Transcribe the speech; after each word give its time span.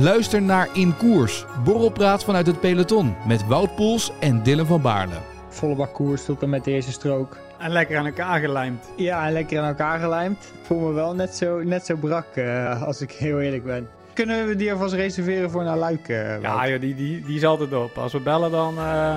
Luister 0.00 0.42
naar 0.42 0.68
In 0.72 0.96
Koers, 0.96 1.44
borrelpraat 1.64 2.24
vanuit 2.24 2.46
het 2.46 2.60
peloton 2.60 3.14
met 3.26 3.46
Wout 3.46 3.74
Poels 3.74 4.12
en 4.20 4.42
Dylan 4.42 4.66
van 4.66 4.82
Baarle. 4.82 5.14
Volle 5.48 5.74
bak 5.74 5.94
koers 5.94 6.24
tot 6.24 6.42
en 6.42 6.50
met 6.50 6.64
de 6.64 6.70
eerste 6.70 6.92
strook. 6.92 7.36
En 7.58 7.70
lekker 7.70 7.98
aan 7.98 8.06
elkaar 8.06 8.40
gelijmd. 8.40 8.90
Ja, 8.96 9.26
en 9.26 9.32
lekker 9.32 9.60
aan 9.60 9.68
elkaar 9.68 9.98
gelijmd. 9.98 10.44
Ik 10.44 10.66
voel 10.66 10.78
me 10.78 10.92
wel 10.92 11.14
net 11.14 11.34
zo, 11.34 11.62
net 11.62 11.86
zo 11.86 11.96
brak, 11.96 12.26
uh, 12.34 12.82
als 12.82 13.00
ik 13.00 13.10
heel 13.10 13.40
eerlijk 13.40 13.64
ben. 13.64 13.88
Kunnen 14.12 14.46
we 14.46 14.56
die 14.56 14.72
alvast 14.72 14.94
reserveren 14.94 15.50
voor 15.50 15.64
naar 15.64 15.78
Luik? 15.78 16.08
Uh, 16.08 16.42
ja, 16.42 16.68
joh, 16.68 16.80
die, 16.80 16.94
die, 16.94 17.24
die 17.24 17.36
is 17.36 17.44
altijd 17.44 17.72
op. 17.72 17.98
Als 17.98 18.12
we 18.12 18.20
bellen, 18.20 18.50
dan, 18.50 18.74
uh, 18.74 19.16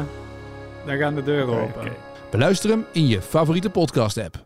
dan 0.85 0.97
gaan 0.97 1.15
de 1.15 1.23
deuren 1.23 1.53
okay, 1.53 1.63
open. 1.63 1.81
Okay. 1.81 1.93
Beluister 2.31 2.69
hem 2.69 2.85
in 2.91 3.07
je 3.07 3.21
favoriete 3.21 3.69
podcast-app. 3.69 4.42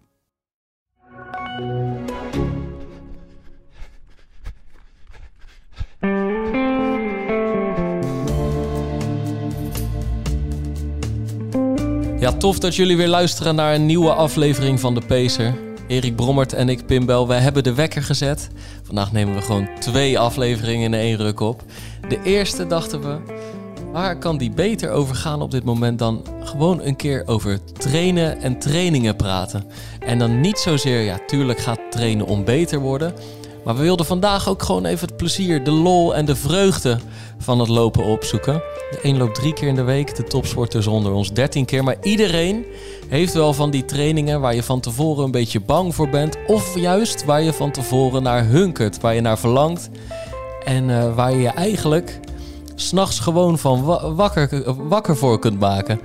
Ja, 12.27 12.33
tof 12.33 12.59
dat 12.59 12.75
jullie 12.75 12.97
weer 12.97 13.07
luisteren 13.07 13.55
naar 13.55 13.75
een 13.75 13.85
nieuwe 13.85 14.13
aflevering 14.13 14.79
van 14.79 14.93
De 14.93 15.01
Pacer. 15.01 15.57
Erik 15.87 16.15
Brommert 16.15 16.53
en 16.53 16.69
ik, 16.69 16.85
Pimbel, 16.85 17.27
wij 17.27 17.39
hebben 17.39 17.63
de 17.63 17.73
wekker 17.73 18.03
gezet. 18.03 18.49
Vandaag 18.83 19.11
nemen 19.11 19.35
we 19.35 19.41
gewoon 19.41 19.69
twee 19.79 20.19
afleveringen 20.19 20.93
in 20.93 20.99
één 20.99 21.17
ruk 21.17 21.39
op. 21.39 21.63
De 22.07 22.21
eerste 22.23 22.67
dachten 22.67 23.01
we, 23.01 23.17
waar 23.91 24.17
kan 24.17 24.37
die 24.37 24.51
beter 24.51 24.91
over 24.91 25.15
gaan 25.15 25.41
op 25.41 25.51
dit 25.51 25.63
moment 25.63 25.99
dan 25.99 26.25
gewoon 26.39 26.81
een 26.81 26.95
keer 26.95 27.23
over 27.25 27.59
trainen 27.73 28.41
en 28.41 28.59
trainingen 28.59 29.15
praten? 29.15 29.63
En 29.99 30.19
dan 30.19 30.41
niet 30.41 30.57
zozeer, 30.57 31.01
ja, 31.01 31.19
tuurlijk 31.27 31.59
gaat 31.59 31.79
trainen 31.89 32.25
om 32.25 32.43
beter 32.43 32.79
worden. 32.79 33.13
Maar 33.67 33.75
we 33.75 33.81
wilden 33.81 34.05
vandaag 34.05 34.49
ook 34.49 34.63
gewoon 34.63 34.85
even 34.85 35.07
het 35.07 35.17
plezier, 35.17 35.63
de 35.63 35.71
lol 35.71 36.15
en 36.15 36.25
de 36.25 36.35
vreugde 36.35 36.99
van 37.37 37.59
het 37.59 37.67
lopen 37.67 38.03
opzoeken. 38.03 38.53
De 38.91 38.99
een 39.01 39.17
loopt 39.17 39.35
drie 39.35 39.53
keer 39.53 39.67
in 39.67 39.75
de 39.75 39.83
week, 39.83 40.15
de 40.15 40.23
topsporters 40.23 40.87
onder 40.87 41.11
ons 41.11 41.33
dertien 41.33 41.65
keer. 41.65 41.83
Maar 41.83 41.95
iedereen 42.01 42.65
heeft 43.07 43.33
wel 43.33 43.53
van 43.53 43.69
die 43.69 43.85
trainingen 43.85 44.41
waar 44.41 44.55
je 44.55 44.63
van 44.63 44.79
tevoren 44.79 45.23
een 45.23 45.31
beetje 45.31 45.59
bang 45.59 45.95
voor 45.95 46.09
bent. 46.09 46.37
Of 46.45 46.79
juist 46.79 47.25
waar 47.25 47.41
je 47.41 47.53
van 47.53 47.71
tevoren 47.71 48.23
naar 48.23 48.45
hunkert, 48.45 49.01
waar 49.01 49.15
je 49.15 49.21
naar 49.21 49.39
verlangt. 49.39 49.89
En 50.65 50.89
uh, 50.89 51.15
waar 51.15 51.31
je 51.31 51.41
je 51.41 51.49
eigenlijk 51.49 52.19
s'nachts 52.75 53.19
gewoon 53.19 53.57
van 53.57 53.83
wakker, 54.15 54.63
wakker 54.87 55.17
voor 55.17 55.39
kunt 55.39 55.59
maken. 55.59 55.99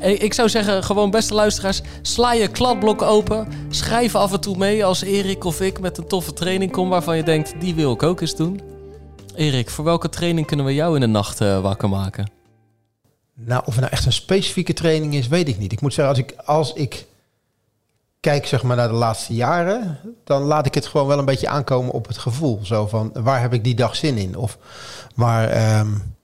Ik 0.00 0.34
zou 0.34 0.48
zeggen, 0.48 0.84
gewoon 0.84 1.10
beste 1.10 1.34
luisteraars, 1.34 1.80
sla 2.02 2.32
je 2.32 2.48
kladblok 2.48 3.02
open. 3.02 3.48
Schrijf 3.68 4.14
af 4.14 4.32
en 4.32 4.40
toe 4.40 4.56
mee 4.56 4.84
als 4.84 5.02
Erik 5.02 5.44
of 5.44 5.60
ik 5.60 5.80
met 5.80 5.98
een 5.98 6.06
toffe 6.06 6.32
training 6.32 6.72
kom 6.72 6.88
waarvan 6.88 7.16
je 7.16 7.22
denkt, 7.22 7.54
die 7.60 7.74
wil 7.74 7.92
ik 7.92 8.02
ook 8.02 8.20
eens 8.20 8.36
doen. 8.36 8.60
Erik, 9.34 9.70
voor 9.70 9.84
welke 9.84 10.08
training 10.08 10.46
kunnen 10.46 10.66
we 10.66 10.74
jou 10.74 10.94
in 10.94 11.00
de 11.00 11.06
nacht 11.06 11.40
uh, 11.40 11.60
wakker 11.60 11.88
maken? 11.88 12.30
Nou, 13.34 13.62
of 13.64 13.72
het 13.72 13.80
nou 13.80 13.92
echt 13.92 14.06
een 14.06 14.12
specifieke 14.12 14.72
training 14.72 15.14
is, 15.14 15.28
weet 15.28 15.48
ik 15.48 15.58
niet. 15.58 15.72
Ik 15.72 15.80
moet 15.80 15.94
zeggen, 15.94 16.14
als 16.14 16.24
ik, 16.24 16.34
als 16.44 16.72
ik 16.72 17.06
kijk 18.20 18.46
zeg 18.46 18.62
maar, 18.62 18.76
naar 18.76 18.88
de 18.88 18.94
laatste 18.94 19.34
jaren, 19.34 19.98
dan 20.24 20.42
laat 20.42 20.66
ik 20.66 20.74
het 20.74 20.86
gewoon 20.86 21.06
wel 21.06 21.18
een 21.18 21.24
beetje 21.24 21.48
aankomen 21.48 21.92
op 21.92 22.06
het 22.06 22.18
gevoel. 22.18 22.60
Zo 22.62 22.86
van, 22.86 23.10
waar 23.12 23.40
heb 23.40 23.52
ik 23.52 23.64
die 23.64 23.74
dag 23.74 23.96
zin 23.96 24.16
in? 24.16 24.36
Of 24.36 24.58
waar, 25.14 25.78
um, 25.80 26.14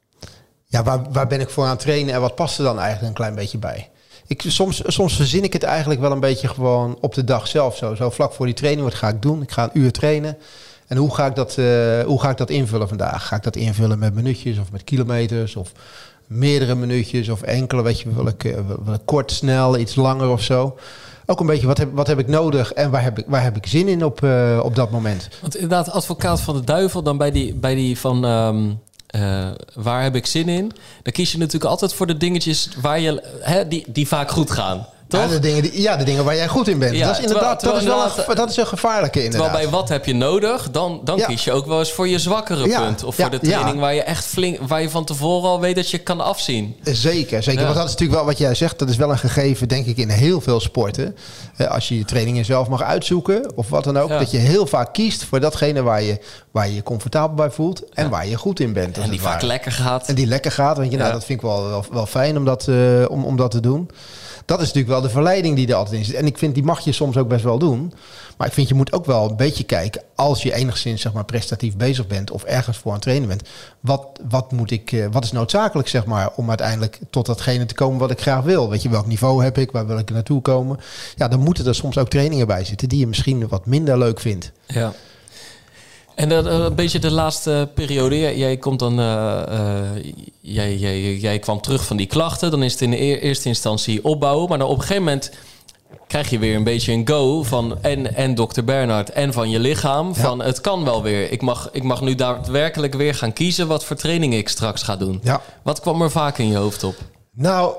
ja, 0.67 0.83
waar, 0.83 1.13
waar 1.13 1.27
ben 1.27 1.41
ik 1.41 1.51
voor 1.51 1.65
aan 1.65 1.71
het 1.71 1.81
trainen 1.81 2.15
en 2.15 2.21
wat 2.21 2.35
past 2.35 2.59
er 2.59 2.65
dan 2.65 2.79
eigenlijk 2.79 3.09
een 3.09 3.15
klein 3.15 3.35
beetje 3.35 3.59
bij? 3.59 3.91
Ik, 4.27 4.43
soms, 4.47 4.83
soms 4.87 5.17
verzin 5.17 5.45
ik 5.45 5.53
het 5.53 5.63
eigenlijk 5.63 6.01
wel 6.01 6.13
een 6.13 6.21
beetje 6.21 6.49
gewoon 6.49 6.99
op 7.01 7.15
de 7.15 7.25
dag 7.25 7.47
zelf. 7.47 7.77
Zo, 7.77 7.95
zo 7.95 8.11
vlak 8.11 8.33
voor 8.33 8.47
die 8.47 8.55
training, 8.55 8.85
wat 8.85 8.95
ga 8.95 9.09
ik 9.09 9.23
doen? 9.23 9.43
Ik 9.43 9.51
ga 9.51 9.63
een 9.63 9.81
uur 9.81 9.93
trainen. 9.93 10.37
En 10.87 10.97
hoe 10.97 11.15
ga, 11.15 11.27
ik 11.27 11.35
dat, 11.35 11.57
uh, 11.57 12.01
hoe 12.03 12.21
ga 12.21 12.31
ik 12.31 12.37
dat 12.37 12.51
invullen 12.51 12.89
vandaag? 12.89 13.27
Ga 13.27 13.37
ik 13.37 13.43
dat 13.43 13.57
invullen 13.57 13.99
met 13.99 14.15
minuutjes 14.15 14.59
of 14.59 14.73
met 14.73 14.85
kilometers 14.85 15.57
of 15.57 15.73
meerdere 16.27 16.75
minuutjes 16.75 17.29
of 17.29 17.43
enkele, 17.43 17.83
weet 17.83 18.01
je, 18.01 18.13
wil 18.13 18.27
ik, 18.27 18.45
uh, 18.45 18.55
wil 18.85 18.95
ik 18.95 19.01
kort, 19.05 19.33
snel, 19.33 19.79
iets 19.79 19.95
langer 19.95 20.29
of 20.29 20.43
zo? 20.43 20.77
Ook 21.27 21.41
een 21.41 21.47
beetje, 21.47 21.67
wat 21.67 21.79
heb, 21.79 21.89
wat 21.93 22.07
heb 22.07 22.19
ik 22.19 22.29
nodig 22.29 22.73
en 22.73 22.91
waar 22.91 23.03
heb 23.03 23.19
ik, 23.19 23.25
waar 23.29 23.43
heb 23.43 23.57
ik 23.57 23.67
zin 23.67 23.89
in 23.89 24.05
op, 24.05 24.21
uh, 24.23 24.61
op 24.63 24.75
dat 24.75 24.91
moment? 24.91 25.29
Want 25.41 25.55
inderdaad, 25.55 25.91
advocaat 25.91 26.41
van 26.41 26.55
de 26.55 26.65
duivel, 26.65 27.03
dan 27.03 27.17
bij 27.17 27.31
die, 27.31 27.55
bij 27.55 27.75
die 27.75 27.99
van... 27.99 28.25
Um, 28.25 28.81
uh, 29.17 29.49
waar 29.75 30.03
heb 30.03 30.15
ik 30.15 30.27
zin 30.27 30.49
in? 30.49 30.73
Dan 31.03 31.13
kies 31.13 31.33
je 31.33 31.39
natuurlijk 31.39 31.71
altijd 31.71 31.93
voor 31.93 32.07
de 32.07 32.17
dingetjes 32.17 32.69
waar 32.81 33.01
je, 33.01 33.23
hè, 33.41 33.69
die, 33.69 33.85
die 33.89 34.09
vaak 34.09 34.31
goed 34.31 34.51
gaan. 34.51 34.87
Ja 35.09 35.27
de, 35.27 35.39
dingen 35.39 35.63
die, 35.63 35.81
ja, 35.81 35.97
de 35.97 36.05
dingen 36.05 36.25
waar 36.25 36.35
jij 36.35 36.49
goed 36.49 36.69
in 36.69 36.79
bent. 36.79 36.97
Ja, 36.97 37.07
dat 37.07 37.17
is 37.17 37.23
inderdaad, 37.23 37.61
dat, 37.61 37.77
is 37.77 37.85
wel 37.85 38.05
een, 38.05 38.35
dat 38.35 38.51
is 38.51 38.57
een 38.57 38.67
gevaarlijke 38.67 39.25
inderdaad. 39.25 39.49
Terwijl 39.49 39.71
bij 39.71 39.79
wat 39.79 39.89
heb 39.89 40.05
je 40.05 40.15
nodig, 40.15 40.71
dan, 40.71 41.01
dan 41.05 41.21
kies 41.21 41.45
je 41.45 41.53
ook 41.53 41.67
wel 41.67 41.79
eens 41.79 41.93
voor 41.93 42.09
je 42.09 42.19
zwakkere 42.19 42.69
punt. 42.69 43.05
Of 43.05 43.15
voor 43.15 43.31
de 43.31 43.39
training 43.39 43.79
waar 43.79 43.95
je 43.95 44.03
echt 44.03 44.25
flink, 44.25 44.59
waar 44.67 44.83
je 44.83 44.91
van 44.91 45.05
tevoren 45.05 45.49
al 45.49 45.61
weet 45.61 45.75
dat 45.75 45.91
je 45.91 45.99
kan 45.99 46.21
afzien. 46.21 46.77
Zeker, 46.83 47.43
zeker. 47.43 47.63
Want 47.63 47.75
dat 47.75 47.85
is 47.85 47.91
natuurlijk 47.91 48.19
wel 48.19 48.29
wat 48.29 48.39
jij 48.39 48.55
zegt. 48.55 48.79
Dat 48.79 48.89
is 48.89 48.97
wel 48.97 49.11
een 49.11 49.19
gegeven, 49.19 49.69
denk 49.69 49.87
ik, 49.87 49.97
in 49.97 50.09
heel 50.09 50.41
veel 50.41 50.61
sporten. 50.61 51.17
Als 51.69 51.89
je 51.89 51.99
je 51.99 52.05
trainingen 52.05 52.45
zelf 52.45 52.69
mag 52.69 52.83
uitzoeken 52.83 53.53
of 53.55 53.69
wat 53.69 53.85
dan 53.85 53.99
ook. 53.99 54.09
Dat 54.09 54.31
je 54.31 54.39
heel 54.39 54.67
vaak 54.67 54.93
kiest 54.93 55.25
voor 55.25 55.41
datgene 55.41 55.83
waar 55.83 56.03
je 56.03 56.19
waar 56.51 56.69
je, 56.69 56.75
je 56.75 56.83
comfortabel 56.83 57.37
bij 57.37 57.51
voelt 57.51 57.83
en 57.95 58.11
waar 58.11 58.27
je 58.27 58.37
goed 58.37 58.61
in 58.61 58.73
bent. 58.73 58.99
En 58.99 59.11
die 59.11 59.21
vaak 59.21 59.43
lekker 59.43 59.73
gaat. 59.73 60.09
En 60.09 60.15
die 60.15 60.27
lekker 60.27 60.53
gaat. 60.53 60.77
Want 60.77 60.91
je, 60.91 60.97
nou, 60.97 61.13
dat 61.13 61.25
vind 61.25 61.39
ik 61.39 61.47
wel, 61.47 61.69
wel, 61.69 61.85
wel 61.91 62.07
fijn 62.07 62.37
om 62.37 62.45
dat, 62.45 62.67
uh, 62.67 63.05
om, 63.09 63.25
om 63.25 63.37
dat 63.37 63.51
te 63.51 63.61
doen 63.61 63.91
dat 64.47 64.61
is 64.61 64.67
natuurlijk 64.67 64.93
wel 64.93 65.01
de 65.01 65.09
verleiding 65.09 65.57
die 65.57 65.69
er 65.69 65.75
altijd 65.75 65.97
in 65.97 66.05
zit. 66.05 66.15
En 66.15 66.27
ik 66.27 66.39
vind, 66.39 66.55
die 66.55 66.63
mag 66.63 66.81
je 66.81 66.93
soms 66.93 67.17
ook 67.17 67.29
best 67.29 67.45
wel 67.45 67.59
doen. 67.59 67.93
Maar 68.37 68.47
ik 68.47 68.53
vind, 68.53 68.69
je 68.69 68.75
moet 68.75 68.93
ook 68.93 69.05
wel 69.05 69.31
een 69.31 69.37
beetje 69.37 69.65
kijken... 69.65 70.03
als 70.15 70.43
je 70.43 70.55
enigszins 70.55 71.01
zeg 71.01 71.13
maar, 71.13 71.25
prestatief 71.25 71.77
bezig 71.77 72.07
bent... 72.07 72.31
of 72.31 72.45
ergens 72.45 72.77
voor 72.77 72.87
aan 72.87 72.97
het 72.97 73.03
trainen 73.03 73.29
bent... 73.29 73.43
wat, 73.81 74.21
wat, 74.29 74.53
moet 74.53 74.71
ik, 74.71 74.93
eh, 74.93 75.07
wat 75.11 75.25
is 75.25 75.33
noodzakelijk 75.33 75.89
zeg 75.89 76.05
maar, 76.05 76.31
om 76.37 76.49
uiteindelijk 76.49 76.99
tot 77.11 77.27
datgene 77.27 77.67
te 77.67 77.75
komen 77.75 77.99
wat 77.99 78.11
ik 78.11 78.21
graag 78.21 78.43
wil? 78.43 78.71
Weet 78.71 78.83
je, 78.83 78.89
welk 78.89 79.07
niveau 79.07 79.45
heb 79.45 79.59
ik? 79.59 79.71
Waar 79.71 79.87
wil 79.87 79.99
ik 79.99 80.11
naartoe 80.11 80.43
komen? 80.43 80.81
Ja, 81.17 81.29
dan 81.29 81.41
moeten 81.41 81.67
er 81.67 81.75
soms 81.75 81.99
ook 81.99 82.09
trainingen 82.09 82.47
bij 82.47 82.65
zitten... 82.65 82.89
die 82.89 82.99
je 82.99 83.07
misschien 83.07 83.49
wat 83.49 83.67
minder 83.67 83.99
leuk 83.99 84.21
vindt. 84.21 84.53
Ja. 84.67 84.93
En 86.17 86.29
dan 86.29 86.47
een 86.47 86.75
beetje 86.75 86.99
de 86.99 87.11
laatste 87.11 87.69
periode. 87.75 88.17
Jij, 88.17 88.57
komt 88.57 88.79
dan, 88.79 89.01
uh, 89.01 89.43
jij, 90.41 90.77
jij, 90.77 91.17
jij 91.17 91.39
kwam 91.39 91.61
terug 91.61 91.85
van 91.85 91.97
die 91.97 92.07
klachten. 92.07 92.51
Dan 92.51 92.63
is 92.63 92.73
het 92.73 92.81
in 92.81 92.91
de 92.91 93.21
eerste 93.21 93.49
instantie 93.49 94.05
opbouwen. 94.05 94.49
Maar 94.49 94.59
dan 94.59 94.69
op 94.69 94.75
een 94.75 94.81
gegeven 94.81 95.03
moment 95.03 95.33
krijg 96.07 96.31
je 96.31 96.39
weer 96.39 96.57
een 96.57 96.65
beetje 96.65 96.93
een 96.93 97.09
go 97.09 97.43
van 97.43 97.79
en, 97.83 98.15
en 98.15 98.35
dokter 98.35 98.65
Bernhard 98.65 99.11
en 99.11 99.33
van 99.33 99.51
je 99.51 99.59
lichaam. 99.59 100.15
Van 100.15 100.43
het 100.43 100.61
kan 100.61 100.85
wel 100.85 101.03
weer. 101.03 101.33
Ik 101.33 101.43
mag, 101.43 101.69
ik 101.73 101.83
mag 101.83 102.01
nu 102.01 102.15
daadwerkelijk 102.15 102.95
weer 102.95 103.15
gaan 103.15 103.33
kiezen 103.33 103.67
wat 103.67 103.85
voor 103.85 103.97
training 103.97 104.35
ik 104.35 104.49
straks 104.49 104.83
ga 104.83 104.97
doen. 104.97 105.21
Ja. 105.23 105.41
Wat 105.63 105.81
kwam 105.81 106.03
er 106.03 106.11
vaak 106.11 106.39
in 106.39 106.49
je 106.49 106.57
hoofd 106.57 106.85
op? 106.85 106.95
Nou, 107.35 107.75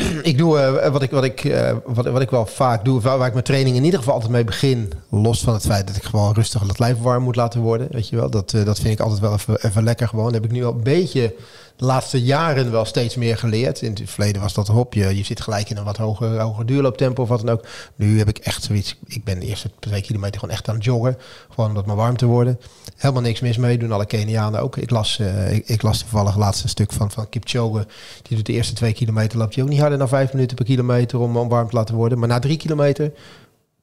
ik 0.30 0.38
doe 0.38 0.58
uh, 0.58 0.88
wat, 0.88 1.02
ik, 1.02 1.10
wat, 1.10 1.24
ik, 1.24 1.44
uh, 1.44 1.72
wat, 1.84 2.06
wat 2.06 2.20
ik 2.20 2.30
wel 2.30 2.46
vaak 2.46 2.84
doe, 2.84 3.00
waar, 3.00 3.26
ik 3.26 3.32
mijn 3.32 3.44
training 3.44 3.76
in 3.76 3.84
ieder 3.84 3.98
geval 3.98 4.14
altijd 4.14 4.32
mee 4.32 4.44
begin. 4.44 4.92
Los 5.08 5.40
van 5.40 5.54
het 5.54 5.66
feit 5.66 5.86
dat 5.86 5.96
ik 5.96 6.02
gewoon 6.02 6.34
rustig 6.34 6.66
het 6.66 6.78
lijf 6.78 6.98
warm 6.98 7.22
moet 7.22 7.36
laten 7.36 7.60
worden. 7.60 7.88
Weet 7.90 8.08
je 8.08 8.16
wel, 8.16 8.30
dat, 8.30 8.52
uh, 8.52 8.64
dat 8.64 8.78
vind 8.78 8.94
ik 8.94 9.00
altijd 9.00 9.20
wel 9.20 9.32
even, 9.32 9.64
even 9.64 9.82
lekker 9.84 10.08
gewoon. 10.08 10.32
Heb 10.32 10.44
ik 10.44 10.50
nu 10.50 10.64
al 10.64 10.72
een 10.72 10.82
beetje 10.82 11.34
de 11.82 11.88
laatste 11.88 12.22
jaren 12.22 12.70
wel 12.70 12.84
steeds 12.84 13.16
meer 13.16 13.36
geleerd. 13.36 13.82
In 13.82 13.92
het 13.92 14.10
verleden 14.10 14.42
was 14.42 14.54
dat 14.54 14.68
hop, 14.68 14.94
je, 14.94 15.16
je 15.16 15.24
zit 15.24 15.40
gelijk 15.40 15.70
in 15.70 15.76
een 15.76 15.84
wat 15.84 15.96
hoger, 15.96 16.40
hoger 16.40 16.66
duurlooptempo 16.66 17.22
of 17.22 17.28
wat 17.28 17.40
dan 17.40 17.48
ook. 17.48 17.66
Nu 17.96 18.18
heb 18.18 18.28
ik 18.28 18.38
echt 18.38 18.62
zoiets, 18.62 18.98
ik 19.06 19.24
ben 19.24 19.38
de 19.38 19.46
eerste 19.46 19.70
twee 19.78 20.00
kilometer 20.00 20.40
gewoon 20.40 20.54
echt 20.54 20.68
aan 20.68 20.74
het 20.74 20.84
joggen. 20.84 21.16
Gewoon 21.48 21.68
om 21.68 21.74
dat 21.74 21.86
maar 21.86 21.96
warm 21.96 22.16
te 22.16 22.26
worden. 22.26 22.60
Helemaal 22.96 23.22
niks 23.22 23.40
mis 23.40 23.56
mee, 23.56 23.78
doen 23.78 23.92
alle 23.92 24.06
Kenianen 24.06 24.60
ook. 24.60 24.76
Ik 24.76 24.90
las, 24.90 25.18
uh, 25.20 25.52
ik, 25.52 25.82
las 25.82 25.98
toevallig 25.98 26.36
laatste 26.36 26.68
stuk 26.68 26.92
van, 26.92 27.10
van 27.10 27.28
Kipchoge. 27.28 27.86
Die 28.22 28.36
doet 28.36 28.46
de 28.46 28.52
eerste 28.52 28.74
twee 28.74 28.92
kilometer, 28.92 29.38
loopt 29.38 29.54
hij 29.54 29.64
ook 29.64 29.70
niet 29.70 29.80
harder 29.80 29.98
dan 29.98 30.08
vijf 30.08 30.32
minuten 30.32 30.56
per 30.56 30.64
kilometer 30.64 31.18
om, 31.18 31.36
om 31.36 31.48
warm 31.48 31.68
te 31.68 31.76
laten 31.76 31.94
worden. 31.94 32.18
Maar 32.18 32.28
na 32.28 32.38
drie 32.38 32.56
kilometer 32.56 33.12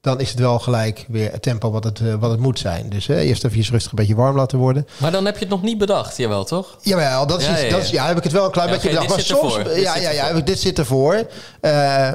dan 0.01 0.19
is 0.19 0.29
het 0.29 0.39
wel 0.39 0.59
gelijk 0.59 1.05
weer 1.07 1.31
het 1.31 1.41
tempo 1.41 1.71
wat 1.71 1.83
het, 1.83 1.99
uh, 1.99 2.15
wat 2.15 2.31
het 2.31 2.39
moet 2.39 2.59
zijn. 2.59 2.89
Dus 2.89 3.07
eerst 3.07 3.43
even 3.43 3.63
rustig 3.71 3.91
een 3.91 3.97
beetje 3.97 4.15
warm 4.15 4.35
laten 4.35 4.57
worden. 4.57 4.87
Maar 4.97 5.11
dan 5.11 5.25
heb 5.25 5.33
je 5.33 5.39
het 5.39 5.49
nog 5.49 5.61
niet 5.61 5.77
bedacht, 5.77 6.17
jawel 6.17 6.43
toch? 6.43 6.77
Jawel, 6.81 7.27
dat 7.27 7.39
is, 7.39 7.45
ja, 7.45 7.57
ja, 7.57 7.69
Dat 7.69 7.81
is, 7.81 7.89
ja 7.89 8.07
heb 8.07 8.17
ik 8.17 8.23
het 8.23 8.31
wel 8.31 8.45
een 8.45 8.51
klein 8.51 8.69
beetje 8.69 8.89
bedacht. 8.89 9.09
Maar 9.09 9.19
soms, 9.19 9.55
ja, 9.75 9.97
ja, 9.97 10.09
ja, 10.09 10.33
dit, 10.33 10.45
dit 10.45 10.59
zit 10.59 10.79
ervoor. 10.79 11.27
Uh, 11.61 12.11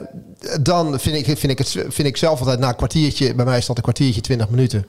dan 0.60 1.00
vind 1.00 1.16
ik, 1.16 1.38
vind, 1.38 1.52
ik 1.52 1.58
het, 1.58 1.68
vind 1.70 2.08
ik 2.08 2.16
zelf 2.16 2.38
altijd 2.38 2.58
na 2.58 2.68
een 2.68 2.76
kwartiertje, 2.76 3.34
bij 3.34 3.44
mij 3.44 3.58
is 3.58 3.66
dat 3.66 3.76
een 3.76 3.82
kwartiertje, 3.82 4.20
20 4.20 4.48
minuten. 4.48 4.86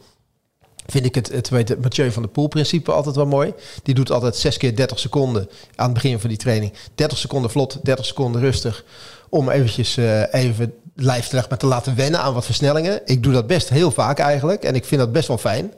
Vind 0.87 1.05
ik 1.05 1.15
het, 1.15 1.31
het, 1.31 1.49
weet, 1.49 1.81
Mathieu 1.81 2.11
van 2.11 2.21
de 2.21 2.27
Poel 2.27 2.47
principe 2.47 2.91
altijd 2.91 3.15
wel 3.15 3.25
mooi. 3.25 3.53
Die 3.83 3.93
doet 3.95 4.11
altijd 4.11 4.35
6 4.35 4.57
keer 4.57 4.75
30 4.75 4.99
seconden 4.99 5.49
aan 5.75 5.85
het 5.85 5.93
begin 5.93 6.19
van 6.19 6.29
die 6.29 6.37
training. 6.37 6.73
30 6.95 7.17
seconden 7.17 7.51
vlot, 7.51 7.79
30 7.83 8.05
seconden 8.05 8.41
rustig. 8.41 8.83
Om 9.29 9.49
eventjes 9.49 9.97
even 10.31 10.73
lijf 10.95 11.31
met 11.49 11.59
te 11.59 11.65
laten 11.65 11.95
wennen 11.95 12.19
aan 12.19 12.33
wat 12.33 12.45
versnellingen. 12.45 13.01
Ik 13.05 13.23
doe 13.23 13.33
dat 13.33 13.47
best 13.47 13.69
heel 13.69 13.91
vaak 13.91 14.19
eigenlijk. 14.19 14.63
En 14.63 14.75
ik 14.75 14.85
vind 14.85 15.01
dat 15.01 15.11
best 15.11 15.27
wel 15.27 15.37
fijn. 15.37 15.73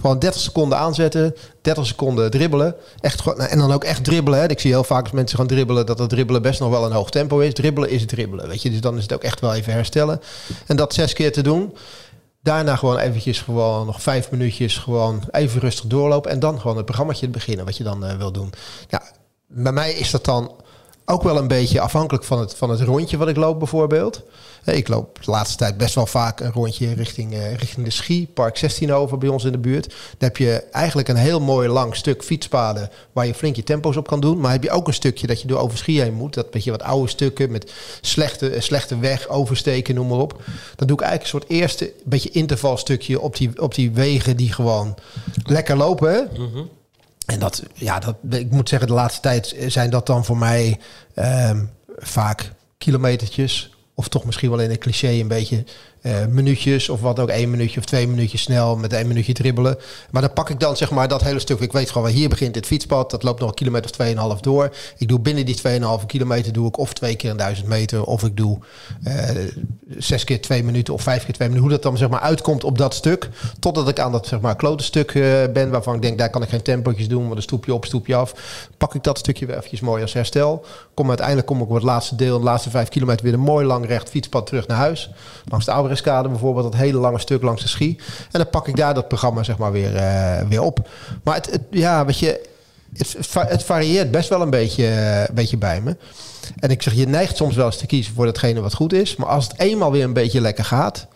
Gewoon 0.00 0.18
30 0.18 0.40
seconden 0.40 0.78
aanzetten, 0.78 1.34
30 1.62 1.86
seconden 1.86 2.30
dribbelen. 2.30 2.74
Echt, 3.00 3.36
en 3.36 3.58
dan 3.58 3.72
ook 3.72 3.84
echt 3.84 4.04
dribbelen. 4.04 4.40
Hè. 4.40 4.48
Ik 4.48 4.60
zie 4.60 4.70
heel 4.70 4.84
vaak 4.84 5.02
als 5.02 5.12
mensen 5.12 5.38
gaan 5.38 5.46
dribbelen 5.46 5.86
dat 5.86 5.98
het 5.98 6.08
dribbelen 6.08 6.42
best 6.42 6.60
nog 6.60 6.70
wel 6.70 6.84
een 6.84 6.92
hoog 6.92 7.10
tempo 7.10 7.38
is. 7.38 7.54
Dribbelen 7.54 7.90
is 7.90 8.06
dribbelen. 8.06 8.48
Weet 8.48 8.62
je? 8.62 8.70
Dus 8.70 8.80
dan 8.80 8.96
is 8.96 9.02
het 9.02 9.12
ook 9.12 9.22
echt 9.22 9.40
wel 9.40 9.54
even 9.54 9.72
herstellen. 9.72 10.20
En 10.66 10.76
dat 10.76 10.94
zes 10.94 11.12
keer 11.12 11.32
te 11.32 11.42
doen. 11.42 11.74
Daarna 12.42 12.76
gewoon 12.76 12.98
eventjes 12.98 13.40
gewoon 13.40 13.86
nog 13.86 14.02
vijf 14.02 14.30
minuutjes 14.30 14.76
gewoon 14.76 15.22
even 15.30 15.60
rustig 15.60 15.86
doorlopen. 15.86 16.30
En 16.30 16.40
dan 16.40 16.60
gewoon 16.60 16.76
het 16.76 16.84
programmaatje 16.84 17.28
beginnen 17.28 17.64
wat 17.64 17.76
je 17.76 17.84
dan 17.84 18.04
eh, 18.04 18.16
wil 18.16 18.32
doen. 18.32 18.52
Ja, 18.88 19.02
bij 19.46 19.72
mij 19.72 19.92
is 19.92 20.10
dat 20.10 20.24
dan 20.24 20.52
ook 21.10 21.22
wel 21.22 21.36
een 21.36 21.48
beetje 21.48 21.80
afhankelijk 21.80 22.24
van 22.24 22.40
het, 22.40 22.54
van 22.54 22.70
het 22.70 22.80
rondje 22.80 23.16
wat 23.16 23.28
ik 23.28 23.36
loop 23.36 23.58
bijvoorbeeld. 23.58 24.22
Eh, 24.64 24.76
Ik 24.76 24.88
loop 24.88 25.18
de 25.24 25.30
laatste 25.30 25.56
tijd 25.56 25.76
best 25.76 25.94
wel 25.94 26.06
vaak 26.06 26.40
een 26.40 26.52
rondje 26.52 26.94
richting, 26.94 27.32
eh, 27.32 27.54
richting 27.54 27.84
de 27.84 27.92
ski, 27.92 28.28
Park 28.28 28.56
16 28.56 28.92
over 28.92 29.18
bij 29.18 29.28
ons 29.28 29.44
in 29.44 29.52
de 29.52 29.58
buurt. 29.58 29.86
Daar 29.88 29.96
heb 30.18 30.36
je 30.36 30.64
eigenlijk 30.70 31.08
een 31.08 31.16
heel 31.16 31.40
mooi 31.40 31.68
lang 31.68 31.96
stuk 31.96 32.22
fietspaden 32.24 32.90
waar 33.12 33.26
je 33.26 33.34
flink 33.34 33.56
je 33.56 33.62
tempo's 33.62 33.96
op 33.96 34.06
kan 34.06 34.20
doen. 34.20 34.40
Maar 34.40 34.52
heb 34.52 34.62
je 34.62 34.70
ook 34.70 34.86
een 34.86 34.94
stukje 34.94 35.26
dat 35.26 35.40
je 35.40 35.46
door 35.46 35.58
over 35.58 35.78
ski 35.78 36.00
heen 36.00 36.14
moet. 36.14 36.34
Dat 36.34 36.50
beetje 36.50 36.70
wat 36.70 36.82
oude 36.82 37.08
stukken 37.08 37.50
met 37.50 37.72
slechte, 38.00 38.54
slechte 38.58 38.98
weg, 38.98 39.28
oversteken, 39.28 39.94
noem 39.94 40.08
maar 40.08 40.18
op. 40.18 40.42
Dan 40.76 40.86
doe 40.86 40.96
ik 40.96 41.02
eigenlijk 41.02 41.22
een 41.22 41.40
soort 41.40 41.60
eerste 41.60 41.92
beetje 42.04 42.30
intervalstukje 42.30 43.20
op 43.20 43.36
die, 43.36 43.62
op 43.62 43.74
die 43.74 43.90
wegen 43.90 44.36
die 44.36 44.52
gewoon 44.52 44.94
lekker 45.44 45.76
lopen. 45.76 46.28
En 47.30 47.38
dat, 47.38 47.62
ja, 47.74 47.98
dat, 47.98 48.16
ik 48.30 48.50
moet 48.50 48.68
zeggen, 48.68 48.88
de 48.88 48.94
laatste 48.94 49.20
tijd 49.20 49.56
zijn 49.66 49.90
dat 49.90 50.06
dan 50.06 50.24
voor 50.24 50.36
mij 50.36 50.78
ehm, 51.14 51.64
vaak 51.96 52.52
kilometertjes. 52.78 53.74
Of 53.94 54.08
toch 54.08 54.24
misschien 54.24 54.50
wel 54.50 54.60
in 54.60 54.70
een 54.70 54.78
cliché 54.78 55.08
een 55.08 55.28
beetje 55.28 55.64
eh, 56.00 56.26
minuutjes. 56.26 56.88
Of 56.88 57.00
wat 57.00 57.18
ook 57.18 57.28
één 57.28 57.50
minuutje 57.50 57.78
of 57.78 57.84
twee 57.84 58.08
minuutjes 58.08 58.42
snel 58.42 58.76
met 58.76 58.92
één 58.92 59.06
minuutje 59.06 59.32
dribbelen. 59.32 59.76
Maar 60.10 60.22
dan 60.22 60.32
pak 60.32 60.50
ik 60.50 60.60
dan 60.60 60.76
zeg 60.76 60.90
maar 60.90 61.08
dat 61.08 61.22
hele 61.22 61.38
stuk. 61.38 61.60
Ik 61.60 61.72
weet 61.72 61.88
gewoon, 61.88 62.02
waar 62.02 62.12
hier 62.12 62.28
begint 62.28 62.54
dit 62.54 62.66
fietspad. 62.66 63.10
Dat 63.10 63.22
loopt 63.22 63.40
nog 63.40 63.48
een 63.48 63.54
kilometer 63.54 63.90
of 63.90 64.36
2,5 64.36 64.40
door. 64.40 64.74
Ik 64.98 65.08
doe 65.08 65.20
binnen 65.20 65.46
die 65.46 65.60
2,5 66.00 66.06
kilometer 66.06 66.52
doe 66.52 66.68
ik 66.68 66.78
of 66.78 66.92
twee 66.92 67.16
keer 67.16 67.30
een 67.30 67.36
duizend 67.36 67.68
meter. 67.68 68.04
Of 68.04 68.22
ik 68.22 68.36
doe 68.36 68.58
eh, 69.02 69.28
zes 69.98 70.24
keer 70.24 70.40
twee 70.40 70.64
minuten 70.64 70.94
of 70.94 71.02
vijf 71.02 71.24
keer 71.24 71.34
twee 71.34 71.48
minuten. 71.48 71.68
Hoe 71.68 71.78
dat 71.78 71.90
dan 71.90 71.96
zeg 71.96 72.08
maar 72.08 72.20
uitkomt 72.20 72.64
op 72.64 72.78
dat 72.78 72.94
stuk. 72.94 73.28
Totdat 73.58 73.88
ik 73.88 73.98
aan 73.98 74.12
dat 74.12 74.26
zeg 74.26 74.40
maar 74.40 74.56
klote 74.56 74.84
stuk 74.84 75.14
eh, 75.14 75.22
ben. 75.52 75.70
Waarvan 75.70 75.94
ik 75.94 76.02
denk, 76.02 76.18
daar 76.18 76.30
kan 76.30 76.42
ik 76.42 76.48
geen 76.48 76.62
tempootjes 76.62 77.08
doen. 77.08 77.22
Want 77.22 77.36
een 77.36 77.42
stoepje 77.42 77.74
op, 77.74 77.84
stoepje 77.84 78.14
af. 78.14 78.34
Pak 78.76 78.94
ik 78.94 79.02
dat 79.02 79.18
stukje 79.18 79.46
weer 79.46 79.56
eventjes 79.56 79.80
mooi 79.80 80.02
als 80.02 80.12
herstel. 80.12 80.64
Kom 80.94 81.08
uiteindelijk 81.08 81.46
kom 81.46 81.60
ik 81.60 81.68
op 81.68 81.74
het 81.74 81.82
laatste 81.82 82.16
deel. 82.16 82.38
De 82.38 82.44
laatste 82.44 82.70
vijf 82.70 82.88
kilometer 82.88 83.24
weer 83.24 83.34
een 83.34 83.40
mooi 83.40 83.66
lang 83.66 83.86
recht 83.86 84.08
fietspad 84.08 84.46
terug 84.46 84.66
naar 84.66 84.76
huis. 84.76 85.10
Langs 85.44 85.64
de 85.64 85.72
Bijvoorbeeld. 85.98 86.72
Dat 86.72 86.80
hele 86.80 86.98
lange 86.98 87.18
stuk 87.18 87.42
langs 87.42 87.62
de 87.62 87.68
ski. 87.68 87.96
En 88.30 88.40
dan 88.40 88.50
pak 88.50 88.68
ik 88.68 88.76
daar 88.76 88.94
dat 88.94 89.08
programma 89.08 89.42
zeg 89.42 89.58
maar 89.58 89.72
weer, 89.72 89.96
eh, 89.96 90.48
weer 90.48 90.62
op. 90.62 90.88
Maar 91.24 91.34
het, 91.34 91.60
ja, 91.70 92.04
weet 92.04 92.18
je... 92.18 92.48
Het, 92.96 93.16
va- 93.20 93.46
het 93.48 93.62
varieert 93.64 94.10
best 94.10 94.28
wel 94.28 94.42
een 94.42 94.50
beetje, 94.50 94.86
eh, 94.88 95.34
beetje 95.34 95.56
bij 95.56 95.80
me. 95.80 95.96
En 96.58 96.70
ik 96.70 96.82
zeg, 96.82 96.94
je 96.94 97.06
neigt 97.06 97.36
soms 97.36 97.56
wel 97.56 97.66
eens 97.66 97.76
te 97.76 97.86
kiezen 97.86 98.14
voor 98.14 98.24
datgene 98.26 98.60
wat 98.60 98.74
goed 98.74 98.92
is. 98.92 99.16
Maar 99.16 99.28
als 99.28 99.48
het 99.48 99.58
eenmaal 99.58 99.92
weer 99.92 100.04
een 100.04 100.12
beetje 100.12 100.40
lekker 100.40 100.64
gaat... 100.64 101.06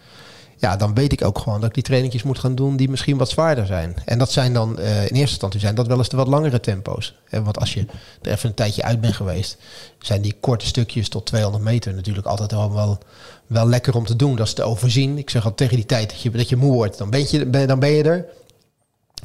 Ja, 0.56 0.76
dan 0.76 0.94
weet 0.94 1.12
ik 1.12 1.24
ook 1.24 1.38
gewoon 1.38 1.60
dat 1.60 1.68
ik 1.68 1.74
die 1.74 1.82
trainingjes 1.82 2.22
moet 2.22 2.38
gaan 2.38 2.54
doen 2.54 2.76
die 2.76 2.88
misschien 2.90 3.16
wat 3.16 3.28
zwaarder 3.28 3.66
zijn. 3.66 3.96
En 4.04 4.18
dat 4.18 4.32
zijn 4.32 4.52
dan 4.52 4.78
eh, 4.78 4.86
in 4.96 5.02
eerste 5.02 5.18
instantie 5.18 5.60
zijn 5.60 5.74
dat 5.74 5.86
wel 5.86 5.98
eens 5.98 6.08
de 6.08 6.16
wat 6.16 6.26
langere 6.28 6.60
tempo's. 6.60 7.14
Want 7.30 7.58
als 7.58 7.74
je 7.74 7.86
er 8.22 8.30
even 8.32 8.48
een 8.48 8.54
tijdje 8.54 8.82
uit 8.82 9.00
bent 9.00 9.14
geweest, 9.14 9.56
zijn 9.98 10.22
die 10.22 10.36
korte 10.40 10.66
stukjes 10.66 11.08
tot 11.08 11.26
200 11.26 11.64
meter 11.64 11.94
natuurlijk 11.94 12.26
altijd 12.26 12.50
wel, 12.50 12.74
wel, 12.74 12.98
wel 13.46 13.69
lekker 13.69 13.94
om 13.94 14.06
te 14.06 14.17
doen. 14.17 14.37
Dat 14.37 14.46
is 14.46 14.52
te 14.52 14.62
overzien. 14.62 15.19
Ik 15.19 15.31
zeg 15.31 15.44
al 15.44 15.55
tegen 15.55 15.76
die 15.76 15.87
tijd 15.87 16.11
dat 16.11 16.20
je, 16.20 16.31
dat 16.31 16.49
je 16.49 16.56
moe 16.56 16.73
wordt, 16.73 16.99
dan 16.99 17.11
ben 17.11 17.26
je, 17.31 17.50
dan 17.67 17.79
ben 17.79 17.91
je 17.91 18.02
er. 18.02 18.26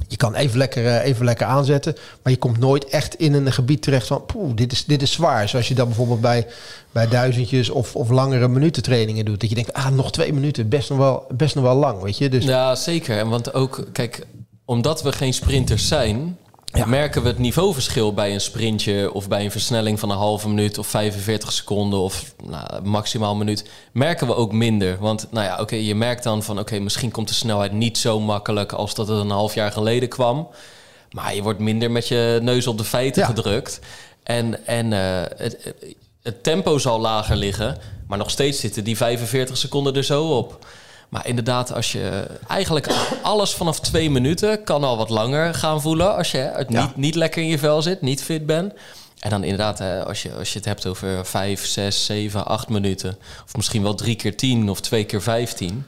Je 0.08 0.18
kan 0.18 0.36
even 0.36 0.58
lekker, 0.58 0.86
eh, 0.86 1.06
even 1.06 1.26
lekker 1.26 1.46
aanzetten, 1.46 1.96
maar 2.24 2.34
je 2.34 2.40
komt 2.40 2.58
nooit 2.58 2.86
echt 2.86 3.16
in 3.16 3.34
een 3.34 3.52
gebied 3.52 3.82
terecht 3.82 4.08
van, 4.08 4.26
poeh, 4.26 4.56
dit 4.56 4.72
is, 4.72 4.86
dit 4.86 5.02
is 5.02 5.12
zwaar. 5.12 5.50
Zoals 5.50 5.68
je 5.68 5.76
dat 5.76 5.88
bijvoorbeeld 5.88 6.22
bij, 6.22 6.48
bij 6.92 7.08
duizendjes 7.08 7.70
of, 7.70 7.96
of 7.96 8.10
langere 8.10 8.48
minutentrainingen 8.48 9.26
doet. 9.26 9.40
Dat 9.40 9.50
je 9.50 9.56
denkt, 9.56 9.74
ah, 9.74 9.90
nog 9.90 10.12
twee 10.12 10.34
minuten, 10.34 10.70
best 10.70 10.90
nog 10.90 10.98
wel, 10.98 11.26
best 11.32 11.56
nog 11.56 11.64
wel 11.64 11.76
lang, 11.76 12.02
weet 12.02 12.18
je. 12.18 12.30
Dus 12.30 12.46
Ja, 12.46 12.76
zeker. 12.76 13.30
Want 13.30 13.54
ook, 13.54 13.88
kijk, 13.92 14.26
omdat 14.66 15.02
we 15.02 15.12
geen 15.12 15.34
sprinters 15.34 15.88
zijn, 15.88 16.38
Ja. 16.74 16.86
merken 16.86 17.22
we 17.22 17.28
het 17.28 17.38
niveauverschil 17.38 18.14
bij 18.14 18.34
een 18.34 18.42
sprintje 18.42 19.14
of 19.14 19.28
bij 19.28 19.44
een 19.44 19.52
versnelling 19.52 20.00
van 20.00 20.10
een 20.10 20.18
halve 20.18 20.48
minuut 20.48 20.78
of 20.78 20.88
45 20.88 21.52
seconden 21.52 22.00
of 22.00 22.34
nou, 22.44 22.82
maximaal 22.84 23.32
een 23.32 23.38
minuut, 23.38 23.70
merken 23.92 24.28
we 24.28 24.36
ook 24.36 24.52
minder. 24.52 24.98
Want 25.00 25.28
nou 25.32 25.46
ja, 25.46 25.60
oké, 25.60 25.76
je 25.76 25.96
merkt 25.96 26.24
dan 26.24 26.44
van 26.44 26.60
oké, 26.60 26.80
misschien 26.80 27.12
komt 27.12 27.28
de 27.28 27.34
snelheid 27.34 27.72
niet 27.72 27.98
zo 27.98 28.20
makkelijk 28.20 28.72
als 28.72 28.96
dat 28.96 29.08
het 29.08 29.18
een 29.20 29.30
half 29.30 29.54
jaar 29.54 29.72
geleden 29.72 30.10
kwam. 30.10 30.48
Maar 31.12 31.36
je 31.36 31.42
wordt 31.42 31.60
minder 31.60 31.92
met 31.92 32.08
je 32.08 32.40
neus 32.42 32.68
op 32.68 32.78
de 32.78 32.84
feiten 32.84 33.22
Ja. 33.22 33.28
gedrukt. 33.28 33.80
En, 34.24 34.66
en 34.66 34.94
eh, 34.94 35.22
het, 35.38 35.74
het 36.24 36.44
tempo 36.44 36.78
zal 36.78 37.00
lager 37.00 37.36
liggen, 37.36 37.78
maar 38.08 38.18
nog 38.18 38.30
steeds 38.30 38.60
zitten 38.60 38.84
die 38.84 38.98
45 38.98 39.58
seconden 39.58 39.96
er 39.96 40.04
zo 40.04 40.38
op. 40.38 40.66
Maar 41.10 41.28
inderdaad, 41.28 41.74
als 41.74 41.92
je 41.92 42.28
eigenlijk 42.48 42.88
alles 43.22 43.52
vanaf 43.54 43.80
twee 43.80 44.10
minuten 44.10 44.64
kan 44.64 44.84
al 44.84 44.98
wat 44.98 45.10
langer 45.10 45.54
gaan 45.54 45.82
voelen. 45.82 46.16
Als 46.16 46.32
je 46.32 46.38
het 46.38 46.70
Ja. 46.70 46.82
niet, 46.86 46.96
niet 46.96 47.16
lekker 47.16 47.42
in 47.42 47.48
je 47.48 47.58
vel 47.58 47.82
zit, 47.82 48.02
niet 48.02 48.24
fit 48.24 48.46
bent. 48.46 48.74
En 49.20 49.30
dan 49.30 49.44
inderdaad, 49.44 49.80
hè, 49.80 50.06
als, 50.06 50.22
je, 50.22 50.34
als 50.34 50.52
je 50.54 50.58
het 50.58 50.68
hebt 50.68 50.86
over 50.86 51.26
vijf, 51.26 51.66
zes, 51.66 52.06
zeven, 52.06 52.46
acht 52.46 52.70
minuten. 52.70 53.18
Of 53.46 53.56
misschien 53.56 53.84
wel 53.84 53.96
drie 53.96 54.16
keer 54.16 54.38
tien 54.38 54.70
of 54.70 54.80
twee 54.82 55.04
keer 55.04 55.22
vijftien. 55.22 55.86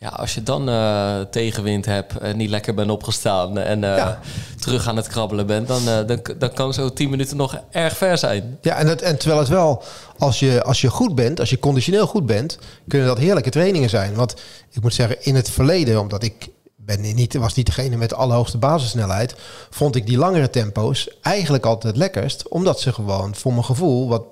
Ja, 0.00 0.08
als 0.08 0.34
je 0.34 0.42
dan 0.42 0.68
eh, 0.68 1.20
tegenwind 1.30 1.84
hebt 1.84 2.18
en 2.18 2.36
niet 2.36 2.50
lekker 2.50 2.74
bent 2.74 2.90
opgestaan 2.90 3.58
en 3.58 3.84
eh, 3.84 3.96
Ja. 3.96 4.20
terug 4.60 4.88
aan 4.88 4.96
het 4.96 5.06
krabbelen 5.06 5.46
bent, 5.46 5.68
dan, 5.68 5.88
eh, 5.88 6.06
dan, 6.06 6.20
dan 6.38 6.52
kan 6.52 6.74
zo 6.74 6.92
tien 6.92 7.10
minuten 7.10 7.36
nog 7.36 7.60
erg 7.70 7.96
ver 7.96 8.18
zijn. 8.18 8.58
Ja, 8.60 8.76
en, 8.76 8.86
het, 8.86 9.02
en 9.02 9.18
terwijl 9.18 9.40
het 9.40 9.48
wel, 9.48 9.82
als 10.18 10.38
je, 10.38 10.62
als 10.62 10.80
je 10.80 10.90
goed 10.90 11.14
bent, 11.14 11.40
als 11.40 11.50
je 11.50 11.58
conditioneel 11.58 12.06
goed 12.06 12.26
bent, 12.26 12.58
kunnen 12.88 13.08
dat 13.08 13.18
heerlijke 13.18 13.50
trainingen 13.50 13.90
zijn. 13.90 14.14
Want 14.14 14.34
ik 14.70 14.82
moet 14.82 14.94
zeggen, 14.94 15.24
in 15.24 15.34
het 15.34 15.50
verleden, 15.50 16.00
omdat 16.00 16.22
ik 16.22 16.48
ben 16.76 17.00
niet, 17.00 17.34
was 17.34 17.54
niet 17.54 17.66
degene 17.66 17.96
met 17.96 18.08
de 18.08 18.14
allerhoogste 18.14 18.58
basissnelheid, 18.58 19.34
vond 19.70 19.96
ik 19.96 20.06
die 20.06 20.18
langere 20.18 20.50
tempo's 20.50 21.08
eigenlijk 21.22 21.64
altijd 21.66 21.84
het 21.84 22.02
lekkerst. 22.02 22.48
Omdat 22.48 22.80
ze 22.80 22.92
gewoon, 22.92 23.34
voor 23.34 23.52
mijn 23.52 23.64
gevoel, 23.64 24.08
wat, 24.08 24.22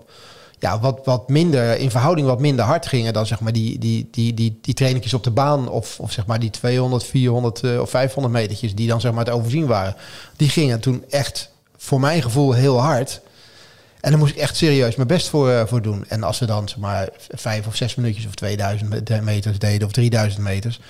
ja, 0.59 0.81
wat, 0.81 1.01
wat 1.05 1.29
minder, 1.29 1.79
in 1.79 1.91
verhouding 1.91 2.27
wat 2.27 2.41
minder 2.41 2.65
hard 2.65 2.87
gingen 2.87 3.13
dan 3.13 3.27
zeg 3.27 3.41
maar 3.41 3.53
die, 3.53 3.79
die, 3.79 4.09
die, 4.11 4.35
die, 4.35 4.59
die 4.63 4.75
trainingjes 4.75 5.15
op 5.15 5.25
de 5.25 5.31
baan. 5.31 5.69
Of, 5.69 6.01
of 6.01 6.13
zeg 6.13 6.27
maar 6.27 6.39
die 6.39 6.51
200, 6.51 7.05
400 7.05 7.61
eh, 7.61 7.81
of 7.81 7.91
500 7.91 8.35
metertjes 8.35 8.75
die 8.75 8.89
dan 8.89 9.01
zeg 9.01 9.13
maar 9.13 9.25
te 9.25 9.31
overzien 9.31 9.67
waren. 9.67 9.97
Die 10.37 10.49
gingen 10.49 10.81
toen 10.81 11.05
echt, 11.11 11.51
voor 11.77 12.01
mijn 12.01 12.23
gevoel, 12.23 12.53
heel 12.53 12.81
hard. 12.81 13.21
En 14.01 14.11
daar 14.11 14.21
moest 14.21 14.35
ik 14.35 14.41
echt 14.41 14.57
serieus 14.57 14.97
mijn 14.97 15.09
best 15.09 15.29
voor, 15.29 15.51
eh, 15.51 15.67
voor 15.67 15.83
doen. 15.83 16.05
En 16.09 16.23
als 16.23 16.39
we 16.39 16.47
dan 16.47 16.69
zeg 16.69 16.79
maar 16.79 17.09
vijf 17.29 17.67
of 17.67 17.77
zes 17.77 17.95
minuutjes 17.95 18.27
of 18.27 18.35
2000 18.35 19.09
me- 19.09 19.21
meters 19.23 19.59
deden 19.59 19.87
of 19.87 19.93
3000 19.93 20.43
meters, 20.43 20.81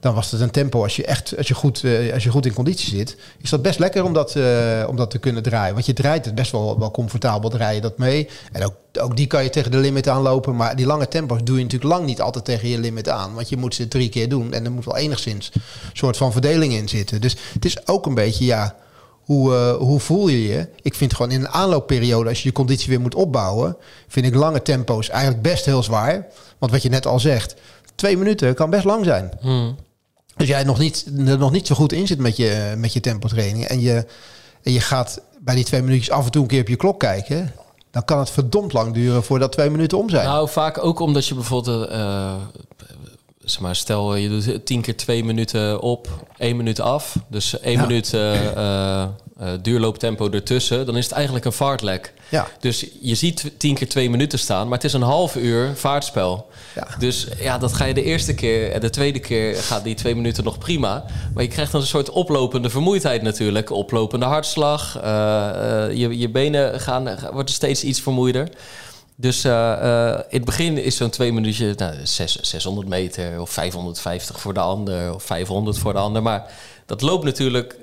dan 0.00 0.14
was 0.14 0.30
het 0.30 0.40
een 0.40 0.50
tempo. 0.50 0.82
Als 0.82 0.96
je 0.96 1.04
echt, 1.04 1.36
als 1.36 1.48
je 1.48 1.54
goed, 1.54 1.84
eh, 1.84 2.12
als 2.12 2.24
je 2.24 2.30
goed 2.30 2.46
in 2.46 2.52
conditie 2.52 2.96
zit, 2.96 3.16
is 3.42 3.50
dat 3.50 3.62
best 3.62 3.78
lekker 3.78 4.04
om 4.04 4.12
dat, 4.12 4.36
eh, 4.36 4.84
om 4.88 4.96
dat 4.96 5.10
te 5.10 5.18
kunnen 5.18 5.42
draaien. 5.42 5.74
Want 5.74 5.86
je 5.86 5.92
draait 5.92 6.24
het 6.24 6.34
best 6.34 6.52
wel, 6.52 6.78
wel 6.78 6.90
comfortabel, 6.90 7.50
draai 7.50 7.74
je 7.74 7.80
dat 7.80 7.98
mee. 7.98 8.28
En 8.52 8.64
ook, 8.64 8.74
ook 9.00 9.16
die 9.16 9.26
kan 9.26 9.42
je 9.42 9.50
tegen 9.50 9.70
de 9.70 9.78
limit 9.78 10.08
aanlopen. 10.08 10.56
Maar 10.56 10.76
die 10.76 10.86
lange 10.86 11.08
tempo's 11.08 11.40
doe 11.44 11.56
je 11.56 11.62
natuurlijk 11.62 11.92
lang 11.92 12.06
niet 12.06 12.20
altijd 12.20 12.44
tegen 12.44 12.68
je 12.68 12.78
limit 12.78 13.08
aan. 13.08 13.34
Want 13.34 13.48
je 13.48 13.56
moet 13.56 13.74
ze 13.74 13.88
drie 13.88 14.08
keer 14.08 14.28
doen 14.28 14.52
en 14.52 14.64
er 14.64 14.72
moet 14.72 14.84
wel 14.84 14.96
enigszins 14.96 15.50
een 15.54 15.60
soort 15.92 16.16
van 16.16 16.32
verdeling 16.32 16.72
in 16.72 16.88
zitten. 16.88 17.20
Dus 17.20 17.36
het 17.52 17.64
is 17.64 17.86
ook 17.86 18.06
een 18.06 18.14
beetje, 18.14 18.44
ja, 18.44 18.76
hoe, 19.26 19.54
eh, 19.54 19.76
hoe 19.76 20.00
voel 20.00 20.28
je 20.28 20.42
je? 20.48 20.68
Ik 20.82 20.94
vind 20.94 21.14
gewoon 21.14 21.30
in 21.30 21.40
een 21.40 21.48
aanloopperiode, 21.48 22.28
als 22.28 22.42
je 22.42 22.48
je 22.48 22.54
conditie 22.54 22.88
weer 22.88 23.00
moet 23.00 23.14
opbouwen, 23.14 23.76
vind 24.08 24.26
ik 24.26 24.34
lange 24.34 24.62
tempo's 24.62 25.08
eigenlijk 25.08 25.42
best 25.42 25.64
heel 25.64 25.82
zwaar. 25.82 26.26
Want 26.58 26.72
wat 26.72 26.82
je 26.82 26.88
net 26.88 27.06
al 27.06 27.20
zegt, 27.20 27.54
twee 27.94 28.16
minuten 28.16 28.54
kan 28.54 28.70
best 28.70 28.84
lang 28.84 29.04
zijn. 29.04 29.30
Hmm. 29.40 29.76
Als 30.36 30.48
jij 30.48 30.64
nog 30.64 30.78
niet, 30.78 31.06
er 31.26 31.38
nog 31.38 31.50
niet 31.50 31.66
zo 31.66 31.74
goed 31.74 31.92
in 31.92 32.06
zit 32.06 32.18
met 32.18 32.36
je, 32.36 32.74
met 32.76 32.92
je 32.92 33.00
tempotraining 33.00 33.64
en 33.64 33.80
je, 33.80 34.06
en 34.62 34.72
je 34.72 34.80
gaat 34.80 35.20
bij 35.40 35.54
die 35.54 35.64
twee 35.64 35.82
minuutjes 35.82 36.10
af 36.10 36.24
en 36.24 36.30
toe 36.30 36.42
een 36.42 36.48
keer 36.48 36.60
op 36.60 36.68
je 36.68 36.76
klok 36.76 37.00
kijken, 37.00 37.52
dan 37.90 38.04
kan 38.04 38.18
het 38.18 38.30
verdomd 38.30 38.72
lang 38.72 38.94
duren 38.94 39.24
voordat 39.24 39.52
twee 39.52 39.70
minuten 39.70 39.98
om 39.98 40.10
zijn. 40.10 40.26
Nou, 40.26 40.48
vaak 40.48 40.84
ook 40.84 41.00
omdat 41.00 41.26
je 41.26 41.34
bijvoorbeeld, 41.34 41.88
eh, 41.88 42.34
zeg 43.44 43.60
maar, 43.60 43.76
stel 43.76 44.14
je 44.14 44.28
doet 44.28 44.66
tien 44.66 44.80
keer 44.80 44.96
twee 44.96 45.24
minuten 45.24 45.80
op, 45.80 46.08
één 46.38 46.56
minuut 46.56 46.80
af. 46.80 47.16
Dus 47.28 47.60
één 47.60 47.76
Ja. 47.76 47.86
minuut 47.86 48.14
eh, 48.14 48.46
eh, 48.46 49.02
eh, 49.02 49.08
duurlooptempo 49.62 50.30
ertussen. 50.30 50.86
Dan 50.86 50.96
is 50.96 51.04
het 51.04 51.12
eigenlijk 51.14 51.44
een 51.44 51.52
vaartlek. 51.52 52.12
ja. 52.28 52.46
Dus 52.60 52.86
je 53.00 53.14
ziet 53.14 53.50
tien 53.58 53.74
keer 53.74 53.88
twee 53.88 54.10
minuten 54.10 54.38
staan, 54.38 54.64
maar 54.68 54.76
het 54.78 54.86
is 54.86 54.92
een 54.92 55.02
half 55.02 55.36
uur 55.36 55.72
vaartspel. 55.74 56.46
Ja. 56.76 56.86
Dus 56.98 57.26
ja, 57.38 57.58
dat 57.58 57.72
ga 57.72 57.84
je 57.84 57.94
de 57.94 58.02
eerste 58.02 58.34
keer 58.34 58.70
en 58.72 58.80
de 58.80 58.90
tweede 58.90 59.18
keer 59.18 59.54
gaat 59.56 59.84
die 59.84 59.94
twee 59.94 60.14
minuten 60.14 60.44
nog 60.44 60.58
prima. 60.58 61.04
Maar 61.34 61.42
je 61.42 61.48
krijgt 61.48 61.72
dan 61.72 61.80
een 61.80 61.86
soort 61.86 62.10
oplopende 62.10 62.70
vermoeidheid 62.70 63.22
natuurlijk. 63.22 63.70
Oplopende 63.70 64.26
hartslag. 64.26 64.98
eh, 65.02 65.84
eh, 65.84 65.96
je, 65.96 66.18
je 66.18 66.28
benen 66.30 66.80
gaan, 66.80 67.18
worden 67.32 67.54
steeds 67.54 67.84
iets 67.84 68.00
vermoeider. 68.00 68.48
Dus 69.16 69.44
eh, 69.44 70.18
in 70.28 70.36
het 70.36 70.44
begin 70.44 70.78
is 70.84 70.96
zo'n 70.96 71.10
twee 71.10 71.32
minuutje 71.32 71.74
nou, 71.76 71.94
zes- 72.02 72.40
600 72.40 72.88
meter 72.88 73.40
of 73.40 73.50
550 73.50 74.40
voor 74.40 74.54
de 74.54 74.60
ander 74.60 75.14
of 75.14 75.22
500 75.22 75.78
voor 75.78 75.92
de 75.92 75.98
ander. 75.98 76.22
Maar 76.22 76.50
dat 76.86 77.02
loopt 77.02 77.24
natuurlijk. 77.24 77.76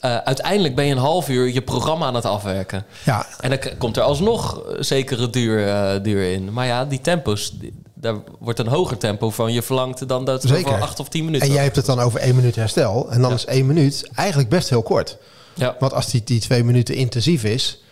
Eh, 0.00 0.16
uiteindelijk 0.16 0.74
ben 0.74 0.84
je 0.86 0.92
een 0.92 0.98
half 0.98 1.28
uur 1.28 1.48
je 1.52 1.62
programma 1.62 2.06
aan 2.06 2.14
het 2.14 2.24
afwerken. 2.24 2.84
ja, 3.04 3.26
En 3.40 3.50
dan 3.50 3.58
komt 3.78 3.96
er 3.96 4.02
alsnog 4.02 4.62
eh, 4.62 4.76
zekere 4.82 5.30
duur, 5.30 5.68
eh, 5.68 6.02
duur 6.02 6.32
in. 6.32 6.52
Maar 6.52 6.66
ja, 6.66 6.84
die 6.84 7.00
tempo's, 7.00 7.50
die- 7.58 7.82
daar 7.94 8.14
wordt 8.38 8.58
een 8.58 8.66
hoger 8.66 8.96
tempo 8.98 9.30
van 9.30 9.52
je 9.52 9.62
verlangt 9.62 10.08
dan 10.08 10.24
dat 10.24 10.42
Zeker. 10.42 10.70
voor 10.72 10.80
acht 10.82 11.00
of 11.00 11.08
tien 11.08 11.24
minuten. 11.24 11.46
En 11.48 11.52
jij 11.54 11.62
hebt 11.62 11.76
het 11.76 11.86
dan 11.86 12.00
over 12.00 12.20
één 12.20 12.34
minuut 12.36 12.56
herstel. 12.56 13.10
En 13.10 13.20
dan 13.20 13.30
Ja. 13.30 13.36
is 13.36 13.44
één 13.44 13.66
minuut 13.66 14.08
eigenlijk 14.14 14.48
best 14.48 14.68
heel 14.68 14.82
kort. 14.82 15.16
Ja. 15.54 15.76
Want 15.78 15.92
als 15.92 16.06
die, 16.10 16.22
die 16.24 16.40
twee 16.40 16.64
minuten 16.64 16.94
intensief 16.94 17.44
is, 17.44 17.82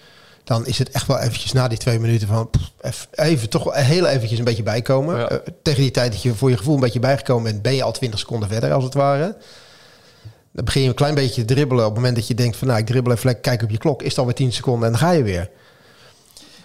dan 0.44 0.66
is 0.66 0.78
het 0.78 0.90
echt 0.90 1.06
wel 1.06 1.18
eventjes 1.18 1.52
na 1.52 1.68
die 1.68 1.78
twee 1.78 1.98
minuten 1.98 2.28
van 2.28 2.50
pff, 2.80 3.08
even 3.12 3.48
toch 3.48 3.64
wel 3.64 3.72
heel 3.72 4.06
eventjes 4.06 4.38
een 4.38 4.44
beetje 4.44 4.62
bijkomen. 4.62 5.18
Ja. 5.18 5.28
Tegen 5.62 5.80
die 5.82 5.90
tijd 5.90 6.12
dat 6.12 6.22
je 6.22 6.34
voor 6.34 6.50
je 6.50 6.56
gevoel 6.56 6.74
een 6.74 6.80
beetje 6.80 7.00
bijgekomen 7.00 7.42
bent, 7.50 7.62
ben 7.62 7.74
je 7.74 7.82
al 7.82 7.92
20 7.92 8.18
seconden 8.20 8.48
verder 8.48 8.72
als 8.72 8.84
het 8.84 8.94
ware. 8.94 9.36
Dan 10.54 10.64
begin 10.64 10.82
je 10.82 10.88
een 10.88 10.94
klein 10.94 11.14
beetje 11.14 11.44
te 11.44 11.54
dribbelen. 11.54 11.84
Op 11.84 11.90
het 11.90 11.98
moment 11.98 12.16
dat 12.16 12.26
je 12.28 12.34
denkt 12.34 12.56
van 12.56 12.66
nou 12.68 12.80
ik 12.80 12.86
dribbel 12.86 13.12
even 13.12 13.26
lekker, 13.26 13.42
kijk 13.42 13.62
op 13.62 13.70
je 13.70 13.78
klok, 13.78 14.02
is 14.02 14.08
het 14.08 14.18
alweer 14.18 14.34
10 14.34 14.52
seconden 14.52 14.84
en 14.84 14.90
dan 14.90 15.00
ga 15.00 15.10
je 15.10 15.22
weer. 15.22 15.50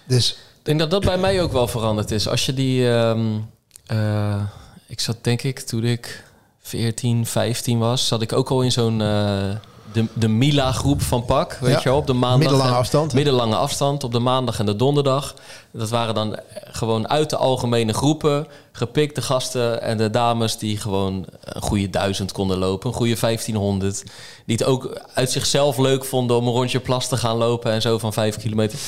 Dus 0.06 0.30
Ik 0.30 0.66
denk 0.66 0.78
dat 0.78 0.90
dat 0.90 1.04
bij 1.04 1.18
mij 1.18 1.42
ook 1.42 1.52
wel 1.52 1.68
veranderd 1.68 2.10
is. 2.10 2.28
Als 2.28 2.46
je 2.46 2.54
die... 2.54 2.90
ehm, 2.90 3.38
eh, 3.86 4.42
ik 4.86 5.00
zat 5.00 5.16
denk 5.20 5.42
ik 5.42 5.60
toen 5.60 5.84
ik 5.84 6.24
14, 6.62 7.26
15 7.26 7.78
was... 7.78 8.06
zat 8.06 8.22
ik 8.22 8.32
ook 8.32 8.50
al 8.50 8.62
in 8.62 8.72
zo'n... 8.72 9.00
eh, 9.00 9.50
de, 9.92 10.04
de 10.14 10.28
Mila-groep 10.28 11.02
van 11.02 11.24
PAK, 11.24 11.58
weet 11.60 11.70
Ja. 11.72 11.78
je 11.78 11.88
wel, 11.88 11.96
op 11.98 12.06
de 12.06 12.12
maandag. 12.12 12.38
Middellange 12.38 12.70
en- 12.70 12.76
afstand. 12.76 13.12
Middellange 13.12 13.56
afstand, 13.56 14.04
op 14.04 14.12
de 14.12 14.18
maandag 14.18 14.58
en 14.58 14.66
de 14.66 14.76
donderdag. 14.76 15.34
Dat 15.72 15.88
waren 15.88 16.14
dan 16.14 16.38
gewoon 16.70 17.08
uit 17.08 17.30
de 17.30 17.36
algemene 17.36 17.92
groepen 17.92 18.46
gepikte 18.72 19.22
gasten 19.22 19.82
en 19.82 19.96
de 19.96 20.10
dames 20.10 20.58
die 20.58 20.76
gewoon 20.76 21.24
een 21.42 21.62
goede 21.62 21.90
duizend 21.90 22.32
konden 22.32 22.58
lopen, 22.58 22.88
een 22.88 22.94
goede 22.96 23.16
1500. 23.20 24.04
Die 24.46 24.56
het 24.56 24.64
ook 24.64 25.00
uit 25.14 25.30
zichzelf 25.30 25.78
leuk 25.78 26.04
vonden 26.04 26.36
om 26.36 26.46
een 26.46 26.52
rondje 26.52 26.80
plas 26.80 27.08
te 27.08 27.16
gaan 27.16 27.36
lopen 27.36 27.72
en 27.72 27.82
zo 27.82 27.98
van 27.98 28.12
vijf 28.12 28.36
kilometer. 28.36 28.78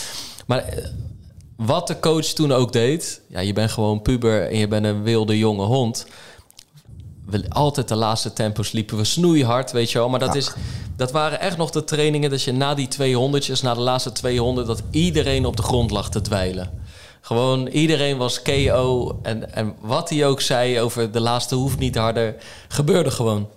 Maar 0.47 0.59
eh, 0.59 0.85
wat 1.57 1.87
de 1.87 2.01
coach 2.01 2.25
toen 2.27 2.53
ook 2.53 2.73
deed, 2.73 3.21
ja, 3.29 3.41
je 3.41 3.53
bent 3.53 3.71
gewoon 3.71 4.03
puber 4.03 4.49
en 4.51 4.59
je 4.59 4.69
bent 4.69 4.85
een 4.85 5.03
wilde 5.03 5.39
jonge 5.39 5.65
hond. 5.65 6.07
We, 7.27 7.45
altijd 7.49 7.89
de 7.89 7.95
laatste 7.95 8.33
tempos 8.33 8.73
liepen 8.73 8.97
we 8.97 9.05
snoeihard, 9.05 9.73
weet 9.73 9.91
je 9.91 9.99
wel. 9.99 10.09
Maar 10.09 10.19
dat, 10.19 10.35
is, 10.35 10.53
dat 10.97 11.13
waren 11.13 11.41
echt 11.41 11.57
nog 11.57 11.71
de 11.71 11.85
trainingen 11.85 12.31
dat 12.31 12.43
je 12.43 12.53
na 12.53 12.75
die 12.75 12.89
200'tjes, 12.89 13.63
na 13.63 13.75
de 13.75 13.81
laatste 13.81 14.13
200, 14.13 14.67
dat 14.67 14.83
iedereen 14.91 15.47
op 15.47 15.57
de 15.57 15.63
grond 15.63 15.91
lag 15.91 16.11
te 16.11 16.21
dweilen. 16.21 16.71
Gewoon 17.21 17.67
iedereen 17.67 18.17
was 18.17 18.43
KO. 18.43 19.19
En, 19.23 19.55
en 19.55 19.75
wat 19.81 20.11
hij 20.11 20.27
ook 20.27 20.41
zei 20.41 20.81
over 20.81 21.13
de 21.13 21.21
laatste 21.21 21.55
hoeft 21.55 21.79
niet 21.79 21.97
harder, 21.97 22.37
gebeurde 22.69 23.11
gewoon. 23.11 23.49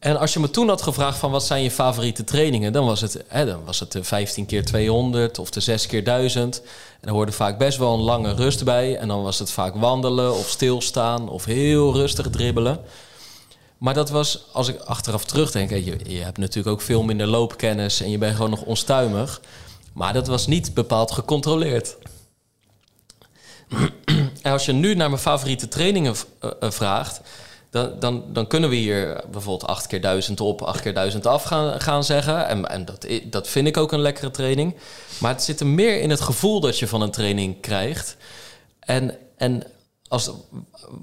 En 0.00 0.18
als 0.18 0.32
je 0.32 0.40
me 0.40 0.50
toen 0.50 0.68
had 0.68 0.82
gevraagd 0.82 1.18
van 1.18 1.30
wat 1.30 1.44
zijn 1.44 1.62
je 1.62 1.70
favoriete 1.70 2.24
trainingen, 2.24 2.72
dan 2.72 2.86
was 2.86 3.00
het, 3.00 3.24
hè, 3.28 3.46
dan 3.46 3.64
was 3.64 3.80
het 3.80 3.92
de 3.92 4.04
15 4.04 4.46
keer 4.46 4.64
200 4.64 5.38
of 5.38 5.50
de 5.50 5.60
6 5.60 5.86
keer 5.86 6.04
1000. 6.04 6.62
En 7.00 7.08
er 7.08 7.14
hoorde 7.14 7.32
vaak 7.32 7.58
best 7.58 7.78
wel 7.78 7.94
een 7.94 8.00
lange 8.00 8.34
rust 8.34 8.64
bij. 8.64 8.96
En 8.96 9.08
dan 9.08 9.22
was 9.22 9.38
het 9.38 9.50
vaak 9.50 9.74
wandelen 9.74 10.34
of 10.34 10.48
stilstaan 10.48 11.28
of 11.28 11.44
heel 11.44 11.92
rustig 11.92 12.30
dribbelen. 12.30 12.80
Maar 13.78 13.94
dat 13.94 14.10
was, 14.10 14.44
als 14.52 14.68
ik 14.68 14.80
achteraf 14.80 15.24
terugdenk, 15.24 15.70
je, 15.70 15.98
je 16.06 16.22
hebt 16.22 16.38
natuurlijk 16.38 16.74
ook 16.74 16.82
veel 16.82 17.02
minder 17.02 17.26
loopkennis 17.26 18.00
en 18.00 18.10
je 18.10 18.18
bent 18.18 18.34
gewoon 18.34 18.50
nog 18.50 18.62
onstuimig. 18.62 19.40
Maar 19.92 20.12
dat 20.12 20.26
was 20.26 20.46
niet 20.46 20.74
bepaald 20.74 21.10
gecontroleerd. 21.10 21.96
En 24.42 24.52
als 24.52 24.64
je 24.64 24.72
nu 24.72 24.94
naar 24.94 25.08
mijn 25.08 25.22
favoriete 25.22 25.68
trainingen 25.68 26.14
eh, 26.38 26.50
eh, 26.60 26.70
vraagt, 26.70 27.20
dan, 27.70 27.92
dan, 27.98 28.24
dan 28.32 28.46
kunnen 28.46 28.70
we 28.70 28.76
hier 28.76 29.24
bijvoorbeeld 29.30 29.70
8 29.70 29.86
keer 29.86 30.00
1000 30.00 30.40
op, 30.40 30.62
8 30.62 30.80
keer 30.80 30.94
1000 30.94 31.26
af 31.26 31.42
gaan, 31.42 31.80
gaan 31.80 32.04
zeggen. 32.04 32.46
En, 32.46 32.68
en 32.68 32.84
dat, 32.84 33.06
dat 33.24 33.48
vind 33.48 33.66
ik 33.66 33.76
ook 33.76 33.92
een 33.92 34.00
lekkere 34.00 34.30
training. 34.30 34.76
Maar 35.18 35.32
het 35.32 35.42
zit 35.42 35.60
er 35.60 35.66
meer 35.66 36.00
in 36.00 36.10
het 36.10 36.20
gevoel 36.20 36.60
dat 36.60 36.78
je 36.78 36.88
van 36.88 37.00
een 37.00 37.10
training 37.10 37.60
krijgt. 37.60 38.16
En, 38.80 39.16
en 39.36 39.62
als, 40.08 40.30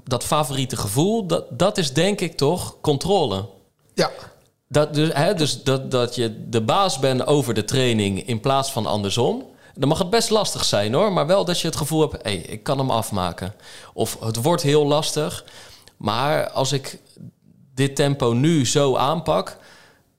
dat 0.03 0.23
favoriete 0.23 0.77
gevoel, 0.77 1.25
dat, 1.25 1.59
dat 1.59 1.77
is 1.77 1.93
denk 1.93 2.21
ik 2.21 2.37
toch 2.37 2.75
controle. 2.81 3.45
ja, 3.93 4.11
Dat, 4.67 4.93
dus 4.93 5.09
hè, 5.13 5.33
dus 5.33 5.63
dat, 5.63 5.91
dat 5.91 6.15
je 6.15 6.49
de 6.49 6.61
baas 6.61 6.99
bent 6.99 7.27
over 7.27 7.53
de 7.53 7.65
training 7.65 8.27
in 8.27 8.39
plaats 8.39 8.71
van 8.71 8.85
andersom. 8.85 9.45
Dan 9.75 9.89
mag 9.89 9.97
het 9.97 10.09
best 10.09 10.29
lastig 10.29 10.65
zijn 10.65 10.93
hoor, 10.93 11.13
maar 11.13 11.27
wel 11.27 11.45
dat 11.45 11.59
je 11.59 11.67
het 11.67 11.75
gevoel 11.75 12.01
hebt: 12.01 12.23
hé, 12.23 12.29
ik 12.31 12.63
kan 12.63 12.77
hem 12.77 12.91
afmaken. 12.91 13.53
Of 13.93 14.17
het 14.19 14.35
wordt 14.35 14.61
heel 14.61 14.85
lastig, 14.85 15.45
maar 15.97 16.49
als 16.49 16.71
ik 16.71 16.99
dit 17.73 17.95
tempo 17.95 18.33
nu 18.33 18.65
zo 18.65 18.95
aanpak, 18.95 19.57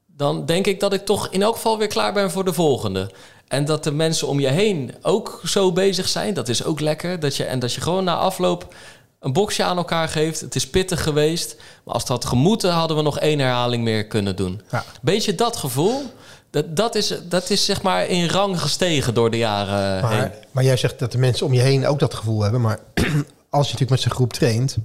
dan 0.07 0.47
denk 0.47 0.67
ik 0.67 0.81
dat 0.81 0.93
ik 0.93 1.05
toch 1.05 1.29
in 1.29 1.43
elk 1.43 1.55
geval 1.55 1.79
weer 1.79 1.89
klaar 1.89 2.13
ben 2.13 2.31
voor 2.31 2.45
de 2.45 2.53
volgende. 2.53 3.11
En 3.49 3.65
dat 3.65 3.85
de 3.85 3.93
mensen 3.93 4.29
om 4.29 4.41
je 4.41 4.49
heen 4.49 4.95
ook 5.03 5.41
zo 5.45 5.73
bezig 5.73 6.09
zijn, 6.09 6.35
dat 6.35 6.49
is 6.49 6.65
ook 6.65 6.81
lekker. 6.81 7.21
Dat 7.21 7.37
je, 7.37 7.45
en 7.45 7.59
dat 7.59 7.75
je 7.75 7.81
gewoon 7.81 8.05
na 8.05 8.17
afloop 8.17 8.75
een 9.21 9.33
boxje 9.33 9.65
aan 9.65 9.77
elkaar 9.77 10.09
geeft. 10.09 10.41
Het 10.41 10.55
is 10.55 10.71
pittig 10.71 11.03
geweest, 11.03 11.57
maar 11.85 11.95
als 11.95 12.03
het 12.03 12.13
had 12.13 12.25
gemoeten, 12.25 12.73
hadden 12.73 12.97
we 12.97 13.03
nog 13.03 13.19
één 13.19 13.39
herhaling 13.39 13.85
meer 13.85 14.07
kunnen 14.07 14.37
doen. 14.37 14.61
Ja. 14.71 14.85
Beetje 15.03 15.35
dat 15.35 15.57
gevoel, 15.57 16.03
dat, 16.51 16.77
dat, 16.77 16.95
is, 16.95 17.15
dat 17.29 17.51
is 17.51 17.65
zeg 17.65 17.83
maar 17.83 18.07
in 18.07 18.29
rang 18.29 18.61
gestegen 18.61 19.15
door 19.15 19.31
de 19.31 19.39
jaren 19.39 20.09
heen. 20.09 20.19
Maar, 20.19 20.35
maar 20.51 20.65
jij 20.65 20.77
zegt 20.77 20.99
dat 20.99 21.13
de 21.13 21.19
mensen 21.19 21.47
om 21.47 21.53
je 21.53 21.61
heen 21.61 21.87
ook 21.87 21.99
dat 21.99 22.15
gevoel 22.15 22.43
hebben. 22.43 22.61
Maar 22.61 22.79
als 22.95 23.67
je 23.67 23.73
natuurlijk 23.73 23.91
met 23.91 24.01
zijn 24.01 24.15
groep 24.15 24.33
traint, 24.33 24.77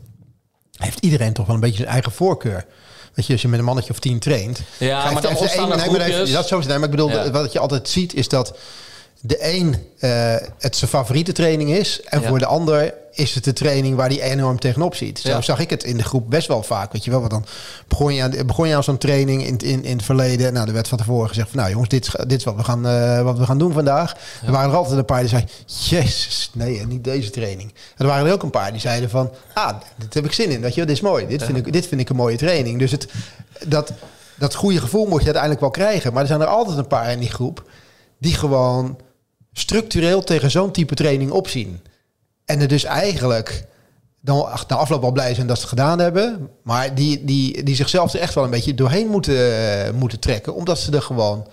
heeft 0.77 1.00
iedereen 1.00 1.34
toch 1.34 1.46
wel 1.46 1.56
een 1.56 1.62
beetje 1.62 1.77
zijn 1.77 1.89
eigen 1.89 2.12
voorkeur. 2.12 2.65
Weet 3.13 3.25
je, 3.25 3.34
als 3.34 3.42
je 3.42 3.48
met 3.48 3.60
een 3.60 3.65
mannetje 3.65 3.92
of 3.92 4.00
tien 4.00 4.20
traint. 4.20 4.60
Ja, 4.77 5.12
maar 5.12 5.22
dan 5.22 5.36
ontstaan 5.36 5.70
nee, 5.70 5.77
maar. 5.89 6.32
Dat 6.32 6.48
zo 6.48 6.62
zijn. 6.62 6.75
Maar 6.80 6.89
ik 6.89 6.96
bedoel, 6.96 7.10
Ja. 7.10 7.32
wat 7.32 7.51
je 7.53 7.60
altijd 7.60 7.89
ziet 7.89 8.13
is 8.13 8.27
dat 8.27 8.58
de 9.25 9.53
een 9.53 9.75
eh, 10.00 10.36
het 10.60 10.75
zijn 10.75 10.89
favoriete 10.89 11.32
training 11.32 11.70
is. 11.70 12.01
En 12.01 12.22
Ja. 12.22 12.27
voor 12.27 12.39
de 12.39 12.46
ander 12.46 12.94
is 13.12 13.36
het 13.36 13.44
de 13.44 13.53
training 13.53 13.96
waar 13.96 14.08
hij 14.10 14.22
enorm 14.22 14.60
tegenop 14.60 14.96
ziet. 14.96 15.20
Zo 15.20 15.30
Ja. 15.30 15.42
zag 15.42 15.60
ik 15.60 15.70
het 15.70 15.84
in 15.84 15.98
de 15.98 16.03
groep 16.03 16.30
best 16.30 16.48
wel 16.48 16.63
vaak. 16.63 16.92
Weet 16.94 17.03
je 17.03 17.12
wel, 17.12 17.20
want 17.20 17.32
dan 17.32 17.46
begon 17.88 18.13
je 18.13 18.24
aan, 18.24 18.34
begon 18.46 18.68
je 18.68 18.75
aan 18.75 18.84
zo'n 18.84 18.98
training 18.98 19.46
in, 19.46 19.58
in, 19.58 19.84
in 19.84 19.96
het 19.96 20.06
verleden. 20.06 20.53
Nou, 20.53 20.68
er 20.68 20.74
werd 20.74 20.88
van 20.88 20.98
tevoren 20.98 21.27
gezegd 21.27 21.50
van 21.50 21.58
nou 21.60 21.70
jongens, 21.72 21.89
dit, 21.89 22.06
is- 22.08 22.15
dit 22.27 22.38
is 22.39 22.44
wat 22.44 22.56
we 22.56 22.63
gaan, 22.63 22.88
eh, 22.88 23.22
wat 23.22 23.38
we 23.38 23.46
gaan 23.46 23.58
doen 23.58 23.74
vandaag. 23.74 24.13
Er 24.46 24.51
waren 24.51 24.70
er 24.72 24.75
altijd 24.77 24.98
een 24.98 25.06
paar 25.06 25.20
die 25.20 25.30
zeiden, 25.30 25.51
jezus, 25.89 26.50
nee, 26.53 26.86
niet 26.86 27.03
deze 27.03 27.30
training. 27.30 27.70
En 27.72 27.75
er 27.98 28.06
waren 28.08 28.27
er 28.27 28.34
ook 28.34 28.44
een 28.44 28.50
paar 28.50 28.72
die 28.72 28.82
zeiden 28.82 29.10
van, 29.10 29.32
ah, 29.53 29.70
dit 29.98 30.13
heb 30.13 30.25
ik 30.25 30.32
zin 30.34 30.50
in. 30.50 30.62
Weet 30.62 30.70
je, 30.74 30.77
wel, 30.77 30.86
dit 30.88 30.96
is 30.96 31.01
mooi. 31.01 31.27
Dit 31.27 31.44
vind, 31.44 31.58
ik, 31.58 31.74
dit 31.74 31.88
vind 31.88 32.01
ik 32.01 32.10
een 32.10 32.15
mooie 32.15 32.38
training. 32.38 32.80
Dus 32.80 32.92
het, 32.92 33.08
dat, 33.68 33.92
dat 34.36 34.56
goede 34.56 34.80
gevoel 34.80 35.06
moet 35.06 35.18
je 35.20 35.24
uiteindelijk 35.24 35.62
wel 35.62 35.72
krijgen. 35.72 36.13
Maar 36.13 36.22
er 36.22 36.27
zijn 36.27 36.42
er 36.42 36.48
altijd 36.48 36.77
een 36.77 36.88
paar 36.88 37.12
in 37.12 37.20
die 37.20 37.30
groep 37.32 37.70
die 38.18 38.34
gewoon 38.34 38.98
structureel 39.53 40.24
tegen 40.24 40.51
zo'n 40.51 40.72
type 40.72 40.95
training 40.95 41.31
opzien. 41.31 41.79
En 42.45 42.62
er 42.62 42.67
dus 42.67 42.83
eigenlijk 42.83 43.65
dan 44.22 44.45
ach- 44.51 44.67
na 44.67 44.75
afloop 44.75 45.01
wel 45.01 45.12
blij 45.12 45.33
zijn 45.36 45.48
dat 45.48 45.55
ze 45.55 45.62
het 45.62 45.69
gedaan 45.72 46.00
hebben. 46.00 46.50
Maar 46.63 46.95
die, 46.95 47.24
die, 47.25 47.63
die 47.63 47.75
zichzelf 47.75 48.13
er 48.13 48.19
echt 48.19 48.33
wel 48.33 48.43
een 48.43 48.50
beetje 48.50 48.74
doorheen 48.75 49.07
moeten, 49.07 49.36
eh, 49.86 49.91
moeten 49.93 50.19
trekken. 50.19 50.55
Omdat 50.55 50.79
ze 50.79 50.91
er 50.91 51.01
gewoon 51.01 51.48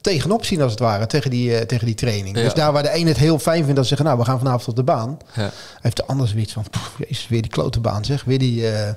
tegenop 0.00 0.44
zien 0.44 0.62
als 0.62 0.70
het 0.70 0.80
ware. 0.80 1.06
Tegen 1.06 1.30
die, 1.30 1.56
eh, 1.56 1.66
tegen 1.66 1.86
die 1.86 1.94
training. 1.94 2.36
Ja. 2.36 2.42
Dus 2.42 2.54
daar 2.54 2.72
waar 2.72 2.82
de 2.82 2.94
een 2.96 3.06
het 3.06 3.16
heel 3.16 3.38
fijn 3.38 3.60
vindt 3.62 3.74
dat 3.76 3.82
ze 3.86 3.88
zeggen... 3.88 4.06
nou, 4.06 4.18
we 4.18 4.24
gaan 4.24 4.38
vanavond 4.38 4.68
op 4.68 4.76
de 4.76 4.82
baan. 4.82 5.18
Ja. 5.34 5.50
Heeft 5.80 5.96
de 5.96 6.04
ander 6.06 6.28
zoiets 6.28 6.52
van... 6.52 6.64
"Poeh, 6.70 7.08
Jezus, 7.08 7.28
weer 7.28 7.42
die 7.42 7.50
klote 7.50 7.80
baan 7.80 8.04
zeg. 8.04 8.24
Weer 8.24 8.38
die, 8.38 8.70
eh, 8.70 8.92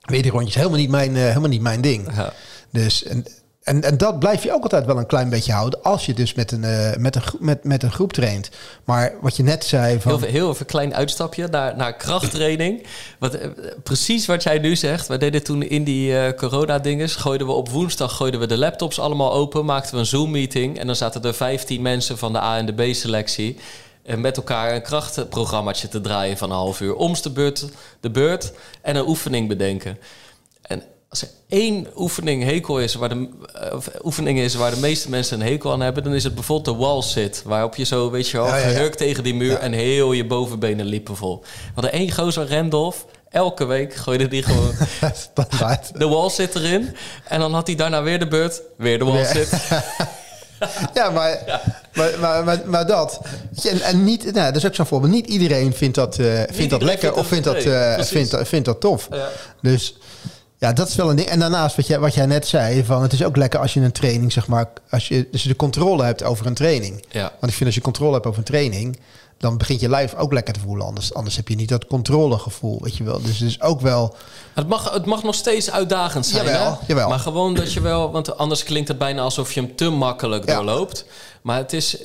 weer 0.00 0.22
die 0.22 0.30
rondjes. 0.30 0.54
Helemaal 0.54 0.78
niet 0.78 0.90
mijn, 0.90 1.16
helemaal 1.16 1.48
niet 1.48 1.60
mijn 1.60 1.80
ding. 1.80 2.14
Ja. 2.16 2.32
Dus, 2.70 3.02
en, 3.04 3.24
en, 3.66 3.82
en 3.82 3.96
dat 3.96 4.18
blijf 4.18 4.42
je 4.42 4.52
ook 4.52 4.62
altijd 4.62 4.86
wel 4.86 4.98
een 4.98 5.06
klein 5.06 5.28
beetje 5.28 5.52
houden. 5.52 5.82
Als 5.82 6.06
je 6.06 6.14
dus 6.14 6.34
met 6.34 6.52
een, 6.52 6.64
eh, 6.64 6.96
met 6.96 7.16
een, 7.16 7.22
met, 7.38 7.64
met 7.64 7.82
een 7.82 7.92
groep 7.92 8.12
traint. 8.12 8.50
Maar 8.84 9.12
wat 9.20 9.36
je 9.36 9.42
net 9.42 9.64
zei 9.64 10.00
van... 10.00 10.18
Heel, 10.18 10.28
heel 10.30 10.48
even 10.48 10.60
een 10.60 10.66
klein 10.66 10.94
uitstapje 10.94 11.46
naar, 11.46 11.76
naar 11.76 11.96
krachttraining. 11.96 12.86
Wat, 13.18 13.34
eh, 13.34 13.48
precies 13.82 14.26
wat 14.26 14.42
jij 14.42 14.58
nu 14.58 14.76
zegt. 14.76 15.06
We 15.06 15.16
deden 15.16 15.42
toen 15.42 15.62
in 15.62 15.84
die 15.84 16.18
eh 16.18 16.32
corona-dinges. 16.32 17.14
Gooiden 17.14 17.46
we 17.46 17.52
op 17.52 17.68
woensdag 17.68 18.16
gooiden 18.16 18.40
we 18.40 18.46
de 18.46 18.58
laptops 18.58 18.98
allemaal 18.98 19.32
open. 19.32 19.64
Maakten 19.64 19.94
we 19.94 20.00
een 20.00 20.06
Zoom-meeting. 20.06 20.78
En 20.78 20.86
dan 20.86 20.96
zaten 20.96 21.22
er 21.22 21.34
15 21.34 21.82
mensen 21.82 22.18
van 22.18 22.32
de 22.32 22.40
A 22.40 22.56
en 22.56 22.66
de 22.66 22.90
B-selectie. 22.90 23.56
En 24.02 24.20
met 24.20 24.36
elkaar 24.36 24.74
een 24.74 24.82
krachtprogrammaatje 24.82 25.88
te 25.88 26.00
draaien 26.00 26.36
van 26.36 26.50
een 26.50 26.56
half 26.56 26.80
uur. 26.80 26.94
Omst 26.94 27.22
de 27.22 27.30
beurt, 27.30 27.64
de 28.00 28.10
beurt 28.10 28.52
en 28.82 28.96
een 28.96 29.08
oefening 29.08 29.48
bedenken. 29.48 29.98
En 30.62 30.82
als 31.08 31.22
er 31.22 31.28
één 31.48 31.86
oefening 31.96 32.44
hekel 32.44 32.78
is, 32.80 32.94
waar 32.94 33.08
de, 33.08 33.28
eh, 33.54 33.74
of 33.74 33.88
oefening 34.04 34.38
is 34.38 34.54
waar 34.54 34.70
de 34.74 34.80
meeste 34.80 35.10
mensen 35.10 35.40
een 35.40 35.46
hekel 35.46 35.72
aan 35.72 35.80
hebben, 35.80 36.02
dan 36.04 36.14
is 36.14 36.24
het 36.24 36.34
bijvoorbeeld 36.34 36.76
de 36.78 36.84
wall 36.84 37.02
sit. 37.02 37.42
Waarop 37.44 37.76
je 37.76 37.84
zo, 37.84 38.10
weet 38.10 38.28
je 38.28 38.36
wel, 38.36 38.46
Ja, 38.46 38.56
ja, 38.56 38.66
ja. 38.66 38.72
gehurkt 38.74 38.98
tegen 38.98 39.24
die 39.24 39.34
muur 39.34 39.56
en 39.58 39.72
heel 39.72 40.12
je 40.12 40.26
bovenbenen 40.26 40.86
liepen 40.86 41.16
vol. 41.16 41.40
We 41.40 41.48
hadden 41.74 41.92
één 41.92 42.12
gozer, 42.12 42.48
Randolph. 42.50 43.04
Elke 43.30 43.64
week 43.64 43.94
gooide 43.94 44.28
die 44.28 44.42
gewoon 44.42 44.74
de 45.98 46.08
wall 46.08 46.28
sit 46.30 46.54
erin. 46.54 46.96
En 47.28 47.40
dan 47.40 47.54
had 47.54 47.66
hij 47.66 47.76
daarna 47.76 48.02
weer 48.02 48.18
de 48.18 48.28
beurt, 48.28 48.62
weer 48.76 48.98
de 48.98 49.04
wall 49.04 49.18
Ja. 49.18 49.24
sit. 49.24 49.48
Ja, 50.94 51.10
maar, 51.10 51.60
Maar, 51.94 52.44
maar, 52.44 52.60
maar, 52.66 52.86
dat. 52.86 53.20
En, 53.64 53.80
en 53.80 54.04
niet, 54.04 54.24
nou, 54.24 54.46
dat 54.46 54.56
is 54.56 54.66
ook 54.66 54.74
zo'n 54.74 54.86
voorbeeld. 54.86 55.12
Niet 55.12 55.26
iedereen 55.26 55.72
vindt 55.74 55.94
dat, 55.94 56.18
eh, 56.18 56.42
vindt 56.50 56.70
dat 56.70 56.82
lekker 56.82 57.00
vindt 57.12 57.18
of 57.18 57.26
vindt 57.26 57.44
dat- 57.44 57.56
eh, 57.64 58.00
vindt, 58.04 58.30
dat- 58.30 58.48
vindt 58.48 58.64
dat 58.66 58.80
tof. 58.80 59.08
Ja. 59.10 59.28
Dus 59.62 59.96
Ja, 60.58 60.72
dat 60.72 60.88
is 60.88 60.94
wel 60.94 61.10
een 61.10 61.16
ding. 61.16 61.28
En 61.28 61.38
daarnaast, 61.38 61.76
wat 61.76 61.86
jij, 61.86 61.98
wat 61.98 62.14
jij 62.14 62.26
net 62.26 62.46
zei, 62.46 62.84
van 62.84 63.02
het 63.02 63.12
is 63.12 63.24
ook 63.24 63.36
lekker 63.36 63.60
als 63.60 63.74
je 63.74 63.80
een 63.80 63.92
training, 63.92 64.32
zeg 64.32 64.46
maar, 64.46 64.68
als 64.90 65.08
je 65.08 65.28
dus 65.30 65.42
de 65.42 65.56
controle 65.56 66.04
hebt 66.04 66.22
over 66.22 66.46
een 66.46 66.54
training. 66.54 67.04
Ja. 67.10 67.22
Want 67.22 67.52
ik 67.52 67.52
vind 67.52 67.64
als 67.64 67.74
je 67.74 67.80
controle 67.80 68.12
hebt 68.12 68.26
over 68.26 68.38
een 68.38 68.44
training, 68.44 68.98
dan 69.38 69.58
begint 69.58 69.80
je 69.80 69.88
lijf 69.88 70.14
ook 70.14 70.32
lekker 70.32 70.54
te 70.54 70.60
voelen. 70.60 70.86
Anders, 70.86 71.14
anders 71.14 71.36
heb 71.36 71.48
je 71.48 71.54
niet 71.54 71.68
dat 71.68 71.86
controlegevoel, 71.86 72.78
weet 72.82 72.96
je 72.96 73.04
wel. 73.04 73.22
Dus 73.22 73.38
het 73.38 73.48
is 73.48 73.60
ook 73.60 73.80
wel. 73.80 74.14
Het 74.54 74.68
mag, 74.68 74.90
het 74.92 75.04
mag 75.04 75.22
nog 75.22 75.34
steeds 75.34 75.70
uitdagend 75.70 76.26
zijn. 76.26 76.44
Jawel, 76.44 76.70
hè? 76.72 76.76
jawel. 76.86 77.08
Maar 77.08 77.18
gewoon 77.18 77.54
dat 77.54 77.72
je 77.72 77.80
wel, 77.80 78.10
want 78.10 78.38
anders 78.38 78.62
klinkt 78.64 78.88
het 78.88 78.98
bijna 78.98 79.22
alsof 79.22 79.52
je 79.52 79.60
hem 79.60 79.76
te 79.76 79.90
makkelijk 79.90 80.48
Ja. 80.48 80.54
doorloopt. 80.54 81.04
Maar 81.42 81.56
het 81.58 81.72
is, 81.72 81.96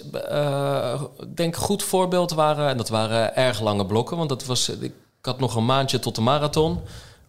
ik 1.20 1.36
denk 1.36 1.56
goed 1.56 1.84
voorbeeld 1.84 2.32
waren, 2.32 2.70
en 2.70 2.78
dat 2.78 2.90
waren 2.90 3.36
erg 3.36 3.62
lange 3.62 3.86
blokken, 3.86 4.18
want 4.18 4.30
dat 4.30 4.46
was, 4.46 4.70
ik 4.70 4.94
had 5.22 5.40
nog 5.40 5.56
een 5.56 5.66
maandje 5.66 6.00
tot 6.00 6.16
de 6.16 6.22
marathon, 6.22 6.80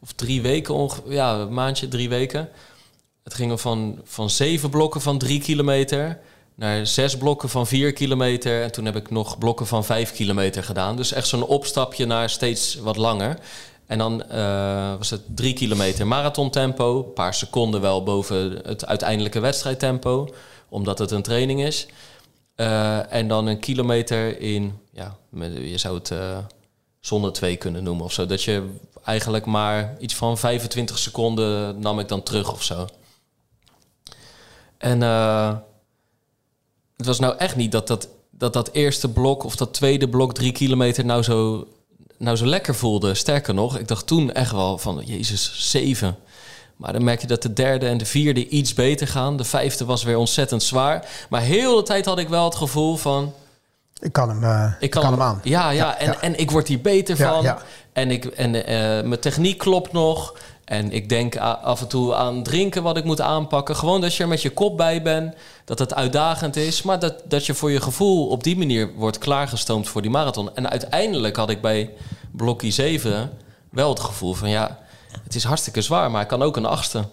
of 0.03 0.13
drie 0.13 0.43
weken 0.43 0.75
ongeveer, 0.75 1.13
ja, 1.13 1.35
een 1.35 1.55
maandje, 1.55 1.89
drie 1.89 2.09
weken. 2.09 2.49
Het 3.23 3.35
ging 3.35 3.61
van, 3.61 4.01
van 4.05 4.31
zeven 4.31 4.71
blokken 4.71 5.01
van 5.01 5.19
drie 5.19 5.41
kilometer 5.41 6.21
naar 6.55 6.87
zes 6.87 7.17
blokken 7.17 7.49
van 7.49 7.67
vier 7.67 7.93
kilometer. 7.93 8.63
En 8.63 8.73
toen 8.73 8.85
heb 8.85 8.97
ik 8.97 9.11
nog 9.11 9.39
blokken 9.39 9.67
van 9.67 9.85
vijf 9.85 10.13
kilometer 10.13 10.65
gedaan. 10.65 10.97
Dus 10.97 11.13
echt 11.13 11.27
zo'n 11.27 11.47
opstapje 11.47 12.07
naar 12.07 12.31
steeds 12.31 12.75
wat 12.75 12.97
langer. 12.97 13.39
En 13.87 13.99
dan 13.99 14.23
eh, 14.23 14.97
was 14.97 15.11
het 15.11 15.23
drie 15.35 15.53
kilometer 15.53 16.07
marathontempo. 16.07 16.99
Een 16.99 17.13
paar 17.13 17.35
seconden 17.35 17.81
wel 17.81 18.03
boven 18.03 18.61
het 18.65 18.87
uiteindelijke 18.87 19.41
wedstrijdtempo. 19.41 20.29
Omdat 20.69 20.99
het 20.99 21.11
een 21.11 21.23
training 21.23 21.65
is. 21.65 21.87
Eh, 22.55 23.13
en 23.13 23.29
dan 23.29 23.47
een 23.47 23.61
kilometer 23.61 24.41
in... 24.41 24.79
Ja, 24.93 25.17
je 25.61 25.79
zou 25.79 25.95
het 25.99 26.11
eh, 26.11 26.39
zonder 27.01 27.33
twee 27.33 27.57
kunnen 27.57 27.83
noemen 27.83 28.05
of 28.05 28.13
zo. 28.13 28.27
Dat 28.27 28.43
je 28.43 28.69
eigenlijk 29.05 29.47
maar 29.47 29.97
iets 29.99 30.15
van 30.15 30.39
25 30.39 30.99
seconden 30.99 31.79
nam 31.81 31.99
ik 31.99 32.09
dan 32.09 32.23
terug 32.23 32.53
of 32.53 32.63
zo. 32.63 32.87
En 34.79 35.03
eh, 35.03 35.57
het 36.97 37.07
was 37.07 37.19
nou 37.19 37.37
echt 37.37 37.57
niet 37.57 37.73
dat 37.73 37.87
dat, 37.87 38.09
dat 38.31 38.53
dat 38.53 38.71
eerste 38.73 39.09
blok 39.09 39.45
of 39.45 39.57
dat 39.57 39.75
tweede 39.75 40.09
blok 40.09 40.35
drie 40.35 40.53
kilometer 40.53 41.05
nou 41.05 41.23
zo, 41.23 41.67
nou 42.19 42.37
zo 42.37 42.47
lekker 42.47 42.75
voelde. 42.75 43.15
Sterker 43.15 43.55
nog, 43.55 43.79
ik 43.79 43.89
dacht 43.89 44.07
toen 44.07 44.33
echt 44.33 44.53
wel 44.53 44.79
van, 44.79 45.03
jezus, 45.05 45.71
zeven. 45.71 46.19
Maar 46.77 46.93
dan 46.93 47.05
merk 47.05 47.21
je 47.21 47.27
dat 47.27 47.43
de 47.43 47.53
derde 47.53 47.87
en 47.87 47.99
de 47.99 48.05
vierde 48.05 48.49
iets 48.49 48.75
beter 48.75 49.09
gaan. 49.09 49.37
De 49.37 49.45
vijfde 49.45 49.85
was 49.85 50.03
weer 50.03 50.17
ontzettend 50.17 50.63
zwaar. 50.63 51.27
Maar 51.31 51.41
heel 51.41 51.77
de 51.77 51.83
tijd 51.83 52.05
had 52.05 52.19
ik 52.19 52.29
wel 52.29 52.45
het 52.45 52.55
gevoel 52.55 52.97
van... 52.97 53.33
Ik 54.03 54.13
kan 54.13 54.29
hem, 54.29 54.45
eh, 54.45 54.73
ik 54.79 54.91
kan, 54.91 55.05
hem 55.05 55.23
aan. 55.23 55.41
Ja, 55.43 55.71
ja, 55.71 55.85
Ja, 55.85 55.99
en, 55.99 56.07
ja. 56.07 56.21
en 56.21 56.39
ik 56.39 56.51
word 56.51 56.69
hier 56.69 56.81
beter 56.81 57.19
Ja, 57.19 57.43
van. 57.43 57.59
En, 57.93 58.11
ik, 58.11 58.25
en 58.25 58.67
eh, 58.67 58.75
mijn 59.09 59.21
techniek 59.21 59.59
klopt 59.59 59.93
nog. 59.93 60.35
En 60.65 60.93
ik 60.93 61.09
denk 61.09 61.37
af 61.37 61.81
en 61.81 61.89
toe 61.89 62.15
aan 62.15 62.43
drinken 62.43 62.83
wat 62.83 62.97
ik 62.97 63.05
moet 63.05 63.21
aanpakken. 63.21 63.77
Gewoon 63.77 64.01
dat 64.01 64.15
je 64.15 64.23
er 64.23 64.29
met 64.29 64.43
je 64.43 64.51
kop 64.51 64.77
bij 64.77 65.03
bent. 65.03 65.35
Dat 65.65 65.79
het 65.79 65.95
uitdagend 65.95 66.57
is. 66.57 66.83
Maar 66.83 66.99
dat, 66.99 67.23
dat 67.25 67.47
je 67.47 67.55
voor 67.55 67.71
je 67.71 67.81
gevoel 67.81 68.29
op 68.29 68.43
die 68.43 68.57
manier 68.57 68.93
wordt 68.95 69.19
klaargestoomd 69.19 69.89
voor 69.89 70.03
die 70.03 70.11
marathon. 70.11 70.55
En 70.55 70.71
uiteindelijk 70.71 71.37
had 71.37 71.51
ik 71.51 71.61
bij 71.61 71.91
blokkie 72.31 72.73
7 72.73 73.31
wel 73.71 73.89
het 73.89 74.01
gevoel 74.01 74.35
van... 74.35 74.51
ja, 74.51 74.79
het 75.25 75.35
is 75.35 75.45
hartstikke 75.45 75.83
zwaar, 75.83 76.11
maar 76.11 76.23
ik 76.23 76.29
kan 76.29 76.43
ook 76.43 76.57
een 76.57 76.67
achtste. 76.67 77.05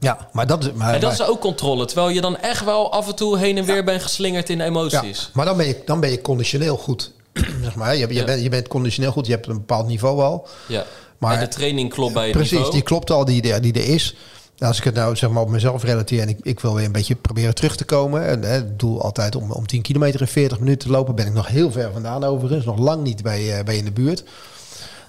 Ja, 0.00 0.28
maar 0.32 0.46
dat 0.46 0.64
is. 0.64 0.72
Maar, 0.72 0.94
En 0.94 1.00
dat 1.00 1.10
maar- 1.18 1.20
is 1.20 1.26
ook 1.26 1.40
controle. 1.40 1.84
Terwijl 1.84 2.08
je 2.08 2.20
dan 2.20 2.36
echt 2.38 2.64
wel 2.64 2.92
af 2.92 3.08
en 3.08 3.14
toe 3.16 3.38
heen 3.38 3.58
en 3.58 3.64
weer 3.64 3.84
bent 3.84 4.02
geslingerd 4.02 4.48
in 4.50 4.58
ja, 4.58 4.64
emoties. 4.64 5.30
maar 5.32 5.44
dan 5.44 5.56
ben 5.56 5.66
je, 5.66 5.82
dan 5.84 6.00
ben 6.00 6.10
je 6.10 6.20
conditioneel 6.20 6.76
goed. 6.76 7.12
zeg 7.62 7.74
maar, 7.74 7.96
je, 7.96 8.08
je, 8.08 8.14
Ja. 8.14 8.24
bent, 8.24 8.42
je 8.42 8.48
bent 8.48 8.68
conditioneel 8.68 9.12
goed, 9.12 9.26
je 9.26 9.32
hebt 9.32 9.46
een 9.46 9.54
bepaald 9.54 9.86
niveau 9.86 10.22
al. 10.22 10.46
Ja. 10.68 10.84
Maar- 11.18 11.34
en 11.34 11.40
de 11.40 11.48
training 11.48 11.90
klopt 11.90 12.14
bij 12.14 12.22
het 12.24 12.32
Precies, 12.32 12.52
niveau. 12.52 12.72
die 12.72 12.82
klopt 12.82 13.10
al, 13.10 13.24
die, 13.24 13.42
die, 13.42 13.60
die 13.60 13.72
er 13.72 13.88
is. 13.88 14.16
Als 14.58 14.78
ik 14.78 14.84
het 14.84 14.94
nou 14.94 15.16
zeg 15.16 15.30
maar 15.30 15.42
op 15.42 15.48
mezelf 15.48 15.82
relateer 15.82 16.20
en 16.20 16.28
ik, 16.28 16.38
ik 16.42 16.60
wil 16.60 16.74
weer 16.74 16.84
een 16.84 16.92
beetje 16.92 17.14
proberen 17.14 17.54
terug 17.54 17.76
te 17.76 17.84
komen. 17.84 18.26
En 18.26 18.42
hè, 18.42 18.48
het 18.48 18.78
doel 18.78 19.02
altijd 19.02 19.34
om, 19.36 19.50
om 19.52 19.66
10 19.66 19.82
kilometer 19.82 20.20
in 20.20 20.26
40 20.26 20.58
minuten 20.58 20.86
te 20.88 20.94
lopen. 20.94 21.14
Ben 21.14 21.26
ik 21.26 21.32
nog 21.32 21.46
heel 21.48 21.72
ver 21.72 21.92
vandaan 21.92 22.24
overigens. 22.24 22.64
Nog 22.64 22.78
lang 22.78 23.02
niet 23.02 23.22
bij, 23.22 23.58
eh, 23.58 23.64
bij 23.64 23.76
in 23.76 23.84
de 23.84 23.92
buurt. 23.92 24.24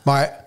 Maar 0.03 0.45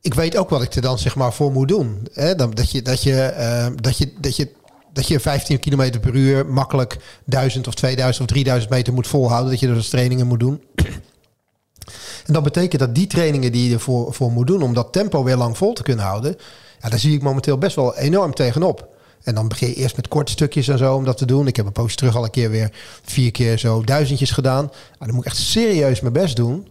ik 0.00 0.14
weet 0.14 0.36
ook 0.36 0.48
wat 0.48 0.62
ik 0.62 0.74
er 0.74 0.82
dan 0.82 0.98
zeg 0.98 1.16
maar 1.16 1.32
voor 1.32 1.52
moet 1.52 1.68
doen. 1.68 2.08
Hè? 2.12 2.34
Dan, 2.34 2.50
dat, 2.50 2.70
je, 2.70 2.82
dat, 2.82 3.02
je, 3.02 3.74
dat, 3.80 3.98
je, 3.98 4.12
dat, 4.20 4.36
je, 4.36 4.50
dat 4.92 5.08
je 5.08 5.20
15 5.20 5.58
kilometer 5.58 6.00
per 6.00 6.14
uur 6.14 6.46
makkelijk 6.46 6.96
1000 7.24 7.66
of 7.66 7.74
2000 7.74 8.24
of 8.24 8.30
3000 8.30 8.70
meter 8.70 8.92
moet 8.92 9.06
volhouden. 9.06 9.50
Dat 9.50 9.60
je 9.60 9.66
dus 9.66 9.88
trainingen 9.88 10.26
moet 10.26 10.40
doen. 10.40 10.62
En 12.26 12.32
dat 12.32 12.42
betekent 12.42 12.80
dat 12.80 12.94
die 12.94 13.06
trainingen 13.06 13.52
die 13.52 13.68
je 13.68 13.74
ervoor 13.74 14.14
voor 14.14 14.32
moet 14.32 14.46
doen 14.46 14.62
om 14.62 14.74
dat 14.74 14.92
tempo 14.92 15.24
weer 15.24 15.36
lang 15.36 15.56
vol 15.56 15.72
te 15.72 15.82
kunnen 15.82 16.04
houden, 16.04 16.36
ja, 16.80 16.88
daar 16.88 16.98
zie 16.98 17.14
ik 17.14 17.22
momenteel 17.22 17.58
best 17.58 17.76
wel 17.76 17.96
enorm 17.96 18.34
tegenop. 18.34 18.88
En 19.22 19.34
dan 19.34 19.48
begin 19.48 19.68
je 19.68 19.74
eerst 19.74 19.96
met 19.96 20.08
korte 20.08 20.32
stukjes 20.32 20.68
en 20.68 20.78
zo 20.78 20.94
om 20.94 21.04
dat 21.04 21.16
te 21.16 21.26
doen. 21.26 21.46
Ik 21.46 21.56
heb 21.56 21.66
een 21.66 21.72
poosje 21.72 21.96
terug 21.96 22.16
al 22.16 22.24
een 22.24 22.30
keer 22.30 22.50
weer 22.50 22.70
vier 23.02 23.30
keer 23.30 23.58
zo 23.58 23.82
duizendjes 23.82 24.30
gedaan. 24.30 24.64
Nou, 24.64 24.74
dan 24.98 25.14
moet 25.14 25.24
ik 25.24 25.30
echt 25.30 25.40
serieus 25.40 26.00
mijn 26.00 26.12
best 26.12 26.36
doen 26.36 26.68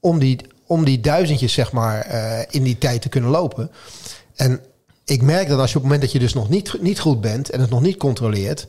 om 0.00 0.18
die, 0.18 0.38
om 0.68 0.84
die 0.84 1.00
duizendjes 1.00 1.52
zeg 1.52 1.72
maar 1.72 2.00
eh, 2.00 2.44
in 2.50 2.62
die 2.62 2.78
tijd 2.78 3.02
te 3.02 3.08
kunnen 3.08 3.30
lopen. 3.30 3.70
En 4.36 4.60
ik 5.04 5.22
merk 5.22 5.48
dat 5.48 5.58
als 5.58 5.70
je 5.72 5.76
op 5.76 5.82
het 5.82 5.90
moment 5.92 6.00
dat 6.00 6.12
je 6.12 6.18
dus 6.18 6.34
nog 6.34 6.48
niet, 6.48 6.82
niet 6.82 7.00
goed 7.00 7.20
bent 7.20 7.50
en 7.50 7.60
het 7.60 7.70
nog 7.70 7.80
niet 7.80 7.96
controleert, 7.96 8.66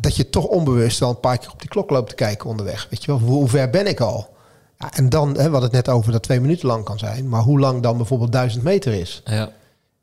dat 0.00 0.16
je 0.16 0.30
toch 0.30 0.44
onbewust 0.44 0.98
wel 0.98 1.08
een 1.10 1.20
paar 1.20 1.38
keer 1.38 1.50
op 1.50 1.60
die 1.60 1.68
klok 1.68 1.90
loopt 1.90 2.08
te 2.08 2.14
kijken 2.14 2.48
onderweg. 2.50 2.86
Weet 2.90 3.04
je 3.04 3.06
wel, 3.06 3.20
hoe, 3.20 3.48
ver 3.48 3.70
ben 3.70 3.86
ik 3.86 4.00
al? 4.00 4.34
Ja, 4.78 4.92
en 4.92 5.08
dan, 5.08 5.28
hè, 5.28 5.34
we 5.34 5.40
hadden 5.40 5.62
het 5.62 5.72
net 5.72 5.88
over 5.88 6.12
dat 6.12 6.22
twee 6.22 6.40
minuten 6.40 6.66
lang 6.68 6.84
kan 6.84 6.98
zijn, 6.98 7.28
maar 7.28 7.42
hoe 7.42 7.60
lang 7.60 7.82
dan 7.82 7.96
bijvoorbeeld 7.96 8.32
duizend 8.32 8.64
meter 8.64 8.92
is, 8.92 9.22
Ja. 9.24 9.50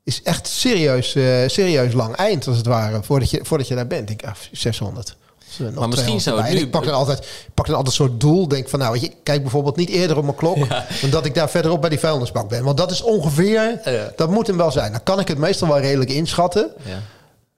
is 0.04 0.22
echt 0.24 0.48
serieus, 0.48 1.16
eh, 1.16 1.24
serieus 1.48 1.94
lang 1.94 2.16
eind 2.16 2.48
als 2.48 2.58
het 2.58 2.66
ware, 2.66 3.04
voordat 3.04 3.30
je, 3.30 3.40
voordat 3.44 3.68
je 3.68 3.76
daar 3.76 3.88
bent. 3.88 4.10
Ik, 4.10 4.26
ah, 4.26 4.36
600. 4.52 5.16
Maar 5.58 5.88
misschien 5.90 6.18
200 6.18 6.24
zou 6.24 6.42
het 6.42 6.54
nu- 6.54 6.60
Ik 6.60 6.72
pak 6.72 6.84
dan 6.86 6.94
altijd, 6.94 7.28
pak 7.54 7.66
dan 7.66 7.76
altijd 7.76 8.00
een 8.00 8.06
soort 8.06 8.20
doel. 8.20 8.48
Denk 8.48 8.70
van, 8.70 8.80
nou, 8.80 8.92
weet 8.92 9.02
je, 9.02 9.08
ik 9.08 9.16
kijk 9.24 9.42
bijvoorbeeld 9.42 9.76
niet 9.76 9.90
eerder 9.90 10.18
op 10.18 10.24
mijn 10.24 10.36
klok, 10.36 10.58
Ja. 10.58 10.86
dan 11.02 11.10
dat 11.10 11.26
ik 11.26 11.34
daar 11.34 11.50
verderop 11.50 11.82
bij 11.82 11.90
die 11.90 12.00
vuilnisbak 12.00 12.50
ben. 12.50 12.64
Want 12.64 12.78
dat 12.78 12.92
is 12.92 13.02
ongeveer, 13.02 13.80
Ja. 13.86 14.12
dat 14.16 14.30
moet 14.30 14.48
hem 14.48 14.58
wel 14.58 14.72
zijn. 14.72 14.92
Dan 14.92 15.04
kan 15.04 15.20
ik 15.20 15.28
het 15.28 15.38
meestal 15.38 15.68
wel 15.68 15.80
redelijk 15.80 16.10
inschatten. 16.12 16.72
Ja. 16.84 17.00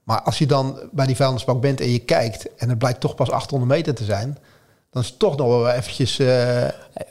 Maar 0.03 0.21
als 0.21 0.37
je 0.37 0.45
dan 0.45 0.79
bij 0.91 1.05
die 1.05 1.15
vuilnisbak 1.15 1.61
bent 1.61 1.81
en 1.81 1.91
je 1.91 1.99
kijkt 1.99 2.45
en 2.57 2.69
het 2.69 2.77
blijkt 2.77 2.99
toch 2.99 3.15
pas 3.15 3.29
800 3.31 3.71
meter 3.71 3.93
te 3.95 4.03
zijn, 4.03 4.37
dan 4.91 5.01
is 5.03 5.09
het 5.09 5.19
toch 5.19 5.37
nog 5.37 5.47
wel 5.47 5.69
eventjes. 5.69 6.19
eh, 6.19 6.27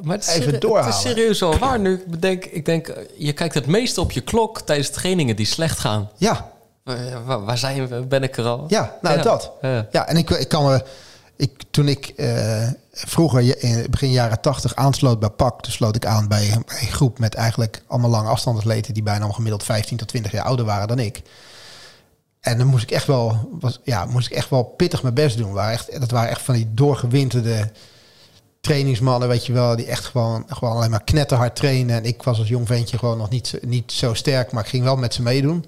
Maar 0.03 0.17
het 0.17 0.27
is, 0.29 0.35
Even 0.35 0.61
doorhalen. 0.61 0.85
Het 0.95 1.05
is 1.05 1.11
serieus 1.11 1.41
wel 1.41 1.59
waar. 1.59 1.81
Nu 1.81 1.95
ik 1.95 2.07
bedenk, 2.07 2.45
ik 2.45 2.65
denk, 2.65 2.89
eh, 2.89 3.03
je 3.17 3.33
kijkt 3.33 3.55
het 3.55 3.67
meest 3.67 3.99
op 3.99 4.13
je 4.13 4.21
klok 4.21 4.61
tijdens 4.61 4.91
trainingen 4.91 5.37
die 5.37 5.47
slecht 5.47 5.79
gaan. 5.79 6.11
ja, 6.17 6.51
Waar, 6.85 7.45
waar- 7.45 7.59
zijn 7.59 7.89
we? 7.89 8.01
Ben 8.07 8.23
ik 8.23 8.37
er 8.37 8.45
al? 8.45 8.65
ja, 8.69 8.97
nou 9.03 9.17
Ja. 9.17 9.23
dat. 9.23 9.53
Ja. 9.61 9.87
Ja, 9.91 10.07
en 10.09 10.17
ik, 10.17 10.31
ik 10.31 10.49
kan 10.49 10.65
me. 10.65 10.85
Ik, 11.37 11.63
toen 11.71 11.89
ik 11.89 12.07
eh, 12.07 12.69
vroeger 12.93 13.63
in 13.63 13.87
begin 13.91 14.11
jaren 14.11 14.41
80 14.41 14.75
aansloot 14.75 15.21
bij 15.21 15.29
PAK, 15.31 15.63
toen 15.63 15.73
sloot 15.73 15.97
ik 15.97 16.07
aan 16.07 16.29
bij, 16.29 16.53
een- 16.53 16.63
bij 16.67 16.81
een 16.81 16.93
groep 16.93 17.19
met 17.19 17.35
eigenlijk 17.35 17.83
allemaal 17.87 18.11
lange 18.11 18.29
afstandsatleten 18.29 18.95
die 18.95 19.03
bijna 19.03 19.29
gemiddeld 19.31 19.63
15 19.63 19.97
tot 19.97 20.09
20 20.09 20.33
jaar 20.33 20.45
ouder 20.45 20.65
waren 20.65 20.89
dan 20.89 20.99
ik. 20.99 21.23
En 22.41 22.59
dan 22.59 22.67
moest 22.67 22.83
ik 22.83 22.91
echt 22.91 23.07
wel, 23.07 23.49
was, 23.61 23.81
ja, 23.85 24.05
moest 24.05 24.27
ik 24.31 24.37
echt 24.37 24.51
wel 24.51 24.63
pittig 24.63 25.03
mijn 25.03 25.15
best 25.15 25.37
doen. 25.39 25.53
Waar 25.53 25.73
echt, 25.73 26.01
dat 26.01 26.11
waren 26.11 26.31
echt 26.31 26.43
van 26.43 26.55
die 26.55 26.71
doorgewinterde 26.75 27.71
trainingsmannen, 28.61 29.29
weet 29.29 29.47
je 29.47 29.53
wel, 29.53 29.77
die 29.77 29.87
echt 29.87 30.05
gewoon, 30.05 30.45
gewoon 30.49 30.77
alleen 30.77 30.91
maar 30.91 31.05
knetterhard 31.05 31.57
trainen. 31.57 31.97
En 31.97 32.05
ik 32.05 32.23
was 32.23 32.39
als 32.39 32.49
jong 32.49 32.67
ventje 32.67 32.99
gewoon 32.99 33.19
nog 33.19 33.29
niet, 33.31 33.59
niet 33.63 33.93
zo 33.93 34.15
sterk, 34.15 34.53
maar 34.53 34.63
ik 34.63 34.69
ging 34.71 34.85
wel 34.85 34.97
met 34.97 35.15
ze 35.15 35.23
meedoen. 35.23 35.65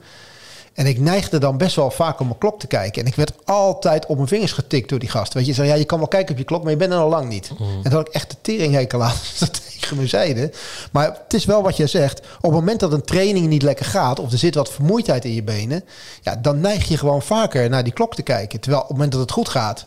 En 0.76 0.86
ik 0.86 0.98
neigde 0.98 1.38
dan 1.38 1.56
best 1.56 1.76
wel 1.76 1.90
vaak 1.90 2.20
op 2.20 2.26
mijn 2.26 2.38
klok 2.38 2.60
te 2.60 2.66
kijken. 2.66 3.02
En 3.02 3.08
ik 3.08 3.14
werd 3.14 3.32
altijd 3.44 4.06
op 4.06 4.16
mijn 4.16 4.28
vingers 4.28 4.52
getikt 4.52 4.88
door 4.88 4.98
die 4.98 5.08
gast. 5.08 5.34
Weet 5.34 5.46
je, 5.46 5.52
zei, 5.52 5.68
ja, 5.68 5.74
je 5.74 5.84
kan 5.84 5.98
wel 5.98 6.08
kijken 6.08 6.32
op 6.32 6.38
je 6.38 6.44
klok, 6.44 6.62
maar 6.62 6.70
je 6.70 6.76
bent 6.76 6.92
er 6.92 6.98
al 6.98 7.08
lang 7.08 7.28
niet. 7.28 7.50
En 7.58 7.82
dat 7.82 7.92
had 7.92 8.08
ik 8.08 8.14
echt 8.14 8.30
de 8.30 8.36
teringhekel 8.40 9.02
aan 9.02 9.14
dat 9.38 9.72
tegen 9.72 9.96
me 9.96 10.06
zeiden. 10.06 10.52
Maar 10.90 11.06
het 11.22 11.34
is 11.34 11.44
wel 11.44 11.62
wat 11.62 11.76
je 11.76 11.86
zegt. 11.86 12.18
Op 12.18 12.42
het 12.42 12.52
moment 12.52 12.80
dat 12.80 12.92
een 12.92 13.04
training 13.04 13.46
niet 13.46 13.62
lekker 13.62 13.86
gaat... 13.86 14.20
of 14.20 14.32
er 14.32 14.38
zit 14.38 14.54
wat 14.54 14.72
vermoeidheid 14.72 15.24
in 15.24 15.34
je 15.34 15.42
benen... 15.42 15.84
Ja, 16.22 16.36
dan 16.36 16.60
neig 16.60 16.88
je 16.88 16.98
gewoon 16.98 17.22
vaker 17.22 17.68
naar 17.68 17.84
die 17.84 17.92
klok 17.92 18.14
te 18.14 18.22
kijken. 18.22 18.60
Terwijl 18.60 18.82
op 18.82 18.88
het 18.88 18.96
moment 18.96 19.12
dat 19.12 19.22
het 19.22 19.32
goed 19.32 19.48
gaat... 19.48 19.86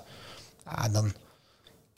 Ja, 0.65 0.89
dan 0.89 1.13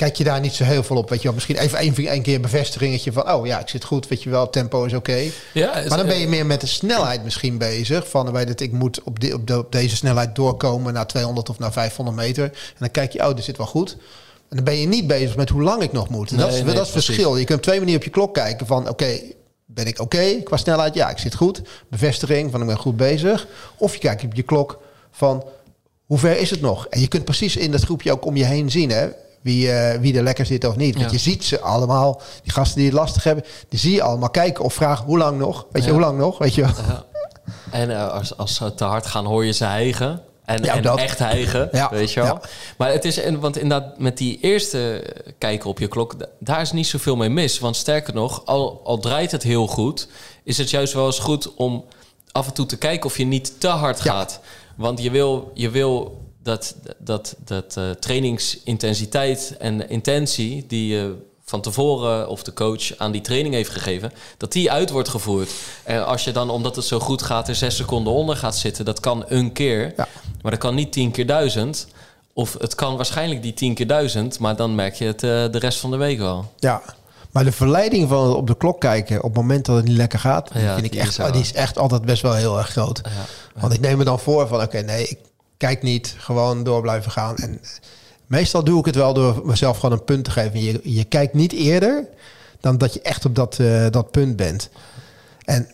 kijk 0.01 0.15
je 0.15 0.23
daar 0.23 0.39
niet 0.39 0.53
zo 0.53 0.63
heel 0.63 0.83
veel 0.83 0.95
op. 0.97 1.09
Weet 1.09 1.17
je 1.19 1.23
wel, 1.23 1.33
misschien 1.33 1.57
even 1.57 1.77
één, 1.77 1.95
één 1.95 2.21
keer 2.21 2.35
een 2.35 2.41
bevestigingetje 2.41 3.11
van... 3.11 3.31
oh 3.33 3.45
ja, 3.45 3.59
ik 3.59 3.69
zit 3.69 3.83
goed, 3.83 4.07
weet 4.07 4.23
je 4.23 4.29
wel, 4.29 4.49
tempo 4.49 4.83
is 4.83 4.93
oké. 4.93 5.23
Ja, 5.53 5.71
Maar 5.87 5.97
dan 5.97 6.05
ben 6.07 6.19
je 6.19 6.27
meer 6.27 6.45
met 6.45 6.61
de 6.61 6.67
snelheid 6.67 7.23
misschien 7.23 7.57
bezig. 7.57 8.09
Van 8.09 8.31
weet 8.31 8.47
het, 8.47 8.61
ik 8.61 8.71
moet 8.71 9.03
op, 9.03 9.19
de- 9.19 9.57
op 9.57 9.71
deze 9.71 9.95
snelheid 9.95 10.35
doorkomen 10.35 10.93
naar 10.93 11.07
200 11.07 11.49
of 11.49 11.59
naar 11.59 11.71
500 11.71 12.17
meter. 12.17 12.43
En 12.43 12.51
dan 12.79 12.91
kijk 12.91 13.11
je, 13.13 13.27
oh, 13.27 13.35
dit 13.35 13.43
zit 13.43 13.57
wel 13.57 13.65
goed. 13.67 13.97
En 14.49 14.55
dan 14.55 14.63
ben 14.65 14.77
je 14.79 14.87
niet 14.87 15.07
bezig 15.07 15.35
met 15.35 15.49
hoe 15.49 15.61
lang 15.61 15.81
ik 15.81 15.91
nog 15.91 16.09
moet. 16.09 16.31
En 16.31 16.37
dat 16.37 16.47
is, 16.47 16.53
Nee, 16.53 16.63
dat 16.63 16.73
is 16.73 16.79
het 16.79 16.89
precies. 16.89 17.05
verschil. 17.05 17.37
Je 17.37 17.45
kunt 17.45 17.57
op 17.57 17.63
twee 17.63 17.77
manieren 17.77 17.99
op 18.01 18.05
je 18.07 18.13
klok 18.13 18.33
kijken 18.33 18.67
van, 18.67 18.89
oké, 18.89 19.19
ben 19.65 19.85
ik 19.85 19.99
oké 19.99 20.41
qua 20.43 20.57
snelheid? 20.57 20.93
Ja, 20.93 21.09
ik 21.09 21.17
zit 21.17 21.35
goed. 21.35 21.61
Bevestiging 21.89 22.51
van, 22.51 22.61
ik 22.61 22.67
ben 22.67 22.77
goed 22.77 22.97
bezig. 22.97 23.47
Of 23.77 23.93
je 23.93 23.99
kijkt 23.99 24.23
op 24.23 24.33
je 24.33 24.41
klok 24.43 24.79
van, 25.11 25.43
hoe 26.05 26.17
ver 26.17 26.37
is 26.39 26.49
het 26.49 26.61
nog? 26.61 26.87
En 26.87 26.99
je 27.01 27.07
kunt 27.07 27.25
precies 27.25 27.55
in 27.55 27.71
dat 27.71 27.81
groepje 27.83 28.11
ook 28.11 28.25
om 28.25 28.35
je 28.37 28.45
heen 28.45 28.71
zien, 28.71 28.89
hè. 28.89 29.07
Wie, 29.41 29.71
eh, 29.71 29.99
wie 29.99 30.17
er 30.17 30.23
lekker 30.23 30.45
zit 30.45 30.65
of 30.65 30.75
niet. 30.75 30.93
Want 30.95 31.05
Ja. 31.05 31.11
je 31.11 31.17
ziet 31.17 31.43
ze 31.43 31.59
allemaal, 31.59 32.21
die 32.43 32.51
gasten 32.51 32.77
die 32.77 32.85
het 32.85 32.95
lastig 32.95 33.23
hebben, 33.23 33.43
die 33.69 33.79
zie 33.79 33.93
je 33.93 34.01
allemaal 34.01 34.29
kijken 34.29 34.63
of 34.63 34.73
vragen 34.73 35.05
hoe 35.05 35.17
lang 35.17 35.37
nog. 35.37 35.65
Weet 35.71 35.81
je, 35.83 35.87
Ja. 35.87 35.93
hoe 35.93 36.03
lang 36.05 36.17
nog? 36.17 36.37
Weet 36.37 36.55
je. 36.55 36.61
Ja. 36.61 37.03
En 37.71 37.89
eh, 37.91 38.07
als, 38.11 38.37
als 38.37 38.55
ze 38.55 38.73
te 38.73 38.83
hard 38.83 39.05
gaan, 39.05 39.25
hoor 39.25 39.45
je 39.45 39.51
ze 39.51 39.63
hijgen. 39.65 40.21
En, 40.45 40.63
echt 40.97 41.19
hijgen, 41.19 41.69
Ja, 41.71 41.89
weet 41.91 42.11
je 42.11 42.21
wel. 42.21 42.39
Maar 42.77 42.91
het 42.91 43.05
is, 43.05 43.19
want 43.39 43.57
inderdaad, 43.57 43.99
met 43.99 44.17
die 44.17 44.37
eerste 44.41 45.03
kijken 45.37 45.69
op 45.69 45.79
je 45.79 45.87
klok... 45.87 46.19
da- 46.19 46.25
daar 46.39 46.61
is 46.61 46.71
niet 46.71 46.87
zoveel 46.87 47.15
mee 47.15 47.29
mis. 47.29 47.59
Want 47.59 47.75
sterker 47.75 48.13
nog, 48.13 48.45
al, 48.45 48.81
al 48.83 48.97
draait 48.99 49.31
het 49.31 49.43
heel 49.43 49.67
goed... 49.67 50.07
is 50.43 50.57
het 50.57 50.69
juist 50.69 50.93
wel 50.93 51.05
eens 51.05 51.19
goed 51.19 51.53
om 51.55 51.85
af 52.31 52.47
en 52.47 52.53
toe 52.53 52.65
te 52.65 52.77
kijken... 52.77 53.05
of 53.05 53.17
je 53.17 53.25
niet 53.25 53.59
te 53.59 53.67
hard 53.67 53.99
gaat. 54.01 54.39
Want 54.75 55.01
je 55.01 55.11
wil, 55.11 55.51
je 55.53 55.69
wil 55.69 56.21
dat, 56.43 56.75
dat, 56.97 57.35
dat 57.45 57.77
eh, 57.77 57.89
trainingsintensiteit 57.89 59.55
en 59.59 59.89
intentie... 59.89 60.65
die 60.67 60.93
je 60.93 61.15
van 61.45 61.61
tevoren 61.61 62.29
of 62.29 62.43
de 62.43 62.53
coach 62.53 62.97
aan 62.97 63.11
die 63.11 63.21
training 63.21 63.53
heeft 63.53 63.69
gegeven... 63.69 64.11
dat 64.37 64.51
die 64.51 64.71
uit 64.71 64.89
wordt 64.89 65.09
gevoerd. 65.09 65.51
En 65.83 66.05
als 66.05 66.23
je 66.23 66.31
dan, 66.31 66.49
omdat 66.49 66.75
het 66.75 66.85
zo 66.85 66.99
goed 66.99 67.21
gaat... 67.21 67.47
er 67.47 67.55
zes 67.55 67.75
seconden 67.75 68.13
onder 68.13 68.37
gaat 68.37 68.57
zitten, 68.57 68.85
dat 68.85 68.99
kan 68.99 69.23
een 69.27 69.51
keer... 69.51 69.93
Ja. 69.97 70.07
Maar 70.41 70.51
dat 70.51 70.59
kan 70.59 70.75
niet 70.75 70.91
tien 70.91 71.11
keer 71.11 71.25
duizend. 71.25 71.87
Of 72.33 72.55
het 72.59 72.75
kan 72.75 72.95
waarschijnlijk 72.95 73.41
die 73.41 73.53
tien 73.53 73.73
keer 73.73 73.87
duizend, 73.87 74.39
maar 74.39 74.55
dan 74.55 74.75
merk 74.75 74.95
je 74.95 75.05
het 75.05 75.23
eh, 75.23 75.29
de 75.29 75.59
rest 75.59 75.79
van 75.79 75.91
de 75.91 75.97
week 75.97 76.17
wel. 76.17 76.51
Ja. 76.59 76.81
Maar 77.31 77.43
de 77.43 77.51
verleiding 77.51 78.09
van 78.09 78.35
op 78.35 78.47
de 78.47 78.57
klok 78.57 78.79
kijken 78.79 79.17
op 79.17 79.23
het 79.23 79.35
moment 79.35 79.65
dat 79.65 79.75
het 79.75 79.85
niet 79.85 79.97
lekker 79.97 80.19
gaat, 80.19 80.49
Ja, 80.53 80.73
vind 80.73 80.85
ik 80.85 80.95
echt, 80.95 81.19
is 81.19 81.31
die 81.31 81.41
is 81.41 81.53
echt 81.53 81.77
altijd 81.77 82.01
best 82.01 82.21
wel 82.21 82.33
heel 82.33 82.57
erg 82.57 82.69
groot. 82.69 83.01
Want 83.59 83.73
ik 83.73 83.79
neem 83.79 83.97
me 83.97 84.03
dan 84.03 84.19
voor 84.19 84.47
van 84.47 84.61
oké, 84.61 84.81
nee, 84.81 85.07
ik 85.07 85.17
kijk 85.61 85.81
niet, 85.81 86.15
gewoon 86.17 86.63
door 86.63 86.81
blijven 86.81 87.11
gaan. 87.11 87.35
En 87.35 87.61
meestal 88.27 88.63
doe 88.63 88.79
ik 88.79 88.85
het 88.85 88.95
wel 88.95 89.13
door 89.13 89.41
mezelf 89.45 89.79
gewoon 89.79 89.97
een 89.97 90.03
punt 90.03 90.23
te 90.23 90.31
geven. 90.31 90.61
Je, 90.61 90.79
je 90.83 91.03
kijkt 91.03 91.33
niet 91.33 91.51
eerder 91.51 92.07
dan 92.59 92.77
dat 92.77 92.93
je 92.93 93.01
echt 93.01 93.25
op 93.25 93.35
dat, 93.35 93.59
eh, 93.59 93.85
dat 93.89 94.11
punt 94.11 94.35
bent. 94.35 94.69
En 95.43 95.67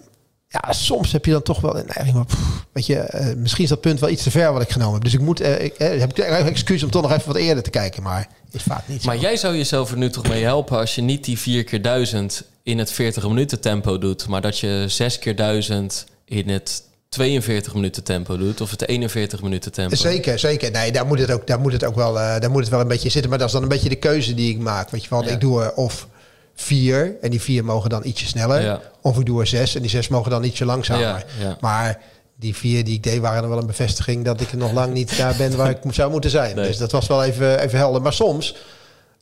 ja, 0.47 0.73
soms 0.73 1.11
heb 1.11 1.25
je 1.25 1.31
dan 1.31 1.41
toch 1.41 1.61
wel 1.61 1.77
een 1.77 1.89
neiging. 1.95 2.27
Weet 2.71 2.85
je, 2.85 2.95
eh, 2.99 3.35
misschien 3.35 3.63
is 3.63 3.69
dat 3.69 3.81
punt 3.81 3.99
wel 3.99 4.09
iets 4.09 4.23
te 4.23 4.31
ver 4.31 4.53
wat 4.53 4.61
ik 4.61 4.71
genomen 4.71 4.93
heb. 4.93 5.03
Dus 5.03 5.13
ik 5.13 5.21
moet, 5.21 5.39
eh, 5.39 5.63
ik, 5.63 5.77
heb 5.77 6.17
ik 6.17 6.25
excuus 6.25 6.83
om 6.83 6.89
toch 6.89 7.01
nog 7.01 7.11
even 7.11 7.27
wat 7.27 7.35
eerder 7.35 7.63
te 7.63 7.69
kijken. 7.69 8.03
Maar 8.03 8.27
is 8.51 8.63
vaak 8.63 8.87
niet. 8.87 9.05
Maar 9.05 9.17
jij 9.17 9.37
zou 9.37 9.55
jezelf 9.55 9.91
er 9.91 9.97
nu 9.97 10.09
toch 10.09 10.27
mee 10.27 10.43
helpen 10.43 10.77
als 10.77 10.95
je 10.95 11.01
niet 11.01 11.23
die 11.23 11.39
vier 11.39 11.63
keer 11.63 11.81
duizend 11.81 12.43
in 12.63 12.77
het 12.77 12.91
40 12.91 13.27
minuten 13.27 13.59
tempo 13.59 13.97
doet, 13.97 14.27
maar 14.27 14.41
dat 14.41 14.59
je 14.59 14.85
zes 14.87 15.19
keer 15.19 15.35
duizend 15.35 16.05
in 16.25 16.49
het 16.49 16.83
42 17.09 17.73
minuten 17.73 18.03
tempo 18.03 18.37
doet 18.37 18.61
of 18.61 18.71
het 18.71 18.87
41 18.87 19.41
minuten 19.41 19.71
tempo. 19.71 19.95
Zeker, 19.95 20.39
zeker. 20.39 20.71
Nee, 20.71 20.91
daar 20.91 21.05
moet 21.05 21.19
het 21.19 21.31
ook, 21.31 21.47
daar 21.47 21.59
moet 21.59 21.71
het 21.73 21.83
ook 21.83 21.95
wel, 21.95 22.19
eh, 22.19 22.39
daar 22.39 22.51
moet 22.51 22.61
het 22.61 22.69
wel 22.69 22.79
een 22.79 22.87
beetje 22.87 23.09
zitten. 23.09 23.29
Maar 23.29 23.39
dat 23.39 23.47
is 23.47 23.53
dan 23.53 23.63
een 23.63 23.69
beetje 23.69 23.89
de 23.89 23.95
keuze 23.95 24.33
die 24.33 24.51
ik 24.53 24.59
maak. 24.59 24.89
Weet 24.89 25.03
je 25.03 25.09
wel, 25.09 25.23
Ja. 25.23 25.29
ik 25.29 25.39
doe 25.39 25.63
er 25.63 25.73
of 25.73 26.07
vier 26.55 27.15
en 27.21 27.29
die 27.29 27.41
vier 27.41 27.65
mogen 27.65 27.89
dan 27.89 28.05
ietsje 28.05 28.25
sneller. 28.25 28.61
Ja. 28.61 28.81
Of 29.01 29.19
ik 29.19 29.25
doe 29.25 29.39
er 29.41 29.47
zes 29.47 29.75
en 29.75 29.81
die 29.81 29.89
zes 29.89 30.07
mogen 30.07 30.31
dan 30.31 30.43
ietsje 30.43 30.65
langzamer. 30.65 31.25
Ja. 31.39 31.57
Maar 31.61 32.01
die 32.39 32.55
vier 32.55 32.83
die 32.83 32.93
ik 32.95 33.03
deed 33.03 33.19
waren 33.19 33.41
dan 33.41 33.49
wel 33.49 33.59
een 33.59 33.67
bevestiging 33.67 34.25
dat 34.25 34.41
ik 34.41 34.51
er 34.51 34.57
nog 34.57 34.71
lang 34.71 34.93
niet 34.93 35.17
daar 35.17 35.35
ben 35.37 35.55
waar 35.57 35.69
ik 35.69 35.77
zou 35.93 36.11
moeten 36.11 36.29
zijn. 36.29 36.55
Nee. 36.55 36.67
Dus 36.67 36.77
dat 36.77 36.91
was 36.91 37.07
wel 37.07 37.23
even, 37.23 37.59
even 37.59 37.77
helder. 37.77 38.01
Maar 38.01 38.13
soms 38.13 38.55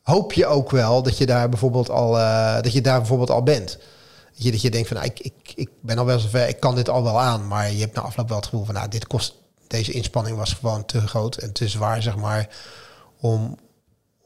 hoop 0.02 0.32
je 0.32 0.46
ook 0.46 0.70
wel 0.70 1.02
dat 1.02 1.18
je 1.18 1.26
daar 1.26 1.48
bijvoorbeeld 1.48 1.90
al, 1.90 2.18
eh, 2.18 2.54
dat 2.62 2.72
je 2.72 2.80
daar 2.80 2.98
bijvoorbeeld 2.98 3.30
al 3.30 3.42
bent. 3.42 3.78
Dat 4.36 4.44
je, 4.44 4.50
dat 4.50 4.60
je 4.60 4.70
denkt 4.70 4.88
van, 4.88 4.96
nou, 4.96 5.08
ik, 5.08 5.20
ik, 5.20 5.52
ik 5.54 5.68
ben 5.80 5.98
al 5.98 6.04
wel 6.04 6.18
zover, 6.18 6.48
ik 6.48 6.60
kan 6.60 6.74
dit 6.74 6.88
al 6.88 7.02
wel 7.02 7.20
aan. 7.20 7.46
Maar 7.46 7.72
je 7.72 7.80
hebt 7.80 7.94
na 7.94 8.02
afloop 8.02 8.28
wel 8.28 8.36
het 8.36 8.46
gevoel 8.46 8.64
van, 8.64 8.74
nou, 8.74 8.88
dit 8.88 9.06
kost, 9.06 9.34
deze 9.66 9.92
inspanning 9.92 10.36
was 10.36 10.52
gewoon 10.52 10.84
te 10.84 11.00
groot 11.00 11.36
en 11.36 11.52
te 11.52 11.68
zwaar, 11.68 12.02
zeg 12.02 12.16
maar, 12.16 12.48
om, 13.20 13.58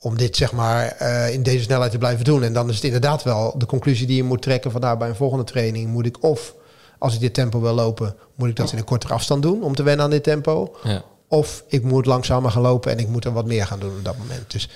om 0.00 0.16
dit, 0.16 0.36
zeg 0.36 0.52
maar, 0.52 0.86
eh, 0.86 1.32
in 1.32 1.42
deze 1.42 1.62
snelheid 1.62 1.90
te 1.90 1.98
blijven 1.98 2.24
doen. 2.24 2.42
En 2.42 2.52
dan 2.52 2.68
is 2.68 2.74
het 2.74 2.84
inderdaad 2.84 3.22
wel 3.22 3.58
de 3.58 3.66
conclusie 3.66 4.06
die 4.06 4.16
je 4.16 4.24
moet 4.24 4.42
trekken 4.42 4.70
van, 4.70 4.80
nou, 4.80 4.98
bij 4.98 5.08
een 5.08 5.16
volgende 5.16 5.44
training 5.44 5.88
moet 5.88 6.06
ik 6.06 6.22
of, 6.22 6.54
als 6.98 7.14
ik 7.14 7.20
dit 7.20 7.34
tempo 7.34 7.60
wil 7.60 7.74
lopen, 7.74 8.16
moet 8.34 8.48
ik 8.48 8.56
dat 8.56 8.72
in 8.72 8.78
een 8.78 8.84
kortere 8.84 9.14
afstand 9.14 9.42
doen 9.42 9.62
om 9.62 9.74
te 9.74 9.82
wennen 9.82 10.04
aan 10.04 10.10
dit 10.10 10.22
tempo. 10.22 10.76
Ja. 10.82 11.02
Of 11.28 11.64
ik 11.66 11.82
moet 11.82 12.06
langzamer 12.06 12.50
gaan 12.50 12.62
lopen 12.62 12.92
en 12.92 12.98
ik 12.98 13.08
moet 13.08 13.24
er 13.24 13.32
wat 13.32 13.46
meer 13.46 13.66
gaan 13.66 13.80
doen 13.80 13.96
op 13.96 14.04
dat 14.04 14.16
moment. 14.16 14.50
Dus 14.50 14.68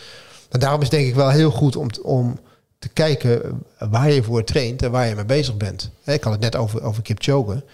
en 0.55 0.61
daarom 0.61 0.81
is 0.81 0.89
het 0.89 0.97
denk 0.97 1.09
ik 1.09 1.15
wel 1.15 1.31
heel 1.31 1.51
goed 1.51 1.77
om, 1.77 1.89
om 2.03 2.39
te 2.85 2.91
kijken 2.93 3.63
waar 3.79 4.11
je 4.11 4.23
voor 4.23 4.45
traint 4.45 4.83
en 4.83 4.91
waar 4.91 5.09
je 5.09 5.15
mee 5.15 5.25
bezig 5.25 5.57
bent. 5.57 5.91
Ik 6.05 6.23
had 6.23 6.33
het 6.33 6.43
net 6.43 6.57
over, 6.57 6.83
over 6.83 7.03
Kipchoge. 7.03 7.65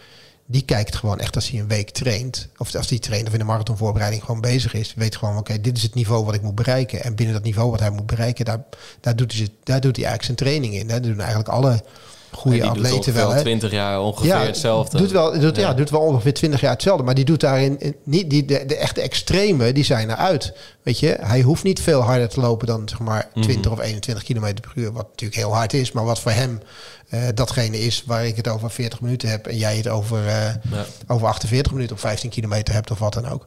Die 0.47 0.65
kijkt 0.65 0.97
gewoon 0.97 1.19
echt 1.19 1.35
als 1.35 1.51
hij 1.51 1.61
een 1.61 1.69
week 1.69 1.91
traint. 1.91 2.49
Of 2.57 2.75
als 2.75 2.89
hij 2.89 2.99
traint 2.99 3.27
of 3.27 3.33
in 3.33 3.39
de 3.39 3.45
marathonvoorbereiding 3.45 4.25
gewoon 4.25 4.41
bezig 4.41 4.75
is. 4.75 4.95
Weet 4.95 5.17
gewoon, 5.17 5.37
oké, 5.37 5.61
dit 5.61 5.77
is 5.77 5.83
het 5.83 5.95
niveau 5.95 6.25
wat 6.25 6.35
ik 6.35 6.43
moet 6.43 6.55
bereiken. 6.55 7.03
En 7.03 7.15
binnen 7.15 7.35
dat 7.35 7.45
niveau 7.45 7.71
wat 7.71 7.81
hij 7.81 7.91
moet 7.91 8.07
bereiken, 8.07 8.45
daar, 8.45 8.65
daar, 9.01 9.17
doet, 9.17 9.33
hij, 9.33 9.49
daar 9.63 9.81
doet 9.81 9.97
hij 9.97 10.05
eigenlijk 10.05 10.23
zijn 10.23 10.37
training 10.37 10.75
in. 10.75 10.89
Hè. 10.89 11.01
Dat 11.01 11.11
doen 11.11 11.19
eigenlijk 11.19 11.49
alle 11.49 11.83
goede 12.33 12.65
atleten 12.69 13.15
wel. 13.15 13.31
Hè. 13.33 13.41
20 13.41 13.71
jaar 13.71 14.01
ongeveer 14.01 14.39
hetzelfde. 14.39 14.99
Doet 14.99 15.11
wel, 15.11 15.39
doet, 15.41 15.57
ja. 15.57 15.63
Ja. 15.63 15.75
doet 15.75 15.91
wel 15.91 16.01
ongeveer 16.01 16.35
20 16.35 16.61
jaar 16.61 16.71
hetzelfde. 16.73 17.05
Maar 17.05 17.15
die 17.15 17.25
doet 17.25 17.41
daarin 17.41 17.81
in- 17.81 17.97
niet 18.05 18.31
die, 18.31 18.45
de, 18.45 18.65
de 18.67 18.77
echte 18.77 19.01
extreme, 19.01 19.73
die 19.73 19.85
zijn 19.85 20.11
eruit. 20.11 20.53
Weet 20.83 20.99
je, 20.99 21.17
hij 21.21 21.41
hoeft 21.43 21.63
niet 21.63 21.81
veel 21.81 22.01
harder 22.01 22.29
te 22.29 22.41
lopen 22.41 22.67
dan 22.67 22.89
zeg 22.89 22.99
maar 22.99 23.29
Mhm. 23.35 23.45
20 23.45 23.73
of 23.73 23.81
21 23.81 24.25
kilometer 24.25 24.61
per 24.61 24.83
uur. 24.83 24.93
Wat 24.93 25.09
natuurlijk 25.09 25.41
heel 25.41 25.55
hard 25.55 25.73
is, 25.73 25.93
maar 25.93 26.05
wat 26.05 26.21
voor 26.21 26.33
hem 26.33 26.61
eh, 27.09 27.21
datgene 27.35 27.79
is 27.81 28.03
waar 28.07 28.27
ik 28.27 28.37
het 28.37 28.49
over 28.49 28.71
40 28.71 29.01
minuten 29.01 29.29
heb 29.29 29.47
en 29.47 29.57
jij 29.57 29.77
het 29.77 29.89
over, 29.89 30.19
eh, 30.27 30.35
Ja. 30.71 30.85
over 31.07 31.27
48 31.27 31.73
minuten 31.73 31.95
of 31.97 32.01
15 32.03 32.31
kilometer 32.31 32.75
hebt 32.75 32.91
of 32.91 32.99
wat 32.99 33.13
dan 33.13 33.29
ook. 33.29 33.45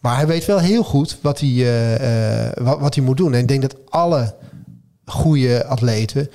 Maar 0.00 0.16
hij 0.16 0.26
weet 0.26 0.44
wel 0.44 0.58
heel 0.58 0.82
goed 0.84 1.18
wat 1.22 1.40
hij, 1.40 1.48
eh, 1.48 2.46
eh, 2.46 2.52
wat, 2.56 2.78
wat 2.80 2.94
hij 2.94 3.04
moet 3.04 3.16
doen. 3.16 3.34
En 3.34 3.40
ik 3.40 3.48
denk 3.48 3.62
dat 3.62 3.74
alle 3.88 4.34
goede 5.06 5.66
atleten 5.66 6.30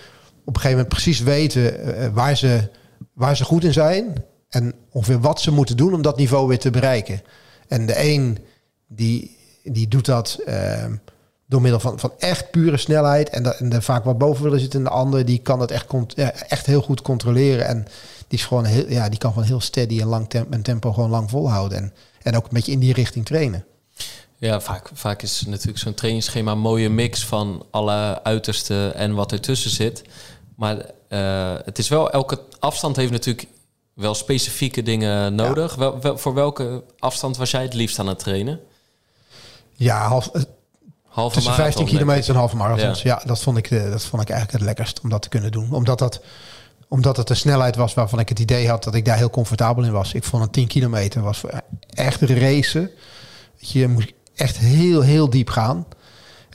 op 0.45 0.56
een 0.56 0.62
gegeven 0.62 0.71
moment 0.71 0.88
precies 0.88 1.19
weten 1.19 1.95
eh, 1.95 2.08
waar, 2.13 2.38
ze, 2.38 2.69
waar 3.13 3.38
ze 3.38 3.43
goed 3.43 3.63
in 3.63 3.73
zijn. 3.73 4.23
En 4.49 4.73
ongeveer 4.91 5.19
wat 5.19 5.41
ze 5.41 5.51
moeten 5.51 5.77
doen 5.77 5.93
om 5.93 6.01
dat 6.01 6.17
niveau 6.17 6.47
weer 6.47 6.60
te 6.60 6.69
bereiken. 6.69 7.21
En 7.67 7.86
de 7.86 8.03
een 8.03 8.38
die, 8.88 9.38
die 9.63 9.88
doet 9.88 10.06
dat 10.06 10.39
eh, 10.45 10.86
door 11.45 11.62
middel 11.62 11.79
van, 11.79 11.99
van 11.99 12.12
echt 12.17 12.51
pure 12.51 12.77
snelheid. 12.77 13.29
En, 13.29 13.43
dat, 13.43 13.56
en 13.56 13.84
vaak 13.84 14.03
wat 14.03 14.17
boven 14.17 14.43
willen 14.43 14.60
zitten. 14.60 14.79
En 14.79 14.86
de 14.86 14.91
ander 14.91 15.25
die 15.25 15.39
kan 15.39 15.60
dat 15.60 15.71
echt, 15.71 15.86
echt 16.47 16.65
heel 16.65 16.82
goed 16.82 17.01
controleren. 17.01 17.65
En 17.65 17.88
die, 18.27 18.39
is 18.39 18.45
gewoon 18.45 18.65
heel, 18.65 18.89
ja, 18.89 19.10
die 19.10 19.19
kan 19.19 19.32
gewoon 19.32 19.47
heel 19.47 19.62
steady 19.62 20.01
en 20.01 20.08
lang 20.08 20.29
tempo, 20.29 20.51
en 20.51 20.62
tempo 20.62 20.93
gewoon 20.93 21.10
lang 21.10 21.29
volhouden. 21.29 21.77
En, 21.77 21.93
en 22.21 22.36
ook 22.36 22.43
een 22.43 22.53
beetje 22.53 22.71
in 22.71 22.79
die 22.79 22.93
richting 22.93 23.25
trainen. 23.25 23.65
Ja, 24.38 24.62
vaak, 24.62 24.89
vaak 24.93 25.21
is 25.21 25.43
natuurlijk 25.47 25.77
zo'n 25.77 25.93
trainingsschema 25.93 26.51
een 26.51 26.60
mooie 26.60 26.89
mix 26.89 27.25
van 27.25 27.65
alle 27.71 28.23
uitersten 28.23 28.95
en 28.95 29.13
wat 29.13 29.32
ertussen 29.32 29.71
zit. 29.71 30.03
Maar 30.63 30.86
eh, 31.08 31.65
het 31.65 31.78
is 31.78 31.89
wel, 31.89 32.12
elke 32.12 32.39
afstand 32.60 32.95
heeft 32.95 33.12
natuurlijk 33.12 33.47
wel 33.93 34.13
specifieke 34.13 34.84
dingen 34.84 35.36
nodig. 35.36 35.76
Wel, 35.76 35.99
wel- 36.02 36.17
voor 36.17 36.34
welke 36.34 36.84
afstand 36.99 37.38
was 37.38 37.52
jij 37.52 37.62
het 37.62 37.73
liefst 37.73 37.99
aan 37.99 38.08
het 38.08 38.19
trainen? 38.19 38.60
Ja, 39.73 40.08
half, 40.08 40.28
eh, 40.28 40.41
Halve 41.08 41.34
tussen 41.36 41.52
marathon, 41.52 41.56
15 41.56 41.86
denk 41.86 41.97
kilometer 41.97 42.30
en 42.34 42.39
halve 42.39 42.56
marathons. 42.56 43.02
Ja. 43.02 43.19
Ja, 43.19 43.26
dat, 43.28 43.39
vond 43.41 43.58
ik, 43.58 43.71
eh, 43.71 43.91
dat 43.91 44.06
vond 44.06 44.21
ik 44.21 44.30
eigenlijk 44.30 44.52
het 44.52 44.62
lekkerst 44.62 45.02
om 45.02 45.10
dat 45.10 45.21
te 45.21 45.30
kunnen 45.30 45.52
doen. 45.52 45.71
Omdat 45.73 45.99
dat 45.99 46.21
omdat 46.88 47.17
het 47.17 47.30
een 47.30 47.36
snelheid 47.36 47.76
was 47.76 47.93
waarvan 47.93 48.19
ik 48.19 48.30
het 48.30 48.39
idee 48.39 48.69
had 48.69 48.84
dat 48.84 48.95
ik 48.95 49.06
daar 49.06 49.17
heel 49.17 49.30
comfortabel 49.30 49.84
in 49.84 49.91
was. 49.91 50.13
Ik 50.13 50.23
vond 50.23 50.43
een 50.43 50.52
10 50.52 50.67
kilometer 50.67 51.21
was 51.21 51.38
voor 51.38 51.62
echt 51.89 52.21
racen. 52.21 52.89
Je, 53.58 53.80
je 53.80 53.88
moest 53.88 54.12
echt 54.36 54.58
heel, 54.58 55.02
heel 55.02 55.30
diep 55.30 55.49
gaan. 55.49 55.86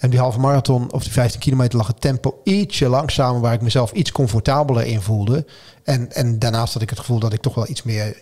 En 0.01 0.11
die 0.11 0.19
halve 0.19 0.39
marathon 0.39 0.93
of 0.93 1.03
die 1.03 1.13
15 1.13 1.41
kilometer 1.41 1.79
lag 1.79 1.87
het 1.87 2.01
tempo 2.01 2.41
ietsje 2.45 2.89
langzamer, 2.89 3.41
waar 3.41 3.53
ik 3.53 3.61
mezelf 3.61 3.93
iets 3.93 4.13
comfortabeler 4.13 4.87
in 4.87 5.01
voelde. 5.01 5.45
En, 5.83 6.13
en 6.13 6.39
daarnaast 6.39 6.73
had 6.73 6.83
ik 6.83 6.91
het 6.91 6.99
gevoel 6.99 7.19
dat 7.19 7.33
ik 7.33 7.41
toch 7.41 7.55
wel 7.55 7.69
iets 7.69 7.83
meer 7.83 8.17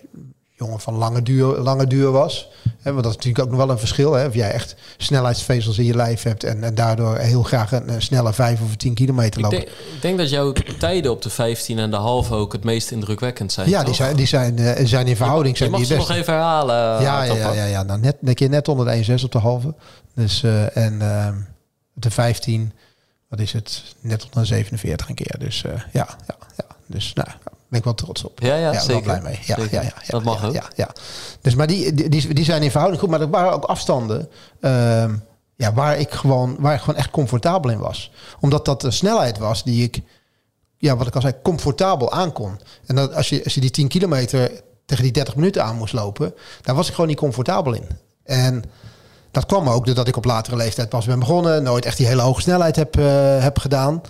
jongen 0.58 0.80
van 0.80 0.94
lange 0.94 1.22
duur, 1.22 1.58
lange 1.58 1.86
duur 1.86 2.10
was. 2.10 2.48
Want 2.82 2.96
dat 3.02 3.06
is 3.06 3.16
natuurlijk 3.16 3.44
ook 3.44 3.50
nog 3.50 3.58
wel 3.58 3.70
een 3.70 3.78
verschil. 3.78 4.12
Hè, 4.12 4.26
of 4.26 4.34
jij 4.34 4.50
echt 4.50 4.76
snelheidsvezels 4.96 5.78
in 5.78 5.84
je 5.84 5.94
lijf 5.94 6.22
hebt 6.22 6.44
en, 6.44 6.64
en 6.64 6.74
daardoor 6.74 7.16
heel 7.16 7.42
graag 7.42 7.72
een, 7.72 7.92
een 7.92 8.02
snelle 8.02 8.32
5 8.32 8.60
of 8.60 8.76
10 8.76 8.94
kilometer 8.94 9.44
Ik 9.44 9.50
denk, 9.50 9.62
ik 9.62 10.00
denk 10.00 10.18
dat 10.18 10.30
jouw 10.30 10.52
tijden 10.78 11.10
op 11.10 11.22
de 11.22 11.30
15 11.30 11.78
en 11.78 11.90
de 11.90 11.96
halve 11.96 12.34
ook 12.34 12.52
het 12.52 12.64
meest 12.64 12.90
indrukwekkend 12.90 13.52
zijn. 13.52 13.68
ja, 13.68 13.84
die 13.84 13.94
zijn, 13.94 14.16
die 14.16 14.26
zijn, 14.26 14.58
eh, 14.58 14.86
zijn 14.86 15.06
in 15.06 15.16
verhouding 15.16 15.52
Je 15.52 15.58
zijn 15.58 15.70
mag 15.70 15.80
die 15.80 15.88
ze 15.88 15.94
het 15.94 16.08
nog 16.08 16.16
even 16.16 16.32
herhalen. 16.32 16.76
Ja, 16.76 17.00
ja, 17.00 17.22
ja, 17.22 17.28
Toppa. 17.28 17.52
ja, 17.52 17.64
ja. 17.64 17.82
Nou, 17.82 18.00
net, 18.00 18.16
een 18.22 18.34
keer 18.34 18.48
net 18.48 18.68
onder 18.68 18.86
de 18.86 19.04
1,6 19.18 19.24
op 19.24 19.32
de 19.32 19.38
halve. 19.38 19.74
Dus, 20.14 20.42
eh, 20.42 20.76
en 20.76 21.00
ehm, 21.00 21.34
de 21.98 22.10
15, 22.10 22.72
wat 23.28 23.40
is 23.40 23.52
het? 23.52 23.82
Net 24.00 24.24
onder 24.24 24.40
de 24.40 24.46
47 24.46 25.08
een 25.08 25.14
keer. 25.14 25.38
Dus 25.38 25.64
eh, 25.64 25.72
ja, 25.72 26.08
ja, 26.26 26.36
ja. 26.56 26.76
Dus 26.86 27.12
nou, 27.12 27.28
daar 27.28 27.52
ben 27.68 27.78
ik 27.78 27.84
wel 27.84 27.94
trots 27.94 28.24
op. 28.24 28.40
Ja, 28.40 28.56
ja, 28.56 28.70
wel 28.70 28.80
zeker. 28.80 29.02
blij 29.02 29.20
mee. 29.20 29.38
Ja, 29.44 29.56
ja, 29.58 29.66
ja, 29.70 29.82
ja, 29.82 29.92
Dat 30.06 30.24
mag 30.24 30.40
ja, 30.40 30.46
ook. 30.46 30.54
Ja, 30.54 30.64
ja. 30.74 30.90
Dus, 31.40 31.54
maar 31.54 31.66
die, 31.66 31.94
die, 31.94 32.08
die, 32.08 32.34
die 32.34 32.44
zijn 32.44 32.62
in 32.62 32.70
verhouding 32.70 33.02
goed. 33.02 33.10
Maar 33.10 33.20
er 33.20 33.30
waren 33.30 33.52
ook 33.52 33.64
afstanden 33.64 34.28
ehm, 34.60 35.14
ja, 35.56 35.72
waar, 35.72 35.98
ik 35.98 36.10
gewoon, 36.12 36.56
waar 36.58 36.74
ik 36.74 36.80
gewoon 36.80 36.96
echt 36.96 37.10
comfortabel 37.10 37.70
in 37.70 37.78
was. 37.78 38.12
Omdat 38.40 38.64
dat 38.64 38.80
de 38.80 38.90
snelheid 38.90 39.38
was 39.38 39.64
die 39.64 39.82
ik, 39.82 40.00
ja, 40.78 40.96
wat 40.96 41.06
ik 41.06 41.14
al 41.14 41.20
zei, 41.20 41.34
comfortabel 41.42 42.12
aankon. 42.12 42.60
En 42.86 42.94
dat, 42.94 43.14
als, 43.14 43.28
je, 43.28 43.44
als 43.44 43.54
je 43.54 43.60
die 43.60 43.70
10 43.70 43.88
kilometer 43.88 44.50
tegen 44.84 45.04
die 45.04 45.12
30 45.12 45.36
minuten 45.36 45.64
aan 45.64 45.76
moest 45.76 45.92
lopen, 45.92 46.34
daar 46.62 46.74
was 46.74 46.88
ik 46.88 46.94
gewoon 46.94 47.08
niet 47.08 47.18
comfortabel 47.18 47.72
in. 47.72 47.88
En 48.24 48.64
dat 49.36 49.46
kwam 49.46 49.68
ook 49.68 49.86
doordat 49.86 50.08
ik 50.08 50.16
op 50.16 50.24
latere 50.24 50.56
leeftijd 50.56 50.88
pas 50.88 51.06
ben 51.06 51.18
begonnen. 51.18 51.62
Nooit 51.62 51.84
echt 51.84 51.96
die 51.96 52.06
hele 52.06 52.22
hoge 52.22 52.40
snelheid 52.40 52.76
heb, 52.76 52.98
eh, 52.98 53.42
heb 53.42 53.58
gedaan. 53.58 54.00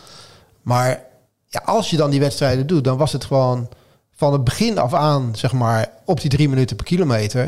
Maar 0.62 1.04
ja, 1.46 1.62
als 1.64 1.90
je 1.90 1.96
dan 1.96 2.10
die 2.10 2.20
wedstrijden 2.20 2.66
doet, 2.66 2.84
dan 2.84 2.96
was 2.96 3.12
het 3.12 3.24
gewoon 3.24 3.68
van 4.14 4.32
het 4.32 4.44
begin 4.44 4.78
af 4.78 4.94
aan, 4.94 5.36
zeg 5.36 5.52
maar, 5.52 5.90
op 6.04 6.20
die 6.20 6.30
drie 6.30 6.48
minuten 6.48 6.76
per 6.76 6.84
kilometer. 6.84 7.44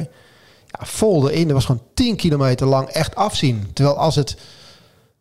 Ja, 0.67 0.87
vol 0.87 1.31
erin. 1.31 1.49
Er 1.49 1.55
was 1.55 1.65
gewoon 1.65 1.83
10 1.95 2.17
kilometer 2.17 2.67
lang 2.67 2.89
echt 2.89 3.15
afzien. 3.15 3.71
Terwijl 3.73 3.97
als 3.97 4.15
het 4.15 4.37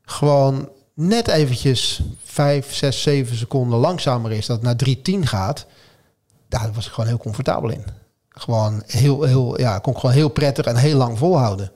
gewoon 0.01 0.69
net 0.93 1.27
eventjes 1.27 2.01
5, 2.23 2.73
6, 2.73 3.01
7 3.01 3.37
seconden 3.37 3.79
langzamer 3.79 4.31
is, 4.31 4.45
dat 4.45 4.55
het 4.55 4.65
naar 4.65 4.75
3.10 4.75 5.27
gaat, 5.27 5.65
daar 6.49 6.71
was 6.73 6.85
ik 6.85 6.91
gewoon 6.91 7.09
heel 7.09 7.17
comfortabel 7.17 7.69
in. 7.69 7.85
Gewoon 8.29 8.83
heel, 8.85 9.23
heel, 9.23 9.59
ja, 9.59 9.79
kon 9.79 9.99
gewoon 9.99 10.15
heel 10.15 10.29
prettig 10.29 10.65
en 10.65 10.75
heel 10.75 10.97
lang 10.97 11.17
volhouden. 11.17 11.71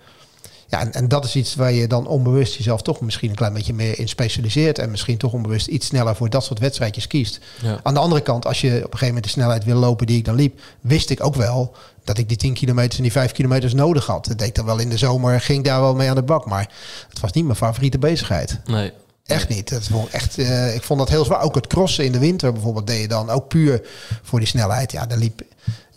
Ja, 0.71 0.79
en, 0.79 0.93
en 0.93 1.07
dat 1.07 1.25
is 1.25 1.35
iets 1.35 1.55
waar 1.55 1.71
je 1.71 1.87
dan 1.87 2.07
onbewust 2.07 2.55
jezelf 2.55 2.81
toch 2.81 3.01
misschien 3.01 3.29
een 3.29 3.35
klein 3.35 3.53
beetje 3.53 3.73
meer 3.73 3.99
in 3.99 4.07
specialiseert. 4.07 4.79
En 4.79 4.91
misschien 4.91 5.17
toch 5.17 5.33
onbewust 5.33 5.67
iets 5.67 5.87
sneller 5.87 6.15
voor 6.15 6.29
dat 6.29 6.43
soort 6.43 6.59
wedstrijdjes 6.59 7.07
kiest. 7.07 7.39
Ja. 7.61 7.79
Aan 7.83 7.93
de 7.93 7.99
andere 7.99 8.21
kant, 8.21 8.45
als 8.45 8.61
je 8.61 8.67
op 8.67 8.73
een 8.75 8.81
gegeven 8.81 9.07
moment 9.07 9.23
de 9.23 9.29
snelheid 9.29 9.63
wil 9.63 9.75
lopen 9.75 10.07
die 10.07 10.17
ik 10.17 10.25
dan 10.25 10.35
liep, 10.35 10.59
wist 10.81 11.09
ik 11.09 11.23
ook 11.23 11.35
wel 11.35 11.75
dat 12.03 12.17
ik 12.17 12.27
die 12.27 12.37
10 12.37 12.53
kilometers 12.53 12.97
en 12.97 13.03
die 13.03 13.11
5 13.11 13.31
kilometers 13.31 13.73
nodig 13.73 14.05
had. 14.05 14.25
Dat 14.25 14.37
deed 14.37 14.47
ik 14.47 14.55
dan 14.55 14.65
wel 14.65 14.79
in 14.79 14.89
de 14.89 14.97
zomer, 14.97 15.41
ging 15.41 15.63
daar 15.63 15.81
wel 15.81 15.95
mee 15.95 16.09
aan 16.09 16.15
de 16.15 16.23
bak. 16.23 16.45
Maar 16.45 16.69
het 17.09 17.19
was 17.19 17.31
niet 17.31 17.45
mijn 17.45 17.57
favoriete 17.57 17.97
bezigheid. 17.97 18.59
Nee. 18.65 18.91
Echt 19.25 19.49
niet. 19.49 19.69
Het 19.69 19.87
vond 19.87 20.07
ik 20.07 20.13
echt, 20.13 20.37
eh, 20.37 20.75
ik 20.75 20.83
vond 20.83 20.99
dat 20.99 21.09
heel 21.09 21.25
zwaar. 21.25 21.41
Ook 21.41 21.55
het 21.55 21.67
crossen 21.67 22.05
in 22.05 22.11
de 22.11 22.19
winter 22.19 22.53
bijvoorbeeld 22.53 22.87
deed 22.87 23.01
je 23.01 23.07
dan 23.07 23.29
ook 23.29 23.47
puur 23.47 23.81
voor 24.21 24.39
die 24.39 24.47
snelheid. 24.47 24.91
Ja, 24.91 25.05
daar 25.05 25.17
liep 25.17 25.41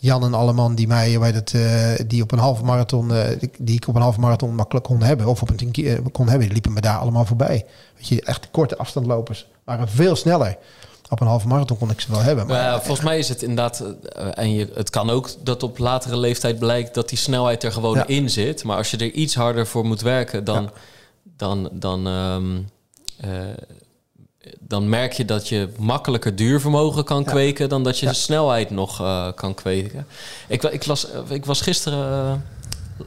Jan 0.04 0.24
en 0.24 0.34
Alleman 0.34 0.74
die 0.74 0.86
mij 0.86 1.18
bij 1.18 1.30
het, 1.30 1.54
eh, 1.54 2.06
die 2.06 2.22
op 2.22 2.32
een 2.32 2.38
halve 2.38 2.64
marathon, 2.64 3.12
eh, 3.14 3.28
die- 3.58 3.74
ik 3.76 3.88
op 3.88 3.94
een 3.94 4.02
halve 4.02 4.20
marathon 4.20 4.54
makkelijk 4.54 4.86
kon 4.86 5.02
hebben, 5.02 5.26
of 5.26 5.42
op 5.42 5.50
een 5.50 5.56
10 5.56 5.70
ki- 5.70 5.88
eh, 5.88 5.98
kon 6.12 6.24
hebben, 6.28 6.42
die 6.44 6.52
liepen 6.52 6.72
me 6.72 6.80
daar 6.80 6.98
allemaal 6.98 7.24
voorbij. 7.24 7.64
Weet 7.96 8.08
je, 8.08 8.22
echt 8.22 8.48
korte 8.50 8.76
afstandlopers 8.76 9.46
waren 9.64 9.88
veel 9.88 10.16
sneller. 10.16 10.56
Op 11.10 11.20
een 11.20 11.26
halve 11.26 11.48
marathon 11.48 11.78
kon 11.78 11.90
ik 11.90 12.00
ze 12.00 12.10
wel 12.10 12.20
hebben. 12.20 12.46
Maar 12.46 12.82
volgens 12.82 13.06
mij 13.06 13.18
is 13.18 13.28
het 13.28 13.42
inderdaad, 13.42 13.84
en 14.34 14.52
je, 14.52 14.70
het 14.74 14.90
kan 14.90 15.10
ook 15.10 15.30
dat 15.42 15.62
op 15.62 15.78
latere 15.78 16.16
leeftijd 16.16 16.58
blijkt 16.58 16.94
dat 16.94 17.08
die 17.08 17.18
snelheid 17.18 17.64
er 17.64 17.72
gewoon 17.72 17.96
Ja. 17.96 18.06
in 18.06 18.30
zit. 18.30 18.64
Maar 18.64 18.76
als 18.76 18.90
je 18.90 18.96
er 18.96 19.10
iets 19.10 19.34
harder 19.34 19.66
voor 19.66 19.84
moet 19.84 20.00
werken, 20.00 20.44
dan, 20.44 20.70
dan, 21.36 21.68
dan, 21.72 22.06
ehm, 22.06 22.56
eh, 23.20 23.30
dan 24.60 24.88
merk 24.88 25.12
je 25.12 25.24
dat 25.24 25.48
je 25.48 25.68
makkelijker 25.78 26.36
duurvermogen 26.36 27.04
kan 27.04 27.22
Ja. 27.24 27.30
kweken 27.30 27.68
dan 27.68 27.82
dat 27.84 27.98
je 27.98 28.06
Ja. 28.06 28.12
de 28.12 28.18
snelheid 28.18 28.70
nog 28.70 29.00
eh, 29.00 29.28
kan 29.34 29.54
kweken. 29.54 30.06
Ik, 30.48 30.62
wa- 30.62 30.70
ik, 30.70 30.86
las, 30.86 31.10
eh, 31.10 31.20
ik 31.28 31.44
was 31.44 31.60
gisteren 31.60 32.12
eh, 32.12 32.34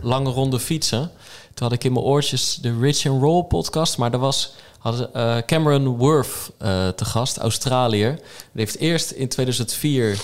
lange 0.01 0.29
ronde 0.29 0.59
fietsen. 0.59 1.11
Toen 1.53 1.67
had 1.67 1.71
ik 1.71 1.83
in 1.83 1.93
mijn 1.93 2.05
oortjes 2.05 2.55
de 2.61 2.77
Rich 2.79 3.05
and 3.05 3.21
Roll 3.21 3.43
podcast, 3.43 3.97
maar 3.97 4.13
er 4.13 4.19
was 4.19 4.53
hadden 4.79 5.43
Cameron 5.45 5.87
Worth 5.87 6.51
te 6.95 7.05
gast, 7.05 7.37
Australiër. 7.37 8.11
Die 8.15 8.21
heeft 8.53 8.77
eerst 8.77 9.11
in 9.11 9.27
2004 9.27 10.17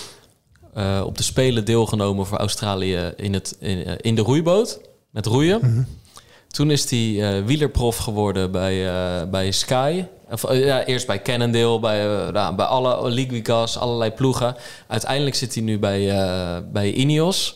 eh, 0.73 1.01
op 1.05 1.17
de 1.17 1.23
Spelen 1.23 1.65
deelgenomen 1.65 2.25
voor 2.25 2.37
Australië 2.37 3.13
in, 3.17 3.33
het, 3.33 3.55
in, 3.59 3.97
in 4.01 4.15
de 4.15 4.21
roeiboot, 4.21 4.79
met 5.09 5.25
roeien. 5.25 5.87
Toen 6.53 6.71
is 6.71 6.89
hij 6.89 7.37
eh, 7.37 7.45
wielerprof 7.45 7.97
geworden 7.97 8.51
bij, 8.51 8.87
eh, 8.87 9.29
bij 9.29 9.51
Sky. 9.51 10.05
Of, 10.31 10.43
eh, 10.43 10.65
ja, 10.65 10.83
eerst 10.85 11.07
bij 11.07 11.21
Cannondale, 11.21 11.79
bij, 11.79 12.05
nou, 12.31 12.55
bij 12.55 12.65
alle 12.65 13.09
Liquigas, 13.09 13.77
allerlei 13.77 14.11
ploegen. 14.11 14.55
Uiteindelijk 14.87 15.35
zit 15.35 15.53
hij 15.53 15.63
nu 15.63 15.79
bij, 15.79 16.05
bij 16.71 16.91
Ineos. 16.91 17.55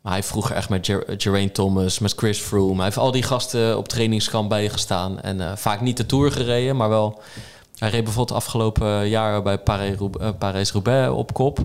Maar 0.00 0.12
hij 0.12 0.22
vroeger 0.22 0.56
echt 0.56 0.68
met 0.68 0.86
Ger- 0.86 1.04
Geraint 1.16 1.54
Thomas, 1.54 1.98
met 1.98 2.12
Chris 2.16 2.38
Froome. 2.38 2.74
Hij 2.74 2.84
heeft 2.84 2.96
al 2.96 3.10
die 3.10 3.22
gasten 3.22 3.78
op 3.78 3.88
trainingskamp 3.88 4.48
bijgestaan. 4.48 5.20
En 5.20 5.58
vaak 5.58 5.80
niet 5.80 5.96
de 5.96 6.06
Tour 6.06 6.32
gereden, 6.32 6.76
maar 6.76 6.88
wel... 6.88 7.20
Hij 7.78 7.90
reed 7.90 8.04
bijvoorbeeld 8.04 8.38
afgelopen 8.38 9.08
jaren 9.08 9.42
bij 9.42 9.58
Parijs-Roubaix 10.38 11.12
op 11.12 11.34
kop. 11.34 11.58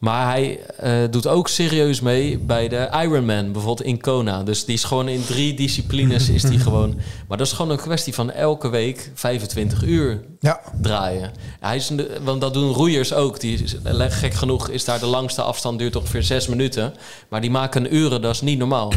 Maar 0.00 0.30
hij 0.30 0.60
eh, 0.76 0.92
doet 1.10 1.26
ook 1.26 1.48
serieus 1.48 2.00
mee 2.00 2.38
bij 2.38 2.68
de 2.68 2.88
Ironman, 3.02 3.52
bijvoorbeeld 3.52 3.88
in 3.88 4.00
Kona. 4.00 4.42
Dus 4.42 4.64
die 4.64 4.74
is 4.74 4.84
gewoon 4.84 5.08
in 5.08 5.24
drie 5.24 5.54
disciplines 5.54 6.28
is 6.28 6.42
die 6.42 6.58
gewoon... 6.68 6.94
Maar 7.28 7.38
dat 7.38 7.46
is 7.46 7.52
gewoon 7.52 7.70
een 7.70 7.76
kwestie 7.78 8.14
van 8.14 8.30
elke 8.30 8.68
week 8.68 9.10
25 9.14 9.82
uur 9.84 10.20
ja, 10.40 10.60
draaien. 10.82 11.32
Hij 11.60 11.76
is 11.76 11.92
want 12.22 12.40
dat 12.40 12.54
doen 12.54 12.72
roeiers 12.72 13.12
ook. 13.12 13.40
Die, 13.40 13.62
is- 13.62 13.76
gek 14.08 14.34
genoeg 14.34 14.68
is 14.68 14.84
daar 14.84 14.98
de 15.00 15.06
langste 15.06 15.42
afstand 15.42 15.78
duurt 15.78 15.96
ongeveer 15.96 16.22
zes 16.22 16.46
minuten. 16.46 16.94
Maar 17.28 17.40
die 17.40 17.50
maken 17.50 17.94
uren, 17.94 18.22
dat 18.22 18.34
is 18.34 18.40
niet 18.40 18.58
normaal. 18.58 18.92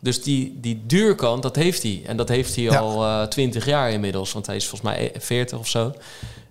Dus 0.00 0.22
die, 0.22 0.58
die 0.60 0.82
duurkant, 0.86 1.42
dat 1.42 1.56
heeft 1.56 1.82
hij. 1.82 2.02
En 2.06 2.16
dat 2.16 2.28
heeft 2.28 2.54
hij 2.54 2.64
Ja. 2.64 2.78
al 2.78 3.04
eh, 3.04 3.22
twintig 3.22 3.66
jaar 3.66 3.90
inmiddels. 3.90 4.32
Want 4.32 4.46
hij 4.46 4.56
is 4.56 4.66
volgens 4.66 4.90
mij 4.90 5.12
40 5.18 5.58
of 5.58 5.68
zo. 5.68 5.92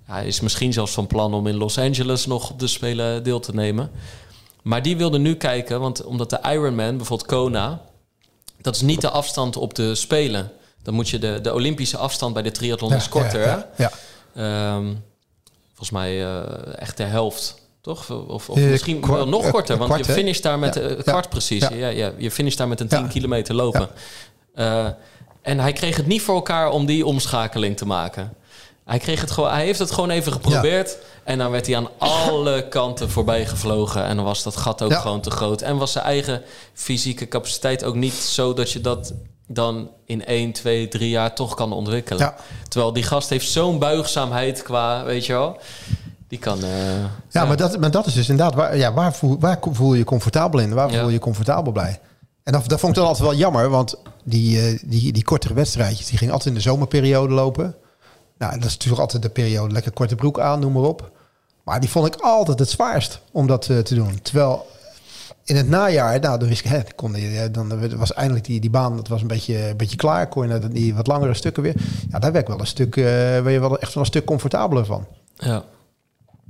Hij 0.05 0.25
is 0.27 0.39
misschien 0.39 0.73
zelfs 0.73 0.91
van 0.93 1.07
plan 1.07 1.33
om 1.33 1.47
in 1.47 1.55
Los 1.55 1.77
Angeles 1.77 2.25
nog 2.25 2.49
op 2.49 2.59
de 2.59 2.67
Spelen 2.67 3.23
deel 3.23 3.39
te 3.39 3.53
nemen. 3.53 3.91
Maar 4.61 4.81
die 4.81 4.97
wilde 4.97 5.17
nu 5.17 5.35
kijken, 5.35 5.79
want 5.79 6.03
omdat 6.03 6.29
de 6.29 6.39
Ironman, 6.43 6.97
bijvoorbeeld 6.97 7.29
Kona... 7.29 7.81
dat 8.61 8.75
is 8.75 8.81
niet 8.81 9.01
de 9.01 9.09
afstand 9.09 9.57
op 9.57 9.75
de 9.75 9.95
Spelen. 9.95 10.51
Dan 10.83 10.93
moet 10.93 11.09
je 11.09 11.19
de, 11.19 11.39
de 11.41 11.53
Olympische 11.53 11.97
afstand 11.97 12.33
bij 12.33 12.43
de 12.43 12.51
triathlon 12.51 12.93
is 12.93 13.09
korter, 13.09 13.41
ja, 13.41 13.69
ja. 13.77 13.91
Ehm, 14.35 14.85
volgens 15.67 15.89
mij 15.89 16.23
eh, 16.25 16.41
echt 16.81 16.97
de 16.97 17.03
helft, 17.03 17.61
toch? 17.81 18.09
Of, 18.11 18.49
of 18.49 18.57
Eh, 18.57 18.63
misschien 18.69 19.07
wel 19.07 19.27
nog 19.27 19.43
eh, 19.43 19.51
korter, 19.51 19.77
want 19.77 19.91
kwart, 19.91 20.05
je 20.05 20.11
finisht 20.13 20.43
daar 20.43 20.59
met 20.59 20.75
een 20.75 20.95
ja, 20.95 21.01
kwart 21.01 21.29
precies. 21.29 21.67
Ja. 21.67 22.11
je 22.17 22.31
finisht 22.31 22.57
daar 22.57 22.67
met 22.67 22.79
een 22.79 22.87
10 22.87 22.99
Ja. 22.99 23.07
kilometer 23.07 23.55
lopen. 23.55 23.89
En 25.41 25.59
hij 25.59 25.73
kreeg 25.73 25.95
het 25.95 26.07
niet 26.07 26.21
voor 26.21 26.35
elkaar 26.35 26.69
om 26.69 26.85
die 26.85 27.05
omschakeling 27.05 27.77
te 27.77 27.85
maken. 27.85 28.33
Hij, 28.85 28.99
kreeg 28.99 29.21
het 29.21 29.31
gewoon, 29.31 29.51
hij 29.51 29.65
heeft 29.65 29.79
het 29.79 29.91
gewoon 29.91 30.09
even 30.09 30.31
geprobeerd. 30.31 30.97
En 31.23 31.37
dan 31.37 31.51
werd 31.51 31.65
hij 31.67 31.75
aan 31.77 31.87
alle 31.97 32.67
kanten 32.69 33.09
voorbij 33.09 33.45
gevlogen. 33.45 34.03
En 34.05 34.15
dan 34.15 34.25
was 34.25 34.43
dat 34.43 34.55
gat 34.55 34.81
ook 34.81 34.91
Ja. 34.91 34.99
gewoon 34.99 35.21
te 35.21 35.31
groot. 35.31 35.61
En 35.61 35.77
was 35.77 35.91
zijn 35.91 36.05
eigen 36.05 36.41
fysieke 36.73 37.27
capaciteit 37.27 37.83
ook 37.83 37.95
niet 37.95 38.13
zo 38.13 38.53
dat 38.53 38.71
je 38.71 38.81
dat 38.81 39.13
dan 39.47 39.89
in 40.05 40.25
1, 40.25 40.51
2, 40.51 40.87
3 40.87 41.09
jaar 41.09 41.35
toch 41.35 41.55
kan 41.55 41.73
ontwikkelen. 41.73 42.21
Ja. 42.21 42.35
Terwijl 42.67 42.93
die 42.93 43.03
gast 43.03 43.29
heeft 43.29 43.49
zo'n 43.49 43.79
buigzaamheid 43.79 44.61
qua, 44.63 45.03
weet 45.03 45.25
je 45.25 45.33
wel. 45.33 45.57
Die 46.27 46.39
kan... 46.39 46.63
eh, 46.63 46.69
Ja, 47.29 47.45
Maar, 47.45 47.57
dat, 47.57 47.79
maar 47.79 47.91
dat 47.91 48.05
is 48.05 48.13
dus 48.13 48.29
inderdaad, 48.29 48.55
waar, 48.55 48.77
ja, 48.77 48.93
waar, 48.93 49.13
voel, 49.13 49.39
waar 49.39 49.57
voel 49.71 49.91
je 49.93 49.97
je 49.99 50.03
comfortabel 50.05 50.59
in? 50.59 50.73
Waar 50.73 50.89
voel 50.91 51.07
je 51.07 51.13
je 51.13 51.19
comfortabel 51.19 51.71
blij? 51.71 51.99
En 52.43 52.53
dat, 52.53 52.69
dat 52.69 52.79
vond 52.79 52.91
ik 52.91 52.97
dan 52.97 53.07
altijd 53.07 53.27
wel 53.29 53.37
jammer, 53.37 53.69
want 53.69 53.95
die, 54.23 54.59
eh, 54.61 54.79
die, 54.83 55.11
die 55.13 55.23
kortere 55.23 55.53
wedstrijdjes, 55.53 56.07
die 56.07 56.17
gingen 56.17 56.33
altijd 56.33 56.49
in 56.55 56.61
de 56.61 56.69
zomerperiode 56.69 57.33
lopen. 57.33 57.75
Nou, 58.37 58.53
dat 58.53 58.65
is 58.65 58.73
natuurlijk 58.73 59.01
altijd 59.01 59.23
de 59.23 59.29
periode, 59.29 59.73
lekker 59.73 59.91
korte 59.91 60.15
broek 60.15 60.39
aan, 60.39 60.59
noem 60.59 60.73
maar 60.73 60.83
op. 60.83 61.11
Maar 61.63 61.79
die 61.79 61.89
vond 61.89 62.07
ik 62.07 62.21
altijd 62.21 62.59
het 62.59 62.69
zwaarst 62.69 63.19
om 63.31 63.47
dat 63.47 63.69
eh, 63.69 63.77
te 63.77 63.95
doen. 63.95 64.21
Terwijl 64.21 64.65
in 65.43 65.55
het 65.55 65.69
najaar, 65.69 66.19
nou, 66.19 66.39
dan 66.39 66.47
wist 66.47 66.65
ik, 66.65 66.71
hè, 66.75 66.79
kon 66.95 67.13
je, 67.13 67.39
eh, 67.39 67.53
dan 67.53 67.97
was 67.97 68.13
eindelijk 68.13 68.45
die, 68.45 68.59
die 68.59 68.69
baan, 68.69 68.95
dat 68.95 69.07
was 69.07 69.21
een 69.21 69.27
beetje, 69.27 69.69
een 69.69 69.77
beetje 69.77 69.97
klaar. 69.97 70.27
Kon 70.27 70.43
je 70.43 70.49
naar 70.49 70.69
die 70.69 70.95
wat 70.95 71.07
langere 71.07 71.33
stukken 71.33 71.63
weer. 71.63 71.75
Ja, 72.09 72.19
daar 72.19 72.31
werd 72.31 72.43
ik 72.43 72.51
wel 72.51 72.59
een 72.59 72.67
stuk, 72.67 72.97
eh 72.97 73.03
ben 73.43 73.51
je 73.51 73.59
wel 73.59 73.79
echt 73.79 73.93
wel 73.93 74.03
een 74.03 74.09
stuk 74.09 74.25
comfortabeler 74.25 74.85
van. 74.85 75.07
ja. 75.35 75.63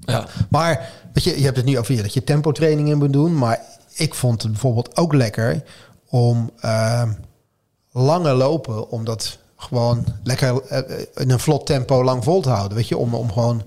Ja. 0.06 0.26
Maar 0.50 0.92
weet 1.14 1.24
je, 1.24 1.38
je 1.38 1.44
hebt 1.44 1.58
het 1.58 1.66
nu 1.66 1.80
over 1.80 2.02
dat 2.02 2.14
je 2.14 2.24
tempotraining 2.24 2.90
in 2.90 2.98
moet 2.98 3.14
doen. 3.14 3.38
Maar 3.38 3.60
ik 3.94 4.14
vond 4.14 4.42
het 4.42 4.52
bijvoorbeeld 4.52 4.98
ook 4.98 5.14
lekker 5.14 5.64
om 6.10 6.52
ehm, 6.60 7.12
lange 7.92 8.34
lopen, 8.34 8.90
om 8.90 9.06
dat 9.06 9.38
gewoon 9.66 10.06
lekker 10.24 10.62
eh, 10.62 10.80
in 11.16 11.30
een 11.30 11.40
vlot 11.40 11.66
tempo 11.66 12.04
lang 12.04 12.24
vol 12.24 12.42
te 12.42 12.50
houden. 12.50 12.78
Weet 12.78 12.88
je, 12.88 12.98
om, 12.98 13.16
om 13.16 13.32
gewoon 13.32 13.62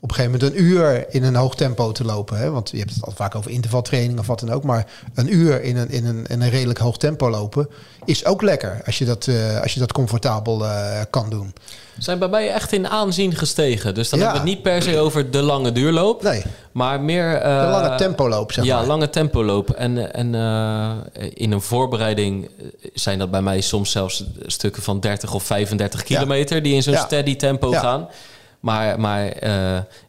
op 0.00 0.08
een 0.08 0.14
gegeven 0.14 0.38
moment 0.38 0.52
een 0.52 0.64
uur 0.64 1.14
in 1.14 1.22
een 1.22 1.34
hoog 1.34 1.54
tempo 1.54 1.92
te 1.92 2.04
lopen. 2.04 2.38
Hè? 2.38 2.50
Want 2.50 2.70
je 2.70 2.78
hebt 2.78 2.94
het 2.94 3.04
al 3.04 3.12
vaak 3.12 3.34
over 3.34 3.50
intervaltraining 3.50 4.18
of 4.18 4.26
wat 4.26 4.40
dan 4.40 4.50
ook. 4.50 4.64
Maar 4.64 4.86
een 5.14 5.34
uur 5.34 5.62
in 5.62 5.76
een, 5.76 5.90
in 5.90 6.06
een, 6.06 6.26
in 6.26 6.40
een 6.40 6.50
redelijk 6.50 6.78
hoog 6.78 6.96
tempo 6.96 7.30
lopen 7.30 7.68
is 8.04 8.24
ook 8.24 8.42
lekker. 8.42 8.82
Als 8.86 8.98
je 8.98 9.04
dat, 9.04 9.26
eh, 9.26 9.60
als 9.60 9.74
je 9.74 9.80
dat 9.80 9.92
comfortabel 9.92 10.64
eh, 10.64 11.00
kan 11.10 11.30
doen. 11.30 11.54
Zijn 11.98 12.18
bij 12.18 12.28
mij 12.28 12.50
echt 12.52 12.72
in 12.72 12.88
aanzien 12.88 13.34
gestegen. 13.34 13.94
Dus 13.94 14.08
dan 14.08 14.18
Ja. 14.18 14.24
hebben 14.24 14.42
we 14.44 14.48
het 14.48 14.56
niet 14.56 14.66
per 14.72 14.82
se 14.82 14.98
over 14.98 15.30
de 15.30 15.42
lange 15.42 15.72
duurloop. 15.72 16.22
Nee, 16.22 16.42
Maar 16.72 17.00
meer... 17.00 17.34
eh, 17.34 17.60
de 17.64 17.70
lange 17.70 17.94
tempo 17.96 18.28
loop, 18.28 18.52
zeg 18.52 18.64
ja, 18.64 18.76
maar. 18.76 18.86
lange 18.86 19.10
tempo 19.10 19.44
lopen. 19.44 19.76
En, 19.78 20.14
en 20.14 20.34
eh, 20.34 21.26
in 21.34 21.52
een 21.52 21.60
voorbereiding 21.60 22.44
eh, 22.44 22.66
zijn 22.94 23.18
dat 23.18 23.30
bij 23.30 23.42
mij 23.42 23.60
soms 23.60 23.90
zelfs 23.90 24.24
stukken 24.46 24.82
van 24.82 25.00
30 25.00 25.34
of 25.34 25.42
35 25.42 26.02
kilometer... 26.02 26.62
die 26.62 26.74
in 26.74 26.82
zo'n 26.82 26.92
Ja. 26.92 27.04
steady 27.04 27.36
tempo 27.36 27.70
Ja. 27.70 27.80
gaan. 27.80 28.08
Maar, 28.60 29.00
maar 29.00 29.32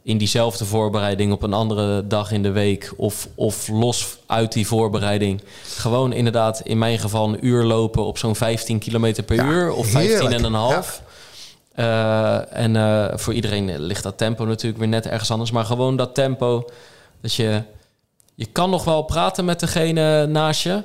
in 0.03 0.17
diezelfde 0.17 0.65
voorbereiding 0.65 1.31
op 1.31 1.43
een 1.43 1.53
andere 1.53 2.07
dag 2.07 2.31
in 2.31 2.43
de 2.43 2.51
week... 2.51 2.93
Of, 2.97 3.27
of 3.35 3.67
los 3.67 4.17
uit 4.27 4.51
die 4.51 4.67
voorbereiding... 4.67 5.41
gewoon 5.77 6.13
inderdaad 6.13 6.61
in 6.63 6.77
mijn 6.77 6.99
geval 6.99 7.27
een 7.27 7.45
uur 7.45 7.63
lopen 7.63 8.03
op 8.05 8.17
zo'n 8.17 8.35
15 8.35 8.79
kilometer 8.79 9.23
per 9.23 9.35
Ja, 9.35 9.43
uur... 9.45 9.71
of 9.71 9.87
15 9.87 10.31
en 10.31 10.43
een 10.43 10.53
half... 10.53 11.01
Eh, 11.79 12.55
en 12.57 12.75
eh, 12.75 13.05
voor 13.17 13.33
iedereen 13.33 13.79
ligt 13.79 14.03
dat 14.03 14.17
tempo 14.17 14.45
natuurlijk 14.45 14.79
weer 14.79 14.87
net 14.87 15.07
ergens 15.07 15.31
anders. 15.31 15.51
Maar 15.51 15.65
gewoon 15.65 15.95
dat 15.95 16.15
tempo 16.15 16.69
dat 17.21 17.33
je... 17.33 17.61
Je 18.35 18.45
kan 18.45 18.69
nog 18.69 18.83
wel 18.83 19.01
praten 19.01 19.45
met 19.45 19.59
degene 19.59 20.25
naast 20.25 20.61
je. 20.63 20.83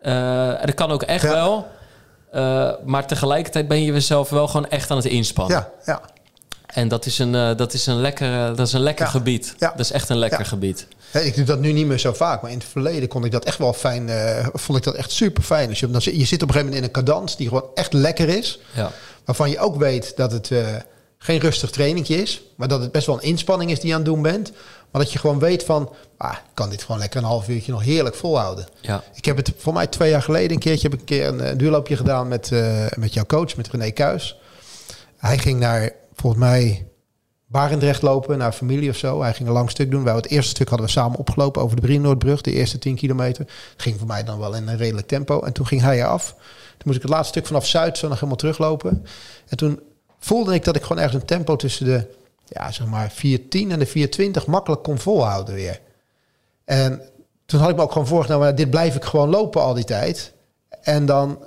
Eh, 0.00 0.48
en 0.60 0.66
dat 0.66 0.74
kan 0.74 0.90
ook 0.90 1.02
echt 1.02 1.22
Ja. 1.22 1.30
wel. 1.32 1.66
Eh, 2.32 2.70
maar 2.84 3.06
tegelijkertijd 3.06 3.68
ben 3.68 3.82
je 3.82 3.92
jezelf 3.92 4.30
wel 4.30 4.46
gewoon 4.46 4.68
echt 4.68 4.90
aan 4.90 4.96
het 4.96 5.06
inspannen. 5.06 5.56
Ja, 5.56 5.70
ja. 5.84 6.00
En 6.66 6.88
dat 6.88 7.06
is 7.06 7.18
een, 7.18 7.34
eh, 7.34 7.56
dat 7.56 7.72
is 7.72 7.86
een 7.86 8.00
lekker, 8.00 8.56
dat 8.56 8.66
is 8.66 8.72
een 8.72 8.80
lekker 8.80 9.04
Ja. 9.04 9.10
gebied. 9.10 9.54
Ja. 9.58 9.70
Dat 9.70 9.80
is 9.80 9.92
echt 9.92 10.08
een 10.08 10.18
lekker 10.18 10.46
gebied. 10.46 10.86
Ik 11.12 11.36
doe 11.36 11.44
dat 11.44 11.58
nu 11.58 11.72
niet 11.72 11.86
meer 11.86 11.98
zo 11.98 12.12
vaak, 12.12 12.42
maar 12.42 12.50
in 12.50 12.58
het 12.58 12.66
verleden 12.66 13.08
kon 13.08 13.24
ik 13.24 13.30
dat 13.32 13.44
echt 13.44 13.58
wel 13.58 13.72
fijn. 13.72 14.08
eh, 14.08 14.46
vond 14.52 14.78
ik 14.78 14.84
dat 14.84 14.94
echt 14.94 15.10
super 15.10 15.42
fijn. 15.42 15.68
Dus 15.68 15.78
je, 15.80 16.18
je 16.18 16.24
zit 16.24 16.42
op 16.42 16.48
een 16.48 16.54
gegeven 16.54 16.54
moment 16.64 16.74
in 16.76 16.82
een 16.84 16.90
cadans 16.90 17.36
die 17.36 17.48
gewoon 17.48 17.64
echt 17.74 17.92
lekker 17.92 18.28
is. 18.28 18.58
Ja. 18.74 18.90
Waarvan 19.24 19.50
je 19.50 19.58
ook 19.58 19.76
weet 19.76 20.16
dat 20.16 20.32
het 20.32 20.50
eh, 20.50 20.66
geen 21.18 21.38
rustig 21.38 21.70
trainingje 21.70 22.22
is. 22.22 22.42
Maar 22.56 22.68
dat 22.68 22.80
het 22.80 22.92
best 22.92 23.06
wel 23.06 23.16
een 23.16 23.22
inspanning 23.22 23.70
is 23.70 23.80
die 23.80 23.88
je 23.88 23.94
aan 23.94 24.00
het 24.00 24.10
doen 24.10 24.22
bent. 24.22 24.52
Maar 24.90 25.02
dat 25.02 25.12
je 25.12 25.18
gewoon 25.18 25.38
weet 25.38 25.64
van, 25.64 25.92
ah, 26.16 26.32
ik 26.32 26.54
kan 26.54 26.70
dit 26.70 26.82
gewoon 26.82 27.00
lekker 27.00 27.20
een 27.20 27.26
half 27.26 27.48
uurtje 27.48 27.72
nog 27.72 27.82
heerlijk 27.82 28.14
volhouden. 28.14 28.66
Ja. 28.80 29.02
Ik 29.14 29.24
heb 29.24 29.36
het 29.36 29.52
voor 29.56 29.72
mij 29.72 29.86
twee 29.86 30.10
jaar 30.10 30.22
geleden 30.22 30.50
een 30.50 30.58
keertje, 30.58 30.88
heb 30.88 30.94
ik 30.94 31.00
een 31.00 31.06
keer 31.06 31.26
een, 31.26 31.58
duurloopje 31.58 31.96
gedaan 31.96 32.28
met, 32.28 32.52
eh, 32.52 32.86
met 32.96 33.14
jouw 33.14 33.24
coach, 33.24 33.56
met 33.56 33.68
René 33.68 33.90
Kuis. 33.90 34.38
Hij 35.16 35.38
ging 35.38 35.60
naar, 35.60 35.90
volgens 36.14 36.42
mij, 36.42 36.86
Barendrecht 37.46 38.02
lopen, 38.02 38.38
naar 38.38 38.52
familie 38.52 38.90
of 38.90 38.96
zo. 38.96 39.22
Hij 39.22 39.34
ging 39.34 39.48
een 39.48 39.54
lang 39.54 39.70
stuk 39.70 39.90
doen. 39.90 40.04
Wij 40.04 40.14
het 40.14 40.28
eerste 40.28 40.50
stuk 40.50 40.68
hadden 40.68 40.86
we 40.86 40.92
samen 40.92 41.18
opgelopen 41.18 41.62
over 41.62 41.76
de 41.76 41.82
Brienoordbrug, 41.82 42.40
de 42.40 42.52
eerste 42.52 42.78
10 42.78 42.96
kilometer. 42.96 43.46
Ging 43.76 43.98
voor 43.98 44.06
mij 44.06 44.24
dan 44.24 44.38
wel 44.38 44.54
in 44.54 44.68
een 44.68 44.76
redelijk 44.76 45.06
tempo. 45.06 45.40
En 45.40 45.52
toen 45.52 45.66
ging 45.66 45.80
hij 45.80 45.98
eraf. 45.98 46.36
Toen 46.76 46.82
moest 46.84 46.96
ik 46.96 47.02
het 47.02 47.10
laatste 47.10 47.32
stuk 47.32 47.46
vanaf 47.46 47.66
Zuid 47.66 47.98
zo 47.98 48.06
nog 48.06 48.16
helemaal 48.16 48.36
teruglopen. 48.36 49.06
En 49.48 49.56
toen 49.56 49.80
voelde 50.18 50.54
ik 50.54 50.64
dat 50.64 50.76
ik 50.76 50.82
gewoon 50.82 51.02
ergens 51.02 51.20
een 51.20 51.26
tempo 51.26 51.56
tussen 51.56 51.86
de, 51.86 52.06
ja, 52.46 52.72
zeg 52.72 52.86
maar, 52.86 53.10
410 53.10 53.70
en 53.70 53.78
de 53.78 53.86
420 53.86 54.46
makkelijk 54.46 54.82
kon 54.82 54.98
volhouden 54.98 55.54
weer. 55.54 55.80
En 56.64 57.02
toen 57.46 57.60
had 57.60 57.70
ik 57.70 57.76
me 57.76 57.82
ook 57.82 57.92
gewoon 57.92 58.06
voorgenomen, 58.06 58.56
dit 58.56 58.70
blijf 58.70 58.96
ik 58.96 59.04
gewoon 59.04 59.28
lopen 59.28 59.62
al 59.62 59.74
die 59.74 59.84
tijd. 59.84 60.32
En 60.80 61.06
dan, 61.06 61.38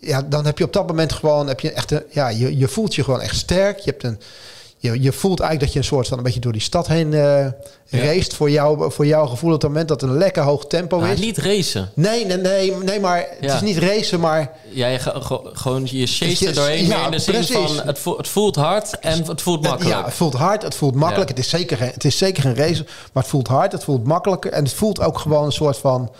ja, 0.00 0.22
dan 0.22 0.44
heb 0.44 0.58
je 0.58 0.64
op 0.64 0.72
dat 0.72 0.86
moment 0.86 1.12
gewoon, 1.12 1.46
heb 1.46 1.60
je 1.60 1.72
echt 1.72 1.90
een, 1.90 2.02
ja, 2.10 2.28
je, 2.28 2.58
je 2.58 2.68
voelt 2.68 2.94
je 2.94 3.04
gewoon 3.04 3.20
echt 3.20 3.36
sterk. 3.36 3.78
Je, 3.78 3.90
hebt 3.90 4.02
een, 4.02 4.20
je, 4.92 5.02
je 5.02 5.12
voelt 5.12 5.40
eigenlijk 5.40 5.60
dat 5.60 5.72
je 5.72 5.78
een 5.78 5.94
soort 5.94 6.08
van 6.08 6.18
een 6.18 6.24
beetje 6.24 6.40
door 6.40 6.52
die 6.52 6.60
stad 6.60 6.86
heen 6.88 7.14
eh 7.14 7.46
race. 7.90 8.34
Voor, 8.34 8.50
jou, 8.50 8.92
voor 8.92 9.06
jouw 9.06 9.26
gevoel 9.26 9.52
op 9.54 9.60
het 9.60 9.70
moment 9.70 9.88
dat 9.88 10.00
het 10.00 10.10
een 10.10 10.16
lekker 10.16 10.42
hoog 10.42 10.66
tempo 10.66 10.98
Maar 11.00 11.12
is. 11.12 11.18
niet 11.20 11.38
racen. 11.38 11.90
Nee, 11.94 12.26
nee, 12.26 12.36
nee, 12.36 12.72
nee, 12.76 13.00
maar 13.00 13.26
het 13.40 13.52
is 13.52 13.60
niet 13.60 13.76
racen, 13.78 14.20
maar 14.20 14.52
Ja, 14.70 14.86
je 14.86 14.98
ga- 14.98 15.20
ge- 15.20 15.50
gewoon 15.52 15.82
je 15.90 16.06
chase 16.06 16.46
er 16.48 16.54
doorheen. 16.54 16.86
ja, 16.86 17.04
in 17.04 17.10
de 17.10 17.18
zin 17.18 17.34
precies. 17.34 17.54
van 17.56 17.86
het 17.86 17.98
voelt, 17.98 18.16
het 18.16 18.28
voelt 18.28 18.56
hard 18.56 18.98
en 18.98 19.24
het 19.24 19.42
voelt 19.42 19.62
makkelijk. 19.62 19.94
Ja, 19.96 20.04
het 20.04 20.14
voelt 20.14 20.34
hard, 20.34 20.62
het 20.62 20.74
voelt 20.74 20.94
makkelijk. 20.94 21.28
Het, 21.28 21.38
is 21.38 21.48
zeker 21.48 21.78
het 21.80 22.04
is 22.04 22.18
zeker 22.18 22.42
geen 22.42 22.54
race, 22.56 22.84
maar 23.12 23.22
het 23.22 23.32
voelt 23.32 23.48
hard, 23.48 23.72
het 23.72 23.84
voelt 23.84 24.04
makkelijker. 24.04 24.52
En 24.52 24.64
het 24.64 24.72
voelt 24.72 25.00
ook 25.00 25.18
gewoon 25.18 25.44
een 25.44 25.52
soort 25.52 25.76
van 25.78 26.12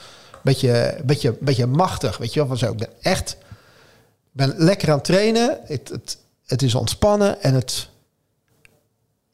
beetje, 0.42 0.96
beetje, 1.04 1.36
beetje 1.40 1.66
machtig. 1.66 2.16
Weet 2.16 2.32
je 2.32 2.38
wel, 2.38 2.48
van 2.48 2.58
zo. 2.58 2.70
Ik 2.70 2.76
ben 2.78 2.88
echt 3.02 3.36
ben 4.32 4.54
lekker 4.56 4.88
aan 4.88 4.94
het 4.96 5.04
trainen. 5.04 5.58
Het, 5.64 5.88
het, 5.88 6.16
het 6.46 6.62
is 6.62 6.74
ontspannen 6.74 7.42
en 7.42 7.54
het, 7.54 7.88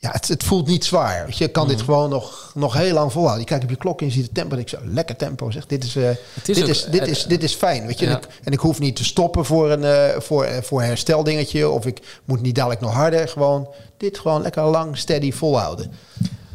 ja, 0.03 0.11
het, 0.11 0.29
het 0.29 0.45
voelt 0.45 0.67
niet 0.67 0.85
zwaar. 0.85 1.25
Weet 1.27 1.39
je, 1.39 1.45
je 1.45 1.51
kan 1.51 1.67
Mhm. 1.67 1.73
dit 1.77 1.83
gewoon 1.85 2.11
nog, 2.11 2.51
nog 2.55 2.75
heel 2.75 2.95
lang 2.95 3.13
volhouden. 3.13 3.41
Je 3.43 3.49
kijkt 3.49 3.65
op 3.65 3.71
je 3.71 3.77
klok 3.77 4.01
en 4.01 4.07
je 4.07 4.13
ziet 4.13 4.25
het 4.25 4.35
tempo. 4.35 4.55
En 4.55 4.61
ik 4.61 4.69
zeg, 4.69 4.81
lekker 4.85 5.17
tempo. 5.17 5.51
Zeg, 5.51 5.67
dit 5.67 5.85
is, 5.85 5.97
eh, 5.97 6.11
dit, 6.45 6.63
ook- 6.63 6.69
is, 6.69 6.85
dit, 6.85 7.01
eh, 7.01 7.09
is, 7.09 7.25
dit 7.25 7.43
is 7.43 7.55
fijn. 7.55 7.87
Weet 7.87 7.99
je? 7.99 8.05
ja. 8.07 8.11
En, 8.13 8.17
ik, 8.19 8.27
en 8.45 8.53
ik 8.53 8.59
hoef 8.59 8.79
niet 8.79 8.97
te 8.97 9.05
stoppen 9.05 9.45
voor 9.45 9.71
een, 9.71 9.85
eh, 9.85 10.21
voor, 10.21 10.45
eh, 10.45 10.63
voor 10.63 10.81
een 10.81 10.87
hersteldingetje. 10.87 11.69
Of 11.69 11.87
ik 11.87 12.21
moet 12.25 12.41
niet 12.43 12.55
dadelijk 12.55 12.81
nog 12.81 12.93
harder. 12.93 13.29
Gewoon 13.29 13.69
dit 13.97 14.19
gewoon 14.19 14.43
lekker 14.43 14.63
lang, 14.65 14.97
steady 14.99 15.33
volhouden. 15.33 15.93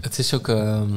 Het 0.02 0.20
is 0.20 0.34
ook, 0.34 0.48
ehm, 0.48 0.92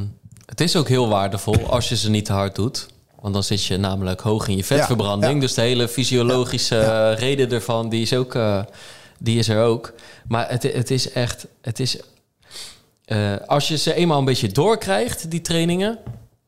het 0.47 0.61
is 0.61 0.77
ook 0.77 0.89
heel 0.89 1.09
waardevol 1.09 1.71
als 1.71 1.89
je 1.89 1.97
ze 1.97 2.11
niet 2.11 2.25
te 2.25 2.33
hard 2.33 2.55
doet. 2.55 2.87
Want 3.21 3.35
dan 3.35 3.43
zit 3.43 3.65
je 3.65 3.77
namelijk 3.77 4.21
hoog 4.21 4.49
in 4.49 4.57
je 4.57 4.65
vetverbranding. 4.65 5.33
ja. 5.35 5.41
Dus 5.41 5.55
de 5.55 5.61
hele 5.61 5.89
fysiologische 5.89 6.79
eh, 6.79 7.19
reden 7.19 7.51
ervan, 7.53 7.89
die 7.89 8.03
is, 8.03 8.15
ook, 8.15 8.35
eh, 8.35 8.61
die 9.19 9.39
is 9.39 9.49
er 9.49 9.63
ook. 9.65 9.93
Maar 10.29 10.51
het, 10.51 10.63
het 10.63 10.91
is 10.91 11.13
echt... 11.13 11.47
Het 11.63 11.81
is, 11.81 11.99
eh, 13.09 13.33
als 13.47 13.69
je 13.69 13.77
ze 13.77 13.95
eenmaal 13.95 14.19
een 14.19 14.25
beetje 14.25 14.49
doorkrijgt, 14.53 15.31
die 15.31 15.41
trainingen... 15.41 15.99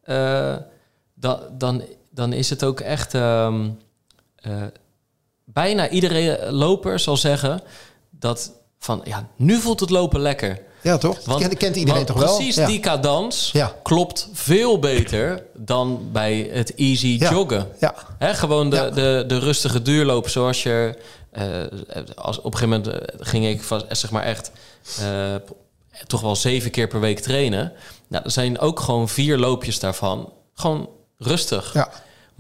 eh, 0.02 0.56
dan, 1.14 1.40
dan, 1.58 1.82
dan 2.10 2.32
is 2.32 2.50
het 2.50 2.64
ook 2.64 2.80
echt... 2.80 3.14
ehm, 3.14 3.68
eh, 4.36 4.52
bijna 5.44 5.88
iedere 5.88 6.52
loper 6.52 6.98
zal 6.98 7.16
zeggen 7.16 7.60
dat 8.10 8.52
van... 8.78 9.00
Ja, 9.04 9.28
nu 9.36 9.56
voelt 9.60 9.80
het 9.80 9.90
lopen 9.90 10.20
lekker. 10.20 10.58
Ja, 10.82 10.98
toch? 10.98 11.24
Want- 11.24 11.40
kent, 11.40 11.56
kent 11.56 11.76
iedereen 11.76 12.04
toch 12.04 12.18
wel? 12.18 12.36
Precies, 12.36 12.54
Ja. 12.54 12.66
die 12.66 12.80
cadans 12.80 13.50
Ja. 13.52 13.74
klopt 13.82 14.28
veel 14.32 14.78
beter 14.78 15.42
dan 15.54 16.08
bij 16.12 16.50
het 16.52 16.74
easy 16.74 17.16
Ja. 17.20 17.30
joggen. 17.30 17.66
Ja, 17.80 17.94
Hè, 18.18 18.34
gewoon 18.34 18.70
de, 18.70 18.90
de, 18.94 19.24
de 19.26 19.38
rustige 19.38 19.82
duurloop 19.82 20.28
zoals 20.28 20.62
je... 20.62 20.98
als, 22.16 22.38
op 22.40 22.52
een 22.52 22.58
gegeven 22.58 22.82
moment 22.82 23.04
ging 23.18 23.46
ik 23.46 23.62
van, 23.62 23.82
zeg 23.88 24.10
maar 24.10 24.22
echt... 24.22 24.50
toch 26.06 26.20
wel 26.20 26.36
zeven 26.36 26.70
keer 26.70 26.88
per 26.88 27.00
week 27.00 27.18
trainen. 27.18 27.72
Nou, 28.08 28.24
er 28.24 28.30
zijn 28.30 28.58
ook 28.58 28.80
gewoon 28.80 29.08
vier 29.08 29.38
loopjes 29.38 29.78
daarvan. 29.78 30.32
Gewoon 30.54 30.88
rustig. 31.18 31.72
ja. 31.74 31.90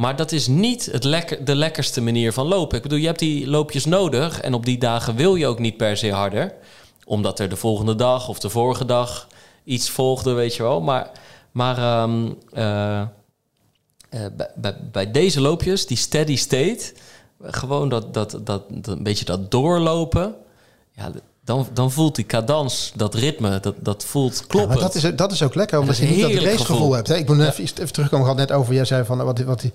Maar 0.00 0.16
dat 0.16 0.32
is 0.32 0.46
niet 0.46 0.88
het 0.92 1.04
lekker, 1.04 1.44
de 1.44 1.54
lekkerste 1.54 2.00
manier 2.00 2.32
van 2.32 2.46
lopen. 2.46 2.76
Ik 2.76 2.82
bedoel, 2.82 2.98
je 2.98 3.06
hebt 3.06 3.18
die 3.18 3.46
loopjes 3.48 3.84
nodig. 3.84 4.40
En 4.40 4.54
op 4.54 4.64
die 4.64 4.78
dagen 4.78 5.16
wil 5.16 5.34
je 5.34 5.46
ook 5.46 5.58
niet 5.58 5.76
per 5.76 5.96
se 5.96 6.12
harder. 6.12 6.54
Omdat 7.04 7.38
er 7.38 7.48
de 7.48 7.56
volgende 7.56 7.94
dag 7.94 8.28
of 8.28 8.38
de 8.38 8.48
vorige 8.48 8.84
dag 8.84 9.26
iets 9.64 9.90
volgde, 9.90 10.32
weet 10.32 10.56
je 10.56 10.62
wel. 10.62 10.80
Maar, 10.80 11.10
maar 11.50 11.78
ehm, 11.78 12.32
eh, 12.52 13.00
eh, 13.00 13.06
bij, 14.08 14.50
bij, 14.54 14.76
bij 14.92 15.10
deze 15.10 15.40
loopjes, 15.40 15.86
die 15.86 15.96
steady 15.96 16.36
state... 16.36 16.92
gewoon 17.42 17.88
dat, 17.88 18.14
dat, 18.14 18.30
dat, 18.30 18.62
dat 18.68 18.86
een 18.86 19.02
beetje 19.02 19.24
dat 19.24 19.50
doorlopen... 19.50 20.34
Ja, 20.92 21.10
dan, 21.50 21.68
dan 21.72 21.92
voelt 21.92 22.14
die 22.14 22.26
cadans, 22.26 22.92
dat 22.94 23.14
ritme, 23.14 23.60
dat, 23.60 23.74
dat 23.78 24.04
voelt 24.04 24.38
Ja, 24.38 24.44
kloppen. 24.46 24.70
maar 24.70 24.80
dat 24.80 24.94
is, 24.94 25.16
dat 25.16 25.32
is 25.32 25.42
ook 25.42 25.54
lekker, 25.54 25.78
omdat 25.78 25.96
je 25.96 26.06
niet 26.06 26.20
dat 26.20 26.30
racegevoel 26.32 26.76
gevoel. 26.76 26.92
hebt. 26.92 27.08
Hè? 27.08 27.16
Ik 27.16 27.28
moet 27.28 27.40
even, 27.40 27.64
even 27.64 27.92
terugkomen. 27.92 28.26
Ik 28.26 28.36
had 28.36 28.48
net 28.48 28.52
over, 28.52 28.74
jij 28.74 28.84
zei 28.84 29.04
van, 29.04 29.24
wat, 29.24 29.38
wat 29.40 29.60
die, 29.60 29.72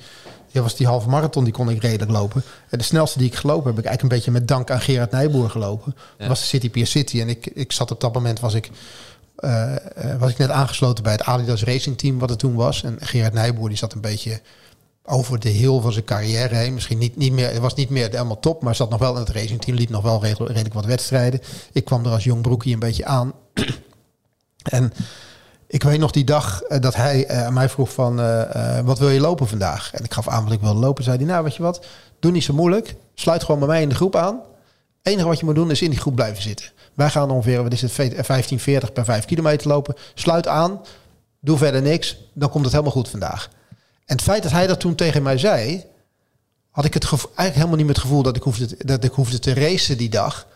ja, 0.47 0.61
was 0.61 0.75
die 0.75 0.87
halve 0.87 1.09
marathon, 1.09 1.43
die 1.43 1.53
kon 1.53 1.69
ik 1.69 1.81
redelijk 1.81 2.11
lopen. 2.11 2.43
En 2.69 2.77
de 2.77 2.83
snelste 2.83 3.17
die 3.17 3.27
ik 3.27 3.35
gelopen 3.35 3.65
heb, 3.65 3.75
heb 3.75 3.85
ik 3.85 3.89
eigenlijk 3.89 4.13
een 4.13 4.19
beetje 4.19 4.39
met 4.39 4.47
dank 4.47 4.71
aan 4.71 4.81
Gerard 4.81 5.11
Nijboer 5.11 5.49
gelopen. 5.49 5.93
Ja. 5.95 6.01
Dat 6.17 6.27
was 6.27 6.39
de 6.39 6.45
City 6.45 6.69
Pier 6.69 6.87
City. 6.87 7.21
En 7.21 7.29
ik, 7.29 7.45
ik 7.45 7.71
zat 7.71 7.91
op 7.91 8.01
dat 8.01 8.13
moment, 8.13 8.39
was 8.39 8.53
ik, 8.53 8.69
eh, 9.35 9.75
eh, 9.75 10.19
was 10.19 10.31
ik 10.31 10.37
net 10.37 10.49
aangesloten 10.49 11.03
bij 11.03 11.11
het 11.13 11.23
Adidas 11.23 11.63
Racing 11.63 11.97
Team, 11.97 12.19
wat 12.19 12.29
het 12.29 12.39
toen 12.39 12.55
was. 12.55 12.83
En 12.83 12.97
Gerard 12.99 13.33
Nijboer, 13.33 13.69
die 13.69 13.77
zat 13.77 13.93
een 13.93 14.01
beetje 14.01 14.41
over 15.05 15.39
de 15.39 15.49
heel 15.49 15.81
van 15.81 15.91
zijn 15.91 16.05
carrière 16.05 16.55
heen. 16.55 16.73
Misschien 16.73 16.97
niet, 16.97 17.15
niet 17.15 17.31
meer, 17.31 17.61
was 17.61 17.73
niet 17.73 17.89
meer 17.89 18.09
helemaal 18.09 18.39
top, 18.39 18.61
maar 18.61 18.75
zat 18.75 18.89
nog 18.89 18.99
wel 18.99 19.13
in 19.13 19.19
het 19.19 19.29
racingteam, 19.29 19.77
liep 19.77 19.89
nog 19.89 20.03
wel 20.03 20.21
redelijk, 20.23 20.73
wat 20.73 20.85
wedstrijden. 20.85 21.41
Ik 21.71 21.85
kwam 21.85 22.05
er 22.05 22.11
als 22.11 22.23
jong 22.23 22.41
broekie 22.41 22.73
een 22.73 22.79
beetje 22.79 23.05
aan. 23.05 23.33
en 24.63 24.93
ik 25.67 25.83
weet 25.83 25.99
nog 25.99 26.11
die 26.11 26.23
dag 26.23 26.61
eh, 26.61 26.81
dat 26.81 26.95
hij 26.95 27.25
eh, 27.25 27.45
aan 27.45 27.53
mij 27.53 27.69
vroeg 27.69 27.93
van, 27.93 28.19
eh, 28.19 28.79
wat 28.79 28.99
wil 28.99 29.09
je 29.09 29.19
lopen 29.19 29.47
vandaag? 29.47 29.93
En 29.93 30.03
ik 30.03 30.13
gaf 30.13 30.27
aan 30.27 30.43
wat 30.43 30.53
ik 30.53 30.61
wilde 30.61 30.79
lopen. 30.79 31.03
Zei 31.03 31.17
hij, 31.17 31.25
nou 31.25 31.43
weet 31.43 31.55
je 31.55 31.63
wat, 31.63 31.85
doe 32.19 32.31
niet 32.31 32.43
zo 32.43 32.53
moeilijk. 32.53 32.95
Sluit 33.13 33.43
gewoon 33.43 33.59
bij 33.59 33.67
mij 33.67 33.81
in 33.81 33.89
de 33.89 33.95
groep 33.95 34.15
aan. 34.15 34.35
Het 35.03 35.13
enige 35.13 35.27
wat 35.27 35.39
je 35.39 35.45
moet 35.45 35.55
doen 35.55 35.71
is 35.71 35.81
in 35.81 35.89
die 35.89 35.99
groep 35.99 36.15
blijven 36.15 36.43
zitten. 36.43 36.71
Wij 36.93 37.09
gaan 37.09 37.31
ongeveer, 37.31 37.63
wat 37.63 37.73
is 37.73 37.81
het, 37.81 37.95
1540 37.95 38.93
per 38.93 39.05
5 39.05 39.25
kilometer 39.25 39.67
lopen. 39.67 39.95
Sluit 40.13 40.47
aan, 40.47 40.81
doe 41.39 41.57
verder 41.57 41.81
niks. 41.81 42.17
Dan 42.33 42.49
komt 42.49 42.63
het 42.63 42.73
helemaal 42.73 42.93
goed 42.93 43.09
vandaag. 43.09 43.49
En 44.05 44.15
het 44.15 44.21
feit 44.21 44.43
dat 44.43 44.51
hij 44.51 44.67
dat 44.67 44.79
toen 44.79 44.95
tegen 44.95 45.23
mij 45.23 45.37
zei, 45.37 45.83
had 46.71 46.85
ik 46.85 46.93
het 46.93 47.05
gevo- 47.05 47.27
eigenlijk 47.35 47.55
helemaal 47.55 47.77
niet 47.77 47.85
met 47.87 47.95
het 47.95 48.05
gevoel 48.05 48.23
dat 48.23 48.35
ik 48.35 48.43
hoefde, 48.43 48.65
te- 48.65 48.85
dat 48.85 49.03
ik 49.03 49.11
hoefde 49.11 49.39
te 49.39 49.53
racen 49.53 49.97
die 49.97 50.09
dag. 50.09 50.47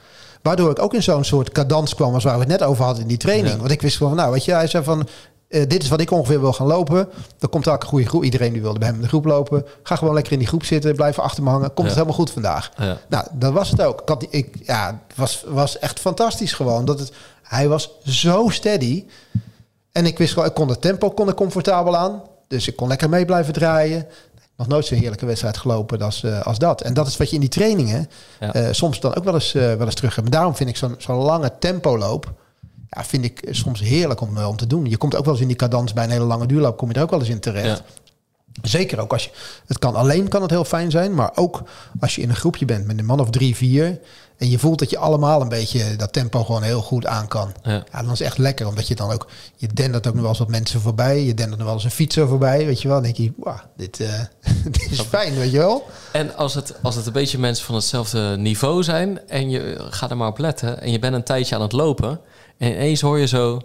Waardoor 0.42 0.72
ik 0.72 0.80
ook 0.80 0.94
in 0.94 1.04
zo'n 1.04 1.24
soort 1.24 1.52
cadans 1.52 1.96
kwam 1.96 2.14
als 2.14 2.24
waar 2.24 2.34
we 2.34 2.40
het 2.40 2.48
net 2.50 2.64
over 2.64 2.84
hadden 2.84 3.02
in 3.02 3.08
die 3.08 3.18
training. 3.18 3.54
Ja. 3.54 3.60
Want 3.60 3.72
ik 3.72 3.82
wist 3.82 3.98
gewoon, 3.98 4.12
van, 4.12 4.22
nou 4.22 4.32
weet 4.34 4.46
je, 4.46 4.52
hij 4.54 4.68
zei 4.68 4.84
van, 4.84 5.08
eh, 5.48 5.68
dit 5.68 5.84
is 5.84 5.90
wat 5.90 6.02
ik 6.02 6.12
ongeveer 6.12 6.40
wil 6.40 6.54
gaan 6.54 6.68
lopen. 6.68 7.10
Dan 7.38 7.50
komt 7.50 7.68
ook 7.68 7.82
een 7.82 7.88
goede 7.88 8.06
groep. 8.08 8.24
Iedereen 8.24 8.54
die 8.54 8.62
wilde 8.62 8.80
bij 8.80 8.88
hem 8.88 8.98
in 8.98 9.02
de 9.04 9.08
groep 9.08 9.26
lopen. 9.26 9.66
Ga 9.84 9.96
gewoon 9.96 10.14
lekker 10.14 10.34
in 10.34 10.40
die 10.40 10.48
groep 10.48 10.64
zitten, 10.64 10.96
blijf 10.96 11.20
achter 11.20 11.44
me 11.44 11.50
hangen. 11.50 11.68
Komt 11.68 11.78
Ja. 11.80 11.84
het 11.84 11.94
helemaal 11.94 12.16
goed 12.16 12.32
vandaag. 12.32 12.72
Ja. 12.78 12.98
Nou, 13.10 13.26
dat 13.34 13.54
was 13.54 13.70
het 13.70 13.82
ook. 13.82 14.02
Ik 14.02 14.10
had, 14.10 14.20
die- 14.20 14.30
ik, 14.32 14.56
ja, 14.64 15.02
het 15.08 15.18
was, 15.18 15.44
was 15.48 15.80
echt 15.80 16.00
fantastisch 16.00 16.54
gewoon. 16.54 16.86
Dat 16.86 17.00
het, 17.00 17.12
hij 17.44 17.68
was 17.68 17.90
zo 18.06 18.48
steady. 18.50 19.06
En 19.92 20.06
ik 20.06 20.18
wist 20.18 20.34
gewoon, 20.34 20.48
ik 20.48 20.54
kon 20.54 20.68
het 20.70 20.82
tempo 20.82 21.12
kon 21.12 21.34
comfortabel 21.34 21.98
aan. 21.98 22.22
Dus 22.50 22.68
ik 22.68 22.76
kon 22.76 22.88
lekker 22.88 23.10
mee 23.10 23.26
blijven 23.26 23.54
draaien. 23.54 24.06
Nog 24.58 24.68
nooit 24.68 24.86
zo'n 24.86 24.98
heerlijke 24.98 25.26
wedstrijd 25.26 25.58
gelopen 25.58 26.02
als, 26.02 26.24
eh, 26.24 26.42
als 26.42 26.58
dat. 26.58 26.82
En 26.82 26.94
dat 26.94 27.08
is 27.08 27.18
wat 27.18 27.30
je 27.30 27.36
in 27.36 27.42
die 27.42 27.50
trainingen 27.50 28.10
Ja. 28.40 28.54
eh, 28.54 28.68
soms 28.72 29.00
dan 29.00 29.16
ook 29.16 29.24
wel 29.24 29.34
eens, 29.34 29.54
eh, 29.54 29.62
wel 29.62 29.86
eens 29.86 29.96
terug 29.96 30.16
hebt. 30.16 30.28
Maar 30.30 30.38
daarom 30.38 30.56
vind 30.56 30.70
ik 30.70 30.78
zo'n 30.78 30.96
zo'n 30.98 31.16
lange 31.16 31.52
tempoloop... 31.60 32.34
Ja, 32.90 33.04
vind 33.04 33.24
ik 33.26 33.48
soms 33.50 33.80
heerlijk 33.80 34.22
om, 34.22 34.38
om 34.38 34.56
te 34.58 34.68
doen. 34.68 34.86
Je 34.86 34.98
komt 34.98 35.16
ook 35.16 35.24
wel 35.24 35.34
eens 35.34 35.42
in 35.42 35.48
die 35.48 35.58
cadans 35.58 35.94
bij 35.94 36.04
een 36.04 36.10
hele 36.10 36.26
lange 36.26 36.46
duurloop... 36.46 36.78
kom 36.78 36.88
je 36.90 36.94
er 36.96 37.02
ook 37.02 37.10
wel 37.10 37.19
eens 37.19 37.30
in 37.30 37.40
terecht. 37.40 37.65
Ja. 37.65 37.84
Zeker 38.62 39.00
ook 39.00 39.12
als 39.13 39.23
je... 39.23 39.30
Het 39.65 39.80
kan 39.80 39.96
alleen 39.96 40.28
kan 40.28 40.42
het 40.42 40.52
heel 40.52 40.65
fijn 40.65 40.92
zijn. 40.92 41.13
Maar 41.13 41.32
ook 41.36 41.62
als 42.00 42.15
je 42.15 42.21
in 42.21 42.30
een 42.30 42.36
groepje 42.36 42.65
bent 42.65 42.86
met 42.86 43.00
een 43.00 43.06
man 43.06 43.19
of 43.19 43.30
drie, 43.30 43.56
vier... 43.56 44.00
en 44.40 44.50
je 44.50 44.60
voelt 44.60 44.79
dat 44.79 44.90
je 44.90 44.98
allemaal 44.98 45.42
een 45.42 45.50
beetje 45.50 45.96
dat 45.96 46.13
tempo 46.13 46.44
gewoon 46.44 46.63
heel 46.63 46.81
goed 46.81 47.06
aan 47.06 47.27
kan. 47.27 47.52
Ja. 47.63 47.71
Ja, 47.71 48.02
dan 48.02 48.12
is 48.12 48.19
het 48.19 48.27
echt 48.27 48.37
lekker. 48.37 48.67
Omdat 48.67 48.87
je 48.87 48.96
dan 48.96 49.12
ook... 49.12 49.27
Je 49.56 49.67
dendert 49.67 50.08
ook 50.08 50.13
nog 50.13 50.21
wel 50.21 50.29
eens 50.29 50.40
wat 50.40 50.48
mensen 50.48 50.81
voorbij. 50.81 51.23
Je 51.23 51.33
dendert 51.33 51.58
nog 51.58 51.65
wel 51.65 51.73
eens 51.75 51.83
een 51.83 51.92
fietser 51.92 52.27
voorbij. 52.27 52.65
Weet 52.65 52.81
je 52.81 52.87
wel. 52.87 52.98
Dan 53.02 53.04
denk 53.12 53.17
je, 53.17 53.33
wauw, 53.37 53.60
dit, 53.77 54.00
eh, 54.00 54.13
dit 54.71 54.92
is 54.92 55.00
fijn, 55.02 55.35
weet 55.35 55.52
je 55.52 55.58
wel. 55.58 55.87
En 56.12 56.35
als 56.35 56.54
het, 56.56 56.73
als 56.81 56.96
het 56.96 57.06
een 57.06 57.13
beetje 57.13 57.37
mensen 57.37 57.65
van 57.65 57.75
hetzelfde 57.75 58.35
niveau 58.37 58.83
zijn 58.83 59.27
en 59.27 59.50
je 59.50 59.87
gaat 59.90 60.10
er 60.10 60.17
maar 60.17 60.27
op 60.27 60.37
letten 60.37 60.81
en 60.81 60.92
je 60.92 61.00
bent 61.00 61.15
een 61.15 61.23
tijdje 61.23 61.56
aan 61.56 61.62
het 61.62 61.71
lopen 61.71 62.19
en 62.58 62.71
ineens 62.71 63.02
hoor 63.02 63.19
je 63.19 63.27
zo 63.27 63.62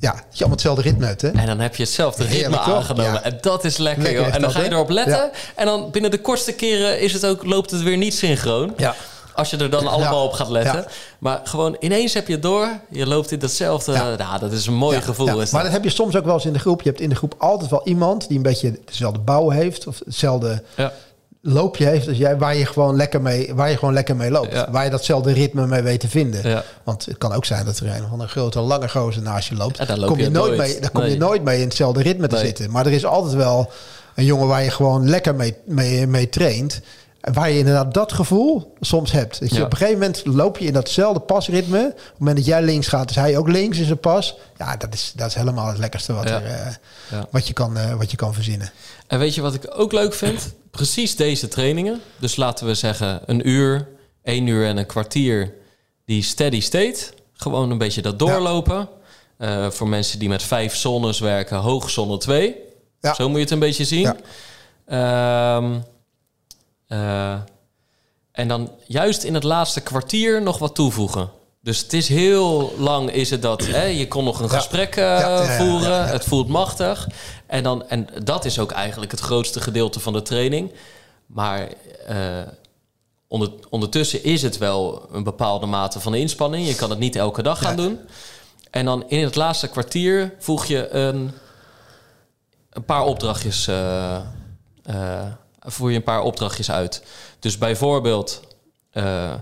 Ja, 0.00 0.12
dat 0.12 0.20
je 0.30 0.38
allemaal 0.38 0.50
hetzelfde 0.50 0.82
ritme 0.82 1.06
hebt, 1.06 1.22
hè? 1.22 1.28
en 1.28 1.46
dan 1.46 1.60
heb 1.60 1.76
je 1.76 1.82
hetzelfde 1.82 2.22
ritme 2.22 2.38
Heerlijk, 2.38 2.62
aangenomen 2.62 3.12
Ja. 3.12 3.22
en 3.22 3.38
dat 3.40 3.64
is 3.64 3.76
lekker, 3.76 4.02
Lekker 4.02 4.20
joh. 4.22 4.34
En 4.34 4.40
dan 4.40 4.50
dat, 4.50 4.52
ga 4.60 4.62
je 4.64 4.70
erop 4.70 4.88
letten 4.88 5.14
Ja. 5.16 5.30
en 5.56 5.66
dan 5.66 5.90
binnen 5.90 6.10
de 6.10 6.20
kortste 6.20 6.52
keren 6.52 7.00
is 7.00 7.12
het 7.12 7.26
ook, 7.26 7.44
loopt 7.44 7.70
het 7.70 7.82
weer 7.82 7.96
niet 7.96 8.14
synchroon. 8.14 8.72
Ja. 8.76 8.94
Als 9.36 9.50
je 9.50 9.56
er 9.56 9.70
dan 9.70 9.86
allemaal 9.86 10.24
op 10.24 10.32
gaat 10.32 10.48
letten. 10.48 10.84
Maar 11.18 11.40
gewoon 11.44 11.76
ineens 11.80 12.14
heb 12.14 12.26
je 12.26 12.32
het 12.32 12.42
door. 12.42 12.68
Je 12.90 13.06
loopt 13.06 13.30
in 13.30 13.38
datzelfde. 13.38 13.92
Ja. 13.92 14.16
Nou, 14.16 14.38
dat 14.38 14.52
is 14.52 14.66
een 14.66 14.74
mooi 14.74 15.00
gevoel. 15.00 15.26
Maar 15.26 15.62
dat. 15.62 15.72
heb 15.72 15.84
je 15.84 15.90
soms 15.90 16.16
ook 16.16 16.24
wel 16.24 16.34
eens 16.34 16.44
in 16.44 16.52
de 16.52 16.58
groep. 16.58 16.82
Je 16.82 16.88
hebt 16.88 17.00
in 17.00 17.08
de 17.08 17.14
groep 17.14 17.34
altijd 17.38 17.70
wel 17.70 17.80
iemand 17.84 18.28
die 18.28 18.36
een 18.36 18.42
beetje 18.42 18.78
dezelfde 18.84 19.18
bouw 19.18 19.50
heeft. 19.50 19.86
Of 19.86 19.98
hetzelfde 20.04 20.62
loopje 21.42 21.86
heeft. 21.86 22.06
Dus 22.06 22.18
jij, 22.18 22.38
waar, 22.38 22.56
je 22.56 22.66
gewoon 22.66 22.96
lekker 22.96 23.22
mee, 23.22 23.54
waar 23.54 23.70
je 23.70 23.76
gewoon 23.76 23.94
lekker 23.94 24.16
mee 24.16 24.30
loopt. 24.30 24.52
Ja. 24.52 24.70
Waar 24.70 24.84
je 24.84 24.90
datzelfde 24.90 25.32
ritme 25.32 25.66
mee 25.66 25.82
weet 25.82 26.00
te 26.00 26.08
vinden. 26.08 26.48
Ja. 26.48 26.64
Want 26.84 27.04
het 27.06 27.18
kan 27.18 27.32
ook 27.32 27.44
zijn 27.44 27.64
dat 27.64 27.78
er 27.78 27.86
een 27.86 28.08
van 28.08 28.20
een 28.20 28.28
grote, 28.28 28.60
lange 28.60 28.88
gozer 28.88 29.22
naast 29.22 29.48
je 29.48 29.54
loopt. 29.54 29.76
Ja, 29.78 29.84
daar 29.84 29.98
loop 29.98 30.08
kom 30.08 30.18
je 30.18 30.24
je 30.24 30.30
nooit 30.30 30.56
nooit. 30.56 30.70
mee, 30.70 30.80
daar 30.80 30.90
kom 30.90 31.04
je 31.04 31.16
nooit 31.16 31.42
mee 31.42 31.60
in 31.60 31.66
hetzelfde 31.66 32.02
ritme 32.02 32.26
te 32.26 32.34
Nee. 32.34 32.44
zitten. 32.44 32.70
Maar 32.70 32.86
er 32.86 32.92
is 32.92 33.04
altijd 33.04 33.34
wel 33.34 33.70
een 34.14 34.24
jongen 34.24 34.46
waar 34.46 34.62
je 34.62 34.70
gewoon 34.70 35.08
lekker 35.08 35.34
mee, 35.34 35.54
mee, 35.64 36.06
mee 36.06 36.28
traint. 36.28 36.80
Waar 37.32 37.50
je 37.50 37.58
inderdaad 37.58 37.94
dat 37.94 38.12
gevoel 38.12 38.74
soms 38.80 39.12
hebt. 39.12 39.40
Dat 39.40 39.48
je 39.50 39.56
Ja. 39.56 39.64
op 39.64 39.70
een 39.70 39.76
gegeven 39.76 39.98
moment 40.00 40.22
loop 40.24 40.58
je 40.58 40.66
in 40.66 40.72
datzelfde 40.72 41.20
pasritme. 41.20 41.78
Op 41.86 41.94
het 41.96 42.18
moment 42.18 42.36
dat 42.36 42.46
jij 42.46 42.62
links 42.62 42.86
gaat, 42.88 43.10
is 43.10 43.16
hij 43.16 43.36
ook 43.36 43.48
links 43.48 43.78
in 43.78 43.84
zijn 43.84 43.98
pas. 43.98 44.36
Ja, 44.58 44.76
dat 44.76 44.94
is, 44.94 45.12
dat 45.16 45.26
is 45.28 45.34
helemaal 45.34 45.66
het 45.68 45.78
lekkerste 45.78 46.12
wat, 46.12 46.28
Ja. 46.28 46.40
er, 46.40 46.46
eh, 47.10 47.18
wat, 47.30 47.46
je 47.46 47.52
kan, 47.52 47.76
eh, 47.78 47.94
wat 47.94 48.10
je 48.10 48.16
kan 48.16 48.34
verzinnen. 48.34 48.70
En 49.06 49.18
weet 49.18 49.34
je 49.34 49.40
wat 49.40 49.54
ik 49.54 49.66
ook 49.76 49.92
leuk 49.92 50.14
vind? 50.14 50.52
Precies 50.70 51.16
deze 51.16 51.48
trainingen. 51.48 52.00
Dus 52.18 52.36
laten 52.36 52.66
we 52.66 52.74
zeggen 52.74 53.20
een 53.26 53.48
uur, 53.48 53.88
één 54.22 54.46
uur 54.46 54.66
en 54.66 54.76
een 54.76 54.86
kwartier. 54.86 55.54
Die 56.04 56.22
steady 56.22 56.60
state. 56.60 56.98
Gewoon 57.32 57.70
een 57.70 57.78
beetje 57.78 58.02
dat 58.02 58.18
doorlopen. 58.18 58.88
Eh, 59.38 59.70
voor 59.70 59.88
mensen 59.88 60.18
die 60.18 60.28
met 60.28 60.42
vijf 60.42 60.76
zones 60.76 61.18
werken, 61.18 61.56
hoog 61.58 61.90
zonne 61.90 62.18
2. 62.18 62.56
Ja. 63.00 63.14
Zo 63.14 63.26
moet 63.28 63.36
je 63.36 63.42
het 63.42 63.50
een 63.52 63.58
beetje 63.58 63.84
zien. 63.84 64.14
Ja. 64.86 65.56
Ehm, 65.56 65.78
eh, 66.86 67.36
en 68.32 68.48
dan 68.48 68.70
juist 68.86 69.22
in 69.22 69.34
het 69.34 69.42
laatste 69.42 69.80
kwartier 69.80 70.42
nog 70.42 70.58
wat 70.58 70.74
toevoegen. 70.74 71.30
Dus 71.62 71.78
het 71.80 71.92
is 71.92 72.08
heel 72.08 72.72
lang 72.78 73.10
is 73.10 73.30
het 73.30 73.42
dat 73.42 73.66
hè, 73.66 73.82
je 73.84 74.08
kon 74.08 74.24
nog 74.24 74.38
een 74.40 74.48
Ja. 74.50 74.56
gesprek 74.56 74.96
eh, 74.96 75.04
Ja, 75.04 75.18
ja, 75.20 75.42
ja, 75.42 75.56
voeren. 75.56 76.06
Het 76.08 76.24
voelt 76.24 76.48
machtig. 76.48 77.08
En, 77.46 77.62
dan, 77.62 77.88
en 77.88 78.06
dat 78.24 78.44
is 78.44 78.58
ook 78.58 78.70
eigenlijk 78.72 79.10
het 79.10 79.20
grootste 79.20 79.60
gedeelte 79.60 80.00
van 80.00 80.12
de 80.12 80.22
training. 80.22 80.72
Maar 81.26 81.68
eh, 82.06 82.16
onder, 83.28 83.50
ondertussen 83.70 84.24
is 84.24 84.42
het 84.42 84.58
wel 84.58 85.08
een 85.12 85.22
bepaalde 85.24 85.66
mate 85.66 86.00
van 86.00 86.14
inspanning. 86.14 86.66
Je 86.66 86.74
kan 86.76 86.90
het 86.90 86.98
niet 86.98 87.16
elke 87.16 87.42
dag 87.42 87.58
gaan 87.58 87.76
doen. 87.76 87.98
En 88.70 88.84
dan 88.84 89.04
in 89.08 89.24
het 89.24 89.34
laatste 89.34 89.68
kwartier 89.68 90.34
voeg 90.38 90.64
je 90.64 90.88
een, 90.90 91.30
een 92.70 92.84
paar 92.84 93.04
opdrachtjes. 93.04 93.66
eh, 93.66 94.20
voer 95.66 95.90
je 95.90 95.96
een 95.96 96.02
paar 96.02 96.22
opdrachtjes 96.22 96.70
uit. 96.70 97.02
Dus 97.38 97.58
bijvoorbeeld 97.58 98.40
eh, 98.90 99.32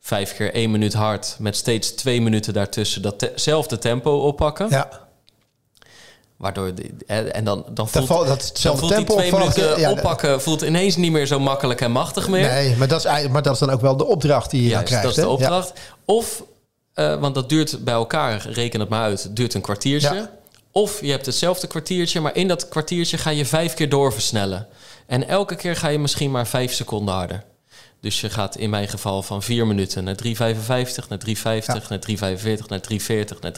vijf 0.00 0.34
keer 0.36 0.54
één 0.54 0.70
minuut 0.70 0.92
hard 0.92 1.36
met 1.38 1.56
steeds 1.56 1.90
twee 1.90 2.20
minuten 2.20 2.52
daartussen 2.52 3.02
datzelfde 3.02 3.78
tempo 3.78 4.10
oppakken. 4.18 4.66
Ja, 4.70 4.88
Waardoor 6.36 6.74
de, 6.74 6.90
en 7.06 7.34
en 7.34 7.44
dan, 7.44 7.62
dan 7.66 7.74
dat, 7.74 7.88
voelt, 7.90 8.08
dat 8.08 8.26
dan 8.26 8.36
hetzelfde 8.36 8.80
voelt 8.80 8.96
die 8.96 9.04
tempo 9.04 9.16
twee 9.16 9.32
minuten 9.32 9.80
ja, 9.80 9.90
oppakken 9.90 10.42
voelt 10.42 10.62
ineens 10.62 10.96
niet 10.96 11.12
meer 11.12 11.26
zo 11.26 11.40
makkelijk 11.40 11.80
en 11.80 11.90
machtig 11.90 12.28
meer. 12.28 12.48
Nee, 12.48 12.76
maar 12.76 12.88
dat, 12.88 12.98
is, 12.98 13.04
eigenlijk- 13.04 13.34
maar 13.34 13.42
dat 13.42 13.52
is 13.52 13.58
dan 13.58 13.70
ook 13.70 13.80
wel 13.80 13.96
de 13.96 14.04
opdracht 14.04 14.50
die 14.50 14.62
je 14.62 14.68
Juist, 14.68 14.84
krijgt. 14.86 15.04
dat 15.04 15.16
is 15.16 15.22
de 15.22 15.28
opdracht. 15.28 15.72
Of, 16.04 16.42
eh, 16.94 17.20
want 17.20 17.34
dat 17.34 17.48
duurt 17.48 17.84
bij 17.84 17.94
elkaar, 17.94 18.46
reken 18.48 18.80
het 18.80 18.88
maar 18.88 19.02
uit, 19.02 19.36
duurt 19.36 19.54
een 19.54 19.60
kwartiertje. 19.60 20.14
Ja. 20.14 20.30
Of 20.78 21.00
je 21.00 21.10
hebt 21.10 21.26
hetzelfde 21.26 21.66
kwartiertje, 21.66 22.20
maar 22.20 22.36
in 22.36 22.48
dat 22.48 22.68
kwartiertje 22.68 23.18
ga 23.18 23.30
je 23.30 23.44
vijf 23.44 23.74
keer 23.74 23.88
doorversnellen. 23.88 24.66
En 25.06 25.28
elke 25.28 25.54
keer 25.54 25.76
ga 25.76 25.88
je 25.88 25.98
misschien 25.98 26.30
maar 26.30 26.46
vijf 26.46 26.72
seconden 26.72 27.14
harder. 27.14 27.44
Dus 28.00 28.20
je 28.20 28.30
gaat 28.30 28.56
in 28.56 28.70
mijn 28.70 28.88
geval 28.88 29.22
van 29.22 29.42
4 29.42 29.66
minuten 29.66 30.04
naar 30.04 30.14
3,55, 30.24 31.08
naar 31.08 31.18
3,50, 31.26 31.88
naar 31.88 31.98
3,45, 31.98 32.66
naar 32.68 32.80
3,40, 32.80 33.38
naar 33.40 33.52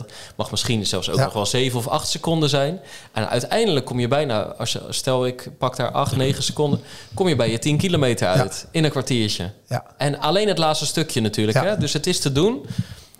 3,35. 0.00 0.06
Mag 0.36 0.50
misschien 0.50 0.86
zelfs 0.86 1.10
ook 1.10 1.16
Ja. 1.16 1.24
nog 1.24 1.32
wel 1.32 1.46
7 1.46 1.78
of 1.78 1.88
8 1.88 2.08
seconden 2.08 2.48
zijn. 2.48 2.80
En 3.12 3.28
uiteindelijk 3.28 3.86
kom 3.86 4.00
je 4.00 4.08
bijna, 4.08 4.42
als 4.42 4.78
stel 4.88 5.26
ik 5.26 5.48
pak 5.58 5.76
daar 5.76 5.90
8, 5.90 6.16
9 6.16 6.42
seconden, 6.42 6.80
kom 7.14 7.28
je 7.28 7.36
bij 7.36 7.50
je 7.50 7.58
10 7.58 7.78
kilometer 7.78 8.28
uit 8.28 8.66
in 8.70 8.84
een 8.84 8.90
kwartiertje. 8.90 9.50
En 9.96 10.18
alleen 10.18 10.48
het 10.48 10.58
laatste 10.58 10.86
stukje 10.86 11.20
natuurlijk. 11.20 11.58
Hè? 11.58 11.76
Dus 11.76 11.92
het 11.92 12.06
is 12.06 12.20
te 12.20 12.32
doen. 12.32 12.66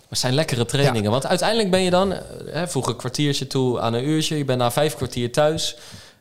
Maar 0.09 0.15
het 0.15 0.19
zijn 0.19 0.35
lekkere 0.35 0.65
trainingen. 0.65 1.11
Want 1.11 1.27
uiteindelijk 1.27 1.71
ben 1.71 1.81
je 1.83 1.91
dan, 1.91 2.13
eh, 2.13 2.19
hè, 2.47 2.69
voeg 2.69 2.87
een 2.87 2.97
kwartiertje 2.97 3.47
toe 3.47 3.81
aan 3.81 3.93
een 3.95 4.09
uurtje. 4.09 4.37
Je 4.39 4.45
bent 4.45 4.59
na 4.59 4.71
vijf 4.71 4.95
kwartier 4.97 5.33
thuis. 5.33 5.77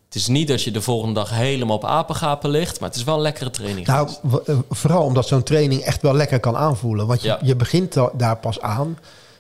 Het 0.06 0.16
is 0.16 0.28
niet 0.28 0.48
dat 0.48 0.64
je 0.64 0.72
de 0.72 0.82
volgende 0.82 1.14
dag 1.14 1.30
helemaal 1.30 1.76
op 1.76 1.86
apengapen 1.86 2.50
ligt. 2.50 2.80
Maar 2.80 2.90
het 2.90 2.98
is 2.98 3.04
wel 3.04 3.16
een 3.16 3.22
lekkere 3.22 3.50
training. 3.50 3.88
Nou, 3.88 4.10
eh, 4.46 4.58
vooral 4.70 5.04
omdat 5.04 5.28
zo'n 5.28 5.44
training 5.44 5.82
echt 5.82 6.02
wel 6.02 6.14
lekker 6.16 6.40
kan 6.40 6.56
aanvoelen. 6.58 7.08
Want 7.08 7.22
je, 7.22 7.28
Ja. 7.28 7.40
je 7.42 7.56
begint 7.56 7.94
da- 7.94 8.10
daar 8.14 8.38
pas 8.38 8.62
aan 8.62 8.98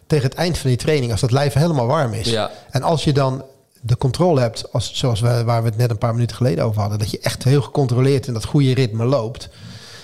tegen 0.08 0.26
het 0.30 0.38
eind 0.38 0.58
van 0.58 0.70
die 0.70 0.80
training, 0.80 1.12
als 1.12 1.22
dat 1.22 1.32
lijf 1.32 1.54
helemaal 1.54 1.86
warm 1.88 2.14
is. 2.14 2.30
Ja. 2.30 2.52
En 2.70 2.84
als 2.84 3.04
je 3.04 3.14
dan 3.14 3.44
de 3.82 3.98
controle 3.98 4.40
hebt, 4.42 4.72
als, 4.72 4.92
zoals 4.94 5.20
we, 5.20 5.44
waar 5.44 5.62
we 5.64 5.70
het 5.70 5.78
net 5.78 5.90
een 5.90 5.98
paar 5.98 6.14
minuten 6.14 6.36
geleden 6.36 6.64
over 6.66 6.82
hadden, 6.82 7.00
dat 7.00 7.12
je 7.12 7.20
echt 7.20 7.44
heel 7.44 7.62
gecontroleerd 7.62 8.28
in 8.28 8.34
dat 8.34 8.46
goede 8.46 8.74
ritme 8.74 9.06
loopt. 9.06 9.50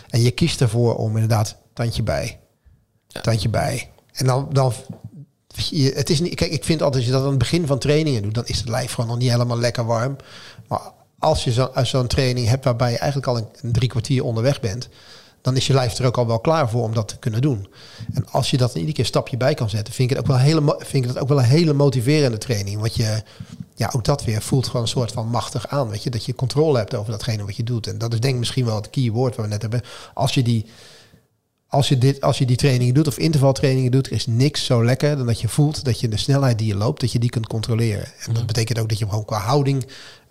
En 0.09 0.21
je 0.21 0.31
kiest 0.31 0.61
ervoor 0.61 0.95
om 0.95 1.13
inderdaad 1.13 1.55
tandje 1.73 2.03
bij, 2.03 2.39
tandje 3.21 3.49
bij. 3.49 3.90
En 4.11 4.25
dan, 4.25 4.47
dan 4.51 4.73
het 5.93 6.09
is 6.09 6.19
niet, 6.19 6.35
kijk, 6.35 6.51
ik 6.51 6.63
vind 6.63 6.81
altijd 6.81 7.03
als 7.03 7.05
je 7.05 7.17
dat 7.17 7.23
aan 7.23 7.29
het 7.29 7.37
begin 7.37 7.67
van 7.67 7.79
trainingen 7.79 8.21
doet, 8.21 8.33
dan 8.33 8.45
is 8.45 8.57
het 8.57 8.69
lijf 8.69 8.93
gewoon 8.93 9.09
nog 9.09 9.19
niet 9.19 9.31
helemaal 9.31 9.59
lekker 9.59 9.85
warm. 9.85 10.15
Maar 10.67 10.81
als 11.19 11.43
je 11.43 11.69
zo'n 11.83 12.07
training 12.07 12.47
hebt 12.47 12.65
waarbij 12.65 12.91
je 12.91 12.97
eigenlijk 12.97 13.27
al 13.27 13.37
een, 13.37 13.71
drie 13.71 13.89
kwartier 13.89 14.23
onderweg 14.23 14.59
bent, 14.59 14.89
dan 15.41 15.55
is 15.55 15.67
je 15.67 15.73
lijf 15.73 15.97
er 15.97 16.05
ook 16.05 16.17
al 16.17 16.27
wel 16.27 16.39
klaar 16.39 16.69
voor 16.69 16.83
om 16.83 16.93
dat 16.93 17.07
te 17.07 17.17
kunnen 17.17 17.41
doen. 17.41 17.67
En 18.13 18.25
als 18.31 18.49
je 18.49 18.57
dat 18.57 18.69
in 18.69 18.75
iedere 18.75 18.93
keer 18.93 19.03
een 19.03 19.09
stapje 19.09 19.37
bij 19.37 19.53
kan 19.53 19.69
zetten, 19.69 19.93
vind 19.93 20.11
ik 20.11 20.17
het 20.17 20.25
ook 20.25 20.31
wel, 20.31 20.41
hele, 20.41 20.75
vind 20.79 21.05
ik 21.05 21.13
dat 21.13 21.21
ook 21.21 21.27
wel 21.27 21.37
een 21.37 21.43
hele 21.43 21.73
motiverende 21.73 22.37
training. 22.37 22.79
Want 22.79 22.95
je, 22.95 23.23
ja, 23.75 23.91
ook 23.95 24.05
dat 24.05 24.23
weer 24.23 24.41
voelt 24.41 24.65
gewoon 24.65 24.81
een 24.81 24.87
soort 24.87 25.11
van 25.11 25.27
machtig 25.27 25.67
aan. 25.67 25.89
Weet 25.89 26.03
je, 26.03 26.09
dat 26.09 26.25
je 26.25 26.35
controle 26.35 26.77
hebt 26.77 26.95
over 26.95 27.11
datgene 27.11 27.45
wat 27.45 27.55
je 27.55 27.63
doet. 27.63 27.87
En 27.87 27.97
dat 27.97 28.13
is 28.13 28.19
denk 28.19 28.33
ik 28.33 28.39
misschien 28.39 28.65
wel 28.65 28.75
het 28.75 28.89
keyword 28.89 29.35
waar 29.35 29.45
we 29.45 29.51
net 29.51 29.61
hebben. 29.61 29.81
Als 30.13 30.33
je 30.33 30.43
die 30.43 30.65
als 31.71 31.87
je, 31.87 31.97
dit, 31.97 32.21
als 32.21 32.37
je 32.37 32.45
die 32.45 32.55
trainingen 32.55 32.93
doet 32.93 33.07
of 33.07 33.17
intervaltrainingen 33.17 33.91
doet, 33.91 34.05
er 34.07 34.11
is 34.11 34.27
niks 34.27 34.65
zo 34.65 34.85
lekker 34.85 35.17
dan 35.17 35.25
dat 35.25 35.41
je 35.41 35.47
voelt 35.47 35.85
dat 35.85 35.99
je 35.99 36.07
de 36.07 36.17
snelheid 36.17 36.57
die 36.57 36.67
je 36.67 36.75
loopt, 36.75 37.01
dat 37.01 37.11
je 37.11 37.19
die 37.19 37.29
kunt 37.29 37.47
controleren. 37.47 38.05
En 38.25 38.33
dat 38.33 38.45
betekent 38.45 38.79
ook 38.79 38.89
dat 38.89 38.99
je 38.99 39.05
gewoon 39.07 39.25
qua 39.25 39.37
houding 39.37 39.85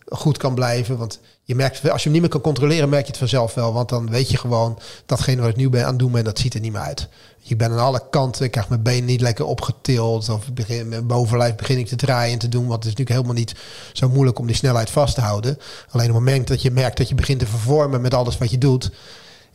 goed 0.09 0.37
kan 0.37 0.55
blijven. 0.55 0.99
Want 0.99 1.21
je 1.43 1.55
merkt, 1.55 1.91
als 1.91 2.03
je 2.03 2.03
hem 2.03 2.13
niet 2.13 2.21
meer 2.21 2.31
kan 2.31 2.41
controleren, 2.41 2.89
merk 2.89 3.03
je 3.03 3.11
het 3.11 3.19
vanzelf 3.19 3.55
wel. 3.55 3.73
Want 3.73 3.89
dan 3.89 4.11
weet 4.11 4.31
je 4.31 4.37
gewoon 4.37 4.79
datgene 5.07 5.41
wat 5.41 5.51
ik 5.51 5.57
nu 5.57 5.69
ben 5.69 5.83
aan 5.83 5.91
het 5.91 5.99
doen 5.99 6.13
ben, 6.13 6.25
dat 6.25 6.39
ziet 6.39 6.55
er 6.55 6.61
niet 6.61 6.73
meer 6.73 6.81
uit. 6.81 7.09
Je 7.39 7.57
bent 7.57 7.73
aan 7.73 7.79
alle 7.79 8.03
kanten, 8.11 8.45
ik 8.45 8.51
krijg 8.51 8.69
mijn 8.69 8.83
benen 8.83 9.05
niet 9.05 9.21
lekker 9.21 9.45
opgetild. 9.45 10.29
Of 10.29 10.53
begin, 10.53 10.89
mijn 10.89 11.07
bovenlijf 11.07 11.55
begin 11.55 11.79
ik 11.79 11.87
te 11.87 11.97
draaien 11.97 12.33
en 12.33 12.39
te 12.39 12.49
doen. 12.49 12.67
Want 12.67 12.85
het 12.85 12.93
is 12.93 12.99
natuurlijk 12.99 13.17
helemaal 13.17 13.45
niet 13.45 13.55
zo 13.93 14.09
moeilijk 14.09 14.39
om 14.39 14.47
die 14.47 14.57
snelheid 14.57 14.91
vast 14.91 15.15
te 15.15 15.21
houden. 15.21 15.59
Alleen 15.91 16.09
op 16.09 16.15
het 16.15 16.25
moment 16.25 16.49
dat 16.49 16.63
je 16.63 16.71
merkt 16.71 16.97
dat 16.97 17.09
je 17.09 17.15
begint 17.15 17.39
te 17.39 17.47
vervormen 17.47 18.01
met 18.01 18.15
alles 18.15 18.39
wat 18.39 18.51
je 18.51 18.59
doet 18.59 18.91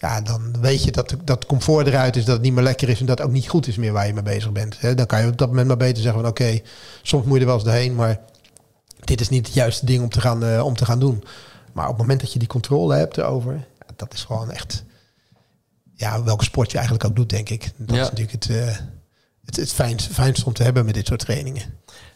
ja, 0.05 0.21
dan 0.21 0.55
weet 0.61 0.83
je 0.83 0.91
dat 0.91 1.15
dat 1.23 1.45
comfort 1.45 1.87
eruit 1.87 2.15
is, 2.15 2.25
dat 2.25 2.33
het 2.33 2.43
niet 2.43 2.53
meer 2.53 2.63
lekker 2.63 2.89
is 2.89 2.99
en 2.99 3.05
dat 3.05 3.17
het 3.17 3.27
ook 3.27 3.33
niet 3.33 3.49
goed 3.49 3.67
is 3.67 3.77
meer 3.77 3.91
waar 3.93 4.07
je 4.07 4.13
mee 4.13 4.23
bezig 4.23 4.51
bent. 4.51 4.77
Dan 4.97 5.05
kan 5.05 5.21
je 5.21 5.27
op 5.27 5.37
dat 5.37 5.47
moment 5.47 5.67
maar 5.67 5.77
beter 5.77 6.01
zeggen 6.03 6.21
van 6.21 6.29
oké, 6.29 6.59
soms 7.01 7.25
moet 7.25 7.33
je 7.33 7.39
er 7.39 7.45
wel 7.45 7.55
eens 7.55 7.63
doorheen, 7.63 7.95
maar 7.95 8.19
dit 9.03 9.21
is 9.21 9.29
niet 9.29 9.45
het 9.45 9.55
juiste 9.55 9.85
ding 9.85 10.03
om 10.03 10.09
te 10.09 10.21
gaan, 10.21 10.43
eh, 10.43 10.65
om 10.65 10.75
te 10.75 10.85
gaan 10.85 10.99
doen. 10.99 11.23
Maar 11.73 11.83
op 11.85 11.91
het 11.91 12.01
moment 12.01 12.19
dat 12.19 12.33
je 12.33 12.39
die 12.39 12.47
controle 12.47 12.95
hebt 12.95 13.17
erover, 13.17 13.53
ja, 13.53 13.93
dat 13.95 14.13
is 14.13 14.23
gewoon 14.23 14.51
echt, 14.51 14.83
ja, 15.95 16.23
welke 16.23 16.43
sport 16.43 16.71
je 16.71 16.77
eigenlijk 16.77 17.07
ook 17.07 17.15
doet, 17.15 17.29
denk 17.29 17.49
ik. 17.49 17.71
Dat 17.77 17.95
Ja. 17.95 18.01
is 18.01 18.09
natuurlijk 18.09 18.43
het, 18.43 18.49
eh, 18.49 18.75
het, 19.45 19.55
het 19.55 19.73
fijnst, 19.73 20.07
fijnst 20.11 20.43
om 20.43 20.53
te 20.53 20.63
hebben 20.63 20.85
met 20.85 20.93
dit 20.93 21.07
soort 21.07 21.19
trainingen. 21.19 21.61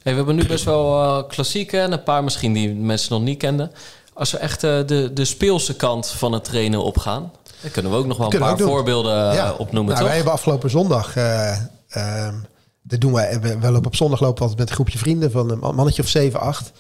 Hey, 0.01 0.11
we 0.11 0.17
hebben 0.17 0.35
nu 0.35 0.45
best 0.47 0.63
wel 0.63 1.25
klassieke 1.25 1.79
en 1.79 1.91
een 1.91 2.03
paar 2.03 2.23
misschien 2.23 2.53
die 2.53 2.73
mensen 2.73 3.11
nog 3.13 3.21
niet 3.21 3.37
kenden. 3.37 3.71
Als 4.13 4.31
we 4.31 4.37
echt 4.37 4.61
de, 4.61 5.11
de 5.13 5.25
speelse 5.25 5.75
kant 5.75 6.07
van 6.07 6.31
het 6.31 6.43
trainen 6.43 6.83
opgaan, 6.83 7.31
dan 7.61 7.71
kunnen 7.71 7.91
we 7.91 7.97
ook 7.97 8.05
nog 8.05 8.17
wel 8.17 8.33
een 8.33 8.39
paar 8.39 8.57
voorbeelden 8.57 9.29
eh, 9.29 9.35
Ja. 9.35 9.51
opnoemen, 9.57 9.93
Nou, 9.93 10.05
wij 10.05 10.15
hebben 10.15 10.33
afgelopen 10.33 10.69
zondag. 10.69 11.15
eh 11.15 11.57
ehm, 11.89 12.33
dat 12.81 13.01
doen 13.01 13.13
wij. 13.13 13.39
We, 13.39 13.59
we 13.59 13.71
lopen 13.71 13.85
op 13.87 13.95
zondag 13.95 14.19
lopen 14.19 14.35
we 14.35 14.41
altijd 14.41 14.59
met 14.59 14.69
een 14.69 14.75
groepje 14.75 14.97
vrienden 14.97 15.31
van 15.31 15.51
een 15.51 15.75
mannetje 15.75 16.01
of 16.01 16.07
7, 16.07 16.39
8. 16.39 16.71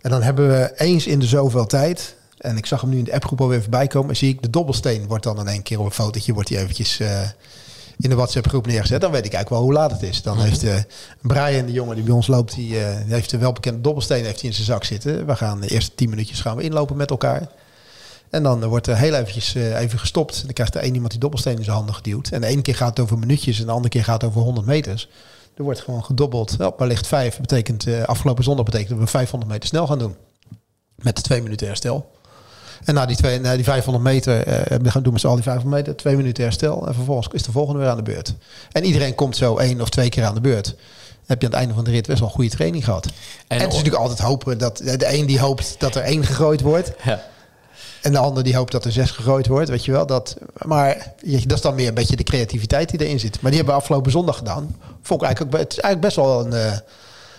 En 0.00 0.10
dan 0.10 0.22
hebben 0.22 0.48
we 0.48 0.72
eens 0.76 1.06
in 1.06 1.18
de 1.18 1.26
zoveel 1.26 1.66
tijd... 1.66 2.16
en 2.38 2.56
ik 2.56 2.66
zag 2.66 2.80
hem 2.80 2.90
nu 2.90 2.98
in 2.98 3.04
de 3.04 3.12
appgroep 3.12 3.40
alweer 3.40 3.60
voorbij 3.60 3.86
komen... 3.86 4.10
en 4.10 4.16
zie 4.16 4.28
ik 4.28 4.42
de 4.42 4.50
dobbelsteen 4.50 5.06
wordt 5.06 5.24
dan 5.24 5.38
in 5.40 5.48
één 5.48 5.62
keer 5.62 5.78
op 5.78 5.84
een 5.84 5.90
fotootje... 5.90 6.32
wordt 6.32 6.48
hij 6.48 6.58
eventjes 6.58 7.00
eh, 7.00 7.20
in 7.98 8.10
de 8.10 8.16
WhatsApp-groep 8.16 8.66
neergezet. 8.66 9.00
Dan 9.00 9.10
weet 9.10 9.26
ik 9.26 9.32
eigenlijk 9.32 9.62
wel 9.62 9.62
hoe 9.62 9.72
laat 9.72 9.90
het 9.90 10.02
is. 10.02 10.22
Dan 10.22 10.40
heeft 10.40 10.64
uh, 10.64 10.74
Brian, 11.20 11.66
de 11.66 11.72
jongen 11.72 11.94
die 11.96 12.04
bij 12.04 12.14
ons 12.14 12.26
loopt... 12.26 12.54
die, 12.54 12.80
eh, 12.84 12.96
die 13.04 13.14
heeft 13.14 13.32
een 13.32 13.40
welbekende 13.40 13.80
dobbelsteen 13.80 14.24
heeft 14.24 14.40
hij 14.40 14.48
in 14.48 14.54
zijn 14.54 14.66
zak 14.66 14.84
zitten. 14.84 15.26
We 15.26 15.36
gaan 15.36 15.60
de 15.60 15.68
eerste 15.68 15.94
tien 15.94 16.10
minuutjes 16.10 16.40
gaan 16.40 16.56
we 16.56 16.62
inlopen 16.62 16.96
met 16.96 17.10
elkaar... 17.10 17.48
En 18.36 18.42
dan 18.42 18.64
wordt 18.64 18.86
er 18.86 18.96
heel 18.96 19.14
eventjes 19.14 19.54
eh, 19.54 19.80
even 19.80 19.98
gestopt. 19.98 20.42
Dan 20.44 20.52
krijgt 20.52 20.74
er 20.74 20.80
één 20.80 20.92
iemand 20.94 21.10
die 21.10 21.20
dobbelsteen 21.20 21.56
in 21.56 21.64
zijn 21.64 21.76
handen 21.76 21.94
geduwd. 21.94 22.28
En 22.28 22.40
de 22.40 22.46
ene 22.46 22.62
keer 22.62 22.74
gaat 22.74 22.88
het 22.88 23.00
over 23.00 23.18
minuutjes 23.18 23.60
en 23.60 23.66
de 23.66 23.72
andere 23.72 23.88
keer 23.88 24.04
gaat 24.04 24.20
het 24.20 24.30
over 24.30 24.42
100 24.42 24.66
meters. 24.66 25.08
Er 25.56 25.62
wordt 25.62 25.80
gewoon 25.80 26.04
gedobbeld. 26.04 26.60
Op 26.60 26.78
maar 26.78 26.88
ligt 26.88 27.06
vijf. 27.06 27.40
Betekent, 27.40 27.86
uh, 27.86 28.02
afgelopen 28.02 28.44
zondag 28.44 28.64
betekent 28.64 28.90
dat 28.90 28.98
we 28.98 29.06
500 29.06 29.52
meter 29.52 29.68
snel 29.68 29.86
gaan 29.86 29.98
doen. 29.98 30.14
Met 30.94 31.16
de 31.16 31.22
twee 31.22 31.42
minuten 31.42 31.66
herstel. 31.66 32.10
En 32.84 32.94
na 32.94 33.06
die, 33.06 33.16
twee, 33.16 33.40
na 33.40 33.54
die 33.54 33.64
500 33.64 34.04
meter, 34.04 34.48
uh, 34.48 34.78
we 34.82 34.90
gaan 34.90 35.02
doen 35.02 35.12
met 35.12 35.20
z'n 35.20 35.26
al 35.26 35.34
die 35.34 35.42
500 35.42 35.76
meter, 35.76 35.96
twee 35.96 36.16
minuten 36.16 36.44
herstel. 36.44 36.86
En 36.86 36.94
vervolgens 36.94 37.28
is 37.32 37.42
de 37.42 37.52
volgende 37.52 37.80
weer 37.80 37.88
aan 37.88 37.96
de 37.96 38.02
beurt. 38.02 38.34
En 38.72 38.84
iedereen 38.84 39.14
komt 39.14 39.36
zo 39.36 39.56
één 39.56 39.80
of 39.80 39.88
twee 39.88 40.08
keer 40.08 40.24
aan 40.24 40.34
de 40.34 40.40
beurt. 40.40 40.64
Dan 40.64 40.74
heb 41.26 41.40
je 41.40 41.46
aan 41.46 41.52
het 41.52 41.60
einde 41.60 41.74
van 41.74 41.84
de 41.84 41.90
rit 41.90 42.06
best 42.06 42.18
wel 42.18 42.28
een 42.28 42.34
goede 42.34 42.50
training 42.50 42.84
gehad. 42.84 43.06
En, 43.06 43.12
en 43.46 43.58
het 43.58 43.68
is 43.68 43.76
natuurlijk 43.76 44.02
altijd 44.02 44.18
hopen 44.18 44.58
dat 44.58 44.76
de 44.76 45.14
een 45.14 45.26
die 45.26 45.40
hoopt 45.40 45.76
dat 45.78 45.94
er 45.94 46.02
één 46.02 46.24
gegooid 46.24 46.60
wordt. 46.60 46.92
Ja. 47.04 47.34
En 48.02 48.12
de 48.12 48.18
ander 48.18 48.42
die 48.42 48.56
hoopt 48.56 48.72
dat 48.72 48.84
er 48.84 48.92
zes 48.92 49.10
gegooid 49.10 49.46
wordt, 49.46 49.68
weet 49.68 49.84
je 49.84 49.92
wel. 49.92 50.06
Dat, 50.06 50.36
maar 50.64 51.14
dat 51.22 51.56
is 51.56 51.60
dan 51.60 51.74
meer 51.74 51.88
een 51.88 51.94
beetje 51.94 52.16
de 52.16 52.22
creativiteit 52.22 52.90
die 52.90 53.04
erin 53.04 53.20
zit. 53.20 53.40
Maar 53.40 53.50
die 53.50 53.60
hebben 53.60 53.74
we 53.74 53.80
afgelopen 53.80 54.10
zondag 54.12 54.36
gedaan. 54.36 54.76
Vond 55.02 55.20
ik 55.20 55.26
eigenlijk, 55.26 55.56
het 55.58 55.72
is 55.72 55.78
eigenlijk 55.78 56.00
best 56.00 56.16
wel 56.16 56.40
een, 56.40 56.52
uh, 56.52 56.78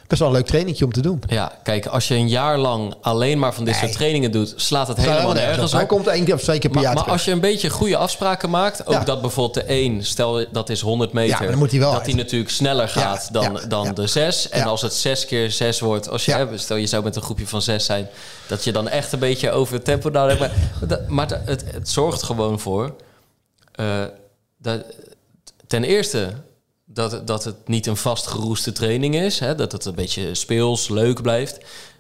best 0.08 0.20
wel 0.20 0.30
een 0.30 0.36
leuk 0.36 0.46
trainingje 0.46 0.86
om 0.86 0.92
te 0.92 1.02
doen. 1.02 1.22
Ja, 1.28 1.52
kijk, 1.64 1.86
als 1.86 2.08
je 2.08 2.16
een 2.16 2.30
jaar 2.30 2.58
lang 2.58 2.94
alleen 3.02 3.40
maar 3.40 3.54
van 3.54 3.66
dit 3.66 3.76
soort 3.76 3.92
trainingen 3.92 4.32
doet, 4.32 4.54
slaat 4.56 4.88
het 4.88 4.98
helemaal 4.98 5.34
nergens 5.34 5.72
op. 5.72 5.78
Hij 5.78 5.88
komt 5.88 6.08
één 6.08 6.26
keer 6.26 6.34
of 6.34 6.42
twee 6.42 6.60
keer 6.60 6.70
per 6.70 6.80
maar, 6.82 6.94
jaar 6.94 7.04
Maar 7.04 7.14
als 7.14 7.26
je 7.26 7.32
een 7.32 7.40
beetje 7.40 7.70
goede 7.70 7.98
afspraken 7.98 8.50
maakt, 8.50 8.88
ook 8.88 9.06
dat 9.06 9.22
bijvoorbeeld 9.22 9.68
de 9.68 9.74
1, 9.74 10.06
stel 10.06 10.46
dat 10.52 10.70
is 10.70 10.82
100 10.82 11.14
meter, 11.14 11.44
ja, 11.44 11.50
dan 11.50 11.58
moet 11.58 11.72
hij 11.72 11.80
wel 11.80 11.92
dat 11.92 12.06
hij 12.06 12.16
natuurlijk 12.16 12.52
sneller 12.52 12.90
gaat 12.90 13.30
dan, 13.32 13.60
dan 13.68 13.94
de 13.94 14.08
6. 14.08 14.50
En 14.50 14.64
als 14.64 14.82
het 14.82 14.94
6 14.94 15.26
keer 15.26 15.52
6 15.52 15.80
wordt, 15.80 16.10
als 16.10 16.26
je, 16.26 16.48
stel 16.56 16.78
je 16.78 16.88
zou 16.88 17.04
met 17.04 17.16
een 17.16 17.22
groepje 17.22 17.48
van 17.48 17.62
6 17.62 17.86
zijn, 17.86 18.08
dat 18.48 18.64
je 18.64 18.72
dan 18.72 18.88
echt 18.88 19.12
een 19.12 19.20
beetje 19.20 19.52
over 19.52 19.74
het 19.74 19.86
tempo 19.86 20.10
nodig 20.10 20.40
hebt. 20.40 20.54
Maar, 20.88 21.00
maar 21.08 21.28
het, 21.46 21.64
het, 21.72 21.90
zorgt 21.90 22.24
gewoon 22.24 22.60
voor 22.60 22.96
uh, 23.80 24.04
dat 24.58 24.84
ten 25.68 25.84
eerste 25.84 26.30
dat, 26.90 27.28
dat 27.28 27.44
het 27.44 27.68
niet 27.68 27.86
een 27.86 27.98
vastgeroeste 27.98 28.72
training 28.72 29.16
is. 29.16 29.40
Hè? 29.40 29.56
Dat 29.56 29.72
het 29.72 29.86
een 29.86 29.96
beetje 29.96 30.36
speels, 30.36 30.90
leuk 30.90 31.22
blijft. 31.22 31.58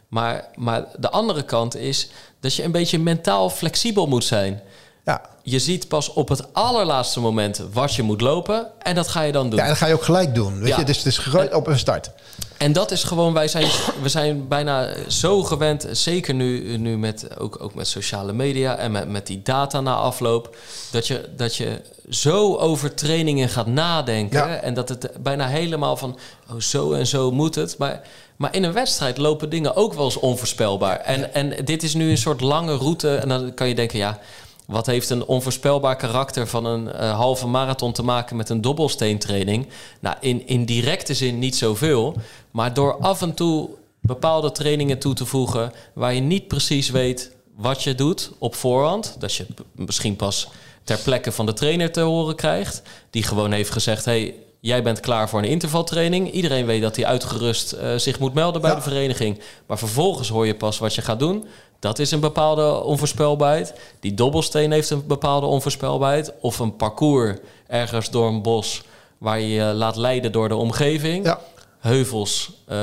Maar, 0.07 0.49
maar 0.55 0.85
de 0.99 1.09
andere 1.09 1.43
kant 1.43 1.75
is 1.75 2.09
dat 2.39 2.55
je 2.55 2.63
een 2.63 2.71
beetje 2.71 2.99
mentaal 2.99 3.49
flexibel 3.49 4.07
moet 4.07 4.23
zijn. 4.23 4.61
Ja. 5.07 5.21
Je 5.41 5.59
ziet 5.59 5.87
pas 5.87 6.13
op 6.13 6.29
het 6.29 6.53
allerlaatste 6.53 7.19
moment 7.19 7.61
wat 7.73 7.95
je 7.95 8.03
moet 8.03 8.21
lopen. 8.21 8.67
En 8.79 8.95
dat 8.95 9.07
ga 9.07 9.21
je 9.21 9.31
dan 9.31 9.49
doen. 9.49 9.55
Ja, 9.59 9.63
en 9.63 9.69
dat 9.69 9.77
ga 9.77 9.87
je 9.87 9.93
ook 9.93 10.03
gelijk 10.03 10.35
doen. 10.35 10.59
Weet 10.59 10.67
Ja. 10.67 10.77
je? 10.79 10.83
Dus 10.85 10.97
het 10.97 11.05
is 11.05 11.49
op 11.53 11.67
een 11.67 11.79
start. 11.79 12.09
En 12.57 12.73
dat 12.73 12.91
is 12.91 13.03
gewoon, 13.03 13.33
wij 13.33 13.47
zijn, 13.47 13.67
we 14.01 14.09
zijn 14.09 14.47
bijna 14.47 14.89
zo 15.07 15.43
gewend, 15.43 15.87
zeker 15.91 16.33
nu, 16.33 16.77
nu 16.77 16.97
met, 16.97 17.39
ook, 17.39 17.57
ook 17.61 17.73
met 17.75 17.87
sociale 17.87 18.33
media 18.33 18.75
en 18.75 18.91
met, 18.91 19.09
met 19.09 19.27
die 19.27 19.41
data 19.41 19.81
na 19.81 19.95
afloop, 19.95 20.55
dat 20.91 21.07
je, 21.07 21.29
dat 21.35 21.55
je 21.55 21.81
zo 22.09 22.55
over 22.55 22.93
trainingen 22.93 23.49
gaat 23.49 23.67
nadenken. 23.67 24.47
Ja. 24.47 24.55
En 24.55 24.73
dat 24.73 24.89
het 24.89 25.11
bijna 25.19 25.47
helemaal 25.47 25.97
van, 25.97 26.17
oh 26.51 26.59
zo 26.59 26.93
en 26.93 27.07
zo 27.07 27.31
moet 27.31 27.55
het. 27.55 27.77
Maar, 27.77 28.01
maar 28.35 28.55
in 28.55 28.63
een 28.63 28.73
wedstrijd 28.73 29.17
lopen 29.17 29.49
dingen 29.49 29.75
ook 29.75 29.93
wel 29.93 30.05
eens 30.05 30.19
onvoorspelbaar. 30.19 30.97
En, 30.99 31.33
en 31.33 31.65
dit 31.65 31.83
is 31.83 31.93
nu 31.93 32.09
een 32.09 32.17
soort 32.17 32.41
lange 32.41 32.75
route. 32.75 33.15
En 33.15 33.29
dan 33.29 33.53
kan 33.53 33.67
je 33.67 33.75
denken, 33.75 33.97
ja, 33.97 34.19
wat 34.68 34.86
heeft 34.86 35.09
een 35.09 35.26
onvoorspelbaar 35.26 35.95
karakter 35.95 36.47
van 36.47 36.65
een 36.65 36.91
eh, 36.91 37.15
halve 37.15 37.47
marathon 37.47 37.91
te 37.93 38.03
maken 38.03 38.36
met 38.36 38.49
een 38.49 38.61
dobbelsteentraining? 38.61 39.68
Nou, 39.99 40.15
in, 40.20 40.47
in 40.47 40.65
directe 40.65 41.13
zin 41.13 41.39
niet 41.39 41.55
zoveel. 41.55 42.15
Maar 42.51 42.74
door 42.74 42.97
af 42.99 43.22
en 43.22 43.34
toe 43.34 43.70
bepaalde 44.01 44.51
trainingen 44.51 44.99
toe 44.99 45.13
te 45.13 45.26
voegen 45.26 45.72
waar 45.93 46.13
je 46.13 46.22
niet 46.22 46.47
precies 46.47 46.89
weet 46.89 47.32
wat 47.55 47.84
je 47.84 47.95
doet 47.95 48.32
op 48.38 48.55
voorhand. 48.55 49.15
Dat 49.20 49.34
je 49.34 49.45
misschien 49.76 50.15
pas 50.15 50.47
ter 50.84 50.97
plekke 50.97 51.32
van 51.32 51.45
de 51.45 51.53
trainer 51.53 51.91
te 51.91 52.01
horen 52.01 52.36
krijgt. 52.36 52.82
Die 53.09 53.24
gewoon 53.24 53.51
heeft 53.51 53.72
gezegd: 53.72 54.05
hey, 54.05 54.36
jij 54.59 54.84
bent 54.84 54.99
klaar 54.99 55.30
voor 55.30 55.39
een 55.39 55.45
intervaltraining. 55.45 56.32
Iedereen 56.32 56.65
weet 56.65 56.82
dat 56.82 56.95
hij 56.95 57.05
uitgerust 57.05 57.72
eh, 57.72 57.95
zich 57.95 58.20
moet 58.20 58.34
melden 58.34 58.61
bij 58.61 58.70
Ja. 58.70 58.76
de 58.76 58.82
vereniging. 58.82 59.39
Maar 59.68 59.78
vervolgens 59.78 60.30
hoor 60.30 60.45
je 60.47 60.55
pas 60.55 60.78
wat 60.78 60.95
je 60.95 61.01
gaat 61.01 61.20
doen. 61.20 61.45
Dat 61.80 61.99
is 61.99 62.11
een 62.11 62.19
bepaalde 62.19 62.84
onvoorspelbaarheid. 62.84 63.73
Die 63.99 64.13
dobbelsteen 64.13 64.71
heeft 64.71 64.89
een 64.89 65.07
bepaalde 65.07 65.45
onvoorspelbaarheid. 65.45 66.34
Of 66.41 66.59
een 66.59 66.75
parcours 66.75 67.38
ergens 67.67 68.09
door 68.09 68.28
een 68.28 68.41
bos 68.41 68.84
waar 69.17 69.39
je 69.39 69.47
je 69.47 69.63
laat 69.63 69.95
leiden 69.95 70.32
door 70.32 70.49
de 70.49 70.55
omgeving. 70.55 71.25
Ja. 71.25 71.39
Heuvels. 71.80 72.51
eh, 72.65 72.75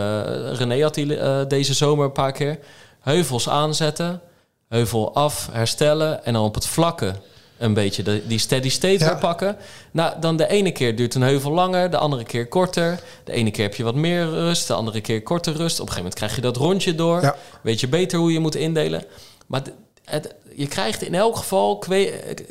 René 0.53 0.83
had 0.83 0.95
die 0.95 1.17
eh, 1.17 1.41
deze 1.49 1.75
zomer 1.75 2.05
een 2.05 2.13
paar 2.13 2.33
keer. 2.33 2.59
Heuvels 3.01 3.49
aanzetten. 3.49 4.21
Heuvel 4.69 5.15
af, 5.15 5.49
herstellen. 5.53 6.25
En 6.25 6.33
dan 6.33 6.45
op 6.45 6.55
het 6.55 6.67
vlakke 6.67 7.15
een 7.59 7.75
beetje 7.75 8.03
de, 8.03 8.23
die 8.27 8.39
steady 8.39 8.69
state 8.69 9.05
Ja. 9.05 9.15
pakken. 9.15 9.57
Nou, 9.91 10.21
dan 10.21 10.37
de 10.37 10.47
ene 10.49 10.71
keer 10.73 10.97
duurt 10.97 11.15
een 11.15 11.23
heuvel 11.23 11.51
langer, 11.53 11.91
de 11.91 11.97
andere 11.97 12.25
keer 12.25 12.47
korter. 12.49 13.01
De 13.25 13.33
ene 13.33 13.51
keer 13.51 13.65
heb 13.65 13.75
je 13.75 13.83
wat 13.85 13.95
meer 13.95 14.29
rust, 14.29 14.67
de 14.67 14.75
andere 14.75 15.01
keer 15.01 15.23
korter 15.23 15.53
rust. 15.53 15.81
Op 15.81 15.87
een 15.87 15.93
gegeven 15.93 15.97
moment 15.97 16.15
krijg 16.15 16.35
je 16.35 16.41
dat 16.41 16.57
rondje 16.57 16.95
door. 16.95 17.21
Ja. 17.21 17.37
Weet 17.63 17.81
je 17.81 17.89
beter 17.89 18.19
hoe 18.19 18.33
je 18.33 18.39
moet 18.41 18.55
indelen. 18.55 19.05
Maar 19.47 19.63
het, 20.05 20.35
je 20.57 20.67
krijgt 20.69 21.03
in 21.03 21.15
elk 21.15 21.37
geval, 21.37 21.79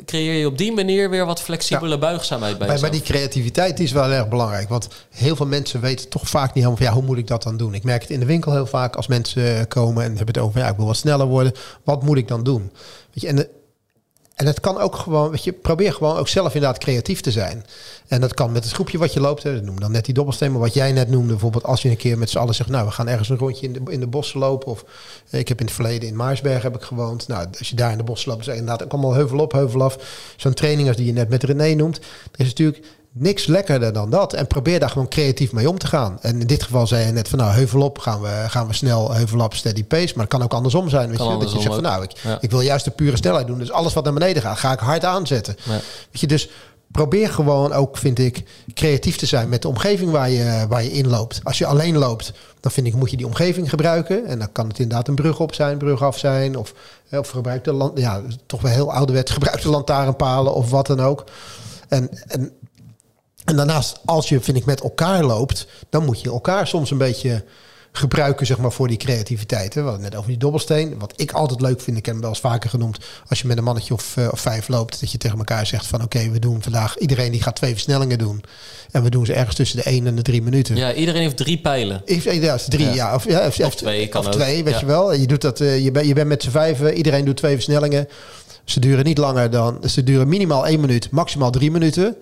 creëer 0.04 0.32
je 0.38 0.46
op 0.46 0.58
die 0.58 0.72
manier 0.72 1.10
weer 1.10 1.26
wat 1.26 1.40
flexibele 1.40 1.98
buigzaamheid 1.98 2.58
bij 2.58 2.80
Maar, 2.80 2.90
die 2.90 3.02
creativiteit 3.02 3.80
is 3.80 3.92
wel 3.92 4.10
erg 4.10 4.28
belangrijk. 4.28 4.68
Want 4.68 4.88
heel 5.10 5.36
veel 5.36 5.46
mensen 5.46 5.80
weten 5.80 6.08
toch 6.08 6.28
vaak 6.28 6.46
niet 6.46 6.54
helemaal 6.64 6.76
van... 6.76 6.86
ja, 6.86 6.92
hoe 6.92 7.02
moet 7.02 7.18
ik 7.18 7.26
dat 7.26 7.42
dan 7.42 7.56
doen? 7.56 7.74
Ik 7.74 7.84
merk 7.84 8.02
het 8.02 8.10
in 8.10 8.20
de 8.20 8.26
winkel 8.26 8.52
heel 8.52 8.66
vaak 8.66 8.96
als 8.96 9.06
mensen 9.06 9.68
komen... 9.68 10.02
en 10.04 10.08
hebben 10.08 10.34
het 10.34 10.38
over, 10.38 10.60
ja, 10.60 10.68
ik 10.68 10.76
wil 10.76 10.86
wat 10.86 10.96
sneller 10.96 11.26
worden. 11.26 11.52
Wat 11.84 12.02
moet 12.02 12.16
ik 12.16 12.28
dan 12.28 12.42
doen? 12.42 12.72
Weet 13.12 13.20
je, 13.22 13.28
en, 13.28 13.36
de- 13.36 13.48
en 14.34 14.46
het 14.46 14.60
kan 14.60 14.78
ook 14.78 14.96
gewoon... 14.96 15.30
Weet 15.30 15.44
je, 15.44 15.52
probeer 15.52 15.92
gewoon 15.92 16.16
ook 16.16 16.28
zelf 16.28 16.54
inderdaad 16.54 16.78
creatief 16.78 17.20
te 17.20 17.30
zijn. 17.30 17.64
En 18.08 18.20
dat 18.20 18.34
kan 18.34 18.52
met 18.52 18.64
het 18.64 18.72
groepje 18.72 18.98
wat 18.98 19.12
je 19.12 19.20
loopt. 19.20 19.42
Hè, 19.42 19.60
noem 19.60 19.80
dan 19.80 19.92
net 19.92 20.04
die 20.04 20.14
dobbelsteen. 20.14 20.50
Maar 20.50 20.60
wat 20.60 20.74
jij 20.74 20.92
net 20.92 21.08
noemde, 21.08 21.32
bijvoorbeeld 21.32 21.64
als 21.64 21.82
je 21.82 21.88
een 21.88 21.96
keer 21.96 22.18
met 22.18 22.30
z'n 22.30 22.38
allen 22.38 22.54
zegt... 22.54 22.70
nou, 22.70 22.86
we 22.86 22.92
gaan 22.92 23.08
ergens 23.08 23.28
een 23.28 23.38
rondje 23.38 23.66
in 23.66 23.72
de, 23.72 23.92
in 23.92 24.00
de 24.00 24.06
bossen 24.06 24.40
lopen. 24.40 24.68
Of 24.68 24.84
eh, 25.30 25.40
ik 25.40 25.48
heb 25.48 25.60
in 25.60 25.66
het 25.66 25.74
verleden 25.74 26.08
in 26.08 26.16
Maarsberg 26.16 26.62
heb 26.62 26.74
ik 26.74 26.82
gewoond. 26.82 27.28
Nou, 27.28 27.46
als 27.58 27.68
je 27.68 27.76
daar 27.76 27.90
in 27.90 27.98
de 27.98 28.04
bossen 28.04 28.30
loopt, 28.30 28.46
is 28.46 28.52
inderdaad 28.52 28.82
ook 28.82 28.92
allemaal 28.92 29.14
heuvel 29.14 29.38
op, 29.38 29.52
heuvel 29.52 29.82
af. 29.82 29.96
Zo'n 30.36 30.54
training 30.54 30.88
als 30.88 30.96
die 30.96 31.06
je 31.06 31.12
net 31.12 31.28
met 31.28 31.42
René 31.42 31.74
noemt. 31.74 31.96
Er 31.96 32.40
is 32.40 32.46
natuurlijk 32.46 32.84
niks 33.16 33.46
lekkerder 33.46 33.92
dan 33.92 34.10
dat. 34.10 34.32
En 34.32 34.46
probeer 34.46 34.80
daar 34.80 34.90
gewoon 34.90 35.08
creatief 35.08 35.52
mee 35.52 35.68
om 35.68 35.78
te 35.78 35.86
gaan. 35.86 36.18
En 36.20 36.40
in 36.40 36.46
dit 36.46 36.62
geval 36.62 36.86
zei 36.86 37.06
je 37.06 37.12
net 37.12 37.28
van 37.28 37.38
nou, 37.38 37.52
heuvel 37.52 37.82
op 37.82 37.98
gaan 37.98 38.20
we, 38.20 38.44
gaan 38.48 38.66
we 38.66 38.72
snel, 38.72 39.12
heuvel 39.12 39.40
op, 39.40 39.54
steady 39.54 39.84
pace. 39.84 40.12
Maar 40.14 40.24
het 40.24 40.32
kan 40.32 40.42
ook 40.42 40.54
andersom 40.54 40.88
zijn. 40.88 41.08
Weet 41.08 41.18
Kan 41.18 41.32
je, 41.32 41.38
dat 41.38 41.52
je 41.52 41.60
zegt 41.60 41.74
van 41.74 41.82
nou, 41.82 42.02
ik, 42.02 42.10
Ja. 42.22 42.38
ik 42.40 42.50
wil 42.50 42.60
juist 42.60 42.84
de 42.84 42.90
pure 42.90 43.16
snelheid 43.16 43.46
doen. 43.46 43.58
Dus 43.58 43.72
alles 43.72 43.92
wat 43.92 44.04
naar 44.04 44.12
beneden 44.12 44.42
gaat, 44.42 44.58
ga 44.58 44.72
ik 44.72 44.78
hard 44.78 45.04
aanzetten. 45.04 45.56
Ja. 45.62 45.70
Weet 46.10 46.20
je, 46.20 46.26
dus 46.26 46.50
probeer 46.92 47.28
gewoon 47.28 47.72
ook, 47.72 47.96
vind 47.96 48.18
ik, 48.18 48.42
creatief 48.74 49.16
te 49.16 49.26
zijn 49.26 49.48
met 49.48 49.62
de 49.62 49.68
omgeving 49.68 50.10
waar 50.10 50.30
je, 50.30 50.66
waar 50.68 50.82
je 50.82 50.92
in 50.92 51.08
loopt. 51.08 51.40
Als 51.42 51.58
je 51.58 51.66
alleen 51.66 51.98
loopt, 51.98 52.32
dan 52.60 52.72
vind 52.72 52.86
ik, 52.86 52.94
moet 52.94 53.10
je 53.10 53.16
die 53.16 53.26
omgeving 53.26 53.70
gebruiken. 53.70 54.26
En 54.26 54.38
dan 54.38 54.52
kan 54.52 54.68
het 54.68 54.78
inderdaad 54.78 55.08
een 55.08 55.14
brug 55.14 55.40
op 55.40 55.54
zijn, 55.54 55.78
brug 55.78 56.02
af 56.02 56.18
zijn. 56.18 56.56
Of, 56.56 56.74
of 57.10 57.28
gebruik 57.28 57.64
de 57.64 57.72
land, 57.72 57.98
ja, 57.98 58.22
toch 58.46 58.60
wel 58.60 58.72
heel 58.72 58.92
ouderwets, 58.92 59.32
gebruik 59.32 59.62
de 59.62 59.70
lantaarnpalen 59.70 60.54
of 60.54 60.70
wat 60.70 60.86
dan 60.86 61.00
ook. 61.00 61.24
En, 61.88 62.08
en, 62.28 62.52
en 63.44 63.56
daarnaast, 63.56 63.98
als 64.04 64.28
je, 64.28 64.40
vind 64.40 64.56
ik, 64.56 64.64
met 64.64 64.80
elkaar 64.80 65.24
loopt, 65.24 65.66
dan 65.90 66.04
moet 66.04 66.20
je 66.20 66.28
elkaar 66.30 66.66
soms 66.66 66.90
een 66.90 66.98
beetje 66.98 67.44
gebruiken, 67.96 68.46
zeg 68.46 68.58
maar, 68.58 68.72
voor 68.72 68.88
die 68.88 68.96
creativiteit. 68.96 69.74
Hè. 69.74 69.80
We 69.80 69.86
hadden 69.88 70.04
net 70.04 70.14
over 70.16 70.28
die 70.28 70.38
dobbelsteen. 70.38 70.98
Wat 70.98 71.12
ik 71.16 71.32
altijd 71.32 71.60
leuk 71.60 71.80
vind, 71.80 71.96
ik 71.96 72.04
heb 72.06 72.14
hem 72.14 72.22
wel 72.22 72.30
eens 72.32 72.40
vaker 72.40 72.70
genoemd, 72.70 72.98
als 73.28 73.40
je 73.40 73.46
met 73.46 73.58
een 73.58 73.64
mannetje 73.64 73.94
of, 73.94 74.16
eh, 74.16 74.28
of 74.30 74.40
vijf 74.40 74.68
loopt, 74.68 75.00
dat 75.00 75.10
je 75.12 75.18
tegen 75.18 75.38
elkaar 75.38 75.66
zegt 75.66 75.86
van, 75.86 76.02
oké, 76.02 76.30
we 76.30 76.38
doen 76.38 76.62
vandaag, 76.62 76.98
iedereen 76.98 77.30
die 77.32 77.42
gaat 77.42 77.56
twee 77.56 77.72
versnellingen 77.72 78.18
doen. 78.18 78.42
En 78.90 79.02
we 79.02 79.10
doen 79.10 79.26
ze 79.26 79.32
ergens 79.32 79.56
tussen 79.56 79.76
de 79.76 79.90
1 79.90 80.06
en 80.06 80.16
de 80.16 80.22
drie 80.22 80.42
minuten. 80.42 80.76
Ja, 80.76 80.92
iedereen 80.94 81.20
heeft 81.22 81.36
drie 81.36 81.60
pijlen. 81.60 82.02
If, 82.04 82.24
eh, 82.26 82.42
ja, 82.42 82.56
drie, 82.68 82.86
Ja. 82.86 82.92
ja. 82.94 83.14
Of, 83.14 83.24
ja, 83.24 83.46
of, 83.46 83.60
Of 83.60 83.74
twee, 83.74 84.08
kan 84.08 84.20
of 84.20 84.26
ook. 84.26 84.32
twee, 84.32 84.64
weet 84.64 84.74
Ja. 84.74 84.80
je 84.80 84.86
wel. 84.86 85.12
Je, 85.12 85.26
doet 85.26 85.40
dat, 85.40 85.60
eh, 85.60 85.84
je, 85.84 85.90
bent 85.90 86.06
je 86.06 86.14
bent 86.14 86.28
met 86.28 86.42
z'n 86.42 86.50
vijven, 86.50 86.94
iedereen 86.96 87.24
doet 87.24 87.36
twee 87.36 87.54
versnellingen. 87.54 88.08
Ze 88.64 88.80
duren 88.80 89.04
niet 89.04 89.18
langer 89.18 89.50
dan... 89.50 89.78
Ze 89.88 90.02
duren 90.04 90.28
minimaal 90.28 90.66
één 90.66 90.80
minuut, 90.80 91.10
maximaal 91.10 91.50
drie 91.50 91.70
minuten. 91.70 92.16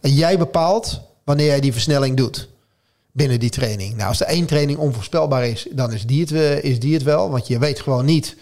En 0.00 0.14
jij 0.14 0.38
bepaalt 0.38 1.00
wanneer 1.24 1.46
jij 1.46 1.60
die 1.60 1.72
versnelling 1.72 2.16
doet 2.16 2.48
binnen 3.12 3.40
die 3.40 3.50
training. 3.50 3.96
Nou, 3.96 4.08
als 4.08 4.18
de 4.18 4.24
één 4.24 4.46
training 4.46 4.78
onvoorspelbaar 4.78 5.46
is, 5.46 5.66
dan 5.70 5.92
is 5.92 6.06
die 6.06 6.20
het, 6.20 6.32
eh, 6.32 6.64
is 6.64 6.80
die 6.80 6.94
het 6.94 7.02
wel. 7.02 7.30
Want 7.30 7.46
je 7.46 7.58
weet 7.58 7.80
gewoon 7.80 8.04
niet 8.04 8.36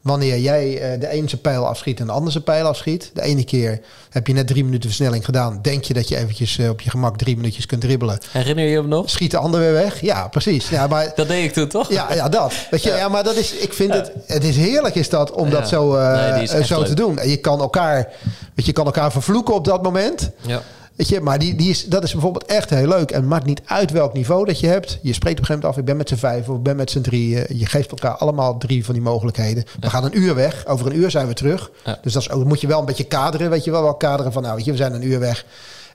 wanneer 0.00 0.38
jij 0.38 0.94
uh, 0.94 1.00
de 1.00 1.08
ene 1.08 1.28
zijn 1.28 1.40
pijl 1.40 1.66
afschiet 1.66 2.00
en 2.00 2.06
de 2.06 2.12
andere 2.12 2.30
zijn 2.30 2.44
pijl 2.44 2.66
afschiet. 2.66 3.10
De 3.14 3.22
ene 3.22 3.44
keer 3.44 3.80
heb 4.10 4.26
je 4.26 4.32
net 4.32 4.46
drie 4.46 4.64
minuten 4.64 4.88
versnelling 4.88 5.24
gedaan. 5.24 5.58
Denk 5.62 5.84
je 5.84 5.94
dat 5.94 6.08
je 6.08 6.16
eventjes 6.16 6.58
uh, 6.58 6.68
op 6.68 6.80
je 6.80 6.90
gemak 6.90 7.18
drie 7.18 7.36
minuutjes 7.36 7.66
kunt 7.66 7.80
dribbelen. 7.80 8.18
Herinner 8.30 8.64
je 8.64 8.76
hem 8.76 8.88
nog? 8.88 9.10
Schiet 9.10 9.30
de 9.30 9.36
ander 9.36 9.60
weer 9.60 9.72
weg. 9.72 10.00
Ja, 10.00 10.28
precies. 10.28 10.68
Ja, 10.68 10.86
maar, 10.86 11.12
dat 11.16 11.28
deed 11.28 11.44
ik 11.44 11.52
toen 11.52 11.68
toch? 11.68 11.92
Ja, 11.92 12.14
ja 12.14 12.28
dat. 12.28 12.52
Weet 12.70 12.82
je, 12.82 12.90
ja. 12.90 12.96
ja 12.96 13.08
maar 13.08 13.24
dat 13.24 13.36
is, 13.36 13.52
ik 13.52 13.72
vind 13.72 13.92
het, 13.92 14.12
het 14.26 14.44
is 14.44 14.56
heerlijk 14.56 14.94
is 14.94 15.08
dat 15.08 15.30
om 15.30 15.50
dat 15.50 15.68
zo, 15.68 15.96
uh, 15.96 16.34
nee, 16.34 16.64
zo 16.64 16.82
te 16.82 16.94
doen. 16.94 17.18
En 17.18 17.28
je 17.28 17.36
kan 17.36 17.60
elkaar, 17.60 18.08
weet 18.54 18.66
je, 18.66 18.72
kan 18.72 18.86
elkaar 18.86 19.12
vervloeken 19.12 19.54
op 19.54 19.64
dat 19.64 19.82
moment. 19.82 20.30
Ja. 20.46 20.62
Weet 21.00 21.08
je, 21.08 21.20
maar 21.20 21.38
die, 21.38 21.54
die 21.54 21.70
is, 21.70 21.84
dat 21.84 22.04
is 22.04 22.12
bijvoorbeeld 22.12 22.44
echt 22.44 22.70
heel 22.70 22.88
leuk. 22.88 23.10
En 23.10 23.20
het 23.20 23.28
maakt 23.28 23.46
niet 23.46 23.60
uit 23.64 23.90
welk 23.90 24.12
niveau 24.12 24.44
dat 24.44 24.60
je 24.60 24.66
hebt. 24.66 24.98
Je 25.02 25.12
spreekt 25.12 25.38
op 25.38 25.40
een 25.40 25.46
gegeven 25.46 25.54
moment 25.54 25.64
af, 25.64 25.76
ik 25.78 25.84
ben 25.84 25.96
met 25.96 26.08
z'n 26.08 26.14
vijf 26.14 26.48
of 26.48 26.56
ik 26.56 26.62
ben 26.62 26.76
met 26.76 26.90
z'n 26.90 27.00
drieën. 27.00 27.46
Je 27.48 27.66
geeft 27.66 27.90
elkaar 27.90 28.16
allemaal 28.16 28.58
drie 28.58 28.84
van 28.84 28.94
die 28.94 29.02
mogelijkheden. 29.02 29.64
We 29.80 29.90
gaan 29.90 30.04
een 30.04 30.18
uur 30.18 30.34
weg. 30.34 30.66
Over 30.66 30.86
een 30.86 30.96
uur 30.96 31.10
zijn 31.10 31.26
we 31.26 31.34
terug. 31.34 31.70
Ja. 31.84 31.98
Dus 32.02 32.12
dat 32.12 32.22
is 32.22 32.30
ook, 32.30 32.44
moet 32.44 32.60
je 32.60 32.66
wel 32.66 32.78
een 32.78 32.84
beetje 32.84 33.04
kaderen. 33.04 33.50
Weet 33.50 33.64
je 33.64 33.70
wel, 33.70 33.82
wel 33.82 33.94
kaderen 33.94 34.32
van, 34.32 34.42
nou 34.42 34.56
weet 34.56 34.64
je, 34.64 34.70
we 34.70 34.76
zijn 34.76 34.94
een 34.94 35.06
uur 35.06 35.18
weg. 35.18 35.46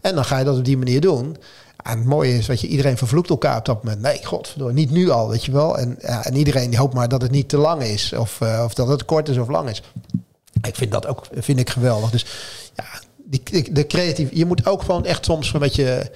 En 0.01 0.15
dan 0.15 0.25
ga 0.25 0.37
je 0.37 0.45
dat 0.45 0.57
op 0.57 0.65
die 0.65 0.77
manier 0.77 1.01
doen. 1.01 1.37
En 1.83 1.97
het 1.97 2.07
mooie 2.07 2.37
is, 2.37 2.47
weet 2.47 2.61
je, 2.61 2.67
iedereen 2.67 2.97
vervloekt 2.97 3.29
elkaar 3.29 3.57
op 3.57 3.65
dat 3.65 3.83
moment. 3.83 4.01
Nee, 4.01 4.25
godverdomme, 4.25 4.73
niet 4.73 4.91
nu 4.91 5.09
al, 5.09 5.29
weet 5.29 5.45
je 5.45 5.51
wel. 5.51 5.77
En, 5.77 5.97
ja, 6.01 6.25
en 6.25 6.35
iedereen 6.35 6.69
die 6.69 6.79
hoopt 6.79 6.93
maar 6.93 7.09
dat 7.09 7.21
het 7.21 7.31
niet 7.31 7.49
te 7.49 7.57
lang 7.57 7.83
is. 7.83 8.13
Of, 8.13 8.39
uh, 8.43 8.61
of 8.65 8.73
dat 8.73 8.87
het 8.87 9.05
kort 9.05 9.29
is 9.29 9.37
of 9.37 9.47
lang 9.47 9.69
is. 9.69 9.81
Ik 10.61 10.75
vind 10.75 10.91
dat 10.91 11.07
ook 11.07 11.25
vind 11.31 11.59
ik 11.59 11.69
geweldig. 11.69 12.09
Dus 12.09 12.25
ja, 12.75 12.85
die, 13.25 13.71
de 13.73 13.87
creatief, 13.87 14.29
je 14.31 14.45
moet 14.45 14.65
ook 14.65 14.81
gewoon 14.81 15.05
echt 15.05 15.25
soms 15.25 15.53
een 15.53 15.59
beetje, 15.59 15.91
een 16.01 16.09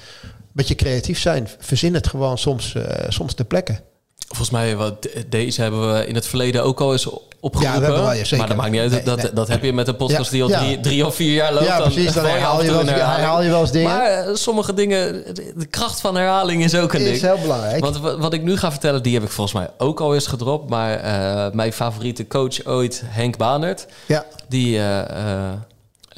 beetje 0.52 0.76
creatief 0.76 1.20
zijn. 1.20 1.48
Verzin 1.60 1.94
het 1.94 2.08
gewoon 2.08 2.38
soms, 2.38 2.74
uh, 2.74 2.84
soms 3.08 3.34
ter 3.34 3.46
plekke. 3.46 3.80
Volgens 4.28 4.50
mij, 4.50 4.76
wat, 4.76 5.08
deze 5.30 5.62
hebben 5.62 5.94
we 5.94 6.06
in 6.06 6.16
het 6.16 6.28
verleden 6.28 6.64
ook 6.64 6.80
al 6.82 6.92
eens 6.92 7.10
opgeroepen. 7.40 7.82
Ja, 7.82 7.88
wel, 7.92 8.04
ja, 8.14 8.14
zeker. 8.14 8.38
Maar 8.38 8.48
dat 8.48 8.58
maakt 8.58 8.72
niet 8.72 8.82
uit. 8.82 8.92
Nee, 8.92 9.04
dat, 9.04 9.22
nee. 9.22 9.34
dat 9.34 9.48
heb 9.48 9.64
je 9.64 9.74
met 9.74 9.88
een 9.88 9.96
podcast 9.96 10.32
die 10.32 10.44
al 10.44 10.50
ja. 10.50 10.60
drie, 10.60 10.80
drie 10.80 11.06
of 11.06 11.16
vier 11.16 11.34
jaar 11.34 11.54
loopt. 11.54 11.66
Ja, 11.66 11.80
precies. 11.82 12.14
Dan 12.14 12.24
je 12.24 12.30
herhaal 12.30 12.64
je 12.64 12.72
wel 12.72 12.80
eens- 12.80 12.90
herhaal 12.90 13.42
je 13.44 13.50
wel 13.50 13.62
eens 13.62 13.72
dingen. 13.72 13.90
Maar 13.90 14.06
eh, 14.12 14.36
sommige 14.36 14.74
dingen, 14.74 15.14
de 15.36 15.54
de 15.56 15.66
kracht 15.66 16.00
van 16.02 16.16
herhaling 16.16 16.64
is 16.64 16.76
ook 16.76 16.94
een 16.94 17.00
is 17.00 17.06
ding. 17.20 17.22
heel 17.34 17.42
belangrijk. 17.42 17.80
Want 17.84 17.98
wa- 18.00 18.18
wat 18.18 18.34
ik 18.34 18.44
nu 18.44 18.58
ga 18.58 18.72
vertellen, 18.72 19.04
die 19.04 19.14
heb 19.14 19.24
ik 19.24 19.30
volgens 19.30 19.56
mij 19.56 19.70
ook 19.78 20.00
al 20.00 20.14
eens 20.14 20.28
gedropt. 20.28 20.70
Maar 20.70 20.96
eh, 21.00 21.52
mijn 21.54 21.74
favoriete 21.74 22.28
coach 22.28 22.66
ooit, 22.66 23.04
Henk 23.06 23.38
Banert, 23.38 23.86
ja, 24.06 24.26
die, 24.48 24.80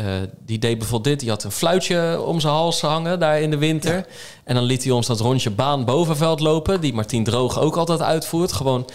eh, 0.06 0.28
die 0.46 0.60
deed 0.60 0.78
bijvoorbeeld 0.78 1.10
dit. 1.10 1.20
Die 1.20 1.30
had 1.30 1.44
een 1.44 1.52
fluitje 1.52 2.22
om 2.26 2.40
zijn 2.40 2.54
hals 2.54 2.82
hangen 2.82 3.20
daar 3.20 3.42
in 3.42 3.52
de 3.52 3.58
winter. 3.58 4.06
En 4.44 4.56
dan 4.56 4.64
liet 4.64 4.84
hij 4.84 4.92
ons 4.92 5.08
dat 5.08 5.20
rondje 5.20 5.50
baan 5.50 5.86
bovenveld 5.86 6.40
lopen. 6.40 6.82
Die 6.82 6.94
Martien 6.94 7.24
Droog 7.24 7.60
ook 7.60 7.76
altijd 7.76 8.02
uitvoert. 8.02 8.52
Gewoon 8.52 8.90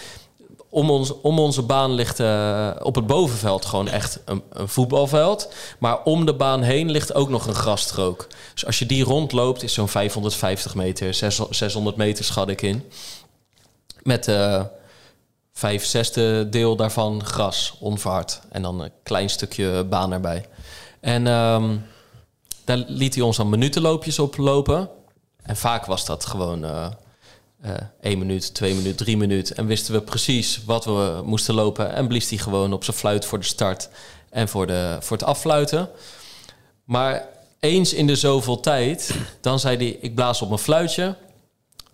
om, 0.69 0.89
ons, 0.89 1.21
om 1.21 1.39
onze 1.39 1.61
baan 1.61 1.91
ligt 1.91 2.19
eh, 2.19 2.69
op 2.81 2.95
het 2.95 3.07
bovenveld 3.07 3.65
gewoon 3.65 3.87
echt 3.87 4.19
een, 4.25 4.41
een 4.49 4.69
voetbalveld. 4.69 5.53
Maar 5.79 6.03
om 6.03 6.25
de 6.25 6.33
baan 6.33 6.61
heen 6.61 6.91
ligt 6.91 7.13
ook 7.13 7.29
nog 7.29 7.47
een 7.47 7.55
grasstrook. 7.55 8.27
Dus 8.53 8.65
als 8.65 8.79
je 8.79 8.85
die 8.85 9.03
rondloopt, 9.03 9.63
is 9.63 9.73
zo'n 9.73 9.87
550 9.89 10.75
meter, 10.75 11.13
600 11.13 11.57
600 11.57 11.95
meter 11.95 12.25
schat 12.25 12.49
ik 12.49 12.61
in. 12.61 12.83
Met 14.03 14.27
eh 14.27 14.61
vijf 15.57 15.85
zesde 15.85 16.49
deel 16.49 16.75
daarvan 16.75 17.25
gras, 17.25 17.75
onverhard. 17.79 18.39
En 18.49 18.61
dan 18.61 18.81
een 18.81 18.91
klein 19.03 19.29
stukje 19.29 19.83
baan 19.83 20.11
erbij. 20.11 20.45
En 20.99 21.27
ehm, 21.27 21.77
daar 22.63 22.77
liet 22.77 23.15
hij 23.15 23.23
ons 23.23 23.37
dan 23.37 23.49
minutenloopjes 23.49 24.19
op 24.19 24.37
lopen. 24.37 24.89
En 25.43 25.55
vaak 25.57 25.85
was 25.85 26.05
dat 26.05 26.25
gewoon 26.25 26.65
eh 26.65 26.87
eh, 27.61 27.73
één 28.01 28.17
minuut, 28.17 28.53
twee 28.53 28.75
minuut, 28.75 28.97
drie 28.97 29.17
minuut. 29.17 29.51
En 29.51 29.65
wisten 29.65 29.93
we 29.93 30.01
precies 30.01 30.61
wat 30.65 30.85
we 30.85 31.21
moesten 31.23 31.53
lopen. 31.55 31.93
En 31.93 32.07
blies 32.07 32.29
hij 32.29 32.37
gewoon 32.37 32.73
op 32.73 32.83
zijn 32.83 32.97
fluit 32.97 33.25
voor 33.25 33.39
de 33.39 33.45
start 33.45 33.89
en 34.29 34.47
voor, 34.47 34.67
de, 34.67 34.97
voor 34.99 35.17
het 35.17 35.25
affluiten. 35.25 35.89
Maar 36.83 37.27
eens 37.59 37.93
in 37.93 38.07
de 38.07 38.15
zoveel 38.15 38.59
tijd, 38.59 39.15
dan 39.41 39.59
zei 39.59 39.77
hij... 39.77 39.87
ik 39.87 40.15
blaas 40.15 40.41
op 40.41 40.47
mijn 40.47 40.59
fluitje, 40.59 41.15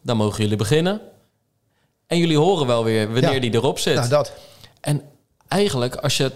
dan 0.02 0.18
mogen 0.18 0.42
jullie 0.42 0.58
beginnen. 0.58 1.02
En 2.08 2.18
jullie 2.18 2.38
horen 2.38 2.68
wel 2.68 2.84
weer 2.84 3.12
wanneer 3.14 3.34
Ja. 3.34 3.40
die 3.40 3.54
erop 3.54 3.80
zit. 3.80 3.96
nou 3.96 4.10
dat. 4.10 4.34
En 4.82 5.02
eigenlijk, 5.48 5.96
als 5.96 6.18
je 6.18 6.32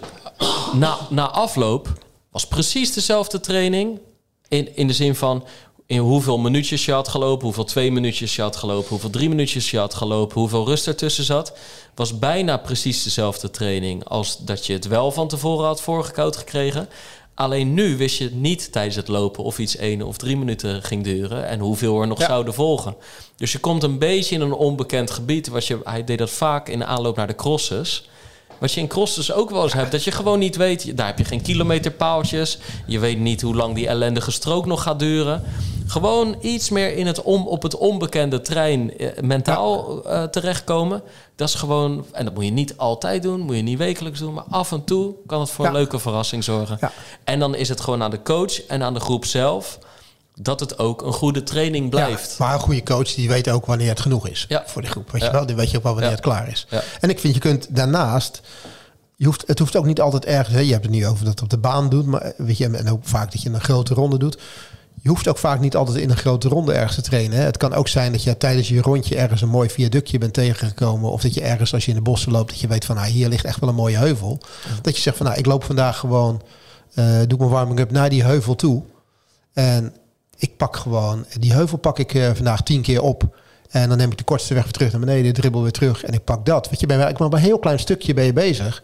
na, 0.72 0.96
na 1.10 1.30
afloop 1.30 1.92
was 2.30 2.46
precies 2.46 2.92
dezelfde 2.92 3.40
training. 3.40 4.00
In, 4.48 4.76
in 4.76 4.86
de 4.86 4.92
zin 4.92 5.14
van 5.14 5.44
in 5.86 5.98
hoeveel 5.98 6.38
minuutjes 6.38 6.84
je 6.84 6.92
had 6.92 7.08
gelopen, 7.08 7.44
hoeveel 7.44 7.64
twee 7.64 7.92
minuutjes 7.92 8.36
je 8.36 8.42
had 8.42 8.56
gelopen, 8.56 8.88
hoeveel 8.88 9.10
drie 9.10 9.28
minuutjes 9.28 9.70
je 9.70 9.78
had 9.78 9.94
gelopen, 9.94 10.40
hoeveel 10.40 10.66
rust 10.66 10.86
ertussen 10.86 11.24
zat. 11.24 11.52
Was 11.94 12.18
bijna 12.18 12.56
precies 12.56 13.02
dezelfde 13.02 13.50
training 13.50 14.04
als 14.04 14.38
dat 14.38 14.66
je 14.66 14.72
het 14.72 14.86
wel 14.86 15.12
van 15.12 15.28
tevoren 15.28 15.66
had 15.66 15.80
voorgekoud 15.80 16.36
gekregen. 16.36 16.88
Alleen 17.34 17.74
nu 17.74 17.96
wist 17.96 18.18
je 18.18 18.30
niet 18.32 18.72
tijdens 18.72 18.96
het 18.96 19.08
lopen 19.08 19.44
of 19.44 19.58
iets 19.58 19.76
één 19.76 20.02
of 20.02 20.16
drie 20.16 20.36
minuten 20.36 20.82
ging 20.82 21.04
duren 21.04 21.46
en 21.46 21.60
hoeveel 21.60 22.00
er 22.00 22.06
nog 22.06 22.18
Ja. 22.18 22.26
zouden 22.26 22.54
volgen. 22.54 22.96
Dus 23.36 23.52
je 23.52 23.58
komt 23.58 23.82
een 23.82 23.98
beetje 23.98 24.34
in 24.34 24.40
een 24.40 24.52
onbekend 24.52 25.10
gebied. 25.10 25.48
Wat 25.48 25.66
je, 25.66 25.78
hij 25.84 26.04
deed 26.04 26.18
dat 26.18 26.30
vaak 26.30 26.68
in 26.68 26.78
de 26.78 26.84
aanloop 26.84 27.16
naar 27.16 27.26
de 27.26 27.34
crosses. 27.34 28.08
Wat 28.58 28.72
je 28.72 28.80
in 28.80 28.86
crosses 28.88 29.32
ook 29.32 29.50
wel 29.50 29.62
eens 29.62 29.72
hebt, 29.72 29.92
dat 29.92 30.04
je 30.04 30.10
gewoon 30.10 30.38
niet 30.38 30.56
weet. 30.56 30.96
Daar 30.96 31.06
heb 31.06 31.18
je 31.18 31.24
geen 31.24 31.42
kilometerpaaltjes. 31.42 32.58
Je 32.86 32.98
weet 32.98 33.18
niet 33.18 33.42
hoe 33.42 33.54
lang 33.54 33.74
die 33.74 33.88
ellendige 33.88 34.30
strook 34.30 34.66
nog 34.66 34.82
gaat 34.82 34.98
duren. 34.98 35.42
Gewoon 35.86 36.36
iets 36.40 36.70
meer 36.70 36.96
in 36.96 37.06
het 37.06 37.22
om, 37.22 37.46
op 37.46 37.62
het 37.62 37.76
onbekende 37.76 38.40
trein 38.40 38.98
eh, 38.98 39.22
mentaal 39.22 40.04
eh, 40.04 40.22
terechtkomen. 40.22 41.02
Dat 41.36 41.48
is 41.48 41.54
gewoon, 41.54 42.04
en 42.12 42.24
dat 42.24 42.34
moet 42.34 42.44
je 42.44 42.50
niet 42.50 42.76
altijd 42.76 43.22
doen, 43.22 43.40
moet 43.40 43.56
je 43.56 43.62
niet 43.62 43.78
wekelijks 43.78 44.18
doen, 44.18 44.34
maar 44.34 44.44
af 44.50 44.72
en 44.72 44.84
toe 44.84 45.14
kan 45.26 45.40
het 45.40 45.50
voor 45.50 45.64
Ja. 45.64 45.70
een 45.70 45.76
leuke 45.76 45.98
verrassing 45.98 46.44
zorgen. 46.44 46.76
Ja. 46.80 46.92
En 47.24 47.38
dan 47.38 47.54
is 47.54 47.68
het 47.68 47.80
gewoon 47.80 48.02
aan 48.02 48.10
de 48.10 48.22
coach 48.22 48.66
en 48.66 48.82
aan 48.82 48.94
de 48.94 49.00
groep 49.00 49.24
zelf 49.24 49.78
dat 50.40 50.60
het 50.60 50.78
ook 50.78 51.02
een 51.02 51.12
goede 51.12 51.42
training 51.42 51.90
blijft. 51.90 52.30
Ja, 52.38 52.44
maar 52.44 52.54
een 52.54 52.60
goede 52.60 52.82
coach 52.82 53.14
die 53.14 53.28
weet 53.28 53.50
ook 53.50 53.66
wanneer 53.66 53.88
het 53.88 54.00
genoeg 54.00 54.28
is 54.28 54.44
Ja. 54.48 54.62
voor 54.66 54.82
die 54.82 54.90
groep. 54.90 55.10
Weet 55.10 55.20
Ja. 55.20 55.26
je 55.26 55.32
wel, 55.32 55.46
die 55.46 55.56
weet 55.56 55.70
je 55.70 55.76
ook 55.76 55.82
wel 55.82 55.92
wanneer 55.92 56.10
het 56.10 56.20
klaar 56.20 56.48
is. 56.48 56.66
En 57.00 57.10
ik 57.10 57.18
vind 57.20 57.34
je 57.34 57.40
kunt 57.40 57.66
daarnaast, 57.76 58.40
je 59.16 59.24
hoeft, 59.26 59.42
het 59.46 59.58
hoeft 59.58 59.76
ook 59.76 59.84
niet 59.84 60.00
altijd 60.00 60.24
ergens. 60.24 60.54
Hè, 60.54 60.60
je 60.60 60.72
hebt 60.72 60.84
het 60.84 60.92
nu 60.94 61.06
over 61.06 61.24
dat 61.24 61.32
het 61.32 61.42
op 61.42 61.50
de 61.50 61.58
baan 61.58 61.88
doet, 61.88 62.06
maar 62.06 62.32
weet 62.36 62.56
je, 62.56 62.68
en 62.70 62.90
ook 62.90 63.04
vaak 63.04 63.32
dat 63.32 63.42
je 63.42 63.50
een 63.50 63.60
grote 63.60 63.94
ronde 63.94 64.18
doet. 64.18 64.38
Je 65.02 65.08
hoeft 65.08 65.28
ook 65.28 65.38
vaak 65.38 65.60
niet 65.60 65.76
altijd 65.76 65.96
in 65.96 66.10
een 66.10 66.16
grote 66.16 66.48
ronde 66.48 66.72
ergens 66.72 66.94
te 66.94 67.02
trainen. 67.02 67.38
Hè. 67.38 67.44
Het 67.44 67.56
kan 67.56 67.74
ook 67.74 67.88
zijn 67.88 68.12
dat 68.12 68.22
je 68.22 68.36
tijdens 68.36 68.68
je 68.68 68.80
rondje 68.80 69.16
ergens 69.16 69.42
een 69.42 69.48
mooi 69.48 69.70
viaductje 69.70 70.18
bent 70.18 70.32
tegengekomen. 70.32 71.10
Of 71.10 71.22
dat 71.22 71.34
je 71.34 71.40
ergens 71.40 71.74
als 71.74 71.84
je 71.84 71.90
in 71.90 71.96
de 71.96 72.02
bossen 72.02 72.32
loopt, 72.32 72.50
dat 72.50 72.60
je 72.60 72.66
weet 72.66 72.84
van 72.84 72.96
nou, 72.96 73.08
hier 73.08 73.28
ligt 73.28 73.44
echt 73.44 73.60
wel 73.60 73.68
een 73.68 73.74
mooie 73.74 73.96
heuvel. 73.96 74.38
Dat 74.82 74.96
je 74.96 75.02
zegt 75.02 75.16
van 75.16 75.26
nou, 75.26 75.38
ik 75.38 75.46
loop 75.46 75.64
vandaag 75.64 75.98
gewoon, 75.98 76.42
eh, 76.94 77.04
doe 77.26 77.38
mijn 77.38 77.50
warming 77.50 77.78
up 77.80 77.90
naar 77.90 78.08
die 78.10 78.24
heuvel 78.24 78.54
toe. 78.56 78.82
En 79.52 79.92
ik 80.38 80.56
pak 80.56 80.76
gewoon, 80.76 81.24
die 81.38 81.52
heuvel 81.52 81.78
pak 81.78 81.98
ik 81.98 82.14
eh, 82.14 82.30
vandaag 82.34 82.62
tien 82.62 82.82
keer 82.82 83.02
op. 83.02 83.36
En 83.68 83.88
dan 83.88 83.98
neem 83.98 84.10
ik 84.10 84.18
de 84.18 84.24
kortste 84.24 84.54
weg 84.54 84.62
weer 84.62 84.72
terug 84.72 84.90
naar 84.92 85.00
beneden, 85.00 85.32
dribbel 85.32 85.62
weer 85.62 85.70
terug 85.72 86.04
en 86.04 86.12
ik 86.12 86.24
pak 86.24 86.46
dat. 86.46 86.70
Weet 86.70 86.80
je, 86.80 86.86
bij, 86.86 87.10
ik 87.10 87.18
maar 87.18 87.28
bij 87.28 87.38
een 87.38 87.44
heel 87.44 87.58
klein 87.58 87.78
stukje 87.78 88.14
ben 88.14 88.24
je 88.24 88.32
bezig. 88.32 88.82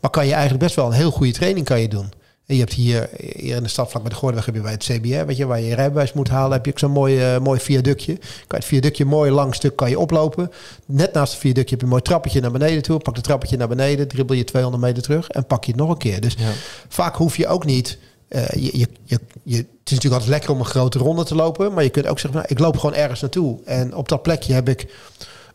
Maar 0.00 0.10
kan 0.10 0.26
je 0.26 0.32
eigenlijk 0.32 0.62
best 0.62 0.74
wel 0.76 0.86
een 0.86 0.92
heel 0.92 1.10
goede 1.10 1.32
training 1.32 1.66
kan 1.66 1.80
je 1.80 1.88
doen. 1.88 2.12
En 2.46 2.54
je 2.54 2.60
hebt 2.60 2.72
hier, 2.72 3.08
hier 3.36 3.56
in 3.56 3.62
de 3.62 3.68
stad 3.68 3.90
vlak 3.90 4.02
bij 4.02 4.10
de 4.10 4.16
Gordeweg 4.16 4.46
heb 4.46 4.54
je 4.54 4.60
bij 4.60 4.72
het 4.72 4.84
CBR, 4.84 5.26
weet 5.26 5.36
je, 5.36 5.46
waar 5.46 5.60
je 5.60 5.66
je 5.66 5.74
rijbewijs 5.74 6.12
moet 6.12 6.28
halen, 6.28 6.52
heb 6.52 6.64
je 6.64 6.70
ook 6.70 6.78
zo'n 6.78 6.90
mooi, 6.90 7.20
eh, 7.20 7.38
mooi 7.40 7.60
viaductje. 7.60 8.14
Kan 8.14 8.24
je 8.48 8.56
het 8.56 8.64
viaductje 8.64 9.04
mooi 9.04 9.30
lang 9.30 9.54
stuk 9.54 9.76
kan 9.76 9.90
je 9.90 9.98
oplopen. 9.98 10.50
Net 10.86 11.12
naast 11.12 11.32
het 11.32 11.40
viaductje 11.40 11.70
heb 11.70 11.78
je 11.78 11.84
een 11.84 11.90
mooi 11.92 12.02
trappetje 12.02 12.40
naar 12.40 12.50
beneden 12.52 12.82
toe. 12.82 12.98
Pak 12.98 13.14
het 13.14 13.24
trappetje 13.24 13.56
naar 13.56 13.68
beneden, 13.68 14.08
dribbel 14.08 14.36
je 14.36 14.44
200 14.44 14.82
meter 14.82 15.02
terug 15.02 15.28
en 15.28 15.46
pak 15.46 15.64
je 15.64 15.70
het 15.72 15.80
nog 15.80 15.90
een 15.90 15.96
keer. 15.96 16.20
Dus 16.20 16.34
Ja. 16.38 16.50
vaak 16.88 17.16
hoef 17.16 17.36
je 17.36 17.46
ook 17.46 17.64
niet. 17.64 17.98
eh, 18.28 18.46
je, 18.48 18.78
je, 19.04 19.18
je, 19.42 19.66
is 19.84 19.92
natuurlijk 19.92 20.22
altijd 20.22 20.30
lekker 20.30 20.50
om 20.50 20.58
een 20.58 20.72
grote 20.72 20.98
ronde 20.98 21.24
te 21.24 21.34
lopen. 21.34 21.72
Maar 21.72 21.82
je 21.82 21.90
kunt 21.90 22.06
ook 22.06 22.18
zeggen, 22.18 22.40
nou, 22.40 22.52
ik 22.52 22.58
loop 22.58 22.76
gewoon 22.76 22.94
ergens 22.94 23.20
naartoe. 23.20 23.58
En 23.64 23.94
op 23.94 24.08
dat 24.08 24.22
plekje 24.22 24.52
heb 24.52 24.68
ik 24.68 24.94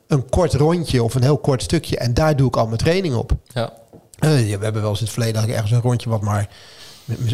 een 0.07 0.29
kort 0.29 0.53
rondje 0.53 1.03
of 1.03 1.15
een 1.15 1.21
heel 1.21 1.37
kort 1.37 1.61
stukje. 1.61 1.97
En 1.97 2.13
daar 2.13 2.35
doe 2.35 2.47
ik 2.47 2.57
al 2.57 2.65
mijn 2.65 2.77
training 2.77 3.15
op. 3.15 3.31
Ja. 3.47 3.73
Eh, 4.19 4.29
we 4.29 4.63
hebben 4.63 4.81
wel 4.81 4.89
eens 4.89 4.99
in 4.99 5.05
het 5.05 5.13
verleden 5.13 5.43
ik 5.43 5.49
ergens 5.49 5.71
een 5.71 5.81
rondje 5.81 6.09
wat 6.09 6.21
maar 6.21 6.49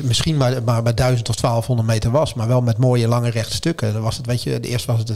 misschien 0.03 0.37
maar, 0.37 0.63
maar 0.63 0.83
bij 0.83 0.93
1000 0.93 1.29
of 1.29 1.35
1200 1.35 1.87
meter 1.87 2.11
was, 2.11 2.33
maar 2.33 2.47
wel 2.47 2.61
met 2.61 2.77
mooie 2.77 3.07
lange 3.07 3.29
rechte 3.29 3.53
stukken. 3.53 3.93
Dan 3.93 4.01
was 4.01 4.17
het, 4.17 4.25
weet 4.25 4.43
je, 4.43 4.59
de 4.59 4.67
eerste 4.67 4.91
was 4.91 4.99
het 4.99 5.09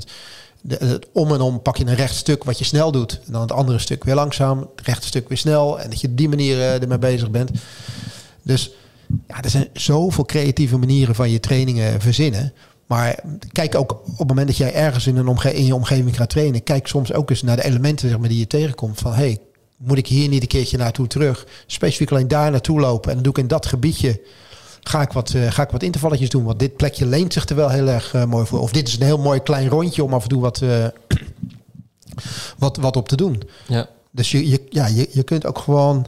het, 0.67 1.07
om 1.13 1.33
en 1.33 1.41
om 1.41 1.61
pak 1.61 1.77
je 1.77 1.85
een 1.85 1.95
recht 1.95 2.15
stuk 2.15 2.43
wat 2.43 2.59
je 2.59 2.65
snel 2.65 2.91
doet, 2.91 3.19
en 3.25 3.31
dan 3.31 3.41
het 3.41 3.51
andere 3.51 3.79
stuk 3.79 4.03
weer 4.03 4.15
langzaam, 4.15 4.59
het 4.75 4.85
rechte 4.85 5.07
stuk 5.07 5.27
weer 5.29 5.37
snel, 5.37 5.79
en 5.79 5.89
dat 5.89 6.01
je 6.01 6.07
op 6.07 6.17
die 6.17 6.29
manier 6.29 6.59
eh, 6.59 6.81
ermee 6.81 6.97
bezig 6.97 7.31
bent. 7.31 7.51
Dus 8.41 8.71
ja, 9.27 9.41
er 9.41 9.49
zijn 9.49 9.67
zoveel 9.73 10.25
creatieve 10.25 10.77
manieren 10.77 11.15
van 11.15 11.29
je 11.29 11.39
trainingen 11.39 12.01
verzinnen. 12.01 12.53
Maar 12.85 13.19
kijk 13.51 13.75
ook 13.75 13.91
op 13.91 14.17
het 14.17 14.27
moment 14.27 14.47
dat 14.47 14.57
jij 14.57 14.73
ergens 14.73 15.07
in, 15.07 15.17
een 15.17 15.27
omge 15.27 15.53
in 15.53 15.65
je 15.65 15.75
omgeving 15.75 16.15
gaat 16.15 16.29
trainen, 16.29 16.63
kijk 16.63 16.87
soms 16.87 17.13
ook 17.13 17.29
eens 17.29 17.41
naar 17.41 17.55
de 17.55 17.63
elementen 17.63 18.09
zeg 18.09 18.19
maar, 18.19 18.29
die 18.29 18.39
je 18.39 18.47
tegenkomt. 18.47 18.99
Van 18.99 19.13
hey, 19.13 19.37
moet 19.77 19.97
ik 19.97 20.07
hier 20.07 20.29
niet 20.29 20.41
een 20.41 20.47
keertje 20.47 20.77
naartoe 20.77 21.07
terug? 21.07 21.47
Specifiek 21.65 22.11
alleen 22.11 22.27
daar 22.27 22.51
naartoe 22.51 22.79
lopen. 22.79 23.09
En 23.09 23.13
dan 23.13 23.23
doe 23.23 23.31
ik 23.31 23.39
in 23.39 23.47
dat 23.47 23.65
gebiedje. 23.65 24.21
Ga 24.83 25.01
ik, 25.01 25.11
wat, 25.11 25.33
eh, 25.33 25.51
ga 25.51 25.63
ik 25.63 25.69
wat 25.69 25.83
intervalletjes 25.83 26.29
doen? 26.29 26.43
Want 26.43 26.59
dit 26.59 26.75
plekje 26.75 27.05
leent 27.05 27.33
zich 27.33 27.45
er 27.45 27.55
wel 27.55 27.69
heel 27.69 27.87
erg 27.87 28.13
eh, 28.13 28.25
mooi 28.25 28.45
voor. 28.45 28.59
Of 28.59 28.71
dit 28.71 28.87
is 28.87 28.99
een 28.99 29.05
heel 29.05 29.17
mooi 29.17 29.39
klein 29.39 29.69
rondje 29.69 30.03
om 30.03 30.13
af 30.13 30.23
en 30.23 30.29
toe 30.29 30.41
wat, 30.41 30.61
eh, 30.61 30.85
wat, 32.57 32.77
wat 32.77 32.95
op 32.95 33.07
te 33.07 33.15
doen. 33.15 33.41
Ja. 33.67 33.89
Dus 34.11 34.31
je, 34.31 34.49
je, 34.49 34.63
ja, 34.69 34.87
je, 34.87 35.09
je 35.11 35.23
kunt 35.23 35.45
ook 35.45 35.57
gewoon 35.57 36.07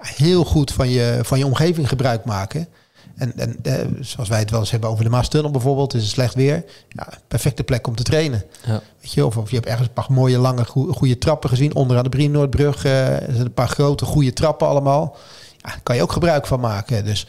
heel 0.00 0.44
goed 0.44 0.72
van 0.72 0.88
je, 0.88 1.18
van 1.22 1.38
je 1.38 1.46
omgeving 1.46 1.88
gebruik 1.88 2.24
maken. 2.24 2.68
En, 3.16 3.32
en 3.36 3.56
eh, 3.62 3.74
zoals 4.00 4.28
wij 4.28 4.38
het 4.38 4.50
wel 4.50 4.60
eens 4.60 4.70
hebben 4.70 4.90
over 4.90 5.04
de 5.04 5.10
Maastunnel 5.10 5.50
bijvoorbeeld, 5.50 5.94
is 5.94 6.02
het 6.02 6.10
slecht 6.10 6.34
weer. 6.34 6.64
Ja, 6.88 7.08
perfecte 7.28 7.62
plek 7.62 7.86
om 7.86 7.94
te 7.96 8.02
trainen. 8.02 8.44
Ja. 8.66 8.80
Weet 9.00 9.12
je, 9.12 9.26
of, 9.26 9.36
of 9.36 9.48
je 9.50 9.56
hebt 9.56 9.68
ergens 9.68 9.86
een 9.86 9.92
paar 9.92 10.06
mooie, 10.08 10.38
lange, 10.38 10.64
goe- 10.64 10.92
goede 10.92 11.18
trappen 11.18 11.48
gezien. 11.48 11.74
Onderaan 11.74 12.04
de 12.04 12.08
Brienoordbrug 12.10 12.84
eh, 12.84 13.08
er 13.14 13.32
zijn 13.32 13.44
een 13.46 13.52
paar 13.54 13.68
grote, 13.68 14.04
goede 14.04 14.32
trappen 14.32 14.66
allemaal. 14.68 15.16
Ja, 15.56 15.70
kan 15.82 15.96
je 15.96 16.02
ook 16.02 16.12
gebruik 16.12 16.46
van 16.46 16.60
maken. 16.60 17.04
Dus 17.04 17.26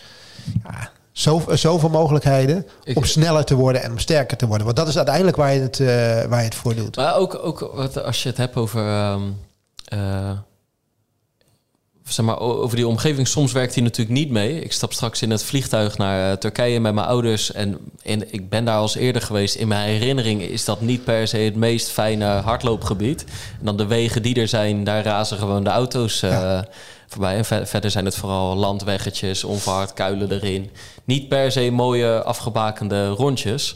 ja, 0.63 0.89
zo, 1.11 1.43
zoveel 1.49 1.89
mogelijkheden 1.89 2.65
Ik- 2.83 2.97
om 2.97 3.03
sneller 3.03 3.43
te 3.45 3.55
worden 3.55 3.83
en 3.83 3.91
om 3.91 3.99
sterker 3.99 4.37
te 4.37 4.47
worden. 4.47 4.65
Want 4.65 4.77
dat 4.77 4.87
is 4.87 4.97
uiteindelijk 4.97 5.37
waar 5.37 5.53
je 5.53 5.59
het, 5.61 5.79
eh, 5.79 5.87
waar 6.29 6.39
je 6.39 6.45
het 6.45 6.55
voor 6.55 6.75
doet. 6.75 6.95
Maar 6.95 7.15
ook, 7.15 7.39
ook 7.43 7.71
wat, 7.73 8.03
als 8.03 8.23
je 8.23 8.29
het 8.29 8.37
hebt 8.37 8.55
over, 8.55 8.87
ehm, 8.87 9.21
eh, 9.85 10.31
zeg 12.11 12.25
maar, 12.25 12.39
over 12.39 12.75
die 12.75 12.87
omgeving, 12.87 13.27
soms 13.27 13.51
werkt 13.51 13.73
die 13.73 13.83
natuurlijk 13.83 14.17
niet 14.17 14.29
mee. 14.29 14.61
Ik 14.61 14.71
stap 14.71 14.93
straks 14.93 15.21
in 15.21 15.31
het 15.31 15.43
vliegtuig 15.43 15.97
naar 15.97 16.31
eh, 16.31 16.37
Turkije 16.37 16.79
met 16.79 16.93
mijn 16.93 17.07
ouders. 17.07 17.51
En, 17.51 17.77
en 18.03 18.33
ik 18.33 18.49
ben 18.49 18.65
daar 18.65 18.75
al 18.75 18.81
eens 18.81 18.95
eerder 18.95 19.21
geweest. 19.21 19.55
In 19.55 19.67
mijn 19.67 19.89
herinnering 19.89 20.41
is 20.41 20.65
dat 20.65 20.81
niet 20.81 21.03
per 21.03 21.27
se 21.27 21.37
het 21.37 21.55
meest 21.55 21.89
fijne 21.89 22.25
hardloopgebied. 22.25 23.23
En 23.59 23.65
dan 23.65 23.77
de 23.77 23.85
wegen 23.85 24.21
die 24.21 24.35
er 24.35 24.47
zijn, 24.47 24.83
daar 24.83 25.03
razen 25.03 25.37
gewoon 25.37 25.63
de 25.63 25.69
auto's 25.69 26.21
eh, 26.21 26.59
voorbij. 27.07 27.35
En 27.35 27.45
ver- 27.45 27.67
verder 27.67 27.91
zijn 27.91 28.05
het 28.05 28.15
vooral 28.15 28.55
landweggetjes, 28.55 29.43
onverhard 29.43 29.93
kuilen 29.93 30.31
erin. 30.31 30.69
Niet 31.03 31.27
per 31.27 31.51
se 31.51 31.71
mooie 31.71 32.23
afgebakende 32.23 33.07
rondjes. 33.07 33.75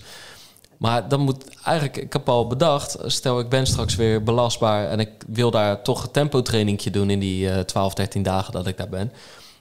Maar 0.78 1.08
dan 1.08 1.20
moet 1.20 1.44
eigenlijk, 1.64 1.98
ik 1.98 2.14
heb 2.14 2.30
al 2.30 2.48
bedacht, 2.48 2.98
stel 3.06 3.40
ik 3.40 3.50
ben 3.50 3.66
straks 3.68 3.96
weer 3.96 4.24
belastbaar 4.24 4.90
en 4.90 5.00
ik 5.00 5.10
wil 5.28 5.52
daar 5.52 5.82
toch 5.82 6.04
een 6.04 6.12
tempotrainingje 6.12 6.90
doen 6.92 7.10
in 7.10 7.20
die 7.20 7.50
eh 7.50 7.60
12, 7.60 7.94
13 7.94 8.24
dagen 8.24 8.54
dat 8.54 8.68
ik 8.68 8.78
daar 8.78 8.90
ben. 8.90 9.08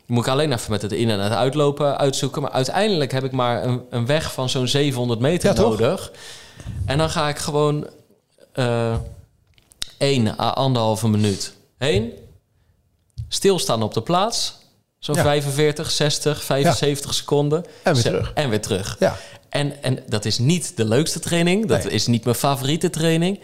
Dan 0.07 0.17
moet 0.17 0.27
ik 0.27 0.33
alleen 0.33 0.53
even 0.53 0.71
met 0.71 0.83
het 0.83 0.93
in- 0.93 1.11
en 1.11 1.21
het 1.21 1.33
uitlopen 1.33 1.99
uitzoeken. 1.99 2.43
Maar 2.43 2.51
uiteindelijk 2.51 3.13
heb 3.13 3.25
ik 3.25 3.33
maar 3.33 3.65
een, 3.65 3.83
een 3.91 4.07
weg 4.07 4.33
van 4.33 4.49
zo'n 4.49 4.69
700 4.69 5.21
meter 5.21 5.55
Ja, 5.55 5.61
nodig. 5.61 6.13
En 6.87 6.99
dan 6.99 7.11
ga 7.11 7.29
ik 7.29 7.39
gewoon 7.39 7.87
eh 8.53 8.95
1 9.99 10.29
à 10.39 10.49
anderhalve 10.51 11.09
minuut 11.09 11.55
heen. 11.79 12.13
Stilstaan 13.29 13.83
op 13.83 13.95
de 13.95 14.03
plaats. 14.03 14.55
Zo'n 14.99 15.15
Ja. 15.15 15.23
45, 15.23 15.91
60, 15.91 16.43
75 16.45 17.15
seconden. 17.15 17.65
En 17.83 17.93
weer 17.95 18.03
terug. 18.03 18.33
En 18.35 18.49
weer 18.51 18.61
terug. 18.61 18.97
Ja. 18.99 19.17
En, 19.55 19.83
en 19.83 19.99
dat 20.09 20.25
is 20.25 20.39
niet 20.39 20.77
de 20.77 20.85
leukste 20.85 21.21
training. 21.21 21.67
Dat 21.67 21.85
Nee. 21.85 21.93
is 21.93 22.07
niet 22.07 22.25
mijn 22.25 22.37
favoriete 22.37 22.91
training. 22.91 23.41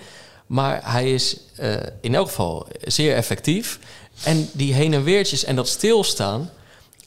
Maar 0.47 0.81
hij 0.93 1.13
is 1.13 1.37
eh, 1.57 1.73
in 2.01 2.15
elk 2.15 2.27
geval 2.29 2.67
zeer 2.81 3.15
effectief. 3.15 3.79
En 4.23 4.49
die 4.53 4.75
heen 4.75 4.95
en 4.95 5.05
weertjes 5.05 5.45
en 5.45 5.57
dat 5.57 5.69
stilstaan. 5.69 6.51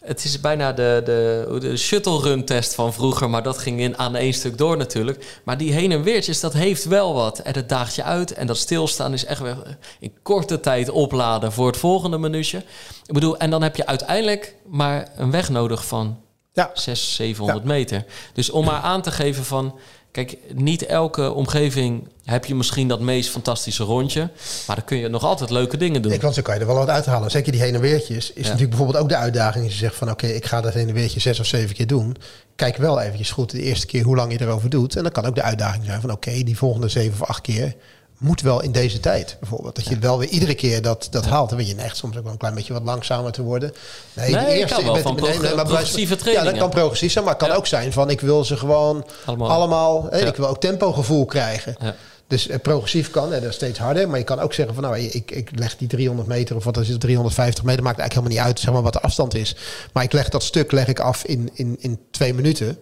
Het 0.05 0.23
is 0.23 0.39
bijna 0.39 0.71
de, 0.73 1.01
de, 1.05 1.57
de 1.59 1.77
shuttle 1.77 2.19
run 2.19 2.45
test 2.45 2.73
van 2.75 2.93
vroeger. 2.93 3.29
Maar 3.29 3.43
dat 3.43 3.57
ging 3.57 3.79
in, 3.79 3.97
aan 3.97 4.15
één 4.15 4.33
stuk 4.33 4.57
door 4.57 4.77
natuurlijk. 4.77 5.39
Maar 5.43 5.57
die 5.57 5.73
heen 5.73 5.91
en 5.91 6.03
weertjes, 6.03 6.39
dat 6.39 6.53
heeft 6.53 6.85
wel 6.85 7.13
wat. 7.13 7.39
En 7.39 7.53
het 7.53 7.69
daagt 7.69 7.95
je 7.95 8.03
uit. 8.03 8.33
En 8.33 8.47
dat 8.47 8.57
stilstaan 8.57 9.13
is 9.13 9.25
echt 9.25 9.41
weer 9.41 9.57
in 9.99 10.13
korte 10.21 10.59
tijd 10.59 10.89
opladen 10.89 11.51
voor 11.51 11.67
het 11.67 11.77
volgende 11.77 12.17
minuutje. 12.17 12.57
Ik 13.05 13.13
bedoel, 13.13 13.37
en 13.37 13.49
dan 13.49 13.61
heb 13.63 13.75
je 13.75 13.85
uiteindelijk 13.85 14.55
maar 14.67 15.11
een 15.15 15.31
weg 15.31 15.49
nodig 15.49 15.85
van 15.85 16.17
Ja. 16.53 16.71
600, 16.73 17.15
700 17.15 17.63
meter. 17.63 18.05
Dus 18.33 18.49
om 18.49 18.65
maar 18.65 18.81
aan 18.81 19.01
te 19.01 19.11
geven 19.11 19.43
van... 19.45 19.79
Kijk, 20.11 20.37
niet 20.53 20.85
elke 20.85 21.31
omgeving 21.31 22.07
heb 22.23 22.45
je 22.45 22.55
misschien 22.55 22.87
dat 22.87 22.99
meest 22.99 23.29
fantastische 23.29 23.83
rondje. 23.83 24.29
Maar 24.67 24.75
dan 24.75 24.85
kun 24.85 24.97
je 24.97 25.07
nog 25.07 25.23
altijd 25.23 25.49
leuke 25.49 25.77
dingen 25.77 26.01
doen. 26.01 26.11
Ik, 26.11 26.21
want 26.21 26.33
zo 26.33 26.41
kan 26.41 26.53
je 26.53 26.59
er 26.59 26.67
wel 26.67 26.75
wat 26.75 26.89
uithalen. 26.89 27.31
Zeker 27.31 27.51
die 27.51 27.61
heen 27.61 27.75
en 27.75 27.81
weertjes. 27.81 28.31
Is 28.31 28.43
natuurlijk 28.43 28.69
bijvoorbeeld 28.69 29.03
ook 29.03 29.09
de 29.09 29.15
uitdaging. 29.15 29.63
Als 29.63 29.73
je 29.73 29.79
zegt 29.79 29.95
van 29.95 30.11
oké, 30.11 30.27
ik 30.27 30.45
ga 30.45 30.61
dat 30.61 30.73
heen 30.73 30.87
en 30.87 30.93
weertje 30.93 31.19
zes 31.19 31.39
of 31.39 31.45
zeven 31.45 31.75
keer 31.75 31.87
doen. 31.87 32.15
Kijk 32.55 32.77
wel 32.77 33.01
eventjes 33.01 33.31
goed 33.31 33.51
de 33.51 33.61
eerste 33.61 33.85
keer 33.85 34.03
hoe 34.03 34.15
lang 34.15 34.31
je 34.31 34.41
erover 34.41 34.69
doet. 34.69 34.95
En 34.95 35.03
dan 35.03 35.11
kan 35.11 35.25
ook 35.25 35.35
de 35.35 35.41
uitdaging 35.41 35.85
zijn 35.85 36.01
van 36.01 36.11
oké, 36.11 36.43
die 36.43 36.57
volgende 36.57 36.87
zeven 36.87 37.21
of 37.21 37.27
acht 37.27 37.41
keer 37.41 37.75
moet 38.23 38.41
wel 38.41 38.61
in 38.61 38.71
deze 38.71 38.99
tijd 38.99 39.37
bijvoorbeeld. 39.39 39.75
Dat 39.75 39.85
je 39.87 39.97
wel 39.99 40.17
weer 40.19 40.29
iedere 40.29 40.53
keer 40.55 40.81
dat, 40.81 41.07
dat 41.11 41.25
haalt. 41.25 41.49
Dan 41.49 41.57
weet 41.57 41.67
je 41.69 41.75
echt 41.75 41.97
soms 41.97 42.17
ook 42.17 42.23
wel 42.23 42.31
een 42.31 42.37
klein 42.37 42.53
beetje 42.55 42.73
wat 42.73 42.83
langzamer 42.83 43.31
te 43.31 43.41
worden. 43.41 43.73
Nee, 44.13 44.35
het 44.35 44.71
kan 44.73 44.83
wel 44.83 44.97
van 44.97 45.15
bij 45.15 45.23
wijze 45.39 45.55
progressieve 45.55 46.31
Ja, 46.31 46.43
dat 46.43 46.57
kan 46.57 46.69
progressief 46.69 47.11
zijn. 47.11 47.23
Maar 47.23 47.33
het 47.33 47.41
kan 47.43 47.51
Ja. 47.51 47.57
ook 47.57 47.67
zijn 47.67 47.93
van 47.93 48.09
ik 48.09 48.21
wil 48.21 48.43
ze 48.43 48.57
gewoon 48.57 49.05
Allemaal. 49.25 49.49
allemaal... 49.49 50.07
hè. 50.09 50.27
Ik 50.27 50.35
wil 50.35 50.47
ook 50.47 50.59
tempogevoel 50.59 51.25
krijgen. 51.25 51.75
Ja. 51.79 51.95
Dus 52.27 52.47
eh, 52.47 52.59
progressief 52.59 53.09
kan, 53.11 53.31
hè, 53.31 53.39
dat 53.39 53.49
is 53.49 53.55
steeds 53.55 53.79
harder. 53.79 54.09
Maar 54.09 54.17
je 54.19 54.25
kan 54.25 54.39
ook 54.39 54.53
zeggen 54.53 54.73
van 54.75 54.83
nou, 54.83 54.97
ik, 54.99 55.31
ik 55.31 55.49
leg 55.55 55.77
die 55.77 55.87
300 55.87 56.27
meter 56.27 56.55
of 56.55 56.63
wat 56.63 56.77
is 56.77 56.87
het, 56.87 56.99
350 56.99 57.63
meter, 57.63 57.83
maakt 57.83 57.99
eigenlijk 57.99 58.27
helemaal 58.27 58.45
niet 58.47 58.55
uit 58.55 58.65
zeg 58.65 58.73
maar, 58.73 58.83
wat 58.83 58.93
de 58.93 59.01
afstand 59.01 59.35
is. 59.35 59.55
Maar 59.93 60.03
ik 60.03 60.13
leg 60.13 60.29
dat 60.29 60.43
stuk 60.43 60.71
leg 60.71 60.87
ik 60.87 60.99
af 60.99 61.23
in, 61.23 61.49
in, 61.53 61.75
in 61.79 61.99
twee 62.11 62.33
minuten. 62.33 62.77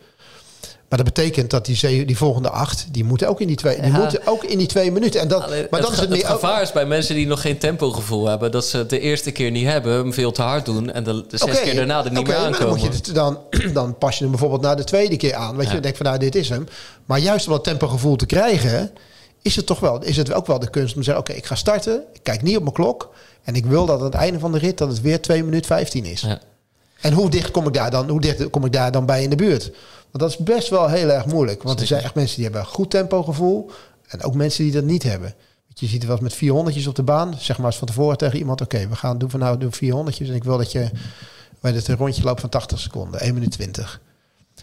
Maar 0.91 1.03
dat 1.03 1.13
betekent 1.13 1.49
dat 1.49 1.65
die, 1.65 2.05
die 2.05 2.17
volgende 2.17 2.49
acht, 2.49 2.85
die 2.91 3.03
moeten 3.03 3.27
ook 3.29 3.41
in 3.41 3.47
die 3.47 3.55
twee, 3.55 3.81
die 3.81 3.91
Ja. 3.91 3.97
moeten 3.97 4.21
ook 4.27 4.43
in 4.43 4.57
die 4.57 4.67
twee 4.67 4.91
minuten. 4.91 5.19
En 5.21 5.27
dat, 5.27 5.39
maar 5.69 5.79
is 5.79 5.85
het 5.87 5.99
het 5.99 6.09
meer 6.09 6.19
ook- 6.21 6.25
gevaar 6.27 6.61
is 6.61 6.71
bij 6.71 6.85
mensen 6.85 7.15
die 7.15 7.27
nog 7.27 7.41
geen 7.41 7.57
tempogevoel 7.57 8.27
hebben... 8.27 8.51
dat 8.51 8.65
ze 8.65 8.77
het 8.77 8.89
de 8.89 8.99
eerste 8.99 9.31
keer 9.31 9.51
niet 9.51 9.65
hebben, 9.67 9.93
hem 9.93 10.13
veel 10.13 10.31
te 10.31 10.41
hard 10.41 10.65
doen... 10.65 10.91
en 10.91 11.03
de, 11.03 11.25
de 11.27 11.37
zes 11.37 11.61
keer 11.61 11.75
daarna 11.75 12.03
er 12.05 12.09
niet 12.09 12.19
oké, 12.19 12.29
meer 12.29 12.39
maar 12.39 12.49
dan, 12.51 12.53
aankomen. 12.59 12.79
moet 12.79 12.81
je 12.81 12.97
het, 13.03 13.15
dan, 13.15 13.39
dan 13.73 13.97
pas 13.97 14.13
je 14.15 14.21
hem 14.21 14.31
bijvoorbeeld 14.31 14.61
naar 14.61 14.75
de 14.75 14.83
tweede 14.83 15.17
keer 15.17 15.33
aan. 15.35 15.51
Weet 15.55 15.61
je, 15.61 15.67
Ja. 15.67 15.73
dan 15.73 15.81
denk 15.81 15.95
van 15.95 16.05
nou, 16.05 16.17
dit 16.17 16.35
is 16.35 16.49
hem. 16.49 16.67
Maar 17.05 17.19
juist 17.19 17.45
om 17.47 17.53
dat 17.53 17.63
tempogevoel 17.63 18.15
te 18.15 18.25
krijgen, 18.25 18.91
is 19.41 19.55
het 19.55 19.65
toch 19.65 19.79
wel, 19.79 20.03
is 20.03 20.17
het 20.17 20.33
ook 20.33 20.47
wel 20.47 20.59
de 20.59 20.69
kunst 20.69 20.93
om 20.93 20.99
te 20.99 21.05
zeggen: 21.05 21.23
oké, 21.23 21.33
ik 21.33 21.45
ga 21.45 21.55
starten. 21.55 22.03
Ik 22.13 22.19
kijk 22.23 22.41
niet 22.41 22.55
op 22.57 22.61
mijn 22.63 22.75
klok. 22.75 23.13
En 23.43 23.55
ik 23.55 23.65
wil 23.65 23.85
dat 23.85 23.99
aan 23.99 24.05
het 24.05 24.13
einde 24.13 24.39
van 24.39 24.51
de 24.51 24.57
rit 24.57 24.77
dat 24.77 24.87
het 24.87 25.01
weer 25.01 25.21
2 25.21 25.43
minuten 25.43 25.67
15 25.67 26.05
is. 26.05 26.21
Ja. 26.21 26.39
En 27.01 27.13
hoe 27.13 27.29
dicht 27.29 27.51
kom 27.51 27.67
ik 27.67 27.73
daar 27.73 27.91
dan? 27.91 28.09
Hoe 28.09 28.21
dicht 28.21 28.49
kom 28.49 28.65
ik 28.65 28.71
daar 28.71 28.91
dan 28.91 29.05
bij 29.05 29.23
in 29.23 29.29
de 29.29 29.35
buurt? 29.35 29.63
Want 30.11 30.23
dat 30.23 30.29
is 30.29 30.37
best 30.37 30.69
wel 30.69 30.89
heel 30.89 31.09
erg 31.09 31.25
moeilijk. 31.25 31.63
Want 31.63 31.79
er 31.79 31.87
zijn 31.87 32.03
echt 32.03 32.15
mensen 32.15 32.35
die 32.35 32.43
hebben 32.43 32.61
een 32.61 32.67
goed 32.67 32.89
tempogevoel. 32.89 33.71
En 34.07 34.23
ook 34.23 34.33
mensen 34.33 34.63
die 34.63 34.73
dat 34.73 34.83
niet 34.83 35.03
hebben. 35.03 35.33
Je 35.73 35.87
ziet 35.87 36.01
er 36.01 36.07
wel 36.07 36.15
eens 36.15 36.25
met 36.25 36.33
400 36.33 36.87
op 36.87 36.95
de 36.95 37.03
baan. 37.03 37.35
Zeg 37.39 37.57
maar 37.57 37.65
eens 37.65 37.77
van 37.77 37.87
tevoren 37.87 38.17
tegen 38.17 38.37
iemand. 38.37 38.61
Oké, 38.61 38.87
we 38.87 38.95
gaan 38.95 39.17
doen 39.17 39.29
van 39.29 39.39
nou 39.39 39.57
doen 39.57 39.71
400 39.71 40.19
En 40.19 40.33
ik 40.33 40.43
wil 40.43 40.57
dat 40.57 40.71
je 40.71 40.89
bij 41.59 41.71
het 41.71 41.87
een 41.87 41.95
rondje 41.95 42.23
loopt 42.23 42.39
van 42.39 42.49
80 42.49 42.79
seconden. 42.79 43.19
1 43.19 43.33
minuut 43.33 43.51
20. 43.51 44.01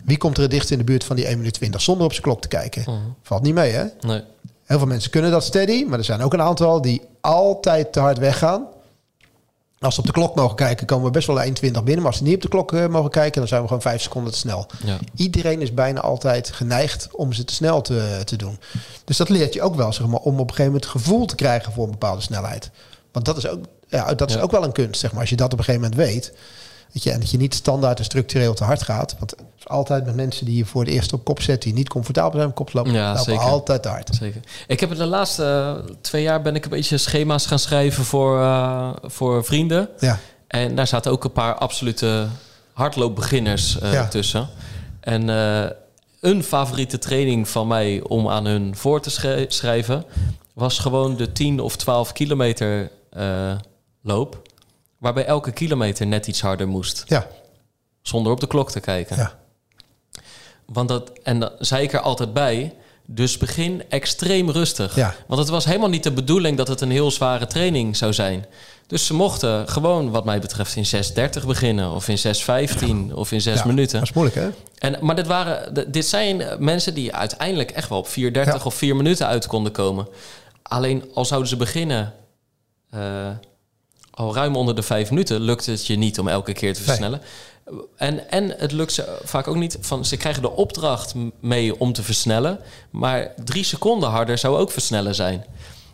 Wie 0.05 0.17
komt 0.17 0.37
er 0.37 0.43
het 0.43 0.51
dichtst 0.51 0.71
in 0.71 0.79
de 0.79 0.85
buurt 0.85 1.05
van 1.05 1.17
die 1.17 1.27
1 1.27 1.37
minuut 1.37 1.55
20? 1.55 1.81
Zonder 1.81 2.05
op 2.05 2.13
zijn 2.13 2.25
klok 2.25 2.41
te 2.41 2.49
kijken. 2.49 2.83
Mhm. 2.83 2.99
Valt 3.23 3.43
niet 3.43 3.55
mee 3.55 3.73
hè? 3.73 3.85
Nee. 4.01 4.23
Heel 4.65 4.79
veel 4.79 4.87
mensen 4.87 5.11
kunnen 5.11 5.31
dat 5.31 5.45
steady. 5.45 5.85
Maar 5.85 5.99
er 5.99 6.05
zijn 6.05 6.21
ook 6.21 6.33
een 6.33 6.43
aantal 6.43 6.81
die 6.83 7.03
altijd 7.21 7.93
te 7.93 8.01
hard 8.01 8.19
weggaan. 8.19 8.67
Als 9.81 9.95
ze 9.95 10.01
op 10.01 10.07
de 10.07 10.13
klok 10.13 10.35
mogen 10.35 10.57
kijken, 10.57 10.87
komen 10.87 11.05
we 11.05 11.11
best 11.11 11.27
wel 11.27 11.43
1,20 11.45 11.53
binnen. 11.61 11.83
Maar 11.97 12.07
als 12.07 12.17
ze 12.17 12.23
niet 12.23 12.35
op 12.35 12.43
de 12.43 12.49
klok 12.49 12.73
eh, 12.73 12.87
mogen 12.87 13.11
kijken, 13.11 13.39
dan 13.39 13.49
zijn 13.49 13.61
we 13.61 13.67
gewoon 13.67 13.83
5 13.83 14.03
seconden 14.03 14.33
te 14.33 14.39
snel. 14.39 14.67
Ja. 14.85 14.99
Iedereen 15.15 15.61
is 15.61 15.75
bijna 15.75 16.01
altijd 16.01 16.51
geneigd 16.53 17.09
om 17.13 17.33
ze 17.33 17.45
te 17.45 17.55
snel 17.55 17.81
te, 17.81 18.21
te 18.25 18.37
doen. 18.37 18.59
Dus 19.05 19.17
dat 19.17 19.29
leert 19.29 19.55
je 19.55 19.63
ook 19.63 19.75
wel, 19.75 19.93
zeg 19.93 20.07
maar, 20.07 20.21
om 20.21 20.33
op 20.33 20.41
een 20.41 20.55
gegeven 20.55 20.65
moment 20.73 20.87
gevoel 20.87 21.27
te 21.27 21.35
krijgen 21.35 21.73
voor 21.73 21.85
een 21.85 21.91
bepaalde 21.91 22.23
snelheid. 22.23 22.71
Want 23.13 23.25
dat 23.25 23.37
is 23.37 23.49
ook, 23.49 23.65
ja, 23.89 24.15
dat 24.15 24.29
is 24.31 24.35
Ja. 24.37 24.41
ook 24.43 24.51
wel 24.51 24.65
een 24.65 24.73
kunst, 24.73 25.01
zeg 25.01 25.11
maar. 25.13 25.21
Als 25.21 25.31
je 25.31 25.37
dat 25.37 25.53
op 25.53 25.59
een 25.59 25.65
gegeven 25.65 25.89
moment 25.91 26.09
weet. 26.09 26.33
Weet 26.93 27.03
je, 27.03 27.11
en 27.11 27.21
dat 27.21 27.31
je 27.31 27.37
niet 27.37 27.55
standaard 27.55 27.99
en 27.99 28.05
structureel 28.05 28.55
te 28.55 28.65
hard 28.65 28.83
gaat. 28.83 29.15
Want 29.19 29.31
het 29.31 29.41
is 29.59 29.69
altijd 29.69 30.05
met 30.05 30.15
mensen 30.17 30.45
die 30.47 30.57
je 30.57 30.65
voor 30.65 30.85
het 30.85 30.91
eerst 30.93 31.13
op 31.13 31.25
kop 31.25 31.41
zetten, 31.43 31.69
die 31.69 31.79
niet 31.79 31.89
comfortabel 31.89 32.37
zijn 32.39 32.49
op 32.49 32.55
kop 32.55 32.73
lopen, 32.73 32.93
Ja, 32.93 33.09
lopen 33.09 33.25
zeker. 33.25 33.43
altijd 33.43 33.83
te 33.83 33.89
hard. 33.89 34.15
Zeker. 34.15 34.41
Ik 34.67 34.81
heb 34.81 34.97
de 34.97 35.07
laatste 35.07 35.45
eh, 35.89 35.95
twee 36.01 36.23
jaar 36.23 36.43
ben 36.43 36.55
ik 36.55 36.65
een 36.65 36.71
beetje 36.71 36.99
schema's 36.99 37.47
gaan 37.47 37.59
schrijven 37.59 38.05
voor, 38.05 38.41
eh, 38.41 38.91
voor 39.03 39.45
vrienden. 39.45 39.89
Ja, 39.99 40.19
En 40.49 40.75
daar 40.75 40.87
zaten 40.87 41.13
ook 41.13 41.25
een 41.25 41.33
paar 41.33 41.55
absolute 41.55 42.27
hardloopbeginners 42.73 43.79
eh, 43.81 43.93
Ja. 43.93 44.09
tussen. 44.09 44.49
En 45.01 45.29
een 46.21 46.43
favoriete 46.45 46.99
training 46.99 47.49
van 47.49 47.67
mij 47.67 48.03
om 48.03 48.29
aan 48.29 48.45
hun 48.47 48.77
voor 48.77 49.01
te 49.01 49.11
schrij- 49.11 49.47
schrijven... 49.49 50.05
was 50.55 50.79
gewoon 50.79 51.17
de 51.17 51.33
10 51.33 51.61
of 51.61 51.77
12 51.77 52.13
kilometer 52.13 52.91
eh, 53.11 53.53
loop... 54.03 54.43
waarbij 54.99 55.25
elke 55.25 55.53
kilometer 55.53 56.07
net 56.07 56.27
iets 56.27 56.41
harder 56.41 56.69
moest. 56.69 57.03
ja, 57.07 57.27
Zonder 58.03 58.33
op 58.33 58.41
de 58.41 58.47
klok 58.47 58.71
te 58.71 58.81
kijken. 58.81 59.17
ja. 59.17 59.39
Want 60.67 60.89
dat, 60.89 61.11
en 61.23 61.41
dan 61.41 61.51
zei 61.59 61.83
ik 61.83 61.93
er 61.93 62.01
altijd 62.01 62.33
bij. 62.33 62.75
Dus 63.11 63.37
begin 63.37 63.83
extreem 63.89 64.51
rustig. 64.51 64.95
Ja. 64.95 65.15
Want 65.27 65.41
het 65.41 65.49
was 65.49 65.65
helemaal 65.65 65.89
niet 65.89 66.03
de 66.03 66.13
bedoeling 66.13 66.57
dat 66.57 66.69
het 66.69 66.81
een 66.81 66.91
heel 66.91 67.11
zware 67.11 67.47
training 67.47 67.97
zou 67.97 68.13
zijn. 68.13 68.47
Dus 68.87 69.07
ze 69.07 69.15
mochten 69.15 69.69
gewoon, 69.69 70.11
wat 70.11 70.25
mij 70.25 70.41
betreft, 70.41 70.77
in 70.77 70.87
6.30 71.41 71.47
beginnen. 71.47 71.91
Of 71.91 72.09
in 72.09 72.19
6.15 73.09 73.15
of 73.15 73.33
in 73.33 73.41
6 73.41 73.59
Ja, 73.59 73.67
minuten. 73.67 73.99
Dat 73.99 74.09
is 74.09 74.15
moeilijk, 74.15 74.37
hè? 74.39 74.49
En, 74.79 75.05
maar 75.05 75.17
dit, 75.17 75.27
waren, 75.27 75.91
dit 75.93 76.07
zijn 76.07 76.43
mensen 76.65 76.95
die 76.95 77.15
uiteindelijk 77.15 77.71
echt 77.71 77.89
wel 77.89 77.99
op 77.99 78.07
4.30 78.09 78.13
Ja. 78.33 78.61
of 78.65 78.75
4 78.75 78.97
minuten 78.97 79.27
uit 79.27 79.47
konden 79.47 79.73
komen. 79.73 80.09
Alleen 80.63 81.11
al 81.15 81.25
zouden 81.25 81.49
ze 81.49 81.57
beginnen 81.57 82.15
eh, 82.91 83.29
al 84.19 84.35
ruim 84.35 84.57
onder 84.57 84.75
de 84.75 84.83
5 84.83 85.11
minuten, 85.11 85.41
lukt 85.41 85.67
het 85.67 85.87
je 85.87 85.97
niet 85.97 86.19
om 86.19 86.29
elke 86.29 86.53
keer 86.53 86.75
te 86.75 86.83
versnellen. 86.83 87.21
En, 87.97 88.31
en 88.31 88.55
het 88.59 88.73
lukt 88.73 88.93
ze 88.93 89.19
vaak 89.25 89.49
ook 89.49 89.57
niet 89.57 89.79
van 89.81 90.05
ze 90.05 90.17
krijgen 90.17 90.43
de 90.43 90.51
opdracht 90.51 91.15
mee 91.41 91.81
om 91.81 91.93
te 91.93 92.03
versnellen, 92.03 92.59
maar 92.91 93.33
drie 93.45 93.65
seconden 93.65 94.09
harder 94.09 94.39
zou 94.39 94.57
ook 94.57 94.71
versnellen 94.71 95.15
zijn. 95.15 95.45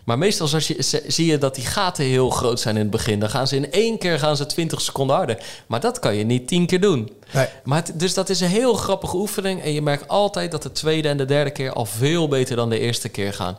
Maar 0.05 0.19
meestal 0.19 0.49
als 0.53 0.67
je, 0.69 1.03
zie 1.07 1.27
je 1.27 1.39
dat 1.39 1.55
die 1.55 1.65
gaten 1.67 2.05
heel 2.05 2.31
groot 2.31 2.61
zijn 2.61 2.75
in 2.75 2.81
het 2.83 2.91
begin. 2.91 3.21
Dan 3.21 3.31
gaan 3.31 3.47
ze 3.49 3.57
in 3.57 3.73
één 3.73 3.99
keer 3.99 4.19
gaan 4.19 4.37
ze 4.37 4.47
20 4.47 4.81
seconden 4.81 5.17
harder. 5.17 5.39
Maar 5.67 5.81
dat 5.81 5.99
kan 5.99 6.15
je 6.15 6.25
niet 6.25 6.49
tien 6.49 6.67
keer 6.67 6.81
doen. 6.81 7.13
Nee. 7.33 7.47
Maar 7.65 7.83
het- 7.85 8.01
dus 8.01 8.15
dat 8.15 8.29
is 8.29 8.41
een 8.41 8.49
heel 8.49 8.75
grappige 8.75 9.17
oefening. 9.17 9.63
En 9.63 9.73
je 9.73 9.83
merkt 9.83 10.09
altijd 10.09 10.51
dat 10.51 10.63
de 10.63 10.73
tweede 10.73 11.09
en 11.09 11.17
de 11.17 11.25
derde 11.25 11.51
keer 11.51 11.73
al 11.73 11.85
veel 11.87 12.29
beter 12.29 12.57
dan 12.57 12.69
de 12.71 12.79
eerste 12.79 13.09
keer 13.09 13.33
gaan. 13.33 13.59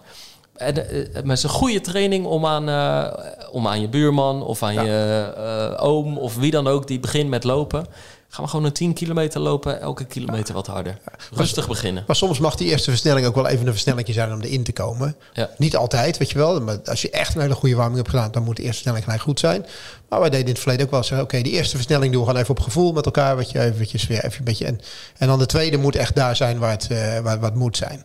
En 0.55 0.89
eh, 1.13 1.31
is 1.31 1.43
een 1.43 1.49
goede 1.49 1.81
training 1.81 2.25
om 2.25 2.45
aan, 2.45 2.69
eh, 2.69 3.47
om 3.51 3.67
aan 3.67 3.81
je 3.81 3.89
buurman 3.89 4.43
of 4.43 4.63
aan 4.63 4.73
je 4.73 5.33
eh, 5.37 5.85
oom 5.85 6.17
of 6.17 6.35
wie 6.35 6.51
dan 6.51 6.67
ook 6.67 6.87
die 6.87 6.99
begint 6.99 7.29
met 7.29 7.43
lopen. 7.43 7.85
Gaan 8.29 8.43
we 8.43 8.49
gewoon 8.49 8.65
een 8.65 8.73
10 8.73 8.93
kilometer 8.93 9.41
lopen, 9.41 9.81
elke 9.81 10.05
kilometer 10.05 10.53
wat 10.53 10.67
harder. 10.67 10.97
Rustig 11.33 11.67
beginnen. 11.67 12.03
Maar 12.07 12.15
soms 12.15 12.39
mag 12.39 12.55
die 12.55 12.69
eerste 12.69 12.89
versnelling 12.89 13.27
ook 13.27 13.35
wel 13.35 13.47
even 13.47 13.65
een 13.65 13.71
versnellingje 13.71 14.13
zijn 14.13 14.33
om 14.33 14.41
erin 14.41 14.63
te 14.63 14.71
komen. 14.71 15.15
Ja. 15.33 15.49
Niet 15.57 15.75
altijd, 15.75 16.17
weet 16.17 16.31
je 16.31 16.37
wel. 16.37 16.61
Maar 16.61 16.77
als 16.85 17.01
je 17.01 17.09
echt 17.09 17.35
een 17.35 17.41
hele 17.41 17.53
goede 17.53 17.75
warming 17.75 17.97
hebt 17.97 18.09
gedaan, 18.09 18.31
dan 18.31 18.43
moet 18.43 18.55
de 18.55 18.61
eerste 18.61 18.75
versnelling 18.75 19.03
gelijk 19.03 19.23
goed 19.23 19.39
zijn. 19.39 19.65
Maar 20.09 20.19
wij 20.19 20.29
deden 20.29 20.45
in 20.45 20.51
het 20.51 20.61
verleden 20.61 20.85
ook 20.85 20.91
wel 20.91 21.03
zeggen, 21.03 21.25
oké, 21.25 21.41
die 21.41 21.53
eerste 21.53 21.75
versnelling 21.75 22.11
doen 22.11 22.21
we 22.21 22.27
gewoon 22.27 22.41
even 22.41 22.55
op 22.55 22.63
gevoel 22.63 22.93
met 22.93 23.05
elkaar. 23.05 23.35
Wat 23.35 23.51
je 23.51 23.59
eventjes 23.59 24.07
weer 24.07 24.25
even 24.25 24.39
een 24.39 24.45
beetje. 24.45 24.65
En, 24.65 24.81
en 25.17 25.27
dan 25.27 25.39
de 25.39 25.45
tweede 25.45 25.77
moet 25.77 25.95
echt 25.95 26.15
daar 26.15 26.35
zijn 26.35 26.59
waar 26.59 26.71
het, 26.71 26.87
waar, 26.87 27.21
waar 27.21 27.49
het 27.49 27.55
moet 27.55 27.77
zijn. 27.77 28.03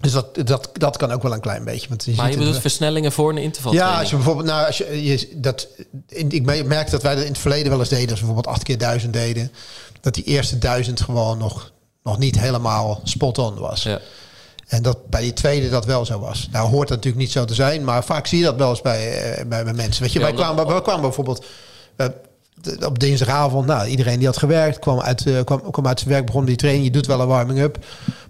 Dus 0.00 0.12
dat, 0.12 0.46
dat, 0.46 0.70
dat 0.72 0.96
kan 0.96 1.10
ook 1.12 1.22
wel 1.22 1.32
een 1.32 1.40
klein 1.40 1.64
beetje. 1.64 1.88
Want 1.88 2.04
je 2.04 2.12
Maar 2.16 2.26
je 2.30 2.32
bedoelt 2.32 2.52
het- 2.52 2.60
versnellingen 2.60 3.12
voor 3.12 3.30
een 3.30 3.38
interval. 3.38 3.72
ja, 3.72 3.98
als 3.98 4.10
je 4.10 4.16
bijvoorbeeld, 4.16 4.46
nou, 4.46 4.66
als 4.66 4.78
je, 4.78 5.04
je 5.04 5.28
dat, 5.36 5.66
in, 6.08 6.30
ik 6.30 6.42
me- 6.44 6.62
merk 6.64 6.90
dat 6.90 7.02
wij 7.02 7.14
dat 7.14 7.24
in 7.24 7.30
het 7.30 7.40
verleden 7.40 7.70
wel 7.70 7.78
eens 7.80 7.88
deden, 7.88 8.10
als 8.10 8.20
we 8.20 8.24
bijvoorbeeld 8.26 8.54
acht 8.54 8.64
keer 8.64 8.78
duizend 8.78 9.12
deden, 9.12 9.52
dat 10.00 10.14
die 10.14 10.24
eerste 10.24 10.58
duizend 10.58 11.00
gewoon 11.00 11.38
nog, 11.38 11.72
nog 12.02 12.18
niet 12.18 12.38
helemaal 12.40 13.00
spot 13.04 13.38
on 13.38 13.54
was. 13.58 13.82
Ja. 13.82 14.00
En 14.66 14.82
dat 14.82 15.08
bij 15.08 15.20
die 15.20 15.32
tweede 15.32 15.68
dat 15.68 15.84
wel 15.84 16.04
zo 16.04 16.18
was. 16.18 16.48
Nou 16.52 16.68
hoort 16.68 16.88
dat 16.88 16.96
natuurlijk 16.96 17.22
niet 17.24 17.32
zo 17.32 17.44
te 17.44 17.54
zijn, 17.54 17.84
maar 17.84 18.04
vaak 18.04 18.26
zie 18.26 18.38
je 18.38 18.44
dat 18.44 18.56
wel 18.56 18.70
eens 18.70 18.82
bij, 18.82 19.12
eh, 19.22 19.44
bij, 19.46 19.64
bij 19.64 19.72
mensen. 19.74 20.02
Weet 20.02 20.12
je, 20.12 20.18
Ja, 20.18 20.24
wij, 20.24 20.34
kwamen, 20.34 20.66
wij 20.66 20.82
kwamen 20.82 21.00
bijvoorbeeld 21.02 21.44
eh, 21.96 22.06
op 22.86 22.98
dinsdagavond, 22.98 23.66
nou, 23.66 23.86
iedereen 23.88 24.16
die 24.18 24.26
had 24.26 24.36
gewerkt, 24.36 24.78
kwam 24.78 25.00
uit, 25.00 25.26
eh, 25.26 25.44
kwam, 25.44 25.70
kwam 25.70 25.86
uit 25.86 25.98
zijn 25.98 26.10
werk, 26.10 26.26
begon 26.26 26.44
die 26.44 26.56
training, 26.56 26.84
je 26.84 26.90
doet 26.90 27.06
wel 27.06 27.20
een 27.20 27.26
warming-up. 27.26 27.78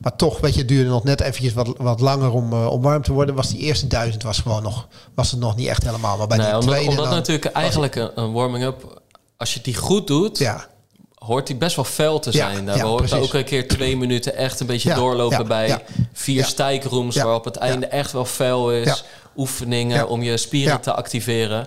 Maar 0.01 0.17
toch, 0.17 0.41
weet 0.41 0.53
je, 0.53 0.59
het 0.59 0.69
duurde 0.69 0.91
nog 0.91 1.05
net 1.05 1.21
eventjes 1.21 1.53
wat, 1.53 1.75
wat 1.79 2.01
langer 2.01 2.31
om, 2.33 2.53
eh, 2.53 2.67
om 2.67 2.83
warm 2.83 3.03
te 3.03 3.13
worden. 3.13 3.35
Was 3.35 3.49
die 3.51 3.59
eerste 3.59 3.87
duizend 3.87 4.23
was 4.23 4.39
gewoon 4.39 4.63
nog, 4.63 4.89
was 5.15 5.31
het 5.31 5.41
nog 5.41 5.57
niet 5.57 5.67
echt 5.69 5.85
helemaal. 5.85 6.17
Maar 6.17 6.27
bij 6.27 6.37
Nee, 6.37 6.47
die 6.47 6.55
omdat, 6.57 6.71
tweede 6.75 6.91
omdat 6.91 7.05
dan- 7.07 7.15
natuurlijk 7.15 7.47
eigenlijk 7.55 7.95
een, 7.95 8.11
een 8.15 8.33
warming-up, 8.33 9.03
als 9.37 9.55
je 9.55 9.61
die 9.61 9.75
goed 9.77 10.07
doet, 10.07 10.39
Ja, 10.39 10.67
hoort 11.15 11.47
die 11.47 11.57
best 11.57 11.77
wel 11.77 11.85
fel 11.85 12.19
te 12.19 12.33
Ja, 12.33 12.51
zijn. 12.51 12.67
Daar 12.67 12.77
ja, 12.77 12.85
hoort 12.85 13.01
er 13.03 13.09
precies. 13.09 13.27
ook 13.29 13.35
een 13.35 13.45
keer 13.45 13.69
twee 13.69 13.97
minuten 13.97 14.37
echt 14.37 14.61
een 14.61 14.67
beetje 14.67 14.89
Ja, 14.89 14.95
doorlopen 14.95 15.47
bij. 15.49 15.79
Vier 16.13 16.45
stijkrooms 16.45 17.17
waarop 17.17 17.45
het 17.45 17.57
einde 17.57 17.87
echt 17.87 18.13
wel 18.13 18.25
fel 18.25 18.73
is. 18.73 19.05
Oefeningen 19.37 20.09
om 20.09 20.23
je 20.23 20.37
spieren 20.37 20.81
te 20.81 20.93
activeren. 20.95 21.67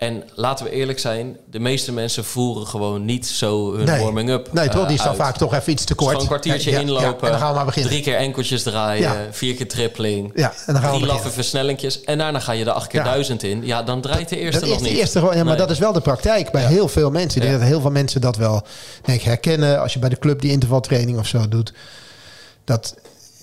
En 0.00 0.22
laten 0.34 0.64
we 0.64 0.70
eerlijk 0.70 0.98
zijn, 0.98 1.36
de 1.50 1.58
meeste 1.58 1.92
mensen 1.92 2.24
voeren 2.24 2.66
gewoon 2.66 3.04
niet 3.04 3.26
zo 3.26 3.74
hun 3.74 3.84
nee. 3.84 4.02
warming-up 4.02 4.52
Nee, 4.52 4.68
toch? 4.68 4.80
eh, 4.82 4.86
Die 4.86 4.96
is 4.96 5.02
dan 5.02 5.08
uit. 5.12 5.20
vaak 5.20 5.36
toch 5.36 5.54
even 5.54 5.72
iets 5.72 5.84
te 5.84 5.94
kort. 5.94 6.08
Gewoon 6.08 6.22
een 6.22 6.28
kwartiertje 6.28 6.70
Ja, 6.70 6.76
ja, 6.76 6.82
inlopen. 6.82 7.06
ja, 7.06 7.24
en 7.24 7.30
dan 7.30 7.38
gaan 7.40 7.48
we 7.48 7.54
maar 7.56 7.64
beginnen. 7.64 7.90
Drie 7.90 8.02
keer 8.02 8.16
enkeltjes 8.16 8.62
draaien. 8.62 9.28
Vier 9.30 9.54
keer 9.54 9.68
trippeling. 9.68 10.32
Ja, 10.34 10.52
en 10.66 10.72
dan 10.72 10.82
gaan 10.82 10.90
we 10.90 10.96
drie 10.96 11.06
laffe 11.06 11.06
beginnen. 11.06 11.32
versnellingjes. 11.32 12.00
En 12.00 12.18
daarna 12.18 12.38
ga 12.40 12.52
je 12.52 12.64
de 12.64 12.72
acht 12.72 12.86
keer 12.86 13.04
duizend 13.04 13.42
in. 13.42 13.66
Ja, 13.66 13.82
dan 13.82 14.00
draait 14.00 14.28
de 14.28 14.38
eerste 14.38 14.60
Dat 14.60 14.68
nog 14.68 14.78
is 14.78 14.84
de 14.84 14.90
niet. 14.90 14.98
eerste 14.98 15.18
gewoon, 15.18 15.34
ja, 15.36 15.44
maar 15.44 15.56
Nee. 15.56 15.62
dat 15.62 15.70
is 15.70 15.78
wel 15.78 15.92
de 15.92 16.00
praktijk 16.00 16.50
bij 16.50 16.64
heel 16.66 16.88
veel 16.88 17.10
mensen. 17.10 17.40
Ik 17.42 17.46
denk 17.48 17.58
dat 17.60 17.68
heel 17.68 17.80
veel 17.80 17.90
mensen 17.90 18.20
dat 18.20 18.36
wel 18.36 18.62
denk 19.04 19.20
herkennen 19.20 19.80
als 19.80 19.92
je 19.92 19.98
bij 19.98 20.08
de 20.08 20.18
club 20.18 20.40
die 20.40 20.50
intervaltraining 20.50 21.18
of 21.18 21.26
zo 21.26 21.48
doet. 21.48 21.72
Dat 22.64 22.94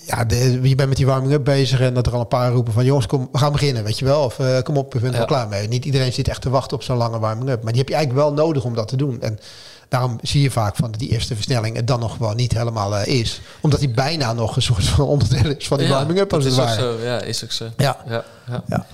ja, 0.08 0.26
de, 0.26 0.60
je 0.70 0.76
bent 0.76 0.88
met 0.89 0.97
die 0.97 1.05
warming-up 1.05 1.43
bezig 1.43 1.80
en 1.80 1.93
dat 1.93 2.05
er 2.08 2.14
al 2.14 2.20
een 2.20 2.28
paar 2.28 2.51
roepen 2.51 2.74
van 2.74 2.86
jongens, 2.86 3.05
kom, 3.08 3.30
we 3.32 3.38
gaan 3.38 3.51
beginnen, 3.51 3.84
weet 3.84 3.99
je 3.99 4.05
wel. 4.05 4.24
Of 4.24 4.39
eh, 4.39 4.62
kom 4.62 4.78
op, 4.78 4.93
we 4.93 4.99
zijn 4.99 5.12
er 5.14 5.20
Ja. 5.20 5.26
wel 5.28 5.38
klaar 5.38 5.47
mee. 5.47 5.68
Niet 5.68 5.86
iedereen 5.86 6.14
zit 6.14 6.28
echt 6.28 6.41
te 6.41 6.49
wachten 6.49 6.78
op 6.78 6.84
zo'n 6.84 6.97
lange 6.97 7.20
warming-up. 7.20 7.64
Maar 7.64 7.72
die 7.72 7.82
heb 7.82 7.89
je 7.89 7.95
eigenlijk 7.95 8.26
wel 8.26 8.34
nodig 8.45 8.64
om 8.64 8.76
dat 8.76 8.88
te 8.88 8.95
doen. 8.95 9.22
En 9.22 9.39
daarom 9.89 10.18
zie 10.22 10.41
je 10.41 10.51
vaak 10.51 10.76
van 10.76 10.91
die 10.97 11.10
eerste 11.10 11.36
versnelling 11.36 11.76
het 11.76 11.88
dan 11.88 11.99
nog 11.99 12.18
wel 12.18 12.34
niet 12.34 12.53
helemaal 12.53 12.95
eh, 12.97 13.20
is. 13.20 13.41
Omdat 13.62 13.80
die 13.80 13.89
bijna 13.89 14.34
nog 14.34 14.55
een 14.55 14.62
soort 14.62 14.86
van 14.86 15.05
onderdeel 15.05 15.51
is 15.58 15.68
van 15.68 15.78
die 15.78 15.88
Ja, 15.88 15.93
warming-up 15.93 16.34
als 16.34 16.43
het 16.43 16.53
is 16.53 16.60
ook 16.60 16.70
zo. 16.70 16.97
Ja, 17.01 17.22
is 17.22 17.43
ook 17.43 17.51
zo. 17.51 17.66
Ja. 17.78 17.97
Ja, 18.08 18.24
ja. 18.68 18.86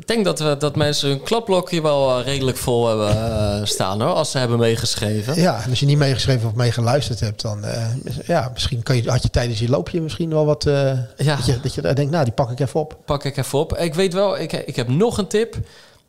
Ik 0.00 0.06
denk 0.06 0.24
dat, 0.24 0.38
we, 0.38 0.56
dat 0.56 0.76
mensen 0.76 1.08
hun 1.08 1.22
klapblokje 1.22 1.82
wel 1.82 2.18
eh, 2.18 2.24
redelijk 2.24 2.56
vol 2.56 2.88
hebben 2.88 3.10
eh, 3.10 3.64
staan 3.64 4.00
hoor, 4.00 4.12
als 4.12 4.30
ze 4.30 4.38
hebben 4.38 4.58
meegeschreven. 4.58 5.40
Ja, 5.40 5.62
en 5.62 5.70
als 5.70 5.80
je 5.80 5.86
niet 5.86 5.98
meegeschreven 5.98 6.48
of 6.48 6.54
meegeluisterd 6.54 7.20
hebt, 7.20 7.42
dan 7.42 7.64
eh, 7.64 7.86
ja, 8.26 8.50
misschien 8.52 8.82
kan 8.82 8.96
je, 8.96 9.10
had 9.10 9.22
je 9.22 9.30
tijdens 9.30 9.58
je 9.58 9.68
loopje 9.68 10.00
misschien 10.00 10.30
wel 10.30 10.44
wat. 10.44 10.62
Ja. 10.64 11.36
dat, 11.36 11.46
je, 11.46 11.60
dat 11.62 11.74
je 11.74 11.82
denkt, 11.82 12.10
nou, 12.10 12.24
die 12.24 12.32
pak 12.32 12.50
ik 12.50 12.60
even 12.60 12.80
op. 12.80 12.96
Pak 13.04 13.24
ik 13.24 13.36
even 13.36 13.58
op. 13.58 13.76
Ik 13.76 13.94
weet 13.94 14.12
wel, 14.12 14.38
ik, 14.38 14.52
ik 14.52 14.76
heb 14.76 14.88
nog 14.88 15.18
een 15.18 15.26
tip. 15.26 15.56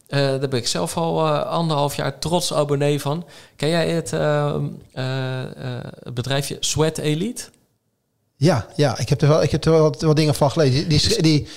Daar 0.07 0.39
ben 0.39 0.59
ik 0.59 0.67
zelf 0.67 0.97
al 0.97 1.29
anderhalf 1.37 1.95
jaar 1.95 2.19
trots 2.19 2.53
abonnee 2.53 3.01
van. 3.01 3.25
Ken 3.55 3.69
jij 3.69 3.89
het 3.89 4.13
eh, 4.13 4.55
eh, 4.93 5.41
eh, 5.41 5.83
het 6.03 6.13
bedrijfje 6.13 6.57
Sweat 6.59 6.97
Elite? 6.97 7.43
Ja, 8.35 8.67
ja 8.75 8.97
ik 8.97 9.09
heb 9.09 9.21
er 9.21 9.27
wel, 9.27 9.43
ik 9.43 9.51
heb 9.51 9.65
er 9.65 9.71
wel 9.71 9.81
wat, 9.81 10.01
wat 10.01 10.15
dingen 10.15 10.35
van 10.35 10.51
gelezen. 10.51 10.89
Die, 10.89 10.99
die, 10.99 11.21
die, 11.21 11.47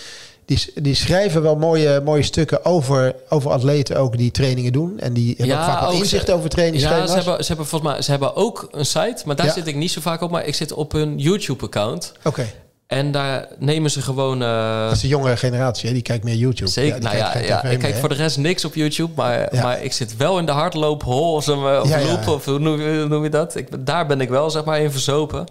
die, 0.46 0.72
die 0.74 0.94
schrijven 0.94 1.42
wel 1.42 1.56
mooie, 1.56 2.00
mooie 2.04 2.22
stukken 2.22 2.64
over, 2.64 3.14
over 3.28 3.50
atleten 3.50 3.96
ook 3.96 4.16
die 4.16 4.30
trainingen 4.30 4.72
doen. 4.72 4.98
En 5.00 5.12
die 5.12 5.28
hebben 5.28 5.46
Ja, 5.46 5.60
ook 5.60 5.70
vaak 5.70 5.80
wel 5.80 5.92
inzicht 5.92 6.30
over 6.30 6.42
Ja, 6.42 6.48
trainingsschema's. 6.48 7.08
ze 7.10 7.14
hebben, 7.16 7.38
ze 7.44 7.46
hebben 7.48 7.66
volgens 7.66 7.90
mij 7.92 8.02
ze 8.02 8.10
hebben 8.10 8.36
ook 8.36 8.68
een 8.70 8.86
site, 8.86 9.22
maar 9.24 9.36
daar 9.36 9.46
Ja. 9.46 9.52
zit 9.52 9.66
ik 9.66 9.74
niet 9.74 9.90
zo 9.90 10.00
vaak 10.00 10.20
op. 10.20 10.30
Maar 10.30 10.44
ik 10.46 10.54
zit 10.54 10.72
op 10.72 10.92
hun 10.92 11.18
YouTube-account. 11.18 12.12
Oké, 12.24 12.46
En 12.86 13.12
daar 13.12 13.48
nemen 13.58 13.90
ze 13.90 14.02
gewoon... 14.02 14.42
eh, 14.42 14.84
dat 14.84 14.92
is 14.92 15.00
de 15.00 15.08
jongere 15.08 15.36
generatie, 15.36 15.86
hè? 15.88 15.94
die 15.94 16.02
kijkt 16.02 16.24
meer 16.24 16.34
YouTube. 16.34 16.70
Zeker. 16.70 16.94
die 17.00 17.02
nou 17.08 17.16
kijkt 17.16 17.48
ja, 17.48 17.60
ja, 17.62 17.70
ik 17.70 17.78
kijk 17.78 17.94
voor 17.94 18.08
de 18.08 18.14
rest 18.14 18.36
niks 18.38 18.64
op 18.64 18.74
YouTube, 18.74 19.12
maar, 19.16 19.54
Ja. 19.54 19.62
maar 19.62 19.82
ik 19.82 19.92
zit 19.92 20.16
wel 20.16 20.38
in 20.38 20.46
de 20.46 20.52
hardloophol 20.52 21.32
of, 21.32 21.44
zo, 21.44 21.52
of 21.80 21.88
Ja, 21.88 21.98
ja, 21.98 22.06
loop, 22.06 22.22
ja. 22.24 22.32
of 22.32 22.44
hoe 22.44 22.58
noem, 22.58 23.22
je 23.24 23.28
dat? 23.30 23.56
Ik, 23.56 23.86
daar 23.86 24.06
ben 24.06 24.20
ik 24.20 24.28
wel 24.28 24.50
zeg 24.50 24.64
maar 24.64 24.80
in 24.80 24.90
verzopen. 24.90 25.44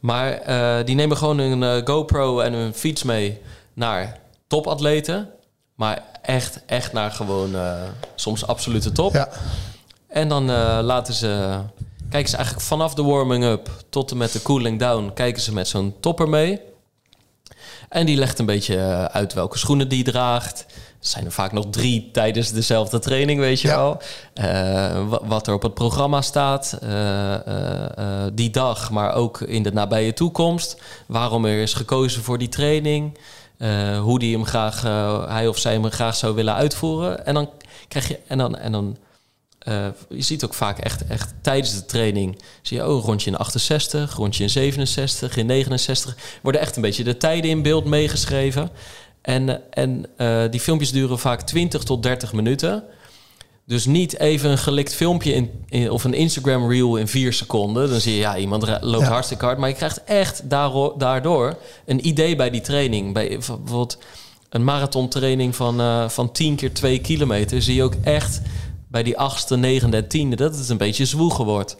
Maar 0.00 0.32
eh, 0.32 0.84
die 0.86 0.94
nemen 0.94 1.16
gewoon 1.16 1.38
hun 1.38 1.62
eh, 1.62 1.76
GoPro 1.84 2.40
en 2.40 2.52
hun 2.52 2.74
fiets 2.74 3.02
mee 3.02 3.38
naar 3.76 4.18
topatleten. 4.46 5.28
Maar 5.74 6.02
echt, 6.22 6.60
echt 6.66 6.92
naar 6.92 7.10
gewoon 7.10 7.54
eh, 7.54 7.72
soms 8.14 8.46
absolute 8.46 8.92
top. 8.92 9.12
Ja, 9.12 9.28
En 10.08 10.28
dan 10.28 10.50
eh, 10.50 10.78
laten 10.82 11.14
ze, 11.14 11.58
kijken 12.10 12.30
ze 12.30 12.36
eigenlijk 12.36 12.66
vanaf 12.66 12.94
de 12.94 13.02
warming-up 13.02 13.70
tot 13.88 14.10
en 14.10 14.16
met 14.16 14.32
de 14.32 14.42
cooling 14.42 14.78
down, 14.78 15.10
kijken 15.14 15.42
ze 15.42 15.52
met 15.52 15.68
zo'n 15.68 15.94
topper 16.00 16.28
mee. 16.28 16.60
En 17.88 18.06
die 18.06 18.16
legt 18.16 18.38
een 18.38 18.46
beetje 18.46 18.76
eh, 18.76 19.04
uit 19.04 19.32
welke 19.34 19.58
schoenen 19.58 19.88
die 19.88 20.04
draagt. 20.04 20.64
Er 21.00 21.12
zijn 21.12 21.24
er 21.24 21.32
vaak 21.32 21.52
nog 21.52 21.64
drie 21.70 22.10
tijdens 22.12 22.52
dezelfde 22.52 22.98
training, 22.98 23.40
weet 23.40 23.60
je 23.60 23.68
Ja. 23.68 23.76
wel. 23.76 24.00
Wa- 25.08 25.20
wat 25.26 25.46
er 25.46 25.54
op 25.54 25.62
het 25.62 25.74
programma 25.74 26.20
staat 26.22 26.78
die 28.32 28.50
dag, 28.50 28.90
maar 28.90 29.14
ook 29.14 29.40
in 29.40 29.62
de 29.62 29.72
nabije 29.72 30.12
toekomst. 30.12 30.80
Waarom 31.06 31.44
er 31.44 31.62
is 31.62 31.74
gekozen 31.74 32.22
voor 32.22 32.38
die 32.38 32.48
training. 32.48 33.18
Eh, 33.58 34.00
hoe 34.00 34.18
die 34.18 34.34
hem 34.34 34.44
graag, 34.44 34.84
eh, 34.84 35.28
hij 35.28 35.48
of 35.48 35.58
zij 35.58 35.72
hem 35.72 35.90
graag 35.90 36.16
zou 36.16 36.34
willen 36.34 36.54
uitvoeren. 36.54 37.26
En 37.26 37.34
dan 37.34 37.50
krijg 37.88 38.08
je, 38.08 38.18
en 38.26 38.38
dan, 38.38 38.56
en 38.56 38.72
dan 38.72 38.96
eh, 39.58 39.86
je 40.08 40.22
ziet 40.22 40.44
ook 40.44 40.54
vaak 40.54 40.78
echt, 40.78 41.06
echt 41.06 41.34
tijdens 41.40 41.74
de 41.74 41.84
training... 41.84 42.42
zie 42.62 42.76
je, 42.76 42.88
oh, 42.88 43.04
rondje 43.04 43.30
in 43.30 43.36
68, 43.36 44.14
rondje 44.14 44.42
in 44.42 44.50
67, 44.50 45.36
in 45.36 45.46
69... 45.46 46.16
worden 46.42 46.60
echt 46.60 46.76
een 46.76 46.82
beetje 46.82 47.04
de 47.04 47.16
tijden 47.16 47.50
in 47.50 47.62
beeld 47.62 47.84
meegeschreven. 47.84 48.70
En, 49.22 49.72
en 49.72 50.06
die 50.50 50.60
filmpjes 50.60 50.92
duren 50.92 51.18
vaak 51.18 51.40
20 51.40 51.82
tot 51.82 52.02
30 52.02 52.32
minuten. 52.32 52.84
Dus 53.66 53.86
niet 53.86 54.18
even 54.18 54.50
een 54.50 54.58
gelikt 54.58 54.94
filmpje 54.94 55.32
in, 55.32 55.50
in- 55.68 55.90
of 55.90 56.04
een 56.04 56.14
Instagram 56.14 56.70
reel 56.70 56.96
in 56.96 57.08
vier 57.08 57.32
seconden. 57.32 57.90
Dan 57.90 58.00
zie 58.00 58.12
je, 58.12 58.18
ja, 58.18 58.36
iemand 58.36 58.66
loopt 58.80 59.04
Ja. 59.04 59.10
hartstikke 59.12 59.44
hard. 59.44 59.58
Maar 59.58 59.68
je 59.68 59.74
krijgt 59.74 60.04
echt 60.04 60.42
daardoor 60.98 61.56
een 61.86 62.06
idee 62.06 62.36
bij 62.36 62.50
die 62.50 62.60
training. 62.60 63.12
Bij 63.14 63.28
bijvoorbeeld 63.28 63.98
een 64.48 64.64
marathontraining 64.64 65.56
van, 65.56 65.80
eh, 65.80 66.08
van 66.08 66.32
10 66.32 66.56
keer 66.56 66.74
2 66.74 66.98
kilometer... 67.00 67.62
zie 67.62 67.74
je 67.74 67.82
ook 67.82 67.94
echt 68.02 68.40
bij 68.88 69.02
die 69.02 69.18
achtste, 69.18 69.56
negende 69.56 69.96
en 69.96 70.08
tiende... 70.08 70.36
dat 70.36 70.56
het 70.58 70.68
een 70.68 70.76
beetje 70.76 71.04
zwoegen 71.04 71.44
wordt. 71.44 71.76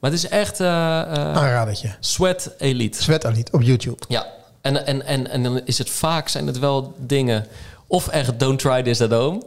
Maar 0.00 0.10
het 0.10 0.18
is 0.24 0.28
echt 0.28 0.60
eh 0.60 0.66
eh, 1.00 1.32
aanradertje. 1.32 1.94
sweat 2.00 2.50
elite. 2.58 3.02
Sweat 3.02 3.24
Elite 3.24 3.52
op 3.52 3.62
YouTube. 3.62 4.02
Ja, 4.08 4.26
en, 4.60 4.86
en, 4.86 5.06
en, 5.06 5.30
en 5.30 5.42
dan 5.42 5.60
is 5.64 5.78
het 5.78 5.90
vaak 5.90 6.28
zijn 6.28 6.46
het 6.46 6.58
wel 6.58 6.94
dingen... 6.98 7.46
of 7.86 8.08
echt 8.08 8.38
don't 8.38 8.58
try 8.58 8.82
this 8.82 9.00
at 9.00 9.10
home... 9.10 9.42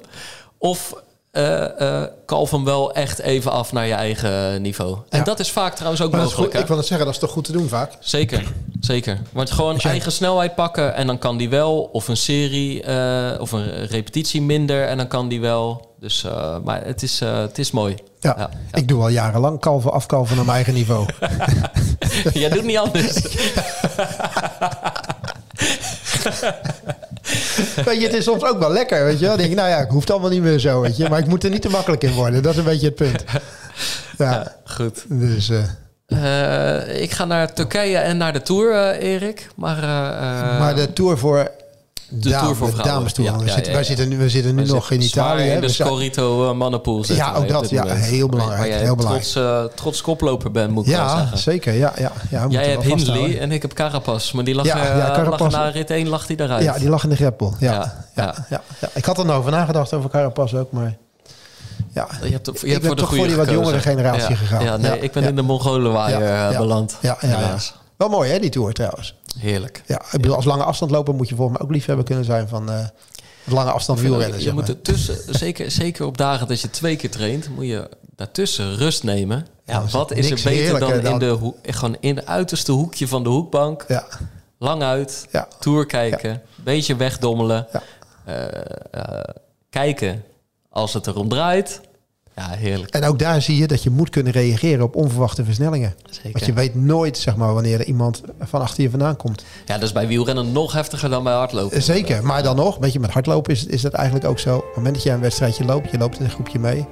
of 0.58 0.94
eh 1.32 2.04
kalf 2.26 2.52
hem 2.52 2.64
wel 2.66 2.94
echt 2.94 3.20
even 3.20 3.52
af 3.52 3.72
naar 3.72 3.88
je 3.88 3.94
eigen 3.94 4.62
niveau. 4.62 4.98
En 5.10 5.18
Ja. 5.20 5.24
dat 5.24 5.40
is 5.40 5.52
vaak 5.52 5.74
trouwens 5.76 6.02
ook 6.02 6.12
Maar 6.12 6.20
is 6.20 6.26
mogelijk. 6.26 6.52
goed, 6.52 6.62
ik 6.62 6.68
wil 6.68 6.78
het 6.78 6.86
zeggen, 6.86 7.06
dat 7.06 7.16
is 7.16 7.22
toch 7.22 7.32
goed 7.32 7.44
te 7.44 7.52
doen 7.52 7.68
vaak? 7.68 7.92
Zeker, 8.00 8.44
zeker. 8.80 9.20
Want 9.32 9.52
gewoon 9.52 9.76
jij- 9.76 9.92
eigen 9.92 10.12
snelheid 10.12 10.56
pakken 10.56 10.96
en 10.96 11.08
dan 11.08 11.18
kan 11.18 11.38
die 11.38 11.50
wel. 11.50 11.90
Of 11.92 12.08
een 12.08 12.18
serie 12.18 12.84
eh, 12.84 13.42
of 13.42 13.52
een 13.52 13.86
repetitie 13.86 14.42
minder 14.42 14.88
en 14.88 14.98
dan 14.98 15.08
kan 15.08 15.28
die 15.28 15.42
wel. 15.42 15.88
Dus, 16.00 16.24
eh, 16.24 16.56
maar 16.64 16.86
het 16.86 17.04
is, 17.04 17.22
eh, 17.22 17.38
het 17.40 17.58
is 17.58 17.72
mooi. 17.72 17.96
Ja. 18.20 18.36
Ja, 18.38 18.50
ik 18.72 18.88
doe 18.88 19.02
al 19.02 19.10
jarenlang 19.10 19.60
kalven 19.60 19.92
afkalven 19.92 20.36
naar 20.36 20.46
mijn 20.46 20.56
eigen 20.56 20.74
niveau. 20.74 21.06
Jij 22.34 22.50
doet 22.50 22.64
niet 22.64 22.78
anders. 22.78 23.16
weet 27.86 28.00
je, 28.02 28.08
het 28.08 28.14
is 28.16 28.24
soms 28.24 28.44
ook 28.44 28.60
wel 28.60 28.72
lekker, 28.72 29.04
weet 29.06 29.14
je 29.14 29.20
wel. 29.20 29.30
Dan 29.30 29.38
denk 29.38 29.50
ik, 29.50 29.56
nou 29.58 29.70
ja, 29.70 29.78
ik 29.78 29.90
hoef 29.90 30.02
het 30.02 30.12
allemaal 30.12 30.30
niet 30.30 30.42
meer 30.42 30.60
zo, 30.60 30.82
weet 30.82 30.98
je. 30.98 31.10
Maar 31.10 31.20
ik 31.20 31.28
moet 31.28 31.44
er 31.44 31.50
niet 31.50 31.62
te 31.62 31.70
makkelijk 31.70 32.04
in 32.04 32.12
worden. 32.14 32.42
Dat 32.44 32.52
is 32.52 32.58
een 32.58 32.64
beetje 32.64 32.86
het 32.86 32.96
punt. 32.96 33.24
Ja, 34.18 34.56
Goed. 34.66 35.06
dus... 35.08 35.50
eh, 35.50 35.64
Eh, 36.10 37.02
ik 37.02 37.12
ga 37.12 37.26
naar 37.26 37.54
Turkije 37.54 37.98
en 37.98 38.18
naar 38.18 38.34
de 38.34 38.42
Tour, 38.42 38.72
eh, 38.74 39.14
Erik. 39.14 39.48
Maar, 39.56 39.84
eh, 39.84 40.50
eh, 40.54 40.60
maar 40.60 40.76
de 40.76 40.94
Tour 40.94 41.18
voor... 41.18 41.52
de 42.10 42.30
Tour 42.30 42.56
voor 42.56 42.56
vrouwen. 42.56 42.84
dames 42.84 43.14
tour. 43.14 43.30
Ja, 43.32 43.38
we, 43.38 43.46
ja, 43.46 43.54
zitten, 43.54 43.74
wij 43.74 43.84
zitten 43.84 44.10
nu, 44.10 44.18
we 44.18 44.30
zitten 44.30 44.56
nu 44.56 44.66
we 44.66 44.68
nog 44.74 44.92
in 44.92 45.02
zitten 45.02 45.22
Italië. 45.22 45.50
in 45.50 45.62
de 45.62 45.70
zijn- 45.70 45.88
Scorito 45.88 46.50
eh, 46.50 46.56
mannenpool 46.56 47.04
zitten 47.04 47.26
Ja, 47.26 47.34
ook 47.36 47.48
dat, 47.48 47.70
ja, 47.70 47.84
moment. 47.84 48.06
heel 48.06 48.28
belangrijk, 48.30 48.60
Waar 48.60 48.70
jij 48.70 48.80
heel 48.80 48.96
belangrijk. 48.96 49.26
Trots, 49.26 49.48
eh, 49.48 49.64
trots 49.76 50.02
koploper 50.02 50.52
bent, 50.52 50.72
moet 50.72 50.86
ik 50.88 50.92
wel 50.96 51.02
ja, 51.06 51.18
zeggen. 51.18 51.38
zeker. 51.38 51.74
Ja, 51.74 51.94
ja, 51.98 52.12
ja, 52.30 52.46
Jij 52.50 52.70
hebt 52.70 52.84
Hindley 52.84 53.40
en 53.40 53.52
ik 53.52 53.62
heb 53.62 53.74
Carapaz. 53.74 54.32
Maar 54.32 54.44
die 54.44 54.56
lag, 54.56 54.66
Ja, 54.66 54.76
eh, 54.78 55.14
Carapaz- 55.14 55.40
lag 55.42 55.52
na 55.52 55.70
rit 55.70 55.90
1 55.90 56.08
lag 56.08 56.26
die 56.26 56.40
eruit. 56.42 56.64
Ja, 56.64 56.78
die 56.78 56.90
lag 56.90 57.04
in 57.04 57.10
de 57.10 57.16
greppel. 57.16 57.54
Ja, 57.60 58.06
Ja, 58.16 58.36
ja, 58.50 58.62
Ik 58.94 59.06
had 59.06 59.18
er 59.18 59.26
nog 59.26 59.36
over 59.36 59.52
nagedacht 59.52 59.94
over 59.94 60.10
Carapaz 60.10 60.54
ook, 60.54 60.72
maar... 60.72 60.98
Ja, 61.94 62.08
Je 62.24 62.30
hebt, 62.32 62.46
je 62.46 62.52
hebt 62.52 62.64
ben 62.64 62.82
voor 62.82 62.96
de 62.96 63.02
toch 63.02 63.16
voor 63.16 63.28
die 63.28 63.36
wat 63.36 63.50
jongere 63.50 63.80
generatie 63.80 64.36
gegaan. 64.36 64.64
Ja, 64.64 64.78
nee, 64.78 65.00
ik 65.00 65.12
ben 65.12 65.24
in 65.24 65.36
de 65.36 65.42
Mongolenwaaier 65.42 66.58
beland. 66.58 66.98
Ja, 67.02 67.18
ja. 67.22 67.56
Wel 67.98 68.10
mooi 68.10 68.32
hè, 68.32 68.40
die 68.40 68.50
Tour 68.50 68.74
trouwens. 68.74 69.16
Heerlijk. 69.38 69.82
Ja, 69.86 70.02
ik 70.12 70.22
bedoel, 70.22 70.36
als 70.36 70.46
lange 70.46 70.64
afstand 70.64 70.92
lopen 70.92 71.16
moet 71.16 71.30
je 71.30 71.36
volgens 71.36 71.58
mij 71.58 71.68
ook 71.68 71.74
liefhebber 71.74 72.06
kunnen 72.06 72.26
zijn 72.26 72.48
van 72.48 72.70
eh, 72.70 72.86
lange 73.44 73.72
afstand 73.72 74.00
wielrennen. 74.00 74.42
je 74.42 74.54
moet 74.54 74.70
ertussen, 74.70 75.36
zeker, 75.36 75.72
zeker 75.72 76.06
op 76.06 76.18
dagen 76.18 76.48
dat 76.48 76.62
je 76.62 76.70
twee 76.70 76.96
keer 76.96 77.12
traint, 77.12 77.50
moet 77.50 77.66
je 77.66 77.90
daartussen 78.16 78.76
rust 78.76 79.04
nemen. 79.04 79.48
Ja, 79.66 79.74
Ja, 79.74 79.86
wat 79.92 80.12
is 80.12 80.32
er 80.32 80.42
beter 80.44 80.80
dan 80.80 80.94
in, 80.94 81.20
de 81.20 81.54
gewoon 81.64 81.98
in 82.00 82.16
het 82.16 82.26
uiterste 82.26 82.72
hoekje 82.72 83.08
van 83.08 83.24
de 83.24 83.30
hoekbank, 83.30 83.86
Ja, 83.88 84.08
lang 84.58 84.84
uit, 84.84 85.28
ja, 85.32 85.48
tour 85.60 85.86
kijken, 85.86 86.42
beetje 86.56 86.96
wegdommelen, 86.96 87.68
eh, 88.26 88.46
eh, 88.92 89.24
kijken 89.70 90.24
als 90.70 90.94
het 90.94 91.08
erom 91.08 91.30
draait. 91.30 91.82
Ja, 92.40 92.50
heerlijk. 92.50 92.94
En 92.94 93.04
ook 93.04 93.20
daar 93.20 93.42
zie 93.42 93.58
je 93.58 93.68
dat 93.68 93.84
je 93.84 93.90
moet 93.90 94.10
kunnen 94.10 94.32
reageren 94.32 94.84
op 94.84 94.96
onverwachte 94.96 95.44
versnellingen. 95.44 95.94
Zeker. 96.10 96.32
Want 96.32 96.46
je 96.46 96.54
weet 96.54 96.76
nooit 96.76 97.18
zeg 97.18 97.36
maar, 97.36 97.54
wanneer 97.54 97.80
er 97.80 97.86
iemand 97.86 98.22
van 98.40 98.62
achter 98.62 98.84
je 98.84 98.90
vandaan 98.90 99.16
komt. 99.16 99.44
Ja, 99.66 99.74
dat 99.74 99.84
is 99.84 99.92
bij 99.92 100.08
wielrennen 100.08 100.52
nog 100.52 100.74
heftiger 100.74 101.10
dan 101.10 101.24
bij 101.24 101.34
hardlopen. 101.34 101.84
Zeker, 101.84 102.24
maar 102.24 102.44
dan 102.44 102.56
nog, 102.56 102.78
weet 102.78 102.94
je, 102.94 103.00
met 103.00 103.12
hardlopen 103.12 103.54
is, 103.54 103.66
is 103.66 103.82
dat 103.82 103.94
eigenlijk 103.94 104.26
ook 104.26 104.40
zo. 104.40 104.56
Op 104.56 104.66
het 104.66 104.76
moment 104.76 104.94
dat 104.94 105.04
je 105.04 105.12
een 105.12 105.20
wedstrijdje 105.20 105.66
loopt, 105.66 105.92
je 105.92 105.98
loopt 105.98 106.20
in 106.20 106.26
een 106.26 106.32
groepje 106.32 106.60
mee. 106.60 106.86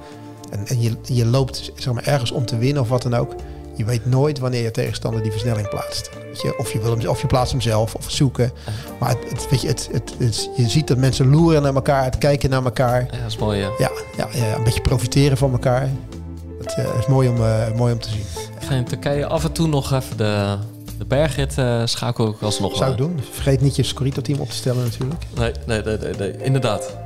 En, 0.50 0.66
en 0.66 0.80
je, 0.80 0.96
je 1.02 1.26
loopt 1.26 1.72
zeg 1.74 1.92
maar, 1.92 2.06
ergens 2.06 2.30
om 2.30 2.46
te 2.46 2.58
winnen 2.58 2.82
of 2.82 2.88
wat 2.88 3.02
dan 3.02 3.14
ook. 3.14 3.34
Je 3.78 3.84
weet 3.84 4.06
nooit 4.06 4.38
wanneer 4.38 4.62
je 4.62 4.70
tegenstander 4.70 5.22
die 5.22 5.30
versnelling 5.30 5.68
plaatst. 5.68 6.10
Weet 6.24 6.40
je, 6.40 6.58
of, 6.58 6.72
je 6.72 6.80
wil 6.80 6.96
hem, 6.96 7.08
of 7.08 7.20
je 7.20 7.26
plaatst 7.26 7.52
hem 7.52 7.60
zelf 7.60 7.94
of 7.94 8.10
zoeken. 8.10 8.52
Maar 8.98 9.08
het, 9.08 9.30
het, 9.30 9.50
weet 9.50 9.60
je, 9.60 9.68
het, 9.68 9.88
het, 10.18 10.50
je 10.56 10.68
ziet 10.68 10.88
dat 10.88 10.96
mensen 10.96 11.30
loeren 11.30 11.62
naar 11.62 11.74
elkaar, 11.74 12.04
het 12.04 12.18
kijken 12.18 12.50
naar 12.50 12.64
elkaar. 12.64 13.00
Ja, 13.00 13.18
dat 13.18 13.26
is 13.26 13.36
mooi. 13.36 13.58
Ja, 13.58 13.70
ja, 13.78 14.28
ja 14.32 14.56
een 14.56 14.64
beetje 14.64 14.80
profiteren 14.80 15.36
van 15.36 15.52
elkaar. 15.52 15.90
Dat 16.62 16.74
eh, 16.74 16.98
is 16.98 17.06
mooi 17.06 17.28
om, 17.28 17.36
eh, 17.36 17.72
mooi 17.76 17.92
om 17.92 17.98
te 17.98 18.08
zien. 18.08 18.24
Ik 18.60 18.66
ga 18.66 18.74
in 18.74 18.84
Turkije 18.84 19.26
af 19.26 19.44
en 19.44 19.52
toe 19.52 19.66
nog 19.66 19.92
even 19.92 20.16
de, 20.16 20.56
de 20.98 21.04
bergrit 21.04 21.58
eh 21.58 21.82
schakel 21.84 22.28
ik 22.28 22.42
alsnog 22.42 22.76
Zou 22.76 22.90
ik 22.90 22.96
doen. 22.96 23.20
Vergeet 23.30 23.60
niet 23.60 23.76
je 23.76 23.82
Scorito-team 23.82 24.40
op 24.40 24.48
te 24.48 24.56
stellen 24.56 24.84
natuurlijk. 24.84 25.24
Nee, 25.36 25.52
nee, 25.66 25.82
nee, 25.82 25.98
nee, 25.98 26.14
nee. 26.14 26.36
inderdaad. 26.42 26.96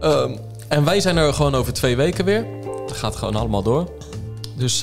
Ehm, 0.00 0.36
en 0.68 0.84
wij 0.84 1.00
zijn 1.00 1.16
er 1.16 1.34
gewoon 1.34 1.54
over 1.54 1.72
twee 1.72 1.96
weken 1.96 2.24
weer. 2.24 2.46
Dat 2.86 2.96
gaat 2.96 3.16
gewoon 3.16 3.36
allemaal 3.36 3.62
door. 3.62 3.88
Dus 4.56 4.82